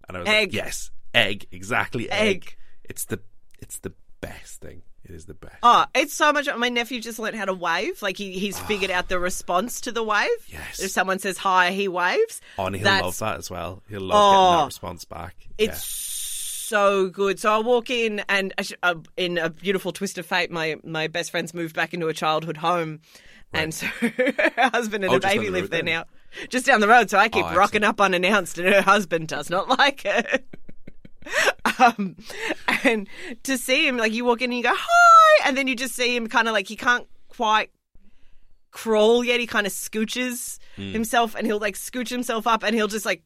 And 0.07 0.17
I 0.17 0.19
was 0.21 0.29
Egg. 0.29 0.47
like, 0.49 0.53
Yes, 0.53 0.91
egg, 1.13 1.45
exactly 1.51 2.09
egg. 2.09 2.27
Egg. 2.45 2.55
It's 2.83 3.05
the 3.05 3.19
it's 3.59 3.79
the 3.79 3.93
best 4.21 4.59
thing. 4.61 4.81
It 5.09 5.15
is 5.15 5.25
the 5.25 5.33
best. 5.33 5.55
Oh, 5.63 5.85
it's 5.95 6.13
so 6.13 6.33
much. 6.33 6.47
My 6.57 6.69
nephew 6.69 6.99
just 6.99 7.17
learned 7.19 7.35
how 7.37 7.45
to 7.45 7.53
wave. 7.53 8.01
Like 8.01 8.17
he, 8.17 8.33
he's 8.39 8.59
figured 8.59 8.91
out 8.91 9.07
the 9.09 9.19
response 9.19 9.81
to 9.81 9.91
the 9.91 10.03
wave. 10.03 10.27
Yes. 10.49 10.79
If 10.79 10.91
someone 10.91 11.19
says 11.19 11.37
hi, 11.37 11.71
he 11.71 11.87
waves. 11.87 12.41
Oh, 12.57 12.65
and 12.65 12.75
he'll 12.75 12.83
That's- 12.83 13.03
love 13.03 13.19
that 13.19 13.37
as 13.37 13.49
well. 13.49 13.83
He'll 13.89 14.01
love 14.01 14.09
getting 14.11 14.55
Oh. 14.55 14.59
that 14.59 14.65
response 14.65 15.05
back. 15.05 15.35
It's 15.57 15.83
so 15.83 17.09
good. 17.09 17.39
So 17.39 17.51
I 17.53 17.59
walk 17.59 17.89
in, 17.89 18.21
and 18.27 18.53
I 18.57 18.61
sh- 18.63 18.73
uh, 18.83 18.95
in 19.15 19.37
a 19.37 19.49
beautiful 19.49 19.91
twist 19.93 20.17
of 20.17 20.25
fate, 20.25 20.51
my 20.51 20.75
my 20.83 21.07
best 21.07 21.31
friend's 21.31 21.53
moved 21.53 21.75
back 21.75 21.93
into 21.93 22.07
a 22.09 22.13
childhood 22.13 22.57
home, 22.57 22.99
and 23.53 23.73
so 23.73 23.85
her 24.01 24.51
husband 24.73 25.05
and 25.05 25.13
Oh, 25.13 25.19
just 25.19 25.23
down 25.23 25.31
baby 25.35 25.45
the 25.45 25.51
live 25.51 25.61
road 25.63 25.71
there 25.71 25.79
then? 25.83 25.85
now, 25.85 26.03
just 26.49 26.65
down 26.65 26.81
the 26.81 26.87
road. 26.89 27.09
So 27.09 27.17
I 27.17 27.29
keep 27.29 27.45
Oh, 27.45 27.55
rocking 27.55 27.85
up 27.85 28.01
unannounced, 28.01 28.57
and 28.57 28.67
her 28.73 28.81
husband 28.81 29.29
does 29.29 29.49
not 29.49 29.69
like 29.79 30.03
it. 30.03 30.45
um, 31.79 32.15
and 32.83 33.07
to 33.43 33.57
see 33.57 33.87
him, 33.87 33.97
like 33.97 34.13
you 34.13 34.25
walk 34.25 34.41
in 34.41 34.51
and 34.51 34.57
you 34.57 34.63
go 34.63 34.73
hi, 34.73 35.47
and 35.47 35.57
then 35.57 35.67
you 35.67 35.75
just 35.75 35.95
see 35.95 36.15
him 36.15 36.27
kind 36.27 36.47
of 36.47 36.53
like 36.53 36.67
he 36.67 36.75
can't 36.75 37.07
quite 37.29 37.69
crawl 38.71 39.23
yet. 39.23 39.39
He 39.39 39.47
kind 39.47 39.67
of 39.67 39.73
scooches 39.73 40.59
Hmm. 40.75 40.91
himself, 40.91 41.33
and 41.35 41.47
he'll 41.47 41.59
like 41.59 41.75
scooch 41.75 42.09
himself 42.09 42.45
up, 42.47 42.63
and 42.63 42.75
he'll 42.75 42.87
just 42.87 43.05
like 43.05 43.23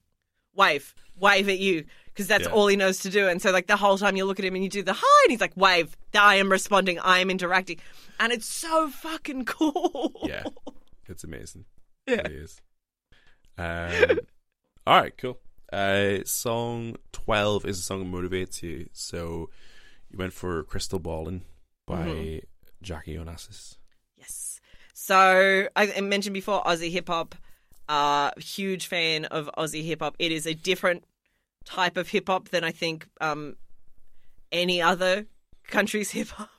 wave, 0.55 0.93
wave 1.17 1.49
at 1.49 1.59
you 1.59 1.85
because 2.05 2.27
that's 2.27 2.45
Yeah. 2.47 2.53
all 2.53 2.67
he 2.67 2.75
knows 2.75 2.99
to 2.99 3.09
do. 3.09 3.27
And 3.27 3.41
so 3.41 3.51
like 3.51 3.67
the 3.67 3.75
whole 3.77 3.97
time 3.97 4.15
you 4.15 4.25
look 4.25 4.39
at 4.39 4.45
him 4.45 4.55
and 4.55 4.63
you 4.63 4.69
do 4.69 4.83
the 4.83 4.93
hi, 4.93 5.23
and 5.25 5.31
he's 5.31 5.41
like 5.41 5.55
wave. 5.57 5.95
I 6.17 6.35
am 6.35 6.49
responding. 6.51 6.99
I 6.99 7.19
am 7.19 7.29
interacting, 7.29 7.79
and 8.19 8.31
it's 8.33 8.45
so 8.47 8.89
fucking 8.89 9.45
cool. 9.45 10.13
yeah, 10.23 10.43
it's 11.07 11.23
amazing. 11.23 11.65
Yeah. 12.07 12.15
It 12.25 12.31
is. 12.31 12.61
Um, 13.59 14.19
all 14.87 14.99
right, 14.99 15.15
cool. 15.17 15.37
Uh, 15.71 16.19
song 16.25 16.95
twelve 17.11 17.65
is 17.65 17.79
a 17.79 17.81
song 17.81 17.99
that 18.11 18.17
motivates 18.17 18.61
you. 18.61 18.89
So 18.93 19.49
you 20.09 20.17
went 20.17 20.33
for 20.33 20.63
"Crystal 20.63 20.99
Ballin" 20.99 21.43
by 21.87 22.05
Mhm. 22.07 22.43
Jackie 22.81 23.15
Onassis. 23.15 23.77
Yes. 24.17 24.59
So 24.93 25.67
I 25.75 25.93
I 25.97 26.01
mentioned 26.01 26.33
before 26.33 26.63
Aussie 26.63 26.91
hip 26.91 27.07
hop. 27.07 27.35
Uh, 27.87 28.31
huge 28.37 28.87
fan 28.87 29.25
of 29.25 29.49
Aussie 29.57 29.83
hip 29.83 29.99
hop. 30.01 30.15
It 30.19 30.31
is 30.31 30.45
a 30.45 30.53
different 30.53 31.03
type 31.65 31.97
of 31.97 32.09
hip 32.09 32.27
hop 32.27 32.49
than 32.49 32.63
I 32.63 32.71
think 32.71 33.07
um, 33.19 33.55
any 34.51 34.81
other 34.81 35.25
country's 35.67 36.11
hip 36.17 36.29
hop. 36.29 36.49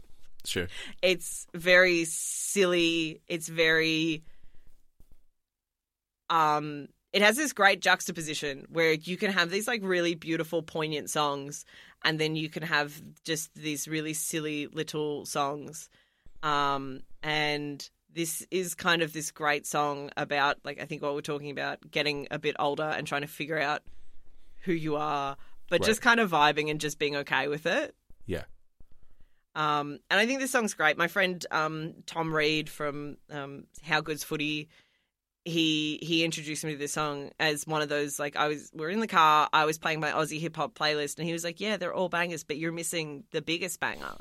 Sure. 0.45 0.69
It's 1.03 1.47
very 1.55 2.05
silly. 2.05 3.21
It's 3.29 3.49
very 3.49 4.23
um 6.31 6.89
it 7.13 7.23
has 7.23 7.37
this 7.37 7.53
great 7.53 7.81
juxtaposition 7.81 8.67
where 8.71 8.93
you 8.93 9.17
can 9.17 9.31
have 9.33 9.51
these 9.51 9.67
like 9.69 9.81
really 9.85 10.15
beautiful 10.15 10.63
poignant 10.63 11.11
songs 11.11 11.65
and 12.05 12.19
then 12.19 12.35
you 12.37 12.49
can 12.49 12.63
have 12.63 13.01
just 13.25 13.55
these 13.55 13.87
really 13.87 14.15
silly 14.15 14.67
little 14.69 15.25
songs 15.27 15.89
um 16.43 17.01
and 17.23 17.91
this 18.15 18.47
is 18.51 18.75
kind 18.75 19.03
of 19.03 19.13
this 19.13 19.31
great 19.31 19.67
song 19.67 20.11
about 20.17 20.57
like 20.65 20.81
i 20.81 20.85
think 20.85 21.03
what 21.03 21.15
we're 21.15 21.21
talking 21.21 21.51
about 21.51 21.79
getting 21.91 22.27
a 22.31 22.39
bit 22.39 22.57
older 22.59 22.83
and 22.97 23.07
trying 23.07 23.23
to 23.23 23.29
figure 23.29 23.59
out 23.59 23.83
who 24.63 24.73
you 24.73 24.97
are 24.97 25.37
but 25.69 25.81
Right. 25.81 25.87
just 25.87 26.03
kind 26.03 26.21
of 26.21 26.31
vibing 26.31 26.71
and 26.71 26.81
just 26.81 26.99
being 26.99 27.17
okay 27.17 27.49
with 27.49 27.67
it 27.67 27.95
Yeah. 28.27 28.45
um, 29.55 29.99
and 30.11 30.19
I 30.21 30.27
think 30.27 30.41
this 30.41 30.51
song's 30.51 30.75
great. 30.75 30.97
My 30.97 31.09
friend 31.09 31.45
um, 31.51 31.95
Tom 32.07 32.35
Reed 32.35 32.69
from 32.71 33.17
um, 33.31 33.65
How 33.83 34.01
Good's 34.01 34.25
Footy, 34.25 34.69
he 35.45 35.99
he 36.03 36.25
introduced 36.25 36.65
me 36.65 36.73
to 36.73 36.79
this 36.79 36.93
song 36.93 37.31
as 37.41 37.67
one 37.67 37.83
of 37.83 37.89
those 37.89 38.19
like 38.19 38.37
I 38.37 38.49
was 38.49 38.71
we 38.75 38.85
are 38.87 38.91
in 38.91 39.01
the 39.01 39.07
car, 39.09 39.49
I 39.53 39.65
was 39.65 39.79
playing 39.79 40.01
my 40.01 40.11
Aussie 40.13 40.41
hip 40.41 40.57
hop 40.57 40.75
playlist, 40.75 41.19
and 41.19 41.27
he 41.27 41.33
was 41.33 41.45
like, 41.45 41.61
"Yeah, 41.61 41.77
they're 41.77 41.95
all 41.95 42.09
bangers, 42.09 42.45
but 42.45 42.59
you're 42.59 42.73
missing 42.73 43.25
the 43.33 43.43
biggest 43.43 43.81
banger." 43.81 44.17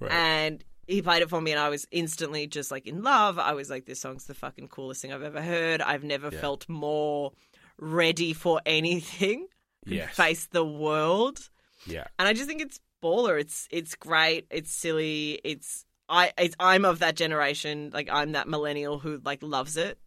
Right. 0.00 0.10
And 0.12 0.64
he 0.86 1.00
played 1.02 1.22
it 1.22 1.28
for 1.30 1.40
me, 1.40 1.52
and 1.52 1.60
I 1.60 1.68
was 1.68 1.86
instantly 1.90 2.46
just 2.46 2.70
like 2.70 2.86
in 2.86 3.02
love. 3.02 3.38
I 3.38 3.52
was 3.52 3.70
like, 3.70 3.86
"This 3.86 4.00
song's 4.00 4.26
the 4.26 4.34
fucking 4.34 4.68
coolest 4.68 5.02
thing 5.02 5.12
I've 5.12 5.22
ever 5.22 5.40
heard. 5.42 5.80
I've 5.82 6.04
never 6.04 6.28
Yeah. 6.32 6.40
felt 6.40 6.68
more 6.68 7.32
ready 7.78 8.32
for 8.32 8.60
anything, 8.66 9.48
Yes. 9.86 10.14
face 10.14 10.46
the 10.46 10.64
world." 10.64 11.48
yeah. 11.86 12.04
and 12.18 12.28
I 12.28 12.32
just 12.32 12.46
think 12.46 12.60
it's 12.62 12.78
baller. 13.02 13.40
It's 13.40 13.66
it's 13.72 13.96
great. 13.96 14.46
It's 14.50 14.70
silly. 14.72 15.40
It's 15.42 15.84
I 16.08 16.32
it's, 16.38 16.54
I'm 16.60 16.84
of 16.84 17.00
that 17.00 17.16
generation. 17.16 17.90
Like 17.92 18.08
I'm 18.10 18.32
that 18.32 18.46
millennial 18.48 18.98
who 19.00 19.20
like 19.24 19.42
loves 19.42 19.76
it. 19.76 19.98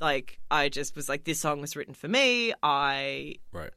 Like 0.00 0.40
I 0.50 0.68
just 0.68 0.96
was 0.96 1.08
like, 1.08 1.24
this 1.24 1.40
song 1.40 1.60
was 1.60 1.76
written 1.76 1.94
for 1.94 2.08
me. 2.08 2.52
I 2.62 3.36
Right. 3.52 3.70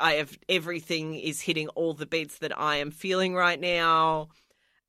I 0.00 0.14
have 0.14 0.38
everything 0.48 1.14
is 1.14 1.40
hitting 1.40 1.68
all 1.68 1.92
the 1.92 2.06
beats 2.06 2.38
that 2.38 2.58
I 2.58 2.76
am 2.76 2.90
feeling 2.90 3.34
right 3.34 3.60
now, 3.60 4.28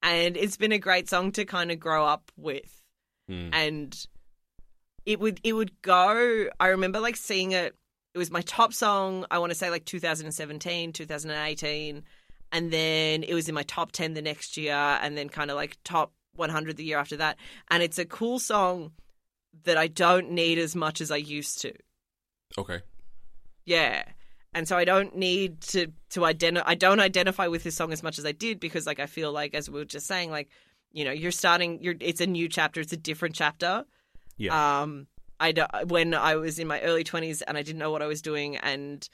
and 0.01 0.37
it's 0.37 0.57
been 0.57 0.71
a 0.71 0.79
great 0.79 1.09
song 1.09 1.31
to 1.33 1.45
kind 1.45 1.71
of 1.71 1.79
grow 1.79 2.05
up 2.05 2.31
with. 2.37 2.81
Mm. 3.29 3.49
And 3.51 4.07
it 5.05 5.19
would 5.19 5.39
it 5.43 5.53
would 5.53 5.81
go. 5.81 6.47
I 6.59 6.67
remember 6.67 6.99
like 6.99 7.17
seeing 7.17 7.51
it. 7.51 7.75
It 8.13 8.17
was 8.17 8.31
my 8.31 8.41
top 8.41 8.73
song. 8.73 9.25
I 9.29 9.39
want 9.39 9.51
to 9.51 9.55
say 9.55 9.69
like 9.69 9.85
2017, 9.85 10.93
2018, 10.93 12.03
and 12.51 12.71
then 12.71 13.23
it 13.23 13.33
was 13.33 13.49
in 13.49 13.55
my 13.55 13.63
top 13.63 13.91
10 13.91 14.13
the 14.13 14.21
next 14.21 14.57
year, 14.57 14.73
and 14.73 15.17
then 15.17 15.29
kind 15.29 15.51
of 15.51 15.57
like 15.57 15.77
top 15.83 16.13
100 16.35 16.77
the 16.77 16.83
year 16.83 16.97
after 16.97 17.17
that. 17.17 17.37
And 17.69 17.83
it's 17.83 17.99
a 17.99 18.05
cool 18.05 18.39
song 18.39 18.91
that 19.63 19.77
I 19.77 19.87
don't 19.87 20.31
need 20.31 20.57
as 20.57 20.75
much 20.75 21.01
as 21.01 21.11
I 21.11 21.17
used 21.17 21.61
to. 21.61 21.73
Okay. 22.57 22.81
Yeah. 23.65 24.03
And 24.53 24.67
so 24.67 24.77
I 24.77 24.85
don't 24.85 25.15
need 25.15 25.61
to 25.61 25.87
to 26.11 26.25
identify. 26.25 26.69
I 26.69 26.75
don't 26.75 26.99
identify 26.99 27.47
with 27.47 27.63
this 27.63 27.75
song 27.75 27.91
as 27.93 28.01
much 28.01 28.17
as 28.17 28.25
I 28.25 28.31
did 28.31 28.59
because, 28.59 28.87
like, 28.87 28.99
I 28.99 29.05
feel 29.05 29.31
like, 29.31 29.53
as 29.53 29.69
we 29.69 29.79
were 29.79 29.85
just 29.85 30.07
saying, 30.07 30.31
like, 30.31 30.49
you 30.91 31.05
know, 31.05 31.11
you're 31.11 31.31
starting. 31.31 31.83
You're. 31.83 31.95
It's 31.99 32.21
a 32.21 32.25
new 32.25 32.49
chapter. 32.49 32.81
It's 32.81 32.93
a 32.93 32.97
different 32.97 33.35
chapter. 33.35 33.85
Yeah. 34.37 34.81
Um. 34.81 35.07
I 35.39 35.53
when 35.85 36.13
I 36.13 36.35
was 36.35 36.59
in 36.59 36.67
my 36.67 36.81
early 36.81 37.03
twenties 37.03 37.41
and 37.41 37.57
I 37.57 37.61
didn't 37.61 37.79
know 37.79 37.91
what 37.91 38.01
I 38.01 38.07
was 38.07 38.21
doing, 38.21 38.57
and 38.57 39.07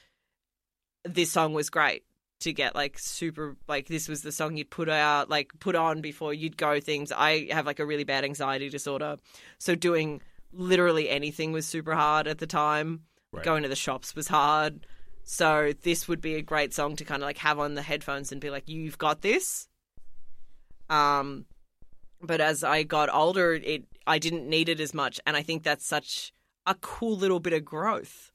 this 1.03 1.31
song 1.31 1.53
was 1.53 1.69
great 1.69 2.03
to 2.41 2.53
get 2.53 2.75
like 2.75 2.99
super 2.99 3.55
like 3.67 3.87
this 3.87 4.07
was 4.07 4.21
the 4.21 4.31
song 4.31 4.57
you'd 4.57 4.69
put 4.69 4.89
out 4.89 5.29
like 5.29 5.51
put 5.59 5.75
on 5.75 6.01
before 6.01 6.33
you'd 6.33 6.57
go 6.57 6.79
things. 6.79 7.11
I 7.11 7.47
have 7.51 7.65
like 7.65 7.79
a 7.79 7.85
really 7.85 8.03
bad 8.03 8.23
anxiety 8.23 8.69
disorder, 8.69 9.17
so 9.57 9.75
doing 9.75 10.21
literally 10.51 11.09
anything 11.09 11.51
was 11.51 11.65
super 11.65 11.95
hard 11.95 12.27
at 12.27 12.39
the 12.39 12.47
time. 12.47 13.01
Right. 13.31 13.43
Going 13.43 13.63
to 13.63 13.69
the 13.69 13.75
shops 13.75 14.15
was 14.15 14.27
hard. 14.27 14.85
So 15.23 15.73
this 15.81 16.07
would 16.07 16.21
be 16.21 16.35
a 16.35 16.41
great 16.41 16.73
song 16.73 16.95
to 16.97 17.05
kind 17.05 17.21
of 17.21 17.27
like 17.27 17.39
have 17.39 17.59
on 17.59 17.73
the 17.73 17.81
headphones 17.81 18.31
and 18.31 18.39
be 18.39 18.49
like, 18.49 18.69
"You've 18.69 18.97
got 18.97 19.21
this." 19.21 19.67
Um, 20.89 21.45
but 22.21 22.41
as 22.41 22.63
I 22.63 22.83
got 22.83 23.13
older, 23.13 23.53
it 23.53 23.85
I 24.05 24.19
didn't 24.19 24.47
need 24.47 24.69
it 24.69 24.79
as 24.79 24.93
much, 24.93 25.19
and 25.25 25.35
I 25.35 25.41
think 25.41 25.63
that's 25.63 25.85
such 25.85 26.31
a 26.65 26.75
cool 26.75 27.17
little 27.17 27.39
bit 27.39 27.53
of 27.53 27.65
growth. 27.65 28.31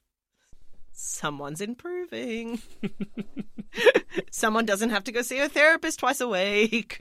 Someone's 1.02 1.62
improving. 1.62 2.60
Someone 4.30 4.66
doesn't 4.66 4.90
have 4.90 5.04
to 5.04 5.12
go 5.12 5.22
see 5.22 5.38
a 5.38 5.48
therapist 5.48 6.00
twice 6.00 6.20
a 6.20 6.28
week. 6.28 7.00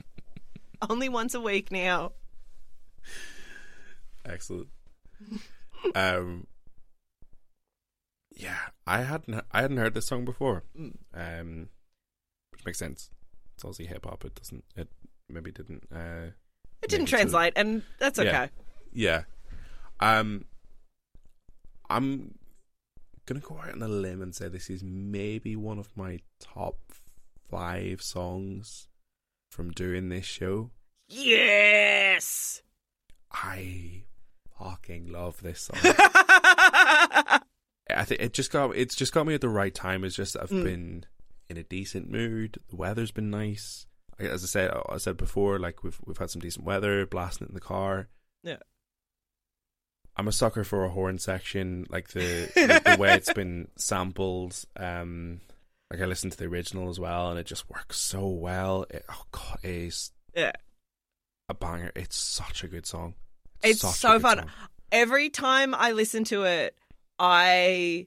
Only 0.88 1.10
once 1.10 1.34
a 1.34 1.40
week 1.40 1.70
now. 1.70 2.12
Excellent. 4.24 4.68
um, 5.94 6.46
yeah, 8.34 8.56
I 8.86 9.02
hadn't 9.02 9.44
I 9.52 9.60
hadn't 9.60 9.76
heard 9.76 9.92
this 9.92 10.06
song 10.06 10.24
before. 10.24 10.64
Mm. 10.78 10.94
Um, 11.12 11.68
which 12.52 12.64
makes 12.64 12.78
sense. 12.78 13.10
It's 13.54 13.64
Aussie 13.64 13.86
hip 13.86 14.06
hop. 14.06 14.24
It 14.24 14.34
doesn't. 14.34 14.64
It 14.76 14.88
maybe 15.28 15.52
didn't. 15.52 15.84
Uh, 15.94 16.30
It 16.82 16.88
didn't 16.88 17.06
translate, 17.06 17.52
and 17.54 17.82
that's 17.98 18.18
okay. 18.18 18.48
Yeah. 18.94 19.24
yeah. 20.00 20.18
Um, 20.18 20.46
I'm 21.90 22.34
gonna 23.30 23.40
go 23.40 23.58
out 23.58 23.74
on 23.74 23.82
a 23.82 23.88
limb 23.88 24.20
and 24.22 24.34
say 24.34 24.48
this 24.48 24.68
is 24.68 24.82
maybe 24.82 25.54
one 25.56 25.78
of 25.78 25.88
my 25.96 26.18
top 26.40 26.78
five 27.48 28.02
songs 28.02 28.88
from 29.52 29.70
doing 29.70 30.08
this 30.08 30.24
show. 30.26 30.70
Yes. 31.08 32.62
I 33.32 34.02
fucking 34.58 35.10
love 35.12 35.40
this 35.42 35.60
song. 35.62 35.78
I 37.92 38.04
think 38.04 38.20
it 38.20 38.32
just 38.32 38.52
got 38.52 38.76
it's 38.76 38.94
just 38.94 39.12
got 39.12 39.26
me 39.26 39.34
at 39.34 39.40
the 39.40 39.48
right 39.48 39.74
time. 39.74 40.04
It's 40.04 40.16
just 40.16 40.36
I've 40.36 40.50
Mm. 40.50 40.64
been 40.64 41.06
in 41.48 41.56
a 41.56 41.62
decent 41.62 42.10
mood. 42.10 42.58
The 42.68 42.76
weather's 42.76 43.10
been 43.10 43.30
nice. 43.30 43.86
As 44.18 44.44
I 44.44 44.46
said, 44.46 44.70
I 44.88 44.98
said 44.98 45.16
before, 45.16 45.58
like 45.58 45.82
we've 45.82 45.98
we've 46.04 46.18
had 46.18 46.30
some 46.30 46.40
decent 46.40 46.64
weather, 46.64 47.06
blasting 47.06 47.46
it 47.46 47.50
in 47.50 47.54
the 47.54 47.60
car. 47.60 48.08
Yeah. 48.42 48.58
I'm 50.16 50.28
a 50.28 50.32
sucker 50.32 50.64
for 50.64 50.84
a 50.84 50.90
horn 50.90 51.18
section, 51.18 51.86
like 51.88 52.08
the 52.08 52.50
the, 52.54 52.90
the 52.92 52.96
way 53.00 53.14
it's 53.14 53.32
been 53.32 53.68
sampled. 53.76 54.62
Um, 54.76 55.40
like 55.90 56.00
I 56.00 56.04
listened 56.04 56.32
to 56.32 56.38
the 56.38 56.46
original 56.46 56.88
as 56.88 57.00
well, 57.00 57.30
and 57.30 57.38
it 57.38 57.46
just 57.46 57.68
works 57.70 57.98
so 57.98 58.26
well. 58.28 58.86
It, 58.90 59.04
oh 59.10 59.24
god, 59.32 59.58
it 59.62 59.70
is 59.70 60.12
yeah. 60.34 60.52
a 61.48 61.54
banger. 61.54 61.92
It's 61.94 62.16
such 62.16 62.64
a 62.64 62.68
good 62.68 62.86
song. 62.86 63.14
It's 63.62 63.84
a 63.84 63.88
so 63.88 64.20
fun. 64.20 64.38
song. 64.38 64.50
Every 64.92 65.30
time 65.30 65.74
I 65.74 65.92
listen 65.92 66.24
to 66.24 66.44
it, 66.44 66.76
I 67.18 68.06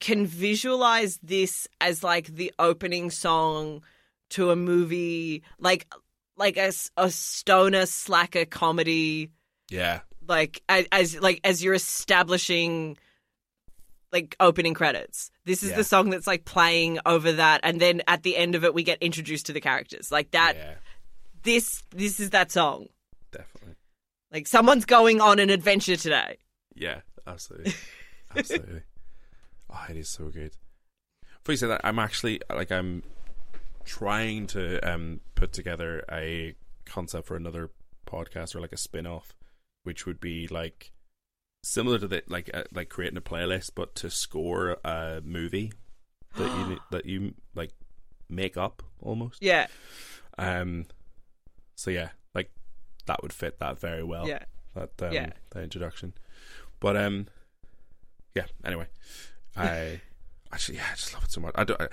can 0.00 0.26
visualize 0.26 1.18
this 1.22 1.68
as 1.80 2.02
like 2.02 2.26
the 2.26 2.52
opening 2.58 3.10
song 3.10 3.82
to 4.30 4.50
a 4.50 4.56
movie, 4.56 5.42
like 5.58 5.86
like 6.36 6.56
a, 6.56 6.72
a 6.96 7.10
stoner 7.10 7.86
slacker 7.86 8.44
comedy, 8.44 9.30
Yeah, 9.70 10.00
like 10.26 10.62
as, 10.68 11.18
like 11.20 11.40
as 11.44 11.62
you're 11.62 11.74
establishing 11.74 12.96
like 14.12 14.36
opening 14.38 14.74
credits. 14.74 15.30
This 15.44 15.62
is 15.62 15.70
Yeah. 15.70 15.76
the 15.76 15.84
song 15.84 16.10
that's 16.10 16.26
like 16.26 16.44
playing 16.44 16.98
over 17.04 17.32
that, 17.32 17.60
and 17.64 17.80
then 17.80 18.02
at 18.06 18.22
the 18.22 18.36
end 18.36 18.54
of 18.54 18.64
it, 18.64 18.72
we 18.72 18.82
get 18.84 19.02
introduced 19.02 19.46
to 19.46 19.52
the 19.52 19.60
characters. 19.60 20.12
Like 20.12 20.30
that. 20.30 20.54
yeah, 20.56 20.74
This 21.42 21.82
this 21.90 22.20
is 22.20 22.30
that 22.30 22.52
song. 22.52 22.86
definitely. 23.32 23.74
Like 24.32 24.46
someone's 24.46 24.84
going 24.84 25.20
on 25.20 25.38
an 25.40 25.50
adventure 25.50 25.96
today. 25.96 26.38
Yeah, 26.74 27.00
absolutely, 27.26 27.74
absolutely. 28.36 28.82
Oh, 29.70 29.84
it 29.90 29.96
is 29.96 30.08
so 30.08 30.28
good. 30.28 30.52
Before 31.42 31.52
you 31.52 31.56
say 31.56 31.66
that, 31.66 31.80
I'm 31.84 31.98
actually 31.98 32.40
like 32.54 32.70
I'm 32.70 33.02
trying 33.84 34.46
to 34.48 34.78
um 34.88 35.20
put 35.34 35.52
together 35.52 36.04
a 36.10 36.54
concept 36.86 37.26
for 37.26 37.36
another 37.36 37.70
podcast 38.06 38.54
or 38.54 38.60
like 38.60 38.72
a 38.72 38.76
spin-off, 38.76 39.34
which 39.84 40.04
would 40.06 40.20
be 40.20 40.46
like 40.48 40.92
similar 41.62 41.98
to 41.98 42.06
the 42.08 42.22
like 42.28 42.50
uh, 42.52 42.64
like 42.72 42.88
creating 42.88 43.16
a 43.16 43.22
playlist, 43.22 43.70
but 43.74 43.94
to 43.96 44.10
score 44.10 44.76
a 44.84 45.22
movie 45.24 45.72
that 46.36 46.50
you 46.68 46.78
that 46.90 47.06
you 47.06 47.34
like 47.54 47.70
make 48.28 48.56
up 48.56 48.82
almost. 49.00 49.42
Yeah, 49.42 49.68
Um. 50.36 50.86
So 51.76 51.90
yeah, 51.90 52.10
like 52.34 52.50
that 53.06 53.22
would 53.22 53.32
fit 53.32 53.58
that 53.60 53.78
very 53.78 54.02
well 54.02 54.28
yeah. 54.28 54.44
that 54.74 54.90
um, 55.02 55.12
Yeah. 55.12 55.30
that 55.50 55.62
introduction. 55.62 56.14
But 56.80 56.96
um, 56.96 57.26
yeah. 58.34 58.46
Anyway, 58.64 58.86
I 59.56 60.00
actually 60.52 60.78
yeah, 60.78 60.86
I 60.92 60.96
just 60.96 61.14
love 61.14 61.24
it 61.24 61.30
so 61.32 61.40
much. 61.40 61.54
I 61.56 61.64
don't. 61.64 61.80
I, 61.80 61.88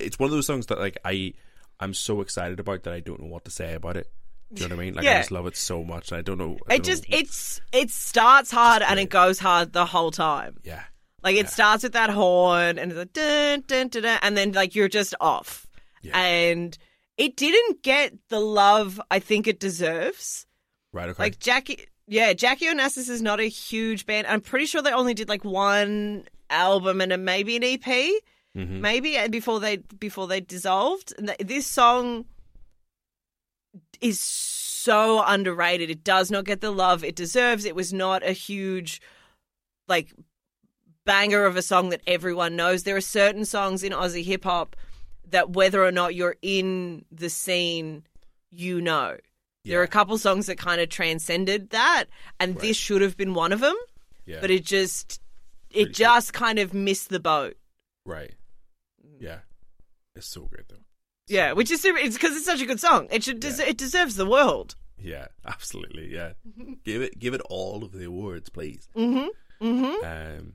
it's 0.00 0.18
one 0.18 0.28
of 0.28 0.32
those 0.32 0.46
songs 0.46 0.66
that 0.66 0.78
like 0.78 0.98
I 1.04 1.34
I'm 1.80 1.94
so 1.94 2.20
excited 2.20 2.60
about 2.60 2.84
that 2.84 2.94
I 2.94 3.00
don't 3.00 3.20
know 3.20 3.28
what 3.28 3.44
to 3.46 3.50
say 3.50 3.74
about 3.74 3.96
it. 3.96 4.10
Do 4.52 4.62
you 4.62 4.68
know 4.68 4.76
what 4.76 4.82
I 4.82 4.84
mean? 4.84 4.94
Like 4.94 5.06
I 5.06 5.14
just 5.18 5.30
love 5.30 5.46
it 5.46 5.56
so 5.56 5.82
much. 5.82 6.12
I 6.12 6.20
don't 6.22 6.38
know. 6.38 6.58
I 6.68 6.74
It 6.74 6.78
don't 6.78 6.84
just 6.84 7.08
know- 7.10 7.18
it's 7.18 7.60
it 7.72 7.90
starts 7.90 8.50
hard 8.50 8.82
and 8.82 9.00
it 9.00 9.08
goes 9.10 9.38
hard 9.38 9.72
the 9.72 9.86
whole 9.86 10.10
time. 10.10 10.58
yeah 10.64 10.84
Like 11.22 11.36
it 11.36 11.46
Yeah. 11.46 11.50
starts 11.50 11.82
with 11.82 11.92
that 11.94 12.10
horn 12.10 12.78
and 12.78 12.92
it's 12.92 12.98
like 12.98 13.12
dun, 13.12 13.64
dun, 13.66 13.88
dun, 13.88 14.02
dun, 14.02 14.18
and 14.22 14.36
then 14.36 14.52
like 14.52 14.74
you're 14.74 14.88
just 14.88 15.14
off. 15.20 15.66
Yeah. 16.02 16.16
And 16.18 16.76
it 17.16 17.36
didn't 17.36 17.82
get 17.82 18.12
the 18.28 18.40
love 18.40 19.00
I 19.10 19.18
think 19.18 19.46
it 19.46 19.58
deserves. 19.60 20.46
right 20.92 21.08
okay 21.08 21.22
Like 21.22 21.38
Jackie, 21.38 21.86
yeah, 22.06 22.32
Jackie 22.34 22.66
Onassis 22.66 23.08
is 23.08 23.22
not 23.22 23.40
a 23.40 23.44
huge 23.48 24.04
band. 24.06 24.26
I'm 24.26 24.40
pretty 24.42 24.66
sure 24.66 24.82
they 24.82 24.92
only 24.92 25.14
did 25.14 25.28
like 25.28 25.44
one 25.44 26.26
album 26.50 27.00
and 27.00 27.12
a, 27.12 27.18
maybe 27.18 27.56
an 27.56 27.64
EP, 27.64 27.82
Mhm. 28.56 28.80
maybe 28.80 29.16
and 29.16 29.32
before 29.32 29.58
they 29.58 29.78
before 29.78 30.26
they 30.28 30.40
dissolved. 30.40 31.12
This 31.40 31.66
song 31.66 32.26
is 34.00 34.20
so 34.20 35.22
underrated. 35.24 35.90
It 35.90 36.04
does 36.04 36.30
not 36.30 36.44
get 36.44 36.60
the 36.60 36.70
love 36.70 37.02
it 37.04 37.16
deserves. 37.16 37.64
It 37.64 37.74
was 37.74 37.92
not 37.92 38.22
a 38.22 38.32
huge 38.32 39.00
like 39.88 40.12
banger 41.04 41.44
of 41.44 41.56
a 41.56 41.62
song 41.62 41.90
that 41.90 42.00
everyone 42.06 42.56
knows. 42.56 42.82
There 42.82 42.96
are 42.96 43.00
certain 43.00 43.44
songs 43.44 43.82
in 43.82 43.92
Aussie 43.92 44.24
hip 44.24 44.44
hop 44.44 44.76
that 45.30 45.50
whether 45.50 45.84
or 45.84 45.92
not 45.92 46.14
you're 46.14 46.36
in 46.42 47.04
the 47.10 47.28
scene, 47.30 48.04
you 48.50 48.80
know. 48.80 49.16
There 49.66 49.80
are 49.80 49.84
a 49.84 49.88
couple 49.88 50.18
songs 50.18 50.46
that 50.46 50.58
kind 50.58 50.80
of 50.82 50.90
transcended 50.90 51.70
that, 51.70 52.04
and 52.38 52.54
Right. 52.54 52.60
this 52.60 52.76
should 52.76 53.00
have 53.00 53.16
been 53.16 53.32
one 53.32 53.50
of 53.52 53.60
them, 53.60 53.76
yeah 54.26 54.40
but 54.40 54.50
it 54.50 54.64
just 54.64 55.20
it 55.70 55.84
Pretty 55.84 55.92
just 55.94 56.32
kind 56.34 56.58
of 56.58 56.72
missed 56.74 57.08
the 57.08 57.18
boat. 57.20 57.56
right 58.06 58.34
yeah 59.18 59.38
it's 60.14 60.26
so 60.26 60.42
great 60.42 60.68
though 60.68 60.84
Yeah, 61.26 61.52
which 61.52 61.70
is 61.70 61.80
super. 61.80 61.98
It's 61.98 62.16
because 62.16 62.36
it's 62.36 62.44
such 62.46 62.60
a 62.60 62.66
good 62.66 62.80
song. 62.80 63.08
It 63.10 63.24
should. 63.24 63.40
Des- 63.40 63.56
Yeah. 63.58 63.68
It 63.70 63.76
deserves 63.78 64.16
the 64.16 64.26
world. 64.26 64.76
yeah 64.98 65.26
absolutely 65.46 66.06
yeah 66.14 66.32
give 66.84 67.02
it 67.02 67.18
give 67.18 67.34
it 67.34 67.40
all 67.50 67.82
of 67.84 67.92
the 67.92 68.04
awards 68.06 68.48
please 68.48 68.88
Mm-hmm. 68.96 69.26
Mm-hmm. 69.66 70.04
um 70.06 70.52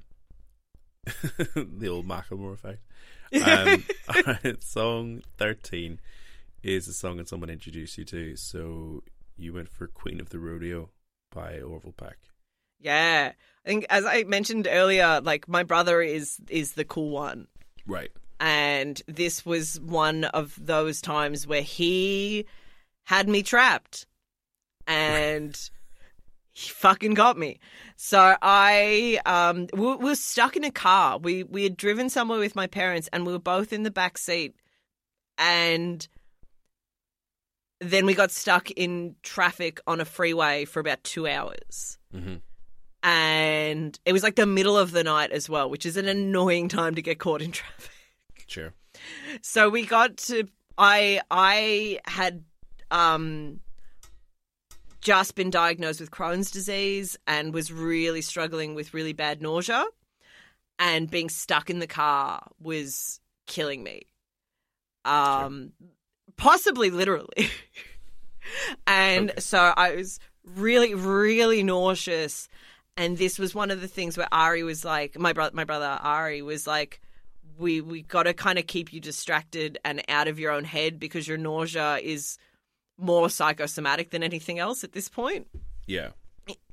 the 1.80 1.88
old 1.88 2.08
Macklemore 2.08 2.54
effect 2.54 2.82
um, 3.46 3.84
alright, 4.10 4.64
song 4.64 5.22
13 5.38 6.00
is 6.64 6.88
a 6.88 6.94
song 6.94 7.18
that 7.18 7.30
someone 7.30 7.50
introduced 7.50 7.98
you 7.98 8.06
to. 8.06 8.36
So 8.36 9.04
you 9.38 9.54
went 9.54 9.70
for 9.70 9.88
Queen 9.88 10.20
of 10.20 10.30
the 10.30 10.40
Rodeo 10.40 10.90
by 11.32 11.62
Orville 11.62 11.94
Peck. 11.96 12.18
Yeah, 12.80 13.34
I 13.66 13.70
think 13.70 13.86
as 13.90 14.04
I 14.06 14.24
mentioned 14.24 14.68
earlier, 14.70 15.22
like 15.24 15.48
my 15.48 15.62
brother 15.64 16.02
is 16.02 16.38
is 16.50 16.74
the 16.74 16.86
cool 16.86 17.12
one, 17.12 17.48
Right. 17.86 18.10
And 18.40 19.02
this 19.08 19.46
was 19.46 19.80
one 19.80 20.26
of 20.26 20.58
those 20.60 21.02
times 21.02 21.46
where 21.46 21.62
he 21.62 22.46
had 23.06 23.28
me 23.28 23.44
trapped. 23.44 24.06
And 24.88 25.60
he 26.52 26.70
fucking 26.70 27.14
got 27.14 27.38
me. 27.38 27.60
So 27.96 28.36
I 28.42 29.20
um 29.26 29.68
we, 29.74 29.96
we 29.96 30.10
were 30.10 30.16
stuck 30.16 30.56
in 30.56 30.64
a 30.64 30.72
car. 30.72 31.18
We 31.18 31.44
we 31.44 31.64
had 31.64 31.78
driven 31.78 32.10
somewhere 32.10 32.40
with 32.40 32.56
my 32.56 32.68
parents 32.68 33.10
and 33.14 33.26
we 33.26 33.34
were 33.34 33.40
both 33.40 33.72
in 33.72 33.84
the 33.84 33.92
back 33.92 34.18
seat 34.18 34.56
and 35.38 36.08
then 37.80 38.06
we 38.06 38.14
got 38.14 38.32
stuck 38.32 38.72
in 38.72 39.16
traffic 39.24 39.80
on 39.88 40.02
a 40.02 40.06
freeway 40.06 40.66
for 40.66 40.80
about 40.80 41.04
2 41.04 41.28
hours. 41.28 41.98
hmm 42.12 42.36
And 43.04 43.98
it 44.06 44.12
was 44.12 44.24
like 44.24 44.36
the 44.36 44.46
middle 44.46 44.78
of 44.78 44.92
the 44.92 45.04
night 45.04 45.32
as 45.32 45.50
well, 45.50 45.70
which 45.70 45.86
is 45.86 45.96
an 45.98 46.08
annoying 46.08 46.68
time 46.68 46.96
to 46.96 47.02
get 47.02 47.20
caught 47.20 47.42
in 47.42 47.52
traffic. 47.52 47.92
Sure. 48.50 48.74
So 49.42 49.70
we 49.70 49.86
got 49.86 50.18
to 50.18 50.48
I 50.78 51.22
I 51.30 52.00
had 52.06 52.44
um 52.92 53.60
just 55.02 55.36
been 55.36 55.50
diagnosed 55.50 56.00
with 56.02 56.12
Crohn's 56.12 56.52
disease 56.52 57.16
and 57.28 57.54
was 57.54 57.72
really 57.72 58.22
struggling 58.22 58.76
with 58.76 58.94
really 58.94 59.14
bad 59.14 59.42
nausea 59.42 59.86
and 60.78 61.10
being 61.10 61.30
stuck 61.30 61.70
in 61.70 61.80
the 61.80 61.88
car 61.88 62.46
was 62.60 63.22
killing 63.46 63.84
me. 63.84 64.02
Um 65.06 65.74
possibly 66.36 66.90
literally. 66.90 67.50
and 68.88 69.32
Okay. 69.32 69.40
so 69.40 69.74
I 69.78 69.96
was 69.96 70.20
really 70.44 70.96
really 70.96 71.62
nauseous 71.62 72.50
and 72.98 73.18
this 73.18 73.38
was 73.38 73.54
one 73.54 73.70
of 73.70 73.80
the 73.82 73.88
things 73.88 74.18
where 74.18 74.28
Ari 74.32 74.64
was 74.64 74.84
like 74.84 75.18
my 75.20 75.34
brother 75.34 75.56
my 75.56 75.64
brother 75.66 76.00
Ari 76.02 76.42
was 76.42 76.66
like 76.66 77.00
we 77.60 77.82
we 77.82 78.02
got 78.02 78.24
to 78.24 78.34
kind 78.34 78.58
of 78.58 78.66
keep 78.68 78.92
you 78.94 79.00
distracted 79.00 79.78
and 79.86 80.02
out 80.10 80.28
of 80.28 80.40
your 80.40 80.52
own 80.52 80.64
head 80.64 81.00
because 81.00 81.28
your 81.28 81.38
nausea 81.38 81.98
is 81.98 82.38
more 82.98 83.30
psychosomatic 83.30 84.10
than 84.12 84.24
anything 84.24 84.58
else 84.60 84.84
at 84.84 84.94
this 84.94 85.10
point. 85.10 85.48
Yeah. 85.86 86.10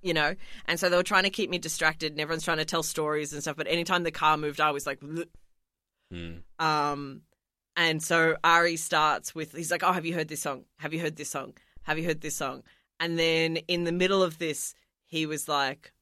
you 0.00 0.14
know? 0.14 0.34
And 0.66 0.78
so 0.80 0.88
they 0.88 0.96
were 0.96 1.02
trying 1.02 1.24
to 1.24 1.30
keep 1.30 1.50
me 1.50 1.58
distracted 1.58 2.12
and 2.12 2.20
everyone's 2.20 2.44
trying 2.44 2.58
to 2.58 2.64
tell 2.64 2.82
stories 2.82 3.32
and 3.32 3.42
stuff 3.42 3.56
but 3.56 3.66
anytime 3.68 4.02
the 4.04 4.10
car 4.10 4.36
moved 4.36 4.60
i 4.60 4.70
was 4.70 4.86
like 4.86 5.00
Mm. 6.12 6.42
um 6.60 7.22
and 7.74 8.00
so 8.00 8.36
ari 8.44 8.76
starts 8.76 9.34
with 9.34 9.52
he's 9.52 9.72
like 9.72 9.82
oh 9.82 9.90
have 9.92 10.06
you 10.06 10.14
heard 10.14 10.28
this 10.28 10.40
song? 10.42 10.64
Have 10.78 10.94
you 10.94 11.00
heard 11.00 11.16
this 11.16 11.30
song? 11.30 11.54
Have 11.82 11.98
you 11.98 12.04
heard 12.04 12.20
this 12.20 12.36
song? 12.36 12.62
And 13.00 13.18
then 13.18 13.56
in 13.68 13.82
the 13.84 13.92
middle 13.92 14.22
of 14.22 14.38
this 14.38 14.74
he 15.06 15.26
was 15.26 15.48
like 15.48 15.92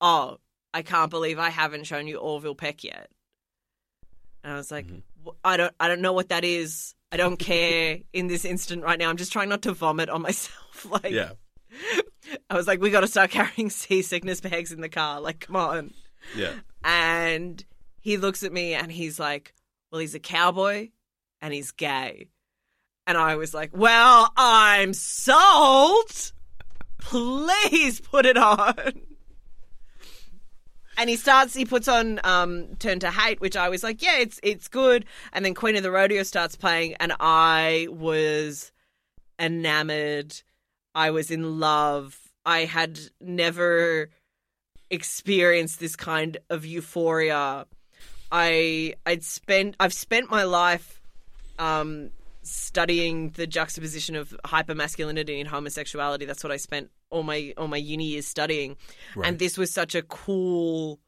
oh 0.00 0.38
i 0.72 0.82
can't 0.82 1.10
believe 1.10 1.38
i 1.38 1.50
haven't 1.50 1.84
shown 1.84 2.06
you 2.06 2.16
orville 2.16 2.54
peck 2.54 2.84
yet 2.84 3.10
and 4.44 4.52
i 4.52 4.56
was 4.56 4.70
like 4.70 4.86
Mhm. 4.86 5.02
I 5.44 5.56
don't 5.56 5.74
i 5.80 5.88
don't 5.88 6.00
know 6.00 6.12
what 6.12 6.28
that 6.30 6.44
is 6.44 6.94
i 7.12 7.16
don't 7.16 7.36
care 7.38 7.98
in 8.12 8.26
this 8.26 8.44
instant 8.44 8.82
right 8.82 8.98
now 8.98 9.08
i'm 9.10 9.16
just 9.16 9.32
trying 9.32 9.48
not 9.48 9.62
to 9.62 9.72
vomit 9.72 10.08
on 10.08 10.22
myself 10.22 10.86
like 10.90 11.10
Yeah. 11.12 11.32
I 12.50 12.56
was 12.56 12.66
like, 12.66 12.80
we 12.80 12.90
got 12.90 13.00
to 13.00 13.06
start 13.06 13.30
carrying 13.30 13.70
seasickness 13.70 14.40
bags 14.40 14.72
in 14.72 14.80
the 14.80 14.88
car. 14.88 15.20
Like, 15.20 15.40
come 15.40 15.54
on. 15.56 15.94
Yeah. 16.36 16.52
And 16.84 17.64
he 18.00 18.16
looks 18.16 18.42
at 18.42 18.52
me 18.52 18.74
and 18.74 18.90
he's 18.90 19.18
like, 19.20 19.54
well, 19.90 20.00
he's 20.00 20.14
a 20.16 20.20
cowboy 20.20 20.90
and 21.40 21.54
he's 21.54 21.70
gay. 21.70 22.28
And 23.06 23.16
I 23.16 23.36
was 23.36 23.54
like, 23.54 23.70
well, 23.72 24.32
I'm 24.36 24.92
sold. 24.92 26.32
Please 26.98 28.00
put 28.00 28.26
it 28.26 28.36
on. 28.36 28.74
And 31.00 31.08
he 31.08 31.16
starts. 31.16 31.54
He 31.54 31.64
puts 31.64 31.88
on 31.88 32.20
um, 32.24 32.76
"Turn 32.76 33.00
to 33.00 33.10
Hate," 33.10 33.40
which 33.40 33.56
I 33.56 33.70
was 33.70 33.82
like, 33.82 34.02
"Yeah, 34.02 34.18
it's 34.18 34.38
it's 34.42 34.68
good." 34.68 35.06
And 35.32 35.46
then 35.46 35.54
Queen 35.54 35.74
of 35.76 35.82
the 35.82 35.90
Rodeo 35.90 36.22
starts 36.24 36.56
playing, 36.56 36.92
and 37.00 37.14
I 37.18 37.88
was 37.90 38.70
enamored. 39.38 40.42
I 40.94 41.10
was 41.10 41.30
in 41.30 41.58
love. 41.58 42.18
I 42.44 42.66
had 42.66 43.00
never 43.18 44.10
experienced 44.90 45.80
this 45.80 45.96
kind 45.96 46.36
of 46.50 46.66
euphoria. 46.66 47.64
I 48.30 48.94
I'd 49.06 49.24
spent 49.24 49.76
I've 49.80 49.94
spent 49.94 50.30
my 50.30 50.42
life 50.42 51.00
um, 51.58 52.10
studying 52.42 53.30
the 53.30 53.46
juxtaposition 53.46 54.16
of 54.16 54.36
hypermasculinity 54.44 55.40
and 55.40 55.48
homosexuality. 55.48 56.26
That's 56.26 56.44
what 56.44 56.52
I 56.52 56.58
spent 56.58 56.90
all 57.10 57.22
my 57.22 57.52
all 57.56 57.68
my 57.68 57.76
uni 57.76 58.06
years 58.06 58.26
studying, 58.26 58.76
Right. 59.14 59.28
and 59.28 59.38
this 59.38 59.58
was 59.58 59.72
such 59.72 59.94
a 59.94 60.02
cool 60.02 60.98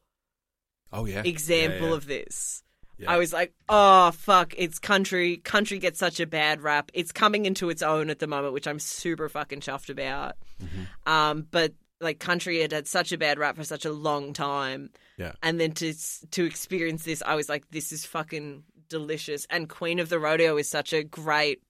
oh 0.91 1.05
yeah. 1.05 1.23
example 1.25 1.79
Yeah, 1.81 1.87
yeah. 1.89 1.95
of 1.95 2.05
this. 2.05 2.63
Yeah. 2.99 3.11
I 3.11 3.17
was 3.17 3.33
like, 3.33 3.53
oh 3.69 4.11
fuck, 4.11 4.53
it's 4.57 4.77
country. 4.79 5.37
Country 5.37 5.79
gets 5.79 5.97
such 5.99 6.19
a 6.19 6.27
bad 6.27 6.61
rap. 6.61 6.91
It's 6.93 7.11
coming 7.11 7.45
into 7.45 7.69
its 7.69 7.81
own 7.81 8.09
at 8.09 8.19
the 8.19 8.27
moment, 8.27 8.53
which 8.53 8.67
I'm 8.67 8.79
super 8.79 9.27
fucking 9.29 9.61
chuffed 9.61 9.89
about. 9.89 10.35
Mhm. 10.61 11.11
Um, 11.11 11.47
but 11.49 11.73
like 11.99 12.19
country 12.19 12.59
had 12.61 12.71
had 12.71 12.87
such 12.87 13.11
a 13.11 13.17
bad 13.17 13.39
rap 13.39 13.55
for 13.55 13.63
such 13.63 13.85
a 13.85 13.91
long 13.91 14.33
time, 14.33 14.91
Yeah. 15.17 15.31
and 15.41 15.59
then 15.59 15.71
to 15.73 15.93
to 16.31 16.45
experience 16.45 17.03
this, 17.03 17.23
I 17.25 17.35
was 17.35 17.49
like, 17.49 17.63
this 17.71 17.91
is 17.91 18.05
fucking 18.05 18.63
delicious. 18.89 19.47
And 19.49 19.67
Queen 19.69 19.99
of 19.99 20.09
the 20.09 20.19
Rodeo 20.19 20.57
is 20.57 20.69
such 20.69 20.93
a 20.93 21.03
great, 21.03 21.61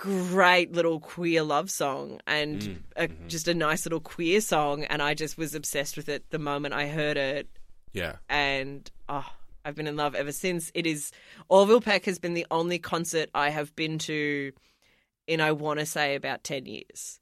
great 0.00 0.72
little 0.72 0.98
queer 0.98 1.42
love 1.42 1.70
song, 1.70 2.20
and 2.26 2.60
Mm, 2.62 2.82
a, 2.96 3.08
mhm. 3.08 3.28
just 3.28 3.46
a 3.48 3.54
nice 3.54 3.84
little 3.84 4.00
queer 4.00 4.40
song. 4.40 4.84
And 4.84 5.02
I 5.02 5.12
just 5.14 5.36
was 5.36 5.54
obsessed 5.54 5.96
with 5.96 6.08
it 6.08 6.24
the 6.30 6.38
moment 6.38 6.72
I 6.74 6.88
heard 6.88 7.18
it 7.18 7.48
Yeah. 7.92 8.16
and 8.28 8.90
oh, 9.10 9.30
I've 9.62 9.74
been 9.74 9.86
in 9.86 9.96
love 9.96 10.14
ever 10.14 10.32
since. 10.32 10.72
It 10.74 10.86
is 10.86 11.12
Orville 11.50 11.82
Peck 11.82 12.06
has 12.06 12.18
been 12.18 12.32
the 12.34 12.46
only 12.50 12.78
concert 12.78 13.28
I 13.34 13.50
have 13.50 13.76
been 13.76 13.98
to 14.00 14.52
in 15.26 15.40
I 15.40 15.52
want 15.52 15.80
to 15.80 15.86
say 15.86 16.14
about 16.14 16.44
ten 16.44 16.64
years. 16.64 17.20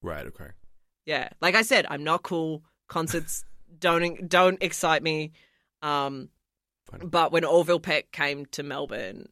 Right. 0.00 0.24
Okay. 0.26 0.50
Yeah, 1.06 1.28
like 1.40 1.56
I 1.56 1.62
said, 1.62 1.86
I'm 1.90 2.04
not 2.04 2.22
cool. 2.22 2.62
Concerts 2.88 3.44
don't 3.80 4.28
don't 4.28 4.62
excite 4.62 5.02
me. 5.02 5.32
Um, 5.82 6.28
but 7.02 7.32
when 7.32 7.44
Orville 7.44 7.80
Peck 7.80 8.12
came 8.12 8.46
to 8.46 8.62
Melbourne, 8.62 9.26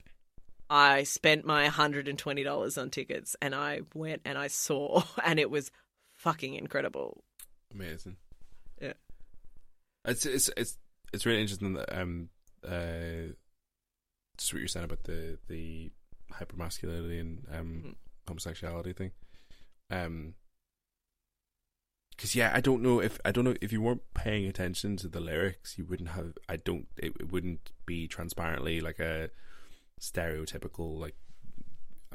I 0.70 1.02
spent 1.02 1.44
my 1.44 1.66
hundred 1.66 2.06
and 2.08 2.18
twenty 2.18 2.44
dollars 2.44 2.78
on 2.78 2.90
tickets, 2.90 3.34
and 3.42 3.54
I 3.54 3.80
went 3.94 4.22
and 4.24 4.38
I 4.38 4.46
saw, 4.46 5.02
and 5.24 5.38
it 5.40 5.50
was 5.50 5.70
fucking 6.14 6.54
incredible. 6.54 7.24
Amazing. 7.74 8.16
Yeah. 8.80 8.92
It's 10.04 10.24
it's 10.24 10.48
it's 10.56 10.78
it's 11.12 11.26
really 11.26 11.40
interesting 11.42 11.74
that 11.74 11.92
um 12.00 12.30
uh 12.66 13.34
just 14.38 14.52
what 14.54 14.60
you're 14.60 14.68
saying 14.68 14.84
about 14.84 15.04
the 15.04 15.38
the 15.48 15.90
hypermasculinity 16.32 17.20
and 17.20 17.44
um 17.52 17.82
Mhm. 17.84 17.94
homosexuality 18.28 18.92
thing. 18.96 19.10
Um 19.90 20.34
because 22.16 22.34
yeah, 22.34 22.50
I 22.54 22.60
don't 22.60 22.82
know 22.82 23.00
if 23.00 23.18
I 23.24 23.32
don't 23.32 23.44
know 23.44 23.54
if 23.60 23.72
you 23.72 23.80
weren't 23.80 24.02
paying 24.14 24.46
attention 24.46 24.96
to 24.98 25.08
the 25.08 25.20
lyrics, 25.20 25.78
you 25.78 25.86
wouldn't 25.86 26.10
have. 26.10 26.34
I 26.50 26.56
don't. 26.56 26.86
It, 26.98 27.12
it 27.18 27.32
wouldn't 27.32 27.70
be 27.86 28.06
transparently 28.06 28.80
like 28.82 28.98
a 29.00 29.30
stereotypical 30.00 30.98
like. 30.98 31.14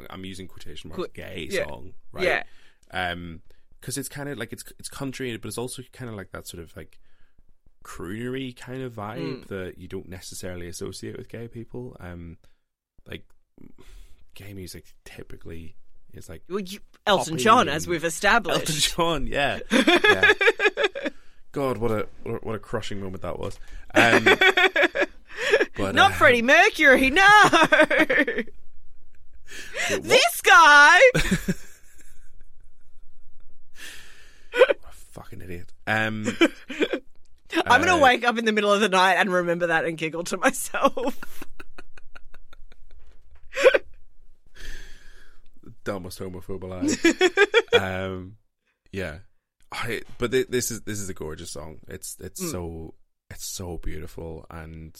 I'm 0.09 0.25
using 0.25 0.47
quotation 0.47 0.89
marks. 0.89 1.13
Gay 1.13 1.47
yeah. 1.49 1.65
song, 1.65 1.93
right? 2.11 2.25
Yeah, 2.25 2.43
um 2.91 3.41
because 3.79 3.97
it's 3.97 4.09
kind 4.09 4.27
of 4.27 4.37
like 4.37 4.51
it's 4.51 4.63
it's 4.79 4.89
country 4.89 5.35
but 5.37 5.47
it's 5.47 5.57
also 5.57 5.83
kind 5.93 6.09
of 6.09 6.17
like 6.17 6.31
that 6.31 6.47
sort 6.47 6.61
of 6.61 6.75
like 6.75 6.99
croonery 7.83 8.55
kind 8.55 8.81
of 8.81 8.93
vibe 8.93 9.43
Mm. 9.43 9.47
that 9.47 9.77
you 9.77 9.87
don't 9.87 10.09
necessarily 10.09 10.67
associate 10.67 11.17
with 11.17 11.29
gay 11.29 11.47
people 11.47 11.95
um 11.99 12.37
like 13.07 13.23
gay 14.33 14.53
music 14.53 14.95
typically 15.05 15.75
is 16.13 16.27
like 16.27 16.41
well, 16.49 16.59
you, 16.61 16.79
Elton 17.05 17.37
John, 17.37 17.69
as 17.69 17.87
we've 17.87 18.03
established. 18.03 18.59
Elton. 18.61 18.75
John 18.79 19.27
yeah 19.27 19.59
yeah 19.71 20.33
god 21.51 21.77
what 21.77 21.91
a 21.91 22.07
what 22.23 22.31
a, 22.35 22.37
what 22.45 22.55
a 22.55 22.59
crushing 22.59 22.99
moment 22.99 23.21
that 23.21 23.37
was 23.39 23.59
um 23.93 24.27
but 25.77 25.95
Not 25.95 26.11
uh, 26.11 26.15
Freddie 26.15 26.41
Mercury, 26.41 27.09
no. 27.09 27.27
this 30.01 30.41
guy. 30.41 30.99
Fucking 35.11 35.41
idiot 35.41 35.71
um 35.87 36.25
I'm 37.65 37.79
gonna 37.81 37.95
Uh, 37.95 37.99
wake 37.99 38.25
up 38.25 38.37
in 38.37 38.43
the 38.45 38.51
middle 38.51 38.71
of 38.73 38.81
the 38.81 38.89
night 38.89 39.13
and 39.13 39.31
remember 39.31 39.67
that 39.67 39.85
and 39.85 39.97
giggle 39.97 40.23
to 40.25 40.35
myself. 40.37 41.43
dumbest 45.83 46.19
homophobe 46.19 46.63
alive. 46.63 47.81
um, 47.81 48.37
yeah, 48.91 49.19
I, 49.71 50.01
but 50.17 50.31
thi- 50.31 50.45
this 50.49 50.71
is 50.71 50.81
this 50.81 50.99
is 50.99 51.09
a 51.09 51.13
gorgeous 51.13 51.51
song. 51.51 51.79
It's 51.87 52.17
it's 52.19 52.41
Mm. 52.43 52.51
so 52.51 52.93
it's 53.29 53.45
so 53.45 53.77
beautiful 53.77 54.45
and 54.49 54.95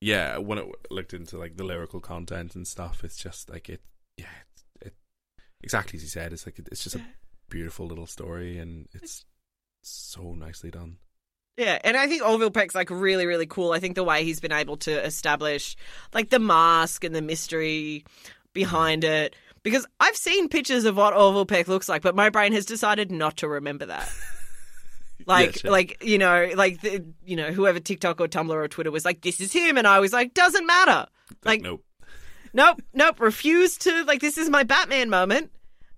yeah, 0.00 0.38
when 0.38 0.58
it 0.58 0.66
looked 0.90 1.12
into 1.12 1.38
like 1.38 1.56
the 1.56 1.64
lyrical 1.64 2.00
content 2.00 2.54
and 2.54 2.66
stuff, 2.66 3.02
it's 3.04 3.16
just 3.16 3.50
like 3.50 3.68
it. 3.68 3.80
Yeah, 4.16 4.26
it, 4.80 4.86
it 4.86 4.94
exactly 5.62 5.96
as 5.96 6.02
you 6.02 6.08
said. 6.08 6.32
It's 6.32 6.46
like 6.46 6.58
it's 6.58 6.82
just 6.82 6.96
a 6.96 7.02
beautiful 7.48 7.86
little 7.86 8.06
story 8.06 8.58
and 8.58 8.86
it's 8.92 9.24
so 9.82 10.34
nicely 10.34 10.70
done. 10.70 10.98
Yeah, 11.56 11.78
and 11.82 11.96
I 11.96 12.06
think 12.06 12.22
Orville 12.22 12.52
Peck's 12.52 12.76
like 12.76 12.88
really, 12.88 13.26
really 13.26 13.46
cool. 13.46 13.72
I 13.72 13.80
think 13.80 13.96
the 13.96 14.04
way 14.04 14.22
he's 14.22 14.38
been 14.38 14.52
able 14.52 14.76
to 14.78 15.04
establish 15.04 15.76
like 16.14 16.30
the 16.30 16.38
mask 16.38 17.02
and 17.02 17.12
the 17.12 17.22
mystery 17.22 18.04
behind 18.52 19.02
mm-hmm. 19.02 19.12
it. 19.12 19.36
because 19.64 19.84
I've 19.98 20.16
seen 20.16 20.48
pictures 20.48 20.84
of 20.84 20.96
what 20.96 21.14
Orville 21.14 21.46
Peck 21.46 21.66
looks 21.66 21.88
like, 21.88 22.02
but 22.02 22.14
my 22.14 22.30
brain 22.30 22.52
has 22.52 22.64
decided 22.64 23.10
not 23.10 23.38
to 23.38 23.48
remember 23.48 23.86
that. 23.86 24.08
Like, 25.26 25.58
sure. 25.58 25.70
like 25.70 26.02
you 26.02 26.18
know, 26.18 26.48
like 26.54 26.80
the, 26.80 27.04
you 27.24 27.36
know, 27.36 27.52
whoever 27.52 27.80
TikTok 27.80 28.20
or 28.20 28.28
Tumblr 28.28 28.50
or 28.50 28.68
Twitter 28.68 28.90
was 28.90 29.04
like, 29.04 29.20
"This 29.20 29.40
is 29.40 29.52
him," 29.52 29.76
and 29.76 29.86
I 29.86 30.00
was 30.00 30.12
like, 30.12 30.32
"Doesn't 30.34 30.66
matter." 30.66 31.06
Like, 31.44 31.60
nope. 31.60 31.84
nope, 32.52 32.80
nope, 32.94 33.20
refuse 33.20 33.76
to 33.78 34.04
like. 34.04 34.20
This 34.20 34.38
is 34.38 34.48
my 34.48 34.62
Batman 34.62 35.10
moment, 35.10 35.50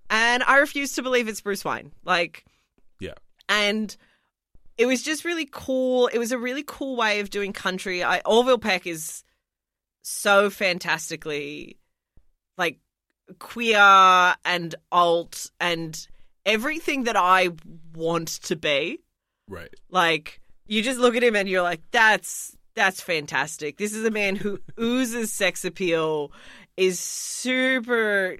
and 0.09 0.43
I 0.43 0.57
refuse 0.57 0.93
to 0.93 1.03
believe 1.03 1.27
it's 1.27 1.41
Bruce 1.41 1.63
Wayne. 1.63 1.91
Like, 2.03 2.43
Yeah. 2.99 3.13
and 3.47 3.95
it 4.77 4.85
was 4.87 5.03
just 5.03 5.23
really 5.23 5.47
cool. 5.49 6.07
It 6.07 6.17
was 6.17 6.31
a 6.31 6.37
really 6.37 6.63
cool 6.65 6.95
way 6.97 7.19
of 7.19 7.29
doing 7.29 7.53
country. 7.53 8.03
I 8.03 8.19
Orville 8.25 8.57
Peck 8.57 8.85
is 8.87 9.23
so 10.01 10.49
fantastically 10.49 11.77
like 12.57 12.79
queer 13.39 13.77
and 14.43 14.75
alt 14.91 15.51
and 15.59 16.07
everything 16.45 17.03
that 17.03 17.15
I 17.15 17.49
want 17.93 18.27
to 18.43 18.55
be. 18.55 18.99
Right. 19.51 19.73
Like 19.89 20.39
you 20.65 20.81
just 20.81 20.97
look 20.99 21.15
at 21.15 21.23
him 21.23 21.35
and 21.35 21.47
you're 21.49 21.61
like, 21.61 21.81
that's 21.91 22.55
that's 22.73 23.01
fantastic. 23.01 23.77
This 23.77 23.93
is 23.93 24.05
a 24.05 24.11
man 24.11 24.35
who 24.37 24.59
oozes 24.79 25.31
sex 25.33 25.65
appeal, 25.65 26.31
is 26.77 26.99
super 26.99 28.37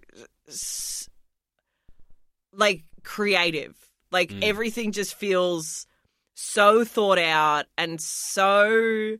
like 2.53 2.83
creative. 3.03 3.75
Like 4.11 4.29
Mm. 4.31 4.43
everything 4.43 4.91
just 4.91 5.13
feels 5.15 5.85
so 6.33 6.83
thought 6.83 7.19
out 7.19 7.65
and 7.77 7.99
so 8.01 9.17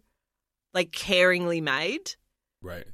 like 0.74 0.92
caringly 0.92 1.62
made 1.62 2.16
Right. 2.62 2.86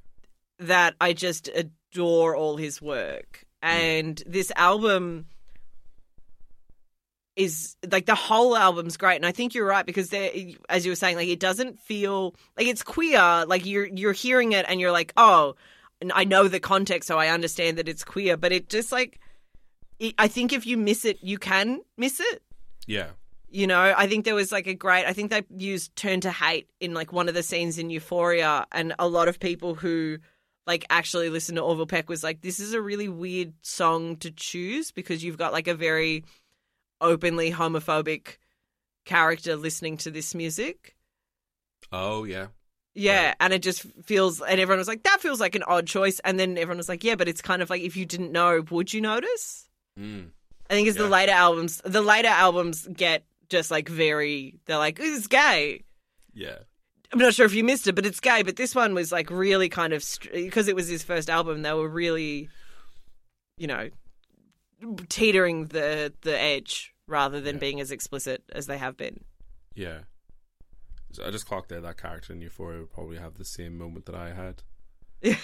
that 0.60 0.96
I 1.00 1.14
just 1.14 1.50
adore 1.50 2.36
all 2.36 2.58
his 2.58 2.82
work. 2.82 3.44
And 3.62 4.22
this 4.28 4.52
album 4.56 5.26
is 7.38 7.78
like 7.90 8.06
the 8.06 8.16
whole 8.16 8.58
album's 8.58 8.98
great 8.98 9.16
and 9.16 9.26
I 9.26 9.32
think 9.32 9.54
you're 9.54 9.66
right 9.66 9.86
because 9.86 10.10
there 10.10 10.30
as 10.68 10.86
you 10.86 10.92
were 10.92 10.96
saying 10.96 11.16
like 11.16 11.30
it 11.30 11.40
doesn't 11.40 11.80
feel 11.80 12.36
like 12.58 12.68
it's 12.68 12.84
queer 12.84 13.46
like 13.48 13.66
you're 13.66 13.86
you're 13.86 14.12
hearing 14.12 14.52
it 14.52 14.66
and 14.68 14.82
you're 14.82 14.92
like 14.92 15.14
oh 15.16 15.56
and 16.02 16.12
I 16.14 16.24
know 16.26 16.48
the 16.50 16.60
context 16.60 17.08
so 17.08 17.18
I 17.18 17.30
understand 17.30 17.78
that 17.78 17.88
it's 17.88 18.04
queer 18.04 18.36
but 18.38 18.52
it 18.52 18.68
just 18.70 18.92
like 18.92 19.20
it, 20.00 20.16
I 20.18 20.28
think 20.28 20.52
if 20.52 20.66
you 20.66 20.78
miss 20.78 21.06
it 21.06 21.20
you 21.22 21.38
can 21.38 21.82
miss 21.96 22.20
it 22.20 22.42
Yeah. 22.88 23.12
you 23.50 23.68
know, 23.68 23.94
I 23.96 24.08
think 24.08 24.26
there 24.26 24.36
was 24.36 24.52
like 24.52 24.68
a 24.68 24.74
great. 24.74 25.06
I 25.06 25.14
think 25.14 25.32
they 25.32 25.44
used 25.58 25.96
"Turn 25.96 26.20
to 26.22 26.32
Hate" 26.32 26.68
in 26.80 26.94
like 26.94 27.14
one 27.14 27.30
of 27.30 27.36
the 27.36 27.44
scenes 27.44 27.78
in 27.78 27.90
Euphoria, 27.90 28.66
and 28.74 28.94
a 29.00 29.08
lot 29.08 29.28
of 29.30 29.40
people 29.40 29.74
who 29.74 30.18
like 30.66 30.86
actually 30.90 31.30
listen 31.30 31.56
to 31.56 31.62
Orville 31.62 31.86
Peck 31.88 32.10
was 32.10 32.24
like, 32.24 32.42
"This 32.42 32.60
is 32.60 32.74
a 32.74 32.82
really 32.82 33.08
weird 33.08 33.54
song 33.62 34.18
to 34.18 34.32
choose 34.32 34.92
because 34.92 35.24
you've 35.24 35.38
got 35.38 35.54
like 35.54 35.68
a 35.70 35.74
very 35.76 36.26
openly 37.02 37.52
homophobic 37.52 38.38
character 39.06 39.56
listening 39.56 39.98
to 39.98 40.12
this 40.12 40.34
music." 40.36 40.96
Oh 41.92 42.24
yeah. 42.24 42.48
Yeah, 42.94 43.28
Right. 43.28 43.36
and 43.42 43.54
it 43.54 43.62
just 43.62 43.84
feels, 44.06 44.42
and 44.42 44.60
everyone 44.60 44.80
was 44.80 44.88
like, 44.88 45.04
"That 45.04 45.22
feels 45.22 45.40
like 45.40 45.54
an 45.54 45.62
odd 45.64 45.86
choice," 45.86 46.20
and 46.22 46.40
then 46.40 46.58
everyone 46.58 46.78
was 46.78 46.90
like, 46.90 47.04
"Yeah, 47.04 47.14
but 47.16 47.28
it's 47.28 47.42
kind 47.44 47.62
of 47.62 47.70
like 47.70 47.84
if 47.84 47.96
you 47.96 48.06
didn't 48.08 48.32
know, 48.32 48.64
would 48.72 48.92
you 48.94 49.02
notice?" 49.02 49.70
Mm. 50.00 50.32
I 50.70 50.74
think 50.74 50.88
it's 50.88 50.98
the 50.98 51.04
Yeah. 51.04 51.10
later 51.10 51.32
albums. 51.34 51.82
The 51.86 52.02
later 52.02 52.28
albums 52.30 52.88
get 52.92 53.24
just 53.50 53.70
like 53.72 53.88
very. 53.88 54.60
They're 54.66 54.78
like 54.80 54.98
it's 55.00 55.28
gay. 55.28 55.84
Yeah. 56.34 56.58
I'm 57.14 57.20
not 57.20 57.34
sure 57.36 57.46
if 57.46 57.54
you 57.54 57.64
missed 57.64 57.88
it, 57.88 57.94
but 57.96 58.06
it's 58.06 58.20
gay. 58.20 58.42
But 58.44 58.58
this 58.58 58.76
one 58.76 58.94
was 58.94 59.12
like 59.14 59.30
really 59.30 59.70
kind 59.70 59.94
of 59.94 60.04
because 60.34 60.68
it 60.68 60.76
was 60.76 60.88
his 60.90 61.04
first 61.04 61.30
album. 61.30 61.62
They 61.62 61.72
were 61.74 61.88
really, 61.88 62.50
you 63.58 63.68
know, 63.68 63.90
teetering 65.10 65.66
the 65.68 66.14
the 66.22 66.38
edge 66.40 66.94
rather 67.08 67.40
than 67.42 67.56
Yeah. 67.56 67.60
being 67.60 67.82
as 67.82 67.92
explicit 67.92 68.44
as 68.52 68.68
they 68.68 68.78
have 68.78 68.98
been. 68.98 69.24
Yeah. 69.76 70.00
So 71.14 71.26
I 71.26 71.32
just 71.32 71.46
clocked 71.48 71.70
there 71.70 71.82
that 71.82 71.98
character 71.98 72.34
in 72.34 72.42
Euphoria 72.42 72.80
would 72.82 72.92
probably 72.92 73.18
have 73.18 73.36
the 73.36 73.46
same 73.46 73.78
moment 73.78 74.06
that 74.08 74.16
I 74.16 74.34
had. 74.34 74.62
Yeah. 75.22 75.38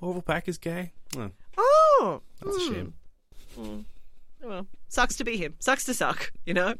Orville 0.00 0.22
Peck 0.22 0.48
is 0.48 0.56
gay. 0.58 0.92
Oh, 1.16 1.30
Oh, 1.58 2.22
that's 2.40 2.56
a 2.56 2.60
hmm. 2.60 2.72
shame. 2.72 2.94
Oh, 3.58 3.84
well, 4.42 4.66
sucks 4.88 5.16
to 5.16 5.24
be 5.24 5.36
him. 5.36 5.54
Sucks 5.60 5.84
to 5.84 5.92
suck. 5.94 6.32
You 6.46 6.54
know, 6.54 6.74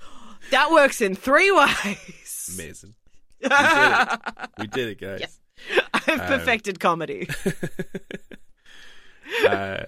that 0.50 0.72
works 0.72 1.00
in 1.00 1.14
three 1.14 1.50
ways. 1.52 2.50
Amazing. 2.54 2.94
We 3.44 3.48
did 3.48 3.58
it. 3.58 4.50
We 4.58 4.66
did 4.66 4.88
it, 4.88 5.00
guys. 5.00 5.20
Yes. 5.20 5.38
I've 5.94 6.08
Um, 6.20 6.26
perfected 6.26 6.80
comedy. 6.80 7.28
uh, 9.48 9.84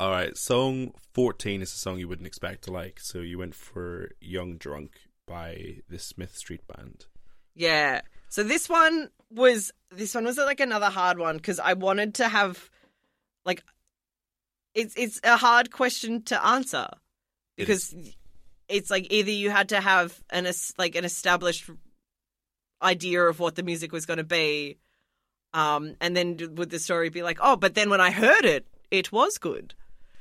all 0.00 0.10
right, 0.10 0.36
song 0.36 0.92
14 1.14 1.62
is 1.62 1.72
a 1.72 1.76
song 1.76 1.98
you 1.98 2.08
wouldn't 2.08 2.26
expect 2.26 2.64
to 2.64 2.72
like. 2.72 3.00
So 3.00 3.18
you 3.18 3.38
went 3.38 3.54
for 3.54 4.10
Young 4.20 4.56
Drunk 4.56 4.92
by 5.26 5.78
the 5.88 5.98
Smith 5.98 6.36
Street 6.36 6.62
Band. 6.66 7.06
Yeah. 7.54 8.02
So 8.28 8.44
this 8.44 8.68
one 8.68 9.10
was 9.30 9.72
this 9.90 10.14
one 10.14 10.24
was 10.24 10.38
like 10.38 10.60
another 10.60 10.90
hard 10.90 11.18
one 11.18 11.36
because 11.36 11.58
I 11.58 11.72
wanted 11.72 12.14
to 12.14 12.28
have 12.28 12.70
like 13.44 13.64
it's 14.74 14.94
it's 14.96 15.20
a 15.24 15.36
hard 15.36 15.72
question 15.72 16.22
to 16.24 16.46
answer 16.46 16.88
It 17.56 17.62
because 17.62 17.94
it's 18.68 18.90
like 18.90 19.12
either 19.12 19.30
you 19.30 19.50
had 19.50 19.70
to 19.70 19.80
have 19.80 20.22
an 20.30 20.46
like 20.78 20.94
an 20.94 21.04
established 21.04 21.68
idea 22.82 23.22
of 23.22 23.40
what 23.40 23.56
the 23.56 23.62
music 23.62 23.92
was 23.92 24.06
going 24.06 24.18
to 24.18 24.24
be 24.24 24.78
um 25.52 25.94
and 26.00 26.16
then 26.16 26.36
would 26.54 26.70
the 26.70 26.78
story 26.78 27.08
be 27.08 27.22
like 27.22 27.38
oh 27.40 27.56
but 27.56 27.74
then 27.74 27.90
when 27.90 28.00
I 28.00 28.10
heard 28.10 28.44
it 28.44 28.66
it 28.90 29.10
was 29.10 29.38
good 29.38 29.74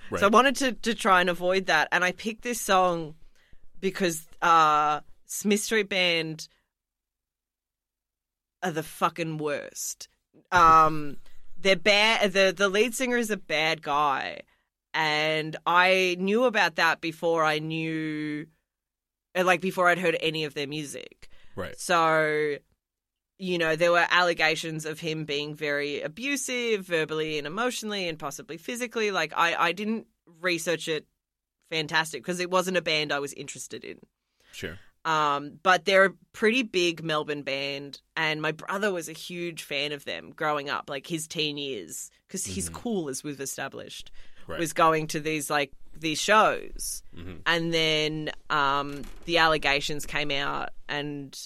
Right. 0.10 0.20
so 0.20 0.28
I 0.28 0.30
wanted 0.30 0.56
to 0.58 0.72
to 0.74 0.96
try 0.96 1.22
and 1.22 1.30
avoid 1.30 1.66
that, 1.68 1.88
and 1.92 2.04
I 2.04 2.12
picked 2.12 2.44
this 2.44 2.62
song 2.62 3.16
because 3.80 4.26
uh, 4.42 5.02
Smith 5.26 5.62
Street 5.62 5.90
Band 5.90 6.48
are 8.64 8.72
the 8.72 8.84
fucking 8.84 9.38
worst. 9.38 10.08
Um, 10.52 11.18
they're 11.60 11.76
bad. 11.76 12.34
The 12.34 12.54
the 12.56 12.70
lead 12.70 12.96
singer 12.96 13.18
is 13.18 13.32
a 13.32 13.38
bad 13.38 13.82
guy, 13.82 14.42
and 14.94 15.56
I 15.66 16.16
knew 16.20 16.46
about 16.46 16.76
that 16.76 17.02
before 17.02 17.44
I 17.44 17.60
knew, 17.60 18.48
uh, 19.36 19.44
like 19.44 19.62
before 19.62 19.90
I'd 19.90 20.00
heard 20.00 20.18
any 20.20 20.44
of 20.44 20.54
their 20.54 20.68
music. 20.68 21.30
right. 21.56 21.80
So, 21.80 22.58
you 23.38 23.58
know, 23.58 23.76
there 23.76 23.92
were 23.92 24.06
allegations 24.10 24.86
of 24.86 25.00
him 25.00 25.26
being 25.26 25.54
very 25.56 26.02
abusive, 26.02 26.86
verbally 26.86 27.38
and 27.38 27.46
emotionally, 27.46 28.08
and 28.08 28.18
possibly 28.18 28.58
physically. 28.58 29.12
Like, 29.12 29.34
I, 29.36 29.56
I 29.56 29.72
didn't 29.72 30.08
research 30.42 30.88
it 30.88 31.06
fantastic 31.70 32.24
because 32.24 32.40
it 32.40 32.50
wasn't 32.50 32.78
a 32.78 32.82
band 32.82 33.12
I 33.12 33.20
was 33.20 33.34
interested 33.34 33.84
in. 33.84 34.00
Sure. 34.52 34.80
Um, 35.06 35.60
but 35.64 35.86
they're 35.86 36.06
a 36.06 36.14
pretty 36.34 36.64
big 36.64 37.04
Melbourne 37.04 37.44
band, 37.44 38.02
and 38.18 38.42
my 38.42 38.52
brother 38.52 38.92
was 38.92 39.08
a 39.08 39.14
huge 39.14 39.64
fan 39.64 39.92
of 39.94 40.04
them 40.04 40.32
growing 40.32 40.70
up, 40.70 40.90
like 40.90 41.08
his 41.08 41.28
teen 41.28 41.58
years, 41.58 42.10
because 42.28 42.46
he's 42.46 42.68
cool, 42.70 43.08
as 43.08 43.24
we've 43.24 43.40
established, 43.40 44.12
Right. 44.48 44.60
was 44.60 44.74
going 44.74 45.08
to 45.08 45.20
these 45.20 45.50
like 45.50 45.72
these 45.96 46.20
shows, 46.20 47.04
Mhm. 47.16 47.40
and 47.46 47.74
then 47.74 48.32
um, 48.50 49.04
the 49.26 49.38
allegations 49.38 50.06
came 50.06 50.32
out, 50.32 50.70
and 50.90 51.38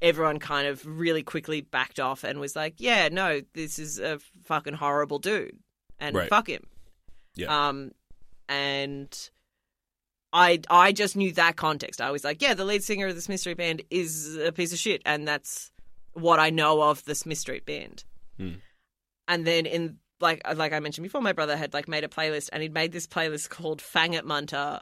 everyone 0.00 0.38
kind 0.38 0.66
of 0.68 0.84
really 0.86 1.22
quickly 1.22 1.60
backed 1.60 1.98
off 2.00 2.24
and 2.24 2.38
was 2.40 2.54
like, 2.56 2.74
"Yeah, 2.78 3.08
no, 3.08 3.40
this 3.54 3.78
is 3.78 3.98
a 3.98 4.18
fucking 4.44 4.74
horrible 4.74 5.18
dude, 5.18 5.58
and 5.98 6.14
Right. 6.16 6.28
fuck 6.28 6.48
him." 6.48 6.64
Yeah. 7.34 7.68
Um, 7.68 7.92
and 8.48 9.30
I 10.32 10.60
I 10.70 10.92
just 10.92 11.16
knew 11.16 11.32
that 11.32 11.56
context. 11.56 12.00
I 12.00 12.10
was 12.10 12.24
like, 12.24 12.42
yeah, 12.42 12.54
the 12.54 12.64
lead 12.64 12.82
singer 12.84 13.06
of 13.06 13.14
this 13.14 13.28
mystery 13.28 13.54
Band 13.54 13.82
is 13.90 14.36
a 14.36 14.52
piece 14.52 14.72
of 14.72 14.78
shit, 14.78 15.02
and 15.06 15.26
that's 15.26 15.70
what 16.12 16.38
I 16.40 16.50
know 16.50 16.82
of 16.82 17.04
this 17.04 17.24
mystery 17.26 17.60
Band. 17.60 18.04
Hmm. 18.36 18.54
And 19.26 19.46
then 19.46 19.66
in 19.66 19.98
like 20.20 20.42
like 20.56 20.72
I 20.72 20.80
mentioned 20.80 21.04
before, 21.04 21.20
my 21.20 21.32
brother 21.32 21.56
had 21.56 21.74
like 21.74 21.88
made 21.88 22.04
a 22.04 22.08
playlist, 22.08 22.48
and 22.52 22.62
he'd 22.62 22.74
made 22.74 22.92
this 22.92 23.06
playlist 23.06 23.48
called 23.50 23.80
Fang 23.80 24.14
It 24.14 24.24
Munter, 24.24 24.80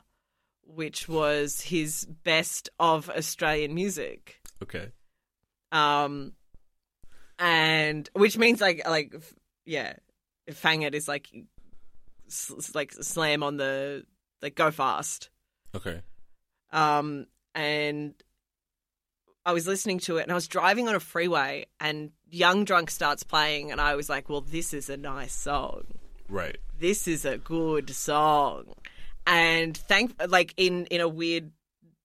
which 0.62 1.08
was 1.08 1.60
his 1.60 2.04
best 2.24 2.68
of 2.78 3.08
Australian 3.10 3.74
music. 3.74 4.40
okay. 4.62 4.90
Um, 5.76 6.32
and 7.38 8.08
which 8.14 8.38
means 8.38 8.60
like 8.60 8.86
like 8.88 9.14
yeah, 9.64 9.94
Fang 10.52 10.82
It 10.82 10.94
is 10.94 11.06
like 11.08 11.28
s- 12.28 12.72
like 12.74 12.92
slam 12.92 13.42
on 13.42 13.56
the 13.56 14.04
like 14.42 14.54
go 14.54 14.70
fast. 14.70 15.30
Okay. 15.74 16.00
Um, 16.72 17.26
and 17.54 18.14
I 19.44 19.52
was 19.52 19.66
listening 19.66 19.98
to 20.00 20.16
it, 20.16 20.22
and 20.22 20.32
I 20.32 20.34
was 20.34 20.48
driving 20.48 20.88
on 20.88 20.94
a 20.94 21.00
freeway, 21.00 21.66
and 21.78 22.10
Young 22.30 22.64
Drunk 22.64 22.90
starts 22.90 23.22
playing, 23.22 23.70
and 23.70 23.80
I 23.80 23.94
was 23.94 24.08
like, 24.08 24.28
"Well, 24.28 24.40
this 24.40 24.72
is 24.72 24.88
a 24.88 24.96
nice 24.96 25.34
song. 25.34 25.84
Right. 26.28 26.58
This 26.78 27.06
is 27.06 27.24
a 27.24 27.38
good 27.38 27.90
song." 27.90 28.74
And 29.26 29.76
thank, 29.76 30.14
like 30.28 30.54
in 30.56 30.86
in 30.86 31.00
a 31.00 31.08
weird, 31.08 31.50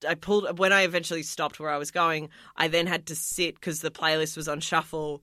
I 0.07 0.15
pulled 0.15 0.57
when 0.60 0.73
I 0.73 0.82
eventually 0.84 1.23
stopped 1.23 1.60
where 1.60 1.69
I 1.69 1.78
was 1.78 1.91
going. 1.91 2.30
I 2.56 2.68
then 2.68 2.88
had 2.88 3.06
to 3.07 3.15
sit 3.15 3.56
because 3.56 3.82
the 3.82 3.91
playlist 3.91 4.36
was 4.38 4.48
on 4.48 4.60
shuffle, 4.60 5.22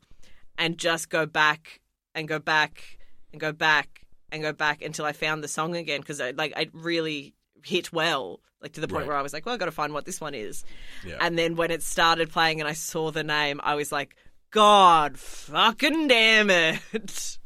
and 0.56 0.78
just 0.78 1.10
go 1.10 1.26
back 1.26 1.80
and 2.14 2.26
go 2.28 2.38
back 2.38 2.98
and 3.32 3.40
go 3.40 3.52
back 3.52 4.00
and 4.30 4.42
go 4.42 4.52
back 4.52 4.82
until 4.82 5.04
I 5.04 5.12
found 5.12 5.42
the 5.44 5.48
song 5.48 5.76
again 5.76 6.00
because 6.00 6.20
I 6.20 6.30
like 6.30 6.52
I 6.56 6.68
really 6.72 7.34
hit 7.64 7.92
well, 7.92 8.40
like 8.62 8.72
to 8.72 8.80
the 8.80 8.88
point 8.88 9.00
Right. 9.02 9.08
where 9.08 9.16
I 9.16 9.22
was 9.22 9.32
like, 9.32 9.46
well, 9.46 9.54
I 9.54 9.58
got 9.58 9.66
to 9.66 9.72
find 9.72 9.92
what 9.92 10.04
this 10.04 10.20
one 10.20 10.34
is. 10.34 10.64
Yeah. 11.04 11.16
And 11.20 11.38
then 11.38 11.56
when 11.56 11.70
it 11.70 11.82
started 11.82 12.30
playing 12.30 12.60
and 12.60 12.68
I 12.68 12.72
saw 12.72 13.10
the 13.10 13.24
name, 13.24 13.60
I 13.64 13.74
was 13.74 13.90
like, 13.92 14.16
God 14.50 15.18
fucking 15.18 16.08
damn 16.08 16.50
it. 16.50 17.38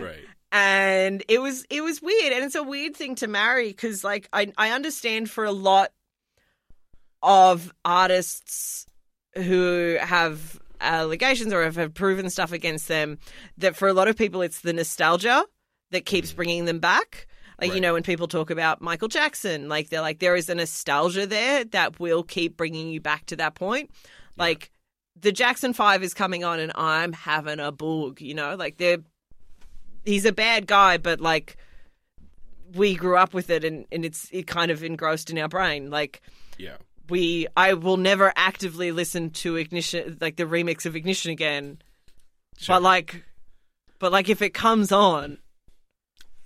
right. 0.00 0.25
And 0.56 1.22
it 1.28 1.38
was 1.38 1.66
it 1.68 1.82
was 1.82 2.00
weird. 2.00 2.32
And 2.32 2.44
it's 2.44 2.54
a 2.54 2.62
weird 2.62 2.96
thing 2.96 3.14
to 3.16 3.26
marry 3.26 3.68
because 3.68 4.02
like 4.02 4.28
I, 4.32 4.52
I 4.56 4.70
understand 4.70 5.28
for 5.28 5.44
a 5.44 5.52
lot 5.52 5.92
of 7.22 7.72
artists 7.84 8.86
who 9.34 9.98
have 10.00 10.58
allegations 10.80 11.52
or 11.52 11.62
have, 11.70 11.94
proven 11.94 12.30
stuff 12.30 12.52
against 12.52 12.88
them 12.88 13.18
that 13.58 13.76
for 13.76 13.88
a 13.88 13.92
lot 13.92 14.08
of 14.08 14.16
people 14.16 14.40
it's 14.42 14.60
the 14.60 14.72
nostalgia 14.72 15.44
that 15.90 16.06
keeps 16.06 16.28
mm-hmm. 16.28 16.36
bringing 16.36 16.64
them 16.64 16.78
back. 16.78 17.26
Like 17.60 17.74
you 17.74 17.80
know 17.80 17.94
when 17.94 18.02
people 18.02 18.28
talk 18.28 18.50
about 18.50 18.82
michael 18.82 19.08
jackson 19.08 19.66
like 19.66 19.88
they're 19.88 20.02
like 20.02 20.18
there 20.18 20.36
is 20.36 20.50
a 20.50 20.54
nostalgia 20.54 21.26
there 21.26 21.64
that 21.64 21.98
will 21.98 22.22
keep 22.22 22.54
bringing 22.56 22.88
you 22.88 23.00
back 23.00 23.26
to 23.26 23.36
that 23.36 23.54
point. 23.54 23.90
Like 24.38 24.70
the 25.18 25.32
jackson 25.32 25.72
5 25.74 26.02
is 26.02 26.12
coming 26.12 26.44
on 26.44 26.60
and 26.60 26.72
i'm 26.74 27.12
having 27.12 27.60
a 27.60 27.72
boog 27.72 28.20
you 28.20 28.34
know? 28.34 28.56
Like 28.56 28.76
they're 28.76 28.98
he's 30.06 30.24
a 30.24 30.32
bad 30.32 30.66
guy, 30.66 30.96
but 30.96 31.20
like 31.20 31.56
we 32.74 32.94
grew 32.94 33.16
up 33.16 33.34
with 33.34 33.50
it 33.50 33.64
and, 33.64 33.84
and 33.92 34.04
it's 34.04 34.28
it 34.32 34.46
kind 34.46 34.70
of 34.70 34.82
engrossed 34.82 35.30
in 35.30 35.38
our 35.38 35.48
brain. 35.48 35.90
Like 35.90 36.20
Yeah. 36.58 36.76
we 37.08 37.46
I 37.56 37.74
will 37.74 37.96
never 37.96 38.32
actively 38.36 38.92
listen 38.92 39.30
to 39.30 39.56
ignition 39.56 40.18
like 40.20 40.36
the 40.36 40.44
remix 40.44 40.86
of 40.86 40.96
ignition 40.96 41.30
again. 41.30 41.78
Sure. 42.58 42.76
But 42.76 42.82
like 42.82 43.24
but 43.98 44.12
like 44.12 44.28
if 44.28 44.42
it 44.42 44.52
comes 44.54 44.90
on, 44.92 45.38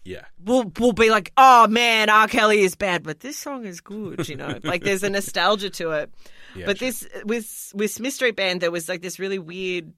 Yeah. 0.05 0.25
we'll 0.45 0.71
we'll 0.79 0.93
be 0.93 1.11
like, 1.11 1.33
Oh 1.37 1.67
man, 1.69 2.11
R. 2.11 2.29
Kelly 2.29 2.61
is 2.61 2.75
bad, 2.75 3.03
but 3.03 3.21
this 3.21 3.39
song 3.39 3.65
is 3.65 3.81
good, 3.81 4.29
you 4.29 4.37
know. 4.37 4.59
like 4.65 4.83
there's 4.85 5.03
a 5.03 5.11
nostalgia 5.11 5.71
to 5.71 5.91
it. 5.93 6.13
Yeah. 6.55 6.67
but 6.67 6.79
sure. 6.79 6.89
this 6.89 7.07
with 7.25 7.73
with 7.75 7.91
Smith 7.91 8.13
Street 8.15 8.37
Band, 8.37 8.61
there 8.61 8.71
was 8.71 8.89
like 8.89 9.03
this 9.03 9.19
really 9.19 9.39
weird 9.39 9.93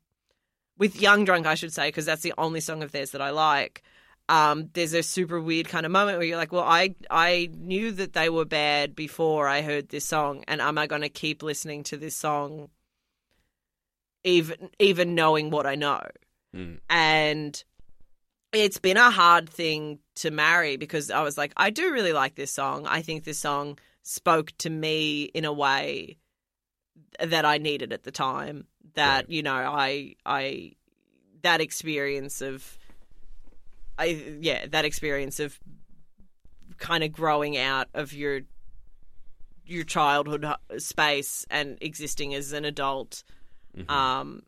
with 0.78 1.00
Young 1.00 1.24
Drunk, 1.24 1.46
I 1.46 1.54
should 1.54 1.72
say, 1.72 1.88
because 1.88 2.06
that's 2.06 2.22
the 2.22 2.34
only 2.38 2.60
song 2.60 2.82
of 2.82 2.92
theirs 2.92 3.10
that 3.12 3.22
I 3.22 3.30
like. 3.30 3.82
Um, 4.28 4.70
there's 4.72 4.94
a 4.94 5.02
super 5.02 5.40
weird 5.40 5.68
kind 5.68 5.84
of 5.84 5.92
moment 5.92 6.18
where 6.18 6.26
you're 6.26 6.36
like, 6.36 6.52
well, 6.52 6.64
I 6.64 6.94
I 7.10 7.50
knew 7.52 7.90
that 7.92 8.12
they 8.12 8.30
were 8.30 8.44
bad 8.44 8.94
before 8.94 9.48
I 9.48 9.62
heard 9.62 9.88
this 9.88 10.04
song, 10.04 10.44
and 10.48 10.60
am 10.60 10.78
I 10.78 10.86
going 10.86 11.02
to 11.02 11.08
keep 11.08 11.42
listening 11.42 11.82
to 11.84 11.96
this 11.96 12.16
song, 12.16 12.68
even 14.24 14.70
even 14.78 15.14
knowing 15.14 15.50
what 15.50 15.66
I 15.66 15.74
know? 15.74 16.00
Mm. 16.54 16.78
And 16.88 17.64
it's 18.52 18.78
been 18.78 18.96
a 18.96 19.10
hard 19.10 19.48
thing 19.48 19.98
to 20.16 20.30
marry 20.30 20.76
because 20.76 21.10
I 21.10 21.22
was 21.22 21.36
like, 21.36 21.52
I 21.56 21.70
do 21.70 21.92
really 21.92 22.12
like 22.12 22.34
this 22.34 22.52
song. 22.52 22.86
I 22.86 23.02
think 23.02 23.24
this 23.24 23.38
song 23.38 23.78
spoke 24.02 24.52
to 24.58 24.70
me 24.70 25.24
in 25.24 25.44
a 25.44 25.52
way 25.52 26.18
that 27.20 27.44
I 27.44 27.58
needed 27.58 27.92
at 27.92 28.04
the 28.04 28.10
time. 28.10 28.66
That 28.94 29.24
Right. 29.24 29.30
you 29.30 29.42
know, 29.42 29.54
I 29.54 30.16
I 30.26 30.72
that 31.42 31.60
experience 31.60 32.40
of 32.40 32.78
I 33.98 34.06
yeah, 34.40 34.66
that 34.66 34.84
experience 34.84 35.40
of 35.40 35.58
kind 36.78 37.04
of 37.04 37.12
growing 37.12 37.56
out 37.56 37.88
of 37.94 38.12
your 38.12 38.42
your 39.66 39.84
childhood 39.84 40.46
space 40.78 41.46
and 41.50 41.78
existing 41.80 42.34
as 42.34 42.52
an 42.52 42.64
adult 42.64 43.22
Mhm. 43.76 43.88
um 43.90 44.42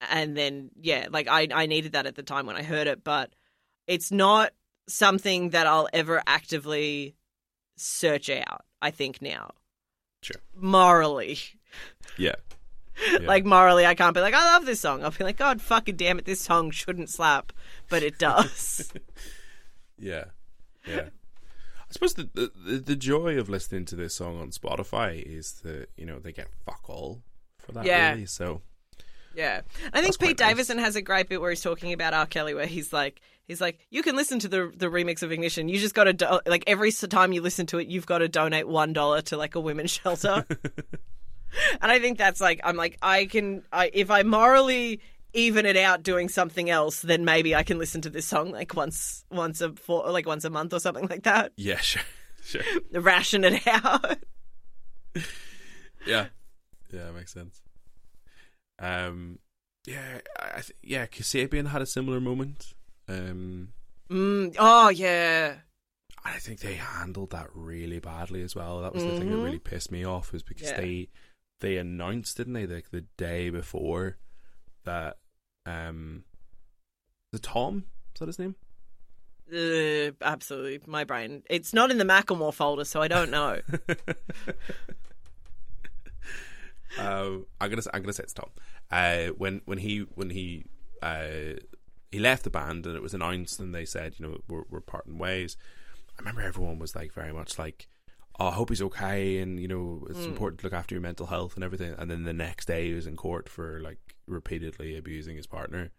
and 0.00 0.36
then 0.36 0.70
yeah 0.80 1.06
like 1.10 1.28
i 1.28 1.46
i 1.54 1.66
needed 1.66 1.92
that 1.92 2.04
at 2.04 2.16
the 2.16 2.22
time 2.22 2.46
when 2.46 2.56
i 2.56 2.62
heard 2.62 2.86
it 2.88 3.04
but 3.04 3.32
it's 3.86 4.10
not 4.10 4.52
something 4.88 5.50
that 5.50 5.66
i'll 5.66 5.88
ever 5.92 6.20
actively 6.26 7.14
search 7.76 8.28
out 8.28 8.64
i 8.82 8.90
think 8.90 9.22
now 9.22 9.50
Sure. 10.22 10.40
morally 10.54 11.38
yeah. 12.18 12.34
Yeah. 13.12 13.18
like 13.26 13.44
morally 13.44 13.84
i 13.84 13.94
can't 13.94 14.14
be 14.14 14.20
like 14.20 14.34
i 14.34 14.44
love 14.54 14.64
this 14.64 14.80
song 14.80 15.04
i'll 15.04 15.10
be 15.10 15.24
like 15.24 15.36
god 15.36 15.60
fucking 15.60 15.96
damn 15.96 16.18
it 16.18 16.24
this 16.24 16.40
song 16.40 16.70
shouldn't 16.70 17.10
slap 17.10 17.52
but 17.88 18.02
it 18.02 18.18
does 18.18 18.92
Yeah, 19.98 20.24
yeah. 20.86 21.08
I 21.88 21.92
suppose 21.92 22.14
the, 22.14 22.28
the 22.34 22.82
the 22.84 22.96
joy 22.96 23.38
of 23.38 23.48
listening 23.48 23.84
to 23.86 23.96
this 23.96 24.14
song 24.14 24.40
on 24.40 24.50
Spotify 24.50 25.22
is 25.22 25.52
that 25.62 25.88
you 25.96 26.04
know 26.04 26.18
they 26.18 26.32
get 26.32 26.48
fuck 26.64 26.82
all 26.88 27.22
for 27.58 27.72
that. 27.72 27.84
Yeah. 27.84 28.10
Really, 28.10 28.26
so 28.26 28.62
Yeah, 29.34 29.60
I 29.92 30.00
think 30.02 30.06
That's 30.06 30.16
Pete 30.16 30.40
nice. 30.40 30.68
Has 30.68 30.96
a 30.96 31.02
great 31.02 31.28
bit 31.28 31.40
where 31.40 31.50
he's 31.50 31.62
talking 31.62 31.92
about 31.92 32.12
R. 32.12 32.26
Kelly, 32.26 32.54
where 32.54 32.66
he's 32.66 32.92
like, 32.92 33.20
he's 33.46 33.60
like, 33.60 33.86
you 33.90 34.02
can 34.02 34.16
listen 34.16 34.38
to 34.40 34.48
the 34.48 34.72
the 34.76 34.86
remix 34.86 35.22
of 35.22 35.32
Ignition. 35.32 35.68
You 35.68 35.78
just 35.78 35.94
got 35.94 36.04
to 36.04 36.12
do- 36.12 36.40
like 36.46 36.64
every 36.66 36.92
time 36.92 37.32
you 37.32 37.40
listen 37.40 37.66
to 37.66 37.78
it, 37.78 37.86
you've 37.86 38.06
got 38.06 38.18
to 38.18 38.28
donate 38.28 38.68
one 38.68 38.92
dollar 38.92 39.22
to 39.22 39.36
like 39.36 39.54
a 39.54 39.60
women's 39.60 39.92
shelter. 39.92 40.44
and 41.80 41.90
I 41.92 41.98
think 41.98 42.18
that's 42.18 42.40
like, 42.40 42.60
I'm 42.64 42.76
like, 42.76 42.98
I 43.02 43.26
can, 43.26 43.62
I 43.72 43.90
if 43.92 44.10
I 44.10 44.22
morally 44.22 45.00
even 45.32 45.66
it 45.66 45.76
out 45.76 46.02
doing 46.02 46.28
something 46.28 46.70
else, 46.70 47.02
then 47.02 47.24
maybe 47.24 47.54
I 47.54 47.62
can 47.62 47.78
listen 47.78 48.00
to 48.02 48.10
this 48.10 48.24
song 48.26 48.52
like 48.52 48.74
once 48.74 49.24
once 49.30 49.60
a 49.60 49.72
for 49.74 50.10
like 50.10 50.26
once 50.26 50.44
a 50.44 50.50
month 50.50 50.72
or 50.72 50.80
something 50.80 51.06
like 51.08 51.24
that. 51.24 51.52
yeah, 51.56 51.78
sure, 51.78 52.02
sure. 52.44 52.62
Ration 52.92 53.44
it 53.44 53.66
out. 53.66 54.18
Yeah, 56.06 56.26
yeah, 56.92 57.04
that 57.06 57.14
makes 57.14 57.32
sense. 57.32 57.60
Um, 58.78 59.38
yeah, 59.86 60.20
I, 60.38 60.60
th- 60.60 60.72
yeah. 60.82 61.06
Kasabian 61.06 61.68
had 61.68 61.82
a 61.82 61.86
similar 61.86 62.20
moment. 62.20 62.74
Um, 63.08 63.68
mm, 64.10 64.54
oh 64.58 64.88
yeah. 64.90 65.56
I 66.24 66.38
think 66.38 66.60
they 66.60 66.74
handled 66.74 67.30
that 67.30 67.48
really 67.54 67.98
badly 68.00 68.42
as 68.42 68.54
well. 68.56 68.80
That 68.82 68.92
was 68.94 69.04
the 69.04 69.12
thing 69.12 69.30
that 69.30 69.36
Mhm. 69.36 69.44
really 69.44 69.58
pissed 69.60 69.92
me 69.92 70.04
off, 70.04 70.34
is 70.34 70.42
because 70.42 70.70
Yeah. 70.70 70.80
they 70.80 71.08
they 71.60 71.76
announced, 71.76 72.36
didn't 72.36 72.54
they, 72.54 72.66
like 72.66 72.90
the 72.90 73.04
day 73.16 73.50
before 73.50 74.18
that 74.84 75.16
um 75.64 76.24
the 77.32 77.38
Tom 77.38 77.84
is 78.14 78.20
that 78.20 78.26
his 78.26 78.38
name? 78.38 78.54
Uh, 79.52 80.10
absolutely, 80.22 80.80
my 80.86 81.04
brain. 81.04 81.42
It's 81.48 81.72
not 81.72 81.90
in 81.90 81.98
the 81.98 82.04
Macklemore 82.04 82.54
folder, 82.54 82.84
so 82.84 83.00
I 83.00 83.08
don't 83.08 83.30
know. 83.30 83.60
um, 86.98 87.46
I'm 87.60 87.70
gonna 87.70 87.82
I'm 87.94 88.02
gonna 88.02 88.12
say 88.12 88.24
it's 88.24 88.32
Tom. 88.32 88.50
Uh, 88.90 89.26
when 89.36 89.60
when 89.64 89.78
he 89.78 90.06
when 90.14 90.30
he 90.30 90.64
uh, 91.02 91.58
he 92.10 92.18
left 92.18 92.44
the 92.44 92.50
band 92.50 92.86
and 92.86 92.96
it 92.96 93.02
was 93.02 93.14
announced 93.14 93.60
and 93.60 93.74
they 93.74 93.84
said 93.84 94.14
you 94.18 94.26
know 94.26 94.38
we're 94.48 94.64
we're 94.70 94.80
parting 94.80 95.18
ways. 95.18 95.56
I 96.18 96.22
remember 96.22 96.40
everyone 96.40 96.78
was 96.78 96.96
like 96.96 97.12
very 97.12 97.32
much 97.32 97.58
like, 97.58 97.88
oh, 98.38 98.48
I 98.48 98.52
hope 98.52 98.68
he's 98.70 98.82
okay 98.82 99.38
and 99.38 99.58
you 99.60 99.68
know 99.68 100.06
it's 100.10 100.18
Mm. 100.20 100.26
important 100.28 100.60
to 100.60 100.66
look 100.66 100.72
after 100.74 100.94
your 100.94 101.02
mental 101.02 101.26
health 101.26 101.54
and 101.54 101.64
everything. 101.64 101.94
And 101.98 102.10
then 102.10 102.24
the 102.24 102.32
next 102.32 102.66
day 102.66 102.86
he 102.88 102.94
was 102.94 103.06
in 103.06 103.16
court 103.16 103.48
for 103.48 103.80
like 103.80 103.98
repeatedly 104.26 104.96
abusing 104.96 105.36
his 105.36 105.46
partner. 105.46 105.90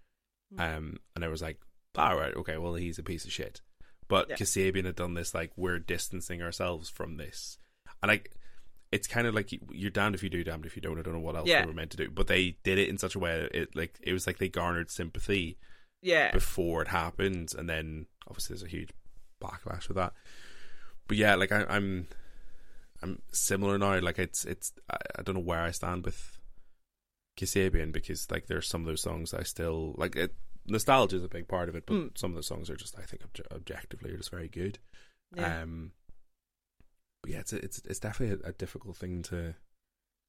Mm. 0.55 0.77
Um, 0.77 0.97
and 1.15 1.25
I 1.25 1.27
was 1.29 1.41
like, 1.41 1.59
all 1.97 2.15
right, 2.17 2.35
okay, 2.35 2.57
well 2.57 2.75
he's 2.75 2.99
a 2.99 3.03
piece 3.03 3.25
of 3.25 3.31
shit. 3.31 3.61
But 4.07 4.29
Yeah. 4.29 4.35
Kasabian 4.35 4.85
had 4.85 4.95
done 4.95 5.15
this 5.15 5.33
like 5.33 5.51
we're 5.57 5.79
distancing 5.79 6.41
ourselves 6.41 6.89
from 6.89 7.17
this, 7.17 7.57
and 8.01 8.09
like 8.09 8.31
it's 8.91 9.07
kind 9.07 9.27
of 9.27 9.35
like 9.35 9.51
you- 9.51 9.67
you're 9.71 9.89
damned 9.91 10.15
if 10.15 10.23
you 10.23 10.29
do, 10.29 10.43
damned 10.45 10.65
if 10.65 10.75
you 10.77 10.81
don't. 10.81 10.97
I 10.97 11.01
don't 11.01 11.13
know 11.13 11.19
what 11.19 11.35
else 11.35 11.49
Yeah. 11.49 11.61
they 11.61 11.67
were 11.67 11.73
meant 11.73 11.91
to 11.91 11.97
do, 11.97 12.09
but 12.09 12.27
they 12.27 12.51
did 12.63 12.77
it 12.77 12.87
in 12.87 12.97
such 12.97 13.15
a 13.15 13.19
way 13.19 13.41
that 13.41 13.53
it 13.55 13.75
like 13.75 13.97
it 14.01 14.13
was 14.13 14.25
like 14.27 14.37
they 14.37 14.47
garnered 14.47 14.89
sympathy 14.89 15.57
Yeah, 16.01 16.31
before 16.31 16.83
it 16.83 16.87
happened, 16.89 17.53
and 17.57 17.67
then 17.69 18.05
obviously 18.27 18.53
there's 18.53 18.63
a 18.63 18.67
huge 18.67 18.91
backlash 19.41 19.87
with 19.89 19.97
that. 19.97 20.13
But 21.07 21.17
yeah, 21.17 21.35
like 21.35 21.51
I, 21.51 21.65
I'm, 21.67 22.07
I'm 23.03 23.21
similar 23.31 23.77
now. 23.77 23.99
Like 23.99 24.19
it's 24.19 24.45
it's 24.45 24.73
I, 24.89 24.97
I 25.19 25.21
don't 25.23 25.35
know 25.35 25.41
where 25.41 25.61
I 25.61 25.71
stand 25.71 26.05
with 26.05 26.39
Kasabian 27.39 27.91
because 27.91 28.29
like 28.31 28.47
there's 28.47 28.67
some 28.67 28.81
of 28.81 28.87
those 28.87 29.01
songs 29.01 29.33
I 29.33 29.43
still 29.43 29.93
like. 29.97 30.15
It, 30.15 30.33
nostalgia 30.69 31.15
is 31.15 31.23
a 31.23 31.29
big 31.29 31.47
part 31.47 31.69
of 31.69 31.75
it, 31.75 31.85
but 31.85 31.93
Mm. 31.95 32.17
some 32.17 32.31
of 32.31 32.35
the 32.37 32.43
songs 32.43 32.69
are 32.69 32.75
just 32.75 32.97
I 32.97 33.03
think 33.03 33.21
obje- 33.23 33.55
objectively 33.55 34.11
are 34.11 34.17
just 34.17 34.31
very 34.31 34.49
good. 34.49 34.79
yeah, 35.35 35.61
Um, 35.61 35.91
but 37.23 37.31
yeah, 37.31 37.39
it's 37.39 37.53
a, 37.53 37.63
it's 37.63 37.81
it's 37.85 37.99
definitely 37.99 38.39
a, 38.43 38.49
a 38.49 38.51
difficult 38.53 38.97
thing 38.97 39.21
to. 39.23 39.55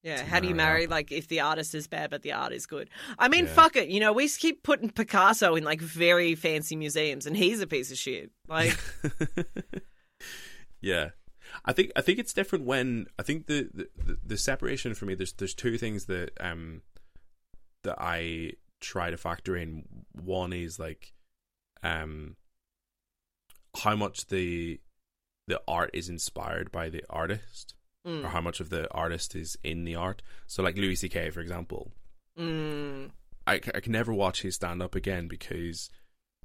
yeah. 0.05 0.23
How 0.25 0.39
do 0.39 0.47
you 0.49 0.55
marry 0.55 0.85
up. 0.85 0.91
like 0.91 1.11
if 1.11 1.27
the 1.29 1.41
artist 1.41 1.75
is 1.75 1.89
bad 1.89 2.11
but 2.11 2.23
the 2.23 2.33
art 2.33 2.53
is 2.53 2.67
good? 2.67 2.89
I 3.19 3.29
mean, 3.29 3.47
Yeah. 3.47 3.53
fuck 3.55 3.75
it. 3.77 3.89
You 3.89 3.99
know, 4.01 4.13
we 4.13 4.29
keep 4.29 4.63
putting 4.63 4.91
Picasso 4.91 5.57
in 5.57 5.65
like 5.65 5.81
very 5.81 6.35
fancy 6.37 6.77
museums, 6.77 7.27
and 7.27 7.37
he's 7.37 7.61
a 7.61 7.67
piece 7.67 7.91
of 7.91 7.99
shit. 7.99 8.31
Like, 8.47 8.79
yeah 10.81 11.11
i 11.65 11.73
think 11.73 11.91
i 11.97 12.01
think 12.01 12.19
it's 12.19 12.33
different 12.33 12.65
when 12.65 13.07
i 13.19 13.23
think 13.23 13.47
the, 13.47 13.69
the 13.75 13.89
the- 14.05 14.19
the 14.25 14.37
separation 14.39 14.95
for 14.95 15.07
me 15.07 15.15
there's 15.15 15.33
there's 15.35 15.55
two 15.55 15.77
things 15.79 16.07
that 16.07 16.31
um 16.41 16.83
that 17.85 17.97
i 18.01 18.53
try 18.81 19.11
to 19.11 19.17
factor 19.17 19.57
in. 19.57 19.83
One 20.13 20.53
is 20.53 20.79
like 20.79 21.13
um 21.83 22.37
how 23.83 23.97
much 23.97 24.27
the 24.29 24.81
the 25.49 25.61
art 25.67 25.91
is 25.95 26.09
inspired 26.09 26.71
by 26.71 26.89
the 26.89 27.03
artist 27.11 27.75
mm, 28.07 28.25
or 28.25 28.29
how 28.29 28.41
much 28.41 28.61
of 28.61 28.71
the 28.71 28.89
artist 28.93 29.35
is 29.35 29.57
in 29.65 29.85
the 29.85 29.95
art. 29.97 30.23
So 30.47 30.63
like 30.63 30.77
louis 30.77 31.03
ck 31.03 31.33
for 31.33 31.41
example. 31.41 31.91
Mm, 32.39 33.11
I, 33.47 33.55
I 33.55 33.81
can 33.81 33.91
never 33.93 34.13
watch 34.15 34.43
his 34.43 34.55
stand 34.57 34.81
up 34.83 34.95
again 34.95 35.27
because 35.27 35.91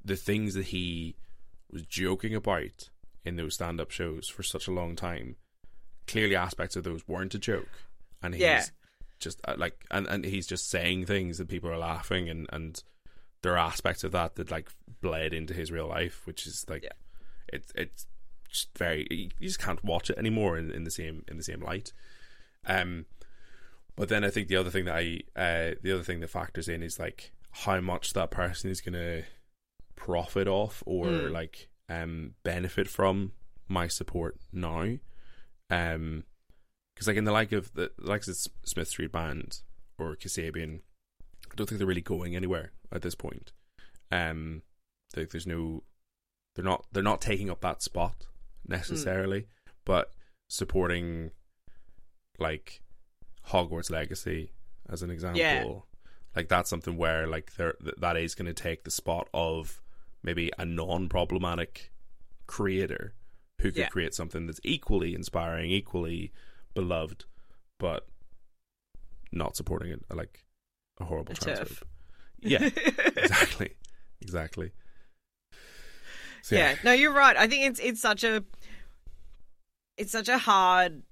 the 0.03 0.15
things 0.15 0.53
that 0.55 0.67
he 0.67 1.15
was 1.71 1.83
joking 1.83 2.33
about 2.33 2.89
in 3.25 3.35
those 3.35 3.55
stand 3.55 3.79
up 3.79 3.91
shows 3.91 4.27
for 4.29 4.43
such 4.43 4.67
a 4.67 4.71
long 4.71 4.95
time, 4.95 5.35
clearly 6.07 6.35
aspects 6.35 6.75
of 6.75 6.83
those 6.83 7.07
weren't 7.07 7.33
a 7.35 7.39
joke, 7.39 7.69
and 8.21 8.33
he's 8.33 8.41
Yeah. 8.41 8.65
just 9.19 9.39
uh, 9.45 9.55
like 9.57 9.85
and 9.91 10.05
and 10.07 10.25
he's 10.25 10.47
just 10.47 10.69
saying 10.69 11.05
things 11.05 11.37
that 11.37 11.47
people 11.47 11.69
are 11.69 11.77
laughing 11.77 12.29
and 12.29 12.47
and 12.51 12.83
there 13.41 13.53
are 13.53 13.67
aspects 13.67 14.03
of 14.03 14.11
that 14.13 14.35
that 14.35 14.51
like 14.51 14.69
bled 15.01 15.33
into 15.33 15.53
his 15.53 15.71
real 15.71 15.87
life, 15.87 16.21
which 16.25 16.45
is 16.47 16.65
like 16.69 16.83
Yeah. 16.83 16.89
it's 17.51 17.71
it's 17.75 18.05
just 18.49 18.77
very 18.77 19.07
you 19.09 19.29
just 19.41 19.59
can't 19.59 19.83
watch 19.83 20.09
it 20.09 20.17
anymore 20.17 20.57
in, 20.57 20.71
in 20.71 20.83
the 20.83 20.91
same 20.91 21.23
in 21.27 21.37
the 21.37 21.43
same 21.43 21.61
light. 21.61 21.91
Um, 22.65 23.05
but 23.95 24.09
then 24.09 24.23
I 24.23 24.29
think 24.29 24.47
the 24.47 24.55
other 24.57 24.69
thing 24.69 24.85
that 24.85 24.95
I 24.95 25.19
uh 25.35 25.75
the 25.81 25.91
other 25.93 26.03
thing 26.03 26.19
that 26.21 26.29
factors 26.29 26.67
in 26.67 26.81
is 26.83 26.99
like 26.99 27.31
how 27.51 27.79
much 27.81 28.13
that 28.13 28.31
person 28.31 28.69
is 28.69 28.81
gonna 28.81 29.23
profit 29.95 30.47
off 30.47 30.83
or 30.85 31.05
Mm. 31.05 31.31
like 31.31 31.69
um 31.89 32.33
benefit 32.43 32.87
from 32.87 33.33
my 33.67 33.87
support 33.87 34.37
now. 34.51 34.97
Um, 35.69 36.23
because 36.93 37.07
like 37.07 37.17
in 37.17 37.23
the 37.25 37.31
like 37.31 37.51
of 37.51 37.73
the 37.73 37.91
likes 37.97 38.27
of 38.27 38.37
Smith 38.63 38.87
Street 38.87 39.11
Band 39.11 39.61
or 39.97 40.15
Kasabian, 40.15 40.81
I 41.51 41.55
don't 41.55 41.67
think 41.67 41.79
they're 41.79 41.87
really 41.87 42.01
going 42.01 42.35
anywhere 42.35 42.71
at 42.91 43.01
this 43.01 43.15
point. 43.15 43.51
Um, 44.11 44.61
like 45.15 45.31
there's 45.31 45.47
no, 45.47 45.83
they're 46.55 46.63
not 46.65 46.85
they're 46.91 47.01
not 47.01 47.19
taking 47.21 47.49
up 47.49 47.61
that 47.61 47.81
spot 47.81 48.27
necessarily, 48.67 49.47
but 49.85 50.11
supporting 50.49 51.31
like 52.39 52.81
Hogwarts 53.49 53.89
Legacy 53.89 54.51
as 54.89 55.01
an 55.01 55.09
example, 55.09 55.39
Yeah. 55.39 55.65
like 56.35 56.47
that's 56.49 56.69
something 56.69 56.97
where 56.97 57.25
like 57.27 57.55
there 57.55 57.73
th- 57.83 57.95
that 57.99 58.17
is 58.17 58.35
going 58.35 58.45
to 58.45 58.53
take 58.53 58.83
the 58.83 58.91
spot 58.91 59.29
of 59.33 59.81
maybe 60.23 60.51
a 60.57 60.65
non-problematic 60.65 61.91
creator 62.47 63.13
who 63.61 63.69
could 63.71 63.77
Yeah. 63.77 63.87
create 63.89 64.13
something 64.13 64.47
that's 64.47 64.59
equally 64.63 65.13
inspiring, 65.13 65.69
equally 65.71 66.31
beloved, 66.73 67.25
but 67.79 68.07
not 69.31 69.55
supporting 69.55 69.91
it 69.91 70.03
like 70.13 70.43
a 70.99 71.05
horrible 71.05 71.33
A 71.33 71.35
trans 71.35 71.59
TERF. 71.59 71.83
Yeah, 72.41 72.63
exactly, 73.17 73.73
exactly. 74.21 74.71
So, 76.41 76.55
yeah. 76.55 76.75
no, 76.83 76.91
you're 76.91 77.13
right. 77.13 77.37
I 77.37 77.47
think 77.47 77.65
it's 77.65 77.79
it's 77.79 78.01
such 78.01 78.23
a 78.25 78.43
it's 79.97 80.11
such 80.11 80.27
a 80.27 80.37
hard. 80.37 81.03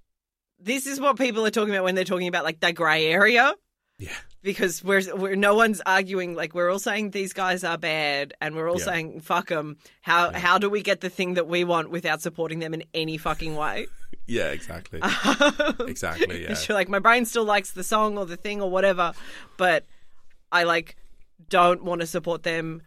This 0.59 0.85
is 0.85 0.99
what 0.99 1.17
people 1.17 1.45
are 1.45 1.49
talking 1.51 1.73
about 1.73 1.85
when 1.85 1.95
they're 1.95 2.03
talking 2.03 2.27
about 2.27 2.43
like 2.43 2.59
the 2.59 2.73
grey 2.73 3.07
area. 3.07 3.53
yeah, 3.97 4.11
because 4.43 4.83
we're 4.83 5.01
we're 5.15 5.35
no 5.35 5.53
one's 5.55 5.81
arguing 5.85 6.33
like 6.35 6.53
we're 6.55 6.71
all 6.71 6.79
saying 6.79 7.11
these 7.11 7.33
guys 7.33 7.63
are 7.63 7.77
bad 7.77 8.33
and 8.41 8.55
we're 8.55 8.69
all 8.69 8.79
Yeah. 8.79 8.85
saying 8.85 9.21
fuck 9.21 9.47
them 9.49 9.77
how 10.01 10.31
Yeah. 10.31 10.39
how 10.39 10.57
do 10.57 10.69
we 10.69 10.81
get 10.81 11.01
the 11.01 11.09
thing 11.09 11.35
that 11.35 11.47
we 11.47 11.63
want 11.63 11.89
without 11.91 12.21
supporting 12.21 12.59
them 12.59 12.73
in 12.73 12.83
any 12.93 13.17
fucking 13.17 13.55
way 13.55 13.87
yeah, 14.27 14.47
exactly, 14.51 14.99
exactly. 15.79 16.43
Yeah, 16.43 16.55
you're 16.67 16.77
like 16.77 16.89
my 16.89 16.99
brain 16.99 17.25
still 17.25 17.43
likes 17.45 17.71
the 17.71 17.83
song 17.83 18.17
or 18.17 18.25
the 18.25 18.37
thing 18.37 18.61
or 18.61 18.69
whatever 18.69 19.13
but 19.57 19.85
I 20.51 20.63
like 20.63 20.95
don't 21.49 21.83
want 21.83 22.01
to 22.01 22.07
support 22.07 22.43
them 22.43 22.81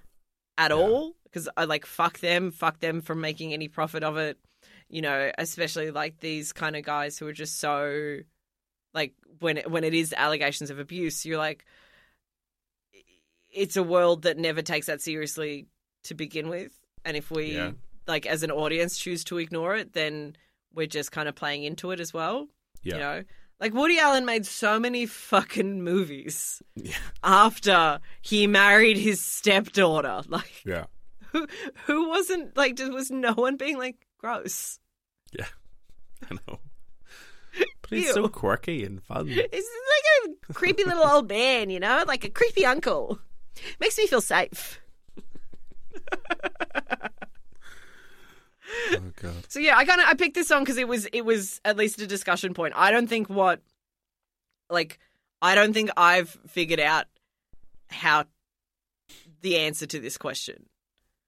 at 0.59 0.73
all 0.73 1.13
because 1.25 1.49
I 1.57 1.65
like 1.65 1.87
fuck 1.87 2.19
them 2.21 2.51
fuck 2.51 2.81
them 2.81 3.01
from 3.01 3.21
making 3.21 3.53
any 3.53 3.69
profit 3.69 4.03
of 4.05 4.17
it 4.17 4.39
you 4.89 5.03
know 5.03 5.31
especially 5.39 5.91
like 5.91 6.21
these 6.21 6.53
kind 6.53 6.77
of 6.77 6.85
guys 6.85 7.19
who 7.19 7.27
are 7.27 7.33
just 7.33 7.59
so 7.59 8.19
like 8.95 9.13
when 9.41 9.59
it, 9.59 9.71
when 9.71 9.85
it 9.85 9.93
is 9.95 10.15
allegations 10.17 10.71
of 10.71 10.79
abuse 10.79 11.27
you're 11.27 11.39
like 11.39 11.65
it's 13.51 13.77
a 13.77 13.83
world 13.83 14.23
that 14.23 14.39
never 14.39 14.63
takes 14.63 14.87
that 14.87 15.01
seriously 15.01 15.67
to 16.05 16.15
begin 16.15 16.49
with. 16.49 16.73
And 17.05 17.17
if 17.17 17.31
we 17.31 17.55
Yeah. 17.57 17.73
like 18.07 18.27
as 18.27 18.43
an 18.43 18.51
audience 18.51 18.99
choose 18.99 19.25
to 19.25 19.39
ignore 19.39 19.77
it 19.77 19.93
then 19.93 20.37
we're 20.73 20.87
just 20.87 21.13
kind 21.13 21.29
of 21.29 21.35
playing 21.35 21.65
into 21.65 21.91
it 21.93 22.01
as 22.01 22.13
well 22.13 22.49
yeah, 22.83 22.95
you 22.95 23.01
know? 23.01 23.25
Like 23.61 23.73
Woody 23.73 23.99
Allen 23.99 24.25
made 24.27 24.45
so 24.45 24.79
many 24.81 25.07
fucking 25.07 25.83
movies 25.83 26.61
yeah, 26.75 26.97
after 27.23 28.01
he 28.21 28.47
married 28.47 28.97
his 28.99 29.25
stepdaughter. 29.25 30.23
Like 30.29 30.65
yeah, 30.67 30.87
who 31.31 31.47
who 31.87 32.09
wasn't 32.09 32.57
like 32.57 32.75
just 32.77 32.93
was 32.93 33.11
no 33.11 33.33
one 33.33 33.57
being 33.57 33.79
like 33.79 34.07
gross. 34.19 34.79
Yeah. 35.33 35.47
I 36.31 36.35
know. 36.35 36.59
But 37.89 37.99
he's 37.99 38.13
so 38.13 38.29
quirky 38.29 38.85
and 38.85 39.03
fun. 39.03 39.29
It's 39.31 39.69
like 40.27 40.37
a 40.49 40.53
creepy 40.53 40.85
little 40.85 41.05
old 41.05 41.29
man, 41.29 41.71
you 41.71 41.81
know, 41.81 42.05
like 42.07 42.25
a 42.25 42.31
creepy 42.31 42.65
uncle. 42.65 43.19
Makes 43.81 43.99
me 43.99 44.07
feel 44.07 44.21
safe. 44.21 44.81
Oh 48.93 49.13
god. 49.21 49.45
So 49.49 49.61
yeah, 49.61 49.77
I 49.77 49.85
kind 49.85 50.01
of 50.01 50.09
I 50.09 50.15
picked 50.15 50.35
this 50.35 50.49
song 50.49 50.63
because 50.63 50.79
it 50.79 50.89
was 50.89 51.07
it 51.07 51.25
was 51.25 51.61
at 51.65 51.77
least 51.77 52.01
a 52.01 52.07
discussion 52.07 52.55
point. 52.55 52.75
I 52.77 52.91
don't 52.91 53.07
think 53.07 53.29
what 53.29 53.61
like 54.71 54.99
I 55.41 55.55
don't 55.55 55.73
think 55.73 55.91
I've 55.97 56.31
figured 56.49 56.81
out 56.81 57.05
how 57.89 58.25
the 59.43 59.59
answer 59.59 59.87
to 59.87 60.01
this 60.01 60.17
question. 60.17 60.67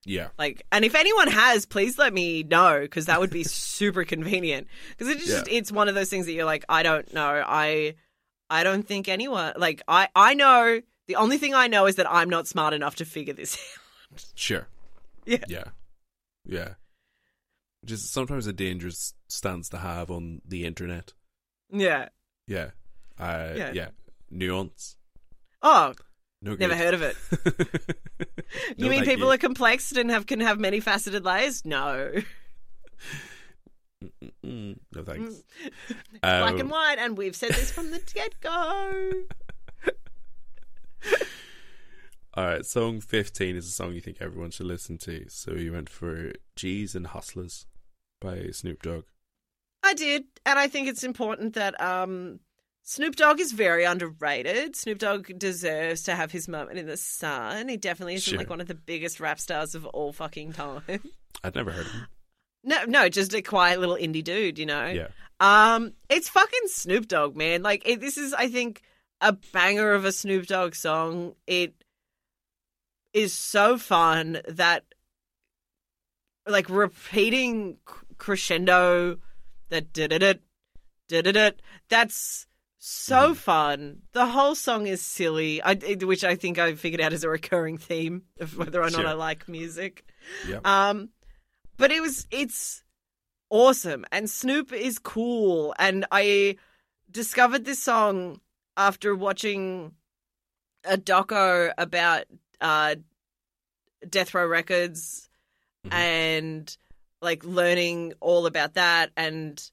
Yeah, 0.09 0.29
Like, 0.39 0.65
and 0.71 0.85
if 0.85 0.95
anyone 0.95 1.27
has, 1.29 1.67
please 1.67 1.99
let 1.99 2.15
me 2.15 2.45
know 2.45 2.79
because 2.81 3.07
that 3.07 3.19
would 3.21 3.31
be 3.31 3.43
super 3.45 4.05
convenient. 4.05 4.69
Because 4.91 5.09
it's 5.09 5.27
just 5.27 5.49
it's 5.49 5.73
one 5.73 5.89
of 5.89 5.95
those 5.97 6.09
things 6.09 6.27
that 6.27 6.33
you're 6.33 6.45
like, 6.45 6.65
I 6.69 6.83
don't 6.85 7.13
know, 7.13 7.43
I 7.45 7.97
I 8.49 8.63
don't 8.63 8.87
think 8.87 9.09
anyone 9.09 9.53
like 9.57 9.83
I 9.89 10.09
I 10.15 10.35
know 10.35 10.81
the 11.09 11.17
only 11.17 11.39
thing 11.39 11.55
I 11.55 11.67
know 11.67 11.87
is 11.87 11.97
that 11.97 12.11
I'm 12.11 12.31
not 12.31 12.47
smart 12.47 12.73
enough 12.73 12.95
to 12.97 13.05
figure 13.05 13.35
this 13.35 13.57
out. 14.15 14.25
sure. 14.37 14.69
Yeah. 15.25 15.39
yeah, 15.49 15.65
yeah. 16.45 16.75
Just 17.85 18.13
sometimes 18.13 18.47
a 18.47 18.53
dangerous 18.53 19.15
stance 19.29 19.69
to 19.71 19.79
have 19.79 20.11
on 20.11 20.41
the 20.47 20.65
internet. 20.65 21.13
Yeah. 21.71 22.09
Yeah, 22.47 22.71
uh, 23.19 23.55
Yeah. 23.57 23.73
yeah. 23.73 23.89
Nuance. 24.31 24.97
Oh, 25.63 25.95
No, 26.43 26.55
never 26.55 26.77
heard 26.77 26.95
of 26.95 27.03
it. 27.03 27.17
No, 28.79 28.85
you 28.85 28.91
mean 28.91 29.05
thank 29.05 29.11
people 29.17 29.31
are 29.33 29.37
complex 29.39 29.93
and 29.93 30.11
have 30.11 30.27
can 30.27 30.41
have 30.41 30.59
many 30.59 30.81
faceted 30.81 31.25
layers? 31.25 31.65
No. 31.65 32.13
No 34.43 35.03
thanks. 35.05 35.43
Black 36.23 36.53
Um, 36.55 36.61
and 36.61 36.71
white, 36.71 36.99
and 36.99 37.19
we've 37.19 37.37
said 37.37 37.51
this 37.51 37.71
from 37.71 37.91
the 37.91 37.99
get 38.15 38.41
go. 38.41 39.13
All 42.35 42.45
right, 42.45 42.65
song 42.65 43.01
fifteen 43.01 43.57
is 43.57 43.67
a 43.67 43.71
song 43.71 43.95
you 43.95 44.01
think 44.01 44.19
everyone 44.21 44.51
should 44.51 44.67
listen 44.67 44.99
to. 44.99 45.27
So 45.29 45.53
you 45.53 45.73
went 45.73 45.89
for 45.89 46.33
"G's 46.55 46.95
and 46.95 47.09
Hustlers" 47.09 47.67
by 48.21 48.51
Snoop 48.53 48.83
Dogg. 48.83 49.05
I 49.83 49.95
did, 49.95 50.25
and 50.45 50.59
I 50.59 50.69
think 50.69 50.89
it's 50.89 51.05
important 51.05 51.55
that 51.55 51.81
um, 51.81 52.41
Snoop 52.89 53.17
Dogg 53.17 53.41
is 53.41 53.51
very 53.51 53.83
underrated. 53.85 54.77
Snoop 54.77 54.99
Dogg 54.99 55.37
deserves 55.37 56.03
to 56.03 56.15
have 56.15 56.31
his 56.31 56.47
moment 56.47 56.79
in 56.79 56.87
the 56.87 56.97
sun. 56.97 57.69
He 57.69 57.77
definitely 57.77 58.15
isn't 58.15 58.31
Sure. 58.31 58.39
like 58.39 58.49
one 58.49 58.61
of 58.61 58.69
the 58.69 58.77
biggest 58.77 59.19
rap 59.19 59.41
stars 59.41 59.75
of 59.75 59.85
all 59.87 60.13
fucking 60.13 60.53
time. 60.53 60.83
I'd 61.45 61.57
never 61.57 61.73
heard 61.73 61.87
of 61.87 61.93
him. 61.93 62.07
No, 62.63 62.85
no, 62.85 63.09
just 63.09 63.35
a 63.35 63.43
quiet 63.43 63.81
little 63.81 63.97
indie 63.97 64.23
dude, 64.23 64.57
you 64.61 64.67
know. 64.67 64.87
Yeah, 64.87 65.09
Um, 65.41 65.95
it's 66.09 66.29
fucking 66.29 66.69
Snoop 66.69 67.09
Dogg, 67.09 67.35
man. 67.37 67.63
Like 67.65 67.83
it, 67.89 68.01
this 68.01 68.17
is, 68.17 68.33
I 68.33 68.49
think, 68.49 68.83
a 69.21 69.33
banger 69.33 69.93
of 69.93 70.05
a 70.05 70.13
Snoop 70.13 70.47
Dogg 70.47 70.77
song. 70.77 71.35
It 71.49 71.75
is 73.13 73.33
so 73.33 73.79
fun 73.79 74.43
that, 74.47 74.85
like, 76.47 76.71
repeating 76.71 77.79
crescendo, 78.17 79.19
that 79.71 79.93
did 79.93 80.13
it, 80.13 80.41
did 81.09 81.27
it. 81.37 81.63
That's 81.89 82.47
so 82.89 83.35
fun. 83.35 84.03
The 84.13 84.27
whole 84.27 84.55
song 84.55 84.87
is 84.87 85.03
silly, 85.03 85.61
I, 85.63 85.75
which 86.03 86.23
I 86.23 86.37
think 86.37 86.59
I 86.59 86.75
figured 86.75 87.01
out 87.01 87.13
as 87.13 87.25
a 87.25 87.29
recurring 87.29 87.79
theme 87.79 88.23
of 88.39 88.57
whether 88.57 88.81
or 88.81 88.91
not 88.91 89.01
Sure. 89.01 89.07
I 89.09 89.13
like 89.15 89.49
music. 89.49 90.05
yeah, 90.47 90.61
Um, 90.65 91.11
but 91.77 91.91
it 91.91 92.01
was 92.01 92.27
it's 92.31 92.85
awesome, 93.51 94.05
and 94.13 94.31
Snoop 94.31 94.73
is 94.73 94.99
cool, 95.01 95.75
and 95.79 96.07
I 96.13 96.57
discovered 97.11 97.65
this 97.65 97.83
song 97.83 98.41
after 98.77 99.15
watching 99.17 99.93
a 100.85 100.97
doco 100.97 101.73
about 101.77 102.25
uh, 102.61 102.95
Death 104.09 104.33
Row 104.35 104.47
Records, 104.47 105.29
Mhm. 105.87 105.93
and 105.93 106.77
like 107.21 107.45
learning 107.45 108.15
all 108.21 108.47
about 108.47 108.75
that, 108.75 109.11
and 109.17 109.71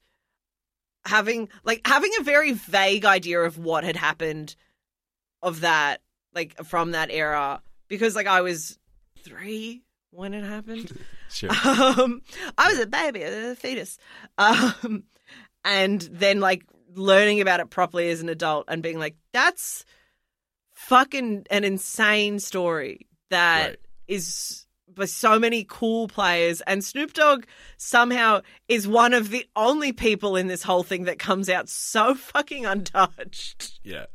having 1.06 1.50
like 1.64 1.82
having 1.86 2.12
a 2.20 2.24
very 2.24 2.52
vague 2.54 3.06
idea 3.06 3.40
of 3.42 3.58
what 3.58 3.84
had 3.84 3.96
happened 3.96 4.56
of 5.42 5.62
that, 5.62 6.02
like 6.34 6.64
from 6.66 6.92
that 6.92 7.10
era, 7.12 7.62
because 7.88 8.16
like 8.16 8.28
I 8.28 8.42
was 8.42 8.78
three 9.24 9.84
when 10.12 10.34
it 10.34 10.44
happened. 10.44 10.92
sure. 11.30 11.50
Um, 11.66 12.22
I 12.58 12.70
was 12.70 12.80
a 12.80 12.86
baby, 12.88 13.24
a 13.24 13.56
fetus. 13.56 13.98
Um, 14.38 15.04
and 15.66 16.02
then 16.02 16.40
like 16.40 16.64
learning 16.96 17.42
about 17.42 17.60
it 17.60 17.70
properly 17.70 18.10
as 18.10 18.22
an 18.22 18.30
adult 18.30 18.66
and 18.68 18.84
being 18.84 19.00
like, 19.00 19.16
that's 19.34 19.86
fucking 20.74 21.46
an 21.50 21.64
insane 21.64 22.40
story 22.40 23.08
that 23.30 23.68
Right. 23.70 23.80
is 24.08 24.63
by 24.96 25.06
so 25.06 25.40
many 25.40 25.66
cool 25.68 26.08
players 26.08 26.62
and 26.62 26.84
Snoop 26.84 27.14
Dogg 27.14 27.46
somehow 27.78 28.42
is 28.68 28.88
one 28.88 29.14
of 29.14 29.30
the 29.30 29.46
only 29.56 29.92
people 29.92 30.36
in 30.36 30.48
this 30.48 30.64
whole 30.64 30.84
thing 30.84 31.04
that 31.06 31.20
comes 31.20 31.50
out 31.50 31.70
so 31.70 32.16
fucking 32.16 32.66
untouched. 32.66 33.80
Yeah. 33.84 34.06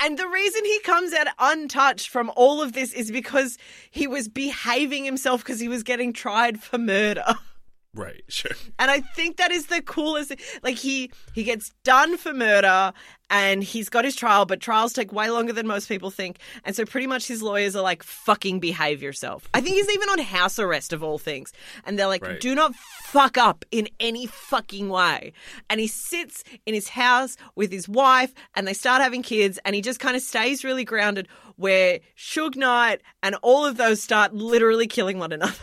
And 0.00 0.18
the 0.18 0.28
reason 0.28 0.64
he 0.64 0.80
comes 0.80 1.12
out 1.14 1.28
untouched 1.38 2.08
from 2.08 2.30
all 2.36 2.60
of 2.60 2.72
this 2.72 2.92
is 2.92 3.10
because 3.10 3.56
he 3.90 4.06
was 4.06 4.28
behaving 4.28 5.04
himself 5.04 5.42
because 5.42 5.60
he 5.60 5.68
was 5.68 5.82
getting 5.82 6.12
tried 6.12 6.60
for 6.60 6.78
murder. 6.78 7.24
Right. 7.94 8.22
Sure. 8.28 8.52
And 8.78 8.90
I 8.90 9.00
think 9.00 9.36
that 9.36 9.52
is 9.52 9.66
the 9.66 9.80
coolest. 9.80 10.34
Like 10.62 10.76
he 10.76 11.10
he 11.34 11.44
gets 11.44 11.70
done 11.84 12.16
for 12.16 12.32
murder, 12.32 12.92
and 13.30 13.62
he's 13.62 13.88
got 13.88 14.04
his 14.04 14.16
trial, 14.16 14.44
but 14.44 14.60
trials 14.60 14.92
take 14.92 15.12
way 15.12 15.30
longer 15.30 15.52
than 15.52 15.66
most 15.66 15.88
people 15.88 16.10
think. 16.10 16.38
And 16.64 16.74
so 16.74 16.84
pretty 16.84 17.06
much 17.06 17.28
his 17.28 17.42
lawyers 17.42 17.76
are 17.76 17.82
like, 17.82 18.02
"Fucking 18.02 18.58
behave 18.58 19.02
yourself." 19.02 19.48
I 19.54 19.60
think 19.60 19.76
he's 19.76 19.88
even 19.90 20.08
on 20.08 20.18
house 20.18 20.58
arrest 20.58 20.92
of 20.92 21.02
all 21.04 21.18
things, 21.18 21.52
and 21.84 21.96
they're 21.98 22.08
like, 22.08 22.24
Right. 22.24 22.40
"Do 22.40 22.54
not 22.54 22.74
fuck 22.74 23.38
up 23.38 23.64
in 23.70 23.88
any 24.00 24.26
fucking 24.26 24.88
way." 24.88 25.32
And 25.70 25.78
he 25.78 25.86
sits 25.86 26.42
in 26.66 26.74
his 26.74 26.88
house 26.88 27.36
with 27.54 27.70
his 27.70 27.88
wife, 27.88 28.34
and 28.54 28.66
they 28.66 28.74
start 28.74 29.02
having 29.02 29.22
kids, 29.22 29.58
and 29.64 29.76
he 29.76 29.82
just 29.82 30.00
kind 30.00 30.16
of 30.16 30.22
stays 30.22 30.64
really 30.64 30.84
grounded. 30.84 31.28
Where 31.56 32.00
Suge 32.18 32.56
Knight 32.56 33.00
and 33.22 33.36
all 33.42 33.64
of 33.64 33.76
those 33.76 34.02
start 34.02 34.34
literally 34.34 34.88
killing 34.88 35.18
one 35.20 35.30
another 35.30 35.54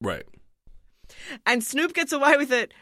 Right. 0.00 0.24
And 1.44 1.62
Snoop 1.62 1.94
gets 1.94 2.12
away 2.12 2.36
with 2.36 2.52
it 2.52 2.72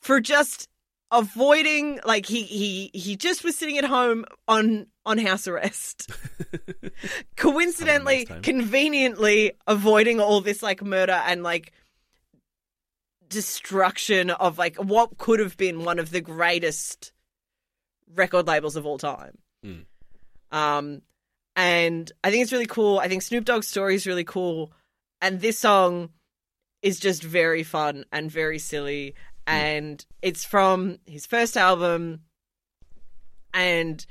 for 0.00 0.20
just 0.20 0.68
avoiding 1.12 2.00
like 2.06 2.24
he 2.24 2.42
he 2.42 2.90
he 2.94 3.16
just 3.16 3.44
was 3.44 3.56
sitting 3.56 3.76
at 3.78 3.84
home 3.84 4.24
on 4.48 4.86
on 5.04 5.18
house 5.18 5.46
arrest. 5.46 6.10
Coincidentally 7.36 8.26
nice 8.28 8.40
conveniently 8.42 9.52
avoiding 9.66 10.20
all 10.20 10.40
this 10.40 10.62
like 10.62 10.82
murder 10.82 11.22
and 11.26 11.42
like 11.42 11.72
destruction 13.28 14.30
of 14.30 14.58
like 14.58 14.76
what 14.76 15.16
could 15.18 15.40
have 15.40 15.56
been 15.56 15.84
one 15.84 15.98
of 15.98 16.10
the 16.10 16.20
greatest 16.20 17.12
record 18.14 18.46
labels 18.46 18.76
of 18.76 18.86
all 18.86 18.98
time. 18.98 19.38
Mm. 19.64 19.84
um 20.50 21.02
and 21.54 22.10
i 22.24 22.32
think 22.32 22.42
it's 22.42 22.50
really 22.52 22.66
cool. 22.66 22.98
I 22.98 23.06
think 23.06 23.22
snoop 23.22 23.44
dogg's 23.44 23.68
story 23.68 23.94
is 23.94 24.06
really 24.06 24.24
cool. 24.24 24.72
And 25.20 25.40
this 25.40 25.58
song 25.58 26.10
is 26.82 26.98
just 26.98 27.22
very 27.22 27.62
fun 27.62 28.04
and 28.12 28.30
very 28.30 28.58
silly. 28.58 29.14
Hmm. 29.46 29.54
And 29.54 30.06
it's 30.20 30.44
from 30.44 30.98
his 31.06 31.26
first 31.26 31.56
album. 31.56 32.20
And 33.54 34.04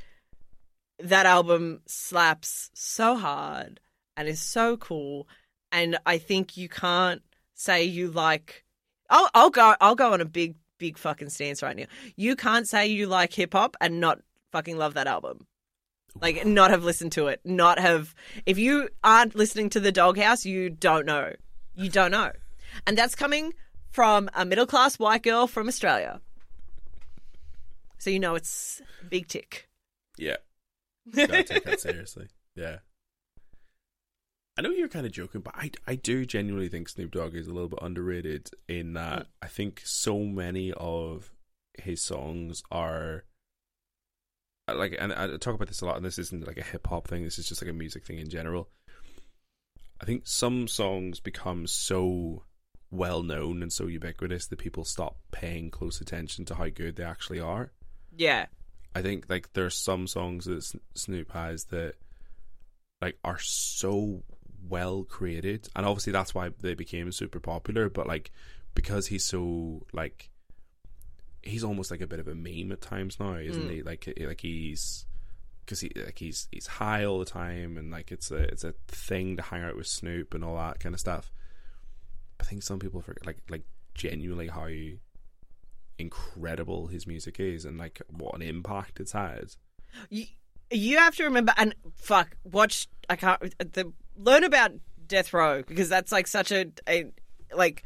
that 1.00 1.26
album 1.26 1.82
slaps 1.86 2.70
so 2.74 3.16
hard 3.16 3.80
and 4.16 4.28
is 4.28 4.42
so 4.42 4.78
cool. 4.78 5.28
And 5.72 5.98
i 6.06 6.18
think 6.18 6.58
you 6.58 6.68
can't 6.68 7.22
say 7.54 7.84
you 7.84 8.12
like 8.12 8.66
i'll, 9.10 9.30
I'll 9.34 9.50
go 9.50 9.76
i'll 9.80 9.96
go 9.96 10.12
on 10.12 10.20
a 10.20 10.26
big 10.26 10.56
big 10.78 10.98
fucking 10.98 11.30
stance 11.30 11.62
right 11.62 11.78
now. 11.78 11.86
You 12.16 12.36
can't 12.36 12.68
say 12.68 12.88
you 12.88 13.08
like 13.08 13.34
hip-hop 13.34 13.78
and 13.80 14.00
not 14.00 14.20
fucking 14.52 14.78
love 14.78 14.96
that 14.96 15.06
album. 15.08 15.46
Like 16.20 16.44
not 16.46 16.72
have 16.72 16.84
listened 16.84 17.12
to 17.14 17.28
it. 17.28 17.40
Not 17.46 17.80
have 17.80 18.14
if 18.46 18.58
you 18.58 18.90
aren't 19.04 19.36
listening 19.36 19.70
to 19.72 19.80
the 19.80 19.92
doghouse 19.92 20.46
you 20.46 20.70
don't 20.70 21.06
know. 21.06 21.34
You 21.74 21.90
don't 21.90 22.12
know 22.12 22.32
and 22.88 22.98
that's 22.98 23.16
coming 23.16 23.54
from 23.92 24.30
a 24.34 24.46
middle 24.46 24.66
class 24.66 24.98
white 25.00 25.24
girl 25.24 25.48
from 25.48 25.68
australia 25.68 26.20
so 27.98 28.10
you 28.10 28.20
know 28.20 28.36
it's 28.36 28.82
big 29.10 29.28
tick 29.28 29.70
Yeah. 30.18 30.38
Gotta 31.16 31.44
take 31.44 31.64
that 31.66 31.80
seriously. 31.82 32.28
Yeah. 32.56 32.78
I 34.58 34.62
know 34.62 34.70
you're 34.70 34.88
kind 34.88 35.06
of 35.06 35.12
joking, 35.12 35.42
but 35.42 35.56
I, 35.56 35.72
I 35.88 35.96
do 35.96 36.26
genuinely 36.26 36.68
think 36.70 36.90
Snoop 36.90 37.12
Dogg 37.12 37.34
is 37.36 37.48
a 37.48 37.54
little 37.54 37.70
bit 37.70 37.80
underrated 37.82 38.52
in 38.68 38.94
that 38.94 39.28
I 39.42 39.48
think 39.48 39.82
so 39.84 40.20
many 40.20 40.74
of 40.74 41.32
his 41.80 42.02
songs 42.02 42.62
are 42.70 43.24
uh, 44.68 44.76
like, 44.76 44.96
and 45.00 45.12
I 45.14 45.38
talk 45.38 45.56
about 45.56 45.70
this 45.70 45.82
a 45.82 45.86
lot, 45.86 45.96
and 45.96 46.06
this 46.06 46.20
isn't 46.20 46.46
like 46.46 46.58
a 46.58 46.64
hip 46.64 46.86
hop 46.88 47.08
thing. 47.08 47.24
This 47.24 47.40
is 47.40 47.48
just 47.48 47.64
like 47.64 47.72
a 47.72 47.74
music 47.74 48.06
thing 48.06 48.20
in 48.20 48.30
general. 48.30 48.70
I 50.00 50.06
think 50.06 50.24
some 50.26 50.68
songs 50.68 51.20
become 51.20 51.66
so 51.66 52.44
well 52.92 53.24
known 53.24 53.62
and 53.64 53.72
so 53.72 53.88
ubiquitous 53.88 54.48
that 54.48 54.60
people 54.60 54.84
stop 54.84 55.16
paying 55.32 55.72
close 55.72 56.02
attention 56.02 56.44
to 56.46 56.56
how 56.56 56.68
good 56.70 56.96
they 56.98 57.04
actually 57.04 57.40
are. 57.40 57.72
yeah 58.16 58.46
I 58.94 59.02
think 59.02 59.26
like 59.30 59.54
there's 59.54 59.78
some 59.78 60.06
songs 60.08 60.44
that 60.46 60.62
Sn- 60.64 60.82
Snoop 60.96 61.32
has 61.32 61.64
that 61.66 61.94
like 63.02 63.18
are 63.24 63.40
so 63.40 64.24
well 64.68 65.04
created, 65.06 65.70
and 65.76 65.86
obviously 65.86 66.12
that's 66.12 66.36
why 66.36 66.50
they 66.60 66.74
became 66.76 67.12
super 67.14 67.40
popular. 67.40 67.88
But 67.90 68.06
like 68.08 68.32
because 68.76 69.08
he's 69.08 69.24
so 69.26 69.86
like 69.94 70.30
he's 71.42 71.64
almost 71.64 71.90
like 71.90 72.02
a 72.02 72.08
bit 72.08 72.20
of 72.20 72.28
a 72.28 72.36
meme 72.36 72.72
at 72.74 72.82
times 72.82 73.18
now, 73.20 73.36
isn't 73.36 73.64
Mm. 73.70 73.72
he? 73.72 73.82
Like 73.82 74.14
like 74.20 74.42
he's 74.42 75.06
because 75.66 75.80
he 75.80 75.92
like 75.96 76.20
he's 76.20 76.50
he's 76.52 76.68
high 76.68 77.06
all 77.06 77.20
the 77.20 77.26
time, 77.26 77.78
and 77.78 77.92
like 77.92 78.12
it's 78.12 78.30
a 78.30 78.44
it's 78.44 78.66
a 78.66 78.74
thing 78.90 79.38
to 79.38 79.42
hang 79.42 79.64
out 79.64 79.78
with 79.78 79.88
Snoop 79.88 80.34
and 80.34 80.44
all 80.44 80.58
that 80.58 80.80
kind 80.82 80.94
of 80.94 81.00
stuff. 81.00 81.32
I 82.42 82.44
think 82.44 82.64
some 82.64 82.80
people 82.80 83.02
forget 83.02 83.26
like 83.26 83.38
like 83.50 83.64
genuinely 83.94 84.48
how 84.48 84.70
incredible 85.98 86.88
his 86.88 87.06
music 87.06 87.40
is 87.40 87.64
and 87.64 87.78
like 87.78 88.02
what 88.10 88.36
an 88.36 88.42
impact 88.42 89.00
it's 89.00 89.12
had. 89.12 89.52
you, 90.10 90.26
you 90.72 90.98
have 90.98 91.16
to 91.16 91.24
remember 91.24 91.54
and 91.58 91.76
fuck 91.94 92.36
watch 92.44 92.88
i 93.10 93.16
can't 93.16 93.40
the 93.74 93.92
learn 94.18 94.44
about 94.44 94.72
death 95.08 95.34
row 95.34 95.62
because 95.62 95.90
that's 95.90 96.12
like 96.12 96.26
such 96.26 96.52
a, 96.52 96.72
a 96.88 97.06
like 97.54 97.84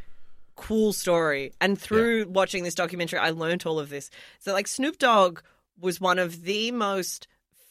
cool 0.56 0.94
story. 0.94 1.52
And 1.60 1.80
through 1.80 2.28
watching 2.30 2.64
this 2.64 2.76
documentary 2.76 3.20
i 3.20 3.32
learned 3.32 3.66
all 3.66 3.80
of 3.80 3.90
this. 3.90 4.10
So 4.40 4.54
like 4.54 4.68
snoop 4.68 4.98
dogg 4.98 5.42
was 5.80 6.00
one 6.00 6.20
of 6.20 6.44
the 6.44 6.72
most 6.72 7.28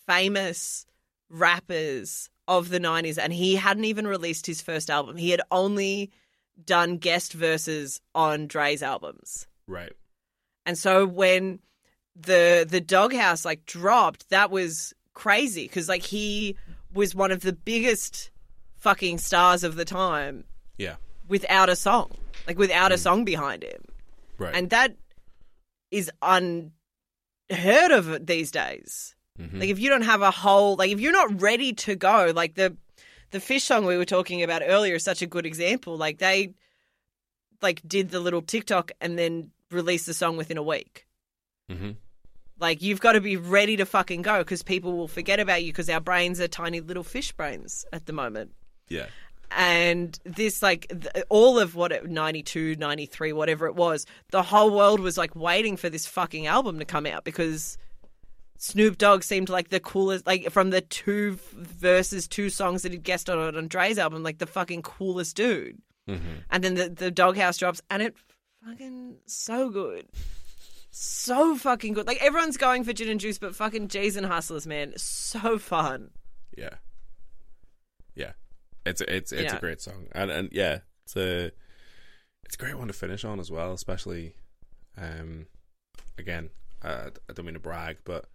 famous 0.06 0.84
rappers 1.30 2.28
of 2.46 2.68
the 2.68 2.78
90s 2.78 3.18
and 3.18 3.32
he 3.32 3.56
hadn't 3.56 3.86
even 3.86 4.06
released 4.06 4.46
his 4.46 4.60
first 4.60 4.90
album. 4.90 5.16
He 5.16 5.30
had 5.30 5.40
only 5.50 6.10
done 6.64 6.96
guest 6.98 7.32
verses 7.32 8.00
on 8.14 8.46
dre's 8.46 8.82
albums 8.82 9.46
Right. 9.66 9.92
and 10.66 10.76
so 10.78 11.06
when 11.06 11.58
the 12.16 12.66
the 12.68 12.80
doghouse 12.80 13.44
like 13.44 13.66
dropped, 13.66 14.28
that 14.30 14.50
was 14.50 14.92
crazy 15.14 15.64
because 15.66 15.88
like 15.88 16.02
he 16.02 16.56
was 16.92 17.14
one 17.14 17.32
of 17.32 17.40
the 17.40 17.52
biggest 17.52 18.30
fucking 18.76 19.18
stars 19.18 19.64
of 19.64 19.74
the 19.76 19.84
time 19.84 20.44
Yeah. 20.78 20.96
without 21.26 21.68
a 21.68 21.74
song, 21.76 22.12
like 22.46 22.56
without 22.58 22.92
a 22.92 22.98
song 22.98 23.24
behind 23.24 23.64
him, 23.64 23.82
Right. 24.38 24.54
and 24.54 24.70
that 24.70 24.94
is 25.90 26.10
unheard 27.50 27.90
of 27.90 28.26
these 28.26 28.50
days. 28.50 29.14
Mhm. 29.38 29.60
Like 29.60 29.68
if 29.70 29.78
you 29.80 29.88
don't 29.90 30.02
have 30.02 30.22
a 30.22 30.30
whole, 30.30 30.76
like 30.76 30.90
if 30.90 31.00
you're 31.00 31.12
not 31.12 31.40
ready 31.42 31.72
to 31.72 31.96
go, 31.96 32.32
like 32.34 32.54
the 32.54 32.76
the 33.34 33.40
fish 33.40 33.64
song 33.64 33.84
we 33.84 33.96
were 33.96 34.04
talking 34.04 34.44
about 34.44 34.62
earlier 34.64 34.94
is 34.94 35.02
such 35.02 35.20
a 35.20 35.26
good 35.26 35.44
example. 35.44 35.96
Like 35.96 36.18
they 36.18 36.54
like 37.60 37.82
did 37.86 38.10
the 38.10 38.20
little 38.20 38.42
TikTok 38.42 38.92
and 39.00 39.18
then 39.18 39.50
released 39.72 40.06
the 40.06 40.14
song 40.14 40.36
within 40.36 40.56
a 40.56 40.62
week. 40.62 41.04
Mhm. 41.68 41.96
Like 42.60 42.80
you've 42.80 43.00
got 43.00 43.14
to 43.14 43.20
be 43.20 43.36
ready 43.36 43.76
to 43.76 43.86
fucking 43.86 44.22
go 44.22 44.38
because 44.38 44.62
people 44.62 44.96
will 44.96 45.08
forget 45.08 45.40
about 45.40 45.64
you 45.64 45.72
because 45.72 45.90
our 45.90 46.00
brains 46.00 46.40
are 46.40 46.46
tiny 46.46 46.80
little 46.80 47.02
fish 47.02 47.32
brains 47.32 47.84
at 47.92 48.06
the 48.06 48.12
moment. 48.12 48.52
Yeah. 48.88 49.06
And 49.50 50.16
this, 50.24 50.62
like, 50.62 50.88
th- 50.88 51.24
all 51.28 51.58
of 51.58 51.74
what, 51.74 51.92
it, 51.92 52.08
92, 52.08 52.76
93, 52.76 53.32
whatever 53.32 53.66
it 53.66 53.74
was, 53.74 54.06
the 54.30 54.42
whole 54.42 54.70
world 54.70 55.00
was 55.00 55.18
like 55.18 55.34
waiting 55.36 55.76
for 55.76 55.88
this 55.90 56.06
fucking 56.06 56.46
album 56.46 56.78
to 56.78 56.84
come 56.84 57.04
out 57.06 57.24
because 57.24 57.78
Snoop 58.56 58.96
Dogg 58.98 59.22
seemed 59.22 59.48
like 59.48 59.68
the 59.68 59.80
coolest, 59.80 60.26
like, 60.26 60.50
from 60.50 60.70
the 60.70 60.80
two 60.80 61.38
verses, 61.52 62.26
two 62.28 62.48
songs 62.50 62.82
that 62.82 62.92
he'd 62.92 63.02
guest 63.02 63.28
on 63.28 63.56
on 63.56 63.68
Dre's 63.68 63.98
album, 63.98 64.22
like 64.22 64.38
the 64.38 64.46
fucking 64.46 64.82
coolest 64.82 65.36
dude. 65.36 65.80
Mhm. 66.08 66.44
And 66.50 66.62
then 66.64 66.74
the, 66.74 66.88
the 66.88 67.10
Doghouse 67.10 67.58
drops, 67.58 67.82
and 67.90 68.02
it 68.02 68.14
fucking 68.64 69.16
so 69.26 69.70
good. 69.70 70.06
So 70.90 71.56
fucking 71.56 71.94
good. 71.94 72.06
Like, 72.06 72.22
everyone's 72.22 72.56
going 72.56 72.84
for 72.84 72.92
gin 72.92 73.08
and 73.08 73.18
juice, 73.20 73.38
but 73.38 73.54
fucking 73.56 73.88
G's 73.88 74.16
and 74.16 74.26
Hustlers, 74.26 74.66
man. 74.66 74.92
So 74.96 75.58
fun. 75.58 76.10
Yeah. 76.56 76.74
Yeah. 78.14 78.32
It's 78.86 79.00
a, 79.00 79.14
it's 79.16 79.32
it's 79.32 79.52
Yeah. 79.52 79.56
a 79.56 79.60
great 79.60 79.80
song. 79.80 80.06
And 80.12 80.30
and 80.30 80.48
yeah, 80.52 80.80
it's 81.04 81.16
a 81.16 81.50
it's 82.44 82.54
a 82.54 82.58
great 82.58 82.78
one 82.78 82.86
to 82.86 82.92
finish 82.94 83.24
on 83.24 83.40
as 83.40 83.50
well, 83.50 83.72
especially 83.72 84.36
um 84.96 85.46
again, 86.16 86.50
uh, 86.82 87.10
I 87.28 87.32
don't 87.32 87.46
mean 87.46 87.54
to 87.54 87.60
brag, 87.60 87.96
but 88.04 88.26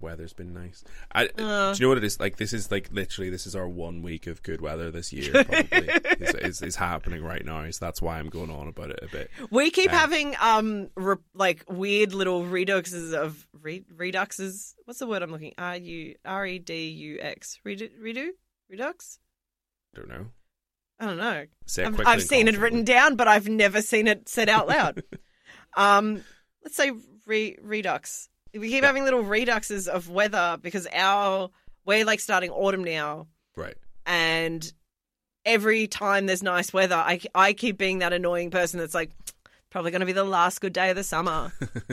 weather's 0.00 0.32
been 0.32 0.52
nice. 0.52 0.84
I, 1.12 1.26
Uh. 1.38 1.72
do 1.72 1.78
you 1.78 1.84
know 1.84 1.88
what 1.88 1.98
it 1.98 2.04
is? 2.04 2.20
Like 2.20 2.36
this 2.36 2.52
is 2.52 2.70
like 2.70 2.88
literally 2.92 3.30
this 3.30 3.46
is 3.46 3.56
our 3.56 3.68
one 3.68 4.02
week 4.02 4.26
of 4.26 4.42
good 4.42 4.60
weather 4.60 4.90
this 4.90 5.12
year. 5.12 5.32
Probably 5.44 5.88
is, 6.20 6.34
is, 6.34 6.62
is 6.62 6.76
happening 6.76 7.22
right 7.22 7.44
now. 7.44 7.68
So 7.70 7.84
that's 7.84 8.02
why 8.02 8.18
I'm 8.18 8.28
going 8.28 8.50
on 8.50 8.68
about 8.68 8.90
it 8.90 9.00
a 9.02 9.08
bit. 9.08 9.30
We 9.50 9.70
keep 9.70 9.86
Yeah. 9.92 9.98
having 10.00 10.36
um 10.40 10.88
re- 10.96 11.16
like 11.34 11.64
weird 11.68 12.12
little 12.12 12.42
reduxes 12.44 13.14
of 13.14 13.46
re- 13.60 13.84
reduxes. 13.94 14.74
What's 14.84 14.98
the 15.00 15.06
word 15.06 15.22
I'm 15.22 15.30
looking? 15.30 15.54
At? 15.58 15.64
R 15.64 15.76
U 15.78 16.14
R 16.24 16.46
E 16.46 16.58
D 16.58 16.88
U 16.88 17.18
X. 17.20 17.58
Redu 17.66 17.90
redo 18.02 18.28
redux. 18.68 19.18
I 19.94 19.98
don't 20.00 20.08
know. 20.08 20.26
I 20.98 21.04
don't 21.06 21.16
know. 21.18 21.44
I've, 21.78 22.06
I've 22.06 22.22
seen 22.22 22.48
it 22.48 22.56
written 22.56 22.82
down, 22.84 23.16
but 23.16 23.28
I've 23.28 23.48
never 23.48 23.82
seen 23.82 24.06
it 24.06 24.28
said 24.28 24.48
out 24.48 24.66
loud. 24.66 25.02
um, 25.76 26.22
let's 26.64 26.76
say 26.76 26.92
re- 27.26 27.58
redux. 27.62 28.28
We 28.58 28.68
keep 28.70 28.82
Yeah. 28.82 28.86
having 28.88 29.04
little 29.04 29.22
reduxes 29.24 29.88
of 29.88 30.08
weather 30.08 30.58
because 30.60 30.86
our 30.92 31.50
we're 31.84 32.04
like 32.04 32.20
starting 32.20 32.50
autumn 32.50 32.84
now, 32.84 33.26
Right. 33.56 33.76
and 34.06 34.72
every 35.44 35.86
time 35.86 36.26
there's 36.26 36.42
nice 36.42 36.72
weather, 36.72 36.96
I 36.96 37.20
I 37.34 37.52
keep 37.52 37.78
being 37.78 37.98
that 38.00 38.12
annoying 38.12 38.50
person 38.50 38.78
that's 38.80 38.94
like. 38.94 39.10
Probably 39.68 39.90
going 39.90 40.00
to 40.00 40.06
be 40.06 40.12
the 40.12 40.24
last 40.24 40.60
good 40.62 40.72
day 40.72 40.88
of 40.90 40.96
the 40.96 41.02
summer. 41.04 41.52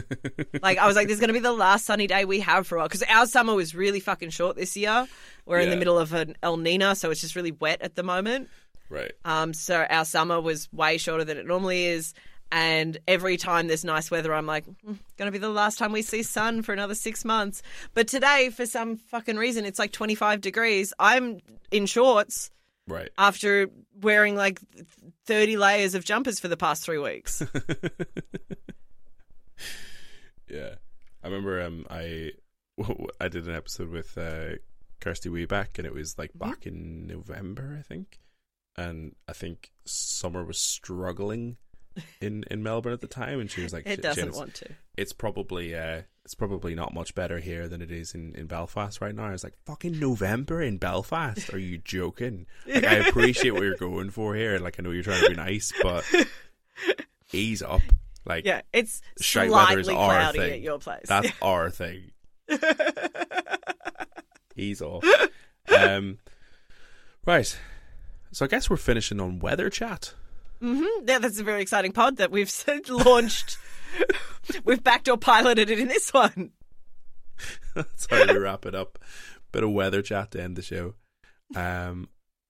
like 0.62 0.78
I 0.78 0.88
was 0.88 0.96
like, 0.96 1.08
"This 1.08 1.16
is 1.16 1.20
going 1.20 1.30
to 1.30 1.34
be 1.34 1.40
the 1.40 1.52
last 1.52 1.86
sunny 1.86 2.08
day 2.08 2.24
we 2.24 2.40
have 2.40 2.66
for 2.66 2.76
a 2.76 2.80
while." 2.80 2.88
Because 2.88 3.04
our 3.04 3.26
summer 3.26 3.56
was 3.56 3.76
really 3.76 4.00
fucking 4.00 4.30
short 4.30 4.56
this 4.56 4.78
year. 4.78 5.06
We're 5.46 5.60
in 5.60 5.70
the 5.70 5.76
middle 5.76 5.98
of 6.00 6.14
an 6.14 6.36
El 6.42 6.56
Nino, 6.58 6.94
so 6.94 7.10
it's 7.12 7.20
just 7.20 7.36
really 7.36 7.52
wet 7.52 7.82
at 7.82 7.96
the 7.96 8.04
moment. 8.04 8.48
right. 8.90 9.12
Um, 9.26 9.54
so 9.54 9.86
our 9.90 10.06
summer 10.06 10.40
was 10.40 10.72
way 10.72 10.98
shorter 10.98 11.26
than 11.26 11.38
it 11.38 11.46
normally 11.46 11.86
is. 11.88 12.14
And 12.56 13.00
every 13.08 13.36
time 13.38 13.68
there's 13.68 13.84
nice 13.84 14.12
weather, 14.12 14.32
I'm 14.32 14.46
like, 14.46 14.66
mm, 14.68 14.96
going 15.18 15.26
to 15.26 15.32
be 15.32 15.40
the 15.40 15.50
last 15.50 15.80
time 15.80 15.92
we 15.92 16.04
see 16.04 16.22
sun 16.22 16.62
for 16.62 16.72
another 16.72 16.94
six 16.94 17.26
months. 17.26 17.64
But 17.96 18.08
today, 18.08 18.52
for 18.52 18.68
some 18.68 18.98
fucking 18.98 19.38
reason, 19.38 19.66
it's 19.66 19.80
like 19.80 19.92
25 19.92 20.40
degrees. 20.40 20.94
I'm 21.00 21.40
in 21.72 21.88
shorts 21.88 22.52
Right. 22.88 23.10
after 23.18 23.70
wearing 24.00 24.36
like 24.36 24.60
30 25.26 25.58
layers 25.58 25.96
of 25.96 26.06
jumpers 26.06 26.40
for 26.40 26.48
the 26.48 26.56
past 26.58 26.84
three 26.84 27.00
weeks. 27.00 27.42
Yeah, 30.50 30.76
I 31.24 31.28
remember. 31.28 31.62
Um, 31.62 31.86
I 31.90 32.32
I 33.20 33.28
did 33.28 33.48
an 33.48 33.56
episode 33.56 33.90
with 33.90 34.18
uh, 34.18 34.58
Kirsty 35.02 35.30
Weeback, 35.30 35.78
and 35.78 35.88
it 35.88 35.94
was 35.94 36.18
like 36.18 36.32
Mm-hmm. 36.34 36.50
back 36.50 36.68
in 36.68 37.08
November, 37.08 37.76
I 37.80 37.82
think. 37.82 38.20
And 38.76 39.16
I 39.28 39.34
think 39.34 39.72
Summer 39.86 40.44
was 40.44 40.60
struggling 40.60 41.58
in 42.22 42.44
in 42.52 42.64
Melbourne 42.64 42.94
at 42.94 43.02
the 43.02 43.08
time, 43.08 43.40
and 43.40 43.50
she 43.50 43.62
was 43.64 43.74
like, 43.74 43.86
it 43.86 43.92
"Shit, 43.96 44.02
doesn't 44.02 44.28
it's, 44.30 44.38
want 44.38 44.54
to. 44.56 44.70
it's 44.98 45.14
probably 45.14 45.76
uh, 45.76 46.02
it's 46.26 46.34
probably 46.36 46.74
not 46.76 46.94
much 46.94 47.14
better 47.16 47.40
here 47.40 47.68
than 47.68 47.82
it 47.82 47.92
is 47.92 48.14
in, 48.16 48.34
in 48.36 48.48
Belfast 48.48 49.00
right 49.02 49.14
now." 49.16 49.26
I 49.26 49.32
was 49.32 49.44
like, 49.44 49.56
"Fucking 49.66 50.00
November 50.00 50.62
in 50.62 50.78
Belfast? 50.78 51.54
Are 51.54 51.60
you 51.60 51.78
joking?" 51.78 52.46
Like, 52.68 52.84
I 52.86 52.96
appreciate 53.08 53.52
what 53.52 53.64
you're 53.64 53.76
going 53.78 54.10
for 54.10 54.36
here. 54.36 54.60
Like, 54.60 54.80
I 54.80 54.84
know 54.84 54.92
you're 54.92 55.04
trying 55.04 55.22
to 55.24 55.30
be 55.30 55.36
nice, 55.36 55.72
but 55.82 56.04
ease 57.32 57.62
up. 57.62 57.82
Like, 58.26 58.46
Yeah, 58.46 58.62
it's 58.72 59.02
Shite 59.20 59.52
weather 59.52 59.80
is 59.80 59.88
slightly 59.88 60.02
our 60.02 60.10
cloudy 60.20 60.40
thing. 60.40 60.52
at 60.54 60.62
your 60.62 60.80
place. 60.80 61.06
That's 61.08 61.30
our 61.42 61.70
thing. 61.70 62.12
He's 64.56 64.82
off. 64.82 65.04
Um, 65.80 66.20
right. 67.26 67.58
So 68.32 68.44
I 68.46 68.48
guess 68.50 68.70
we're 68.70 68.76
finishing 68.76 69.20
on 69.22 69.40
weather 69.40 69.70
chat. 69.70 70.14
Hmm 70.64 70.86
Yeah, 71.06 71.20
that's 71.20 71.40
a 71.40 71.44
very 71.44 71.62
exciting 71.62 71.92
pod 71.92 72.18
that 72.18 72.32
we've 72.32 72.52
launched. 72.90 73.58
we've 74.64 74.84
backdoor 74.84 75.18
piloted 75.18 75.70
it 75.70 75.78
in 75.78 75.88
this 75.90 76.12
one. 76.14 76.52
That's 77.76 78.08
how 78.10 78.26
we 78.32 78.38
wrap 78.38 78.66
it 78.66 78.76
up. 78.76 78.98
Bit 79.52 79.64
of 79.64 79.72
weather 79.72 80.02
chat 80.02 80.32
to 80.32 80.42
end 80.42 80.56
the 80.56 80.62
show. 80.62 80.94
Um, 81.56 82.08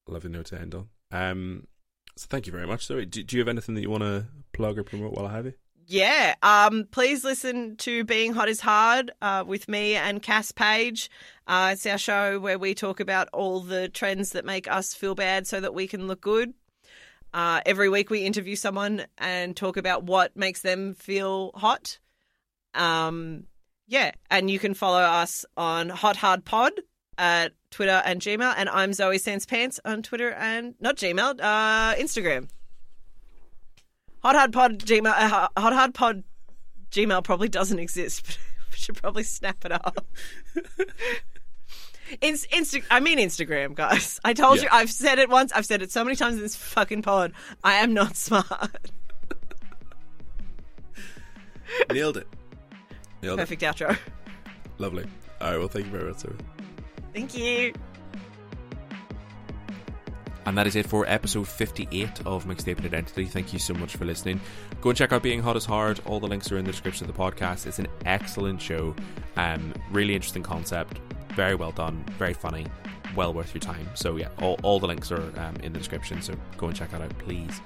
lovely 0.07 0.29
note 0.29 0.47
to 0.47 0.59
end 0.59 0.75
on. 0.75 0.89
Um, 1.11 1.67
so 2.15 2.27
thank 2.29 2.45
you 2.45 2.51
very 2.51 2.67
much. 2.67 2.85
So, 2.85 3.03
do, 3.03 3.23
do 3.23 3.35
you 3.35 3.41
have 3.41 3.47
anything 3.47 3.75
that 3.75 3.81
you 3.81 3.89
want 3.89 4.03
to 4.03 4.25
plug 4.51 4.77
or 4.77 4.83
promote 4.83 5.13
while 5.13 5.25
I 5.25 5.31
have 5.33 5.45
you? 5.45 5.53
Yeah. 5.87 6.35
Um, 6.43 6.87
please 6.91 7.23
listen 7.23 7.75
to 7.77 8.03
Being 8.03 8.33
Hot 8.33 8.47
is 8.47 8.59
Hard 8.61 9.11
uh, 9.21 9.43
with 9.45 9.67
me 9.67 9.95
and 9.95 10.21
Cass 10.21 10.51
Page. 10.51 11.09
Uh, 11.47 11.71
it's 11.73 11.85
our 11.85 11.97
show 11.97 12.39
where 12.39 12.59
we 12.59 12.75
talk 12.75 12.99
about 12.99 13.29
all 13.33 13.61
the 13.61 13.89
trends 13.89 14.31
that 14.31 14.45
make 14.45 14.69
us 14.69 14.93
feel 14.93 15.15
bad 15.15 15.47
so 15.47 15.59
that 15.59 15.73
we 15.73 15.87
can 15.87 16.07
look 16.07 16.21
good. 16.21 16.53
Uh, 17.33 17.61
every 17.65 17.89
week 17.89 18.09
we 18.09 18.19
interview 18.23 18.55
someone 18.55 19.05
and 19.17 19.55
talk 19.55 19.77
about 19.77 20.03
what 20.03 20.35
makes 20.35 20.61
them 20.61 20.93
feel 20.93 21.51
hot. 21.55 21.97
Um, 22.75 23.45
yeah. 23.87 24.11
And 24.29 24.49
you 24.49 24.59
can 24.59 24.73
follow 24.73 25.01
us 25.01 25.45
on 25.57 25.89
Hot 25.89 26.15
Hard 26.15 26.45
Pod 26.45 26.73
at 27.17 27.53
Twitter 27.71 28.01
and 28.05 28.21
Gmail. 28.21 28.53
And 28.55 28.69
I'm 28.69 28.93
Zoe 28.93 29.17
Sans 29.17 29.45
Pants 29.45 29.79
on 29.83 30.03
Twitter 30.03 30.31
and 30.31 30.75
not 30.79 30.97
Gmail, 30.97 31.39
uh, 31.41 31.95
Instagram. 31.95 32.49
Hot 34.21 34.35
Hard 34.35 34.53
Pod 34.53 34.79
Gmail. 34.79 35.07
Uh, 35.07 35.47
Hot 35.57 35.73
Hard 35.73 35.93
Pod 35.93 36.23
Gmail 36.91 37.23
probably 37.23 37.49
doesn't 37.49 37.79
exist, 37.79 38.23
but 38.25 38.37
we 38.71 38.77
should 38.77 38.95
probably 38.95 39.23
snap 39.23 39.65
it 39.65 39.71
up. 39.71 40.05
Inst- 42.21 42.49
Insta- 42.51 42.83
I 42.91 42.99
mean 42.99 43.17
Instagram, 43.19 43.75
guys. 43.75 44.19
I 44.25 44.33
told 44.33 44.57
Yeah. 44.57 44.63
you. 44.63 44.69
I've 44.71 44.91
said 44.91 45.19
it 45.19 45.29
once. 45.29 45.51
I've 45.51 45.65
said 45.65 45.81
it 45.81 45.91
so 45.91 46.03
many 46.03 46.15
times 46.15 46.35
in 46.35 46.41
this 46.41 46.55
fucking 46.55 47.01
pod. 47.01 47.33
I 47.63 47.73
am 47.75 47.93
not 47.93 48.15
smart. 48.15 48.47
Nailed 51.91 52.17
it. 52.17 52.27
Nailed 53.21 53.39
Perfect 53.39 53.61
outro. 53.61 53.97
Lovely. 54.77 55.05
All 55.41 55.51
right. 55.51 55.57
Well, 55.57 55.67
thank 55.67 55.85
you 55.85 55.91
very 55.91 56.05
much, 56.09 56.17
sir. 56.19 56.33
Thank 57.13 57.37
you. 57.37 57.73
And 60.45 60.57
that 60.57 60.67
is 60.67 60.75
it 60.75 60.85
for 60.85 61.05
episode 61.07 61.47
58 61.47 62.25
of 62.25 62.45
Mixtaping 62.45 62.83
Identity. 62.85 63.25
Thank 63.25 63.53
you 63.53 63.59
so 63.59 63.73
much 63.73 63.95
for 63.95 64.03
listening. 64.03 64.41
Go 64.81 64.89
and 64.89 64.97
check 64.97 65.13
out 65.13 65.23
Being 65.23 65.41
Hot 65.41 65.55
is 65.55 65.63
Hard. 65.63 66.01
All 66.05 66.19
the 66.19 66.27
links 66.27 66.51
are 66.51 66.57
in 66.57 66.65
the 66.65 66.71
description 66.71 67.09
of 67.09 67.15
the 67.15 67.21
podcast. 67.21 67.65
It's 67.65 67.79
an 67.79 67.87
excellent 68.05 68.61
show. 68.61 68.93
Um, 69.37 69.73
really 69.91 70.13
interesting 70.15 70.43
concept. 70.43 70.99
Very 71.35 71.55
well 71.55 71.71
done. 71.71 72.03
Very 72.17 72.33
funny. 72.33 72.67
Well 73.15 73.33
worth 73.33 73.53
your 73.53 73.61
time. 73.61 73.87
So, 73.93 74.17
yeah, 74.17 74.29
all, 74.41 74.59
all 74.63 74.79
the 74.79 74.87
links 74.87 75.11
are 75.11 75.21
um, 75.39 75.55
in 75.57 75.71
the 75.71 75.79
description. 75.79 76.21
So, 76.21 76.33
go 76.57 76.67
and 76.67 76.75
check 76.75 76.91
that 76.91 77.01
out, 77.01 77.17
please. 77.19 77.61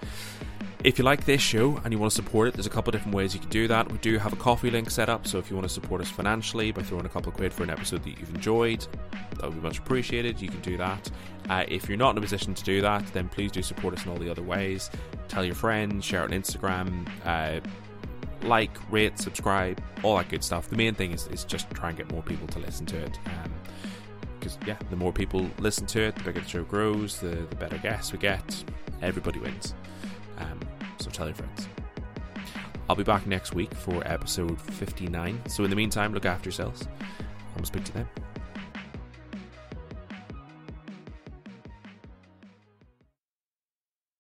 If 0.83 0.99
you 0.99 1.03
like 1.03 1.25
this 1.25 1.41
show 1.41 1.81
and 1.83 1.91
you 1.91 1.99
want 1.99 2.11
to 2.11 2.15
support 2.15 2.49
it, 2.49 2.53
there's 2.53 2.67
a 2.67 2.69
couple 2.69 2.91
of 2.91 2.93
different 2.93 3.15
ways 3.15 3.33
you 3.33 3.39
can 3.39 3.49
do 3.49 3.67
that. 3.67 3.91
We 3.91 3.97
do 3.97 4.17
have 4.19 4.31
a 4.31 4.35
Ko-Fi 4.35 4.69
link 4.69 4.91
set 4.91 5.09
up, 5.09 5.25
so 5.25 5.39
if 5.39 5.49
you 5.49 5.55
want 5.55 5.67
to 5.67 5.73
support 5.73 6.01
us 6.01 6.09
financially 6.09 6.71
by 6.71 6.83
throwing 6.83 7.05
a 7.05 7.09
couple 7.09 7.29
of 7.29 7.35
quid 7.35 7.51
for 7.51 7.63
an 7.63 7.69
episode 7.69 8.03
that 8.03 8.19
you've 8.19 8.33
enjoyed, 8.33 8.85
that 9.31 9.43
would 9.43 9.55
be 9.55 9.61
much 9.61 9.79
appreciated. 9.79 10.39
You 10.39 10.49
can 10.49 10.61
do 10.61 10.77
that. 10.77 11.09
Uh, 11.49 11.65
if 11.67 11.89
you're 11.89 11.97
not 11.97 12.11
in 12.11 12.19
a 12.19 12.21
position 12.21 12.53
to 12.53 12.63
do 12.63 12.81
that, 12.81 13.05
then 13.11 13.27
please 13.27 13.51
do 13.51 13.61
support 13.63 13.95
us 13.95 14.05
in 14.05 14.11
all 14.11 14.17
the 14.17 14.29
other 14.29 14.43
ways. 14.43 14.91
Tell 15.29 15.43
your 15.43 15.55
friends, 15.55 16.05
share 16.05 16.21
it 16.23 16.31
on 16.31 16.41
Instagram, 16.41 17.07
uh, 17.25 17.59
like, 18.43 18.71
rate, 18.91 19.19
subscribe, 19.19 19.81
all 20.03 20.17
that 20.17 20.29
good 20.29 20.43
stuff. 20.43 20.69
The 20.69 20.75
main 20.75 20.93
thing 20.93 21.11
is, 21.11 21.27
is 21.27 21.43
just 21.43 21.69
try 21.71 21.89
and 21.89 21.97
get 21.97 22.11
more 22.11 22.21
people 22.21 22.47
to 22.47 22.59
listen 22.59 22.85
to 22.87 22.97
it. 22.97 23.19
Um, 23.25 23.53
because 24.39 24.57
yeah, 24.65 24.77
the 24.89 24.95
more 24.95 25.11
people 25.11 25.49
listen 25.59 25.85
to 25.87 26.01
it, 26.01 26.15
the 26.15 26.23
bigger 26.23 26.39
the 26.39 26.47
show 26.47 26.63
grows, 26.63 27.19
the, 27.19 27.29
the 27.49 27.55
better 27.55 27.77
guests 27.77 28.11
we 28.11 28.19
get. 28.19 28.63
Everybody 29.01 29.39
wins. 29.39 29.73
Um, 30.37 30.59
so 30.99 31.09
tell 31.09 31.25
your 31.25 31.35
friends. 31.35 31.67
I'll 32.89 32.95
be 32.95 33.03
back 33.03 33.27
next 33.27 33.53
week 33.53 33.73
for 33.73 34.05
episode 34.07 34.59
59. 34.61 35.41
So 35.47 35.63
in 35.63 35.69
the 35.69 35.75
meantime, 35.75 36.13
look 36.13 36.25
after 36.25 36.47
yourselves. 36.47 36.87
I'm 37.57 37.65
speak 37.65 37.83
to 37.85 37.93
them. 37.93 38.07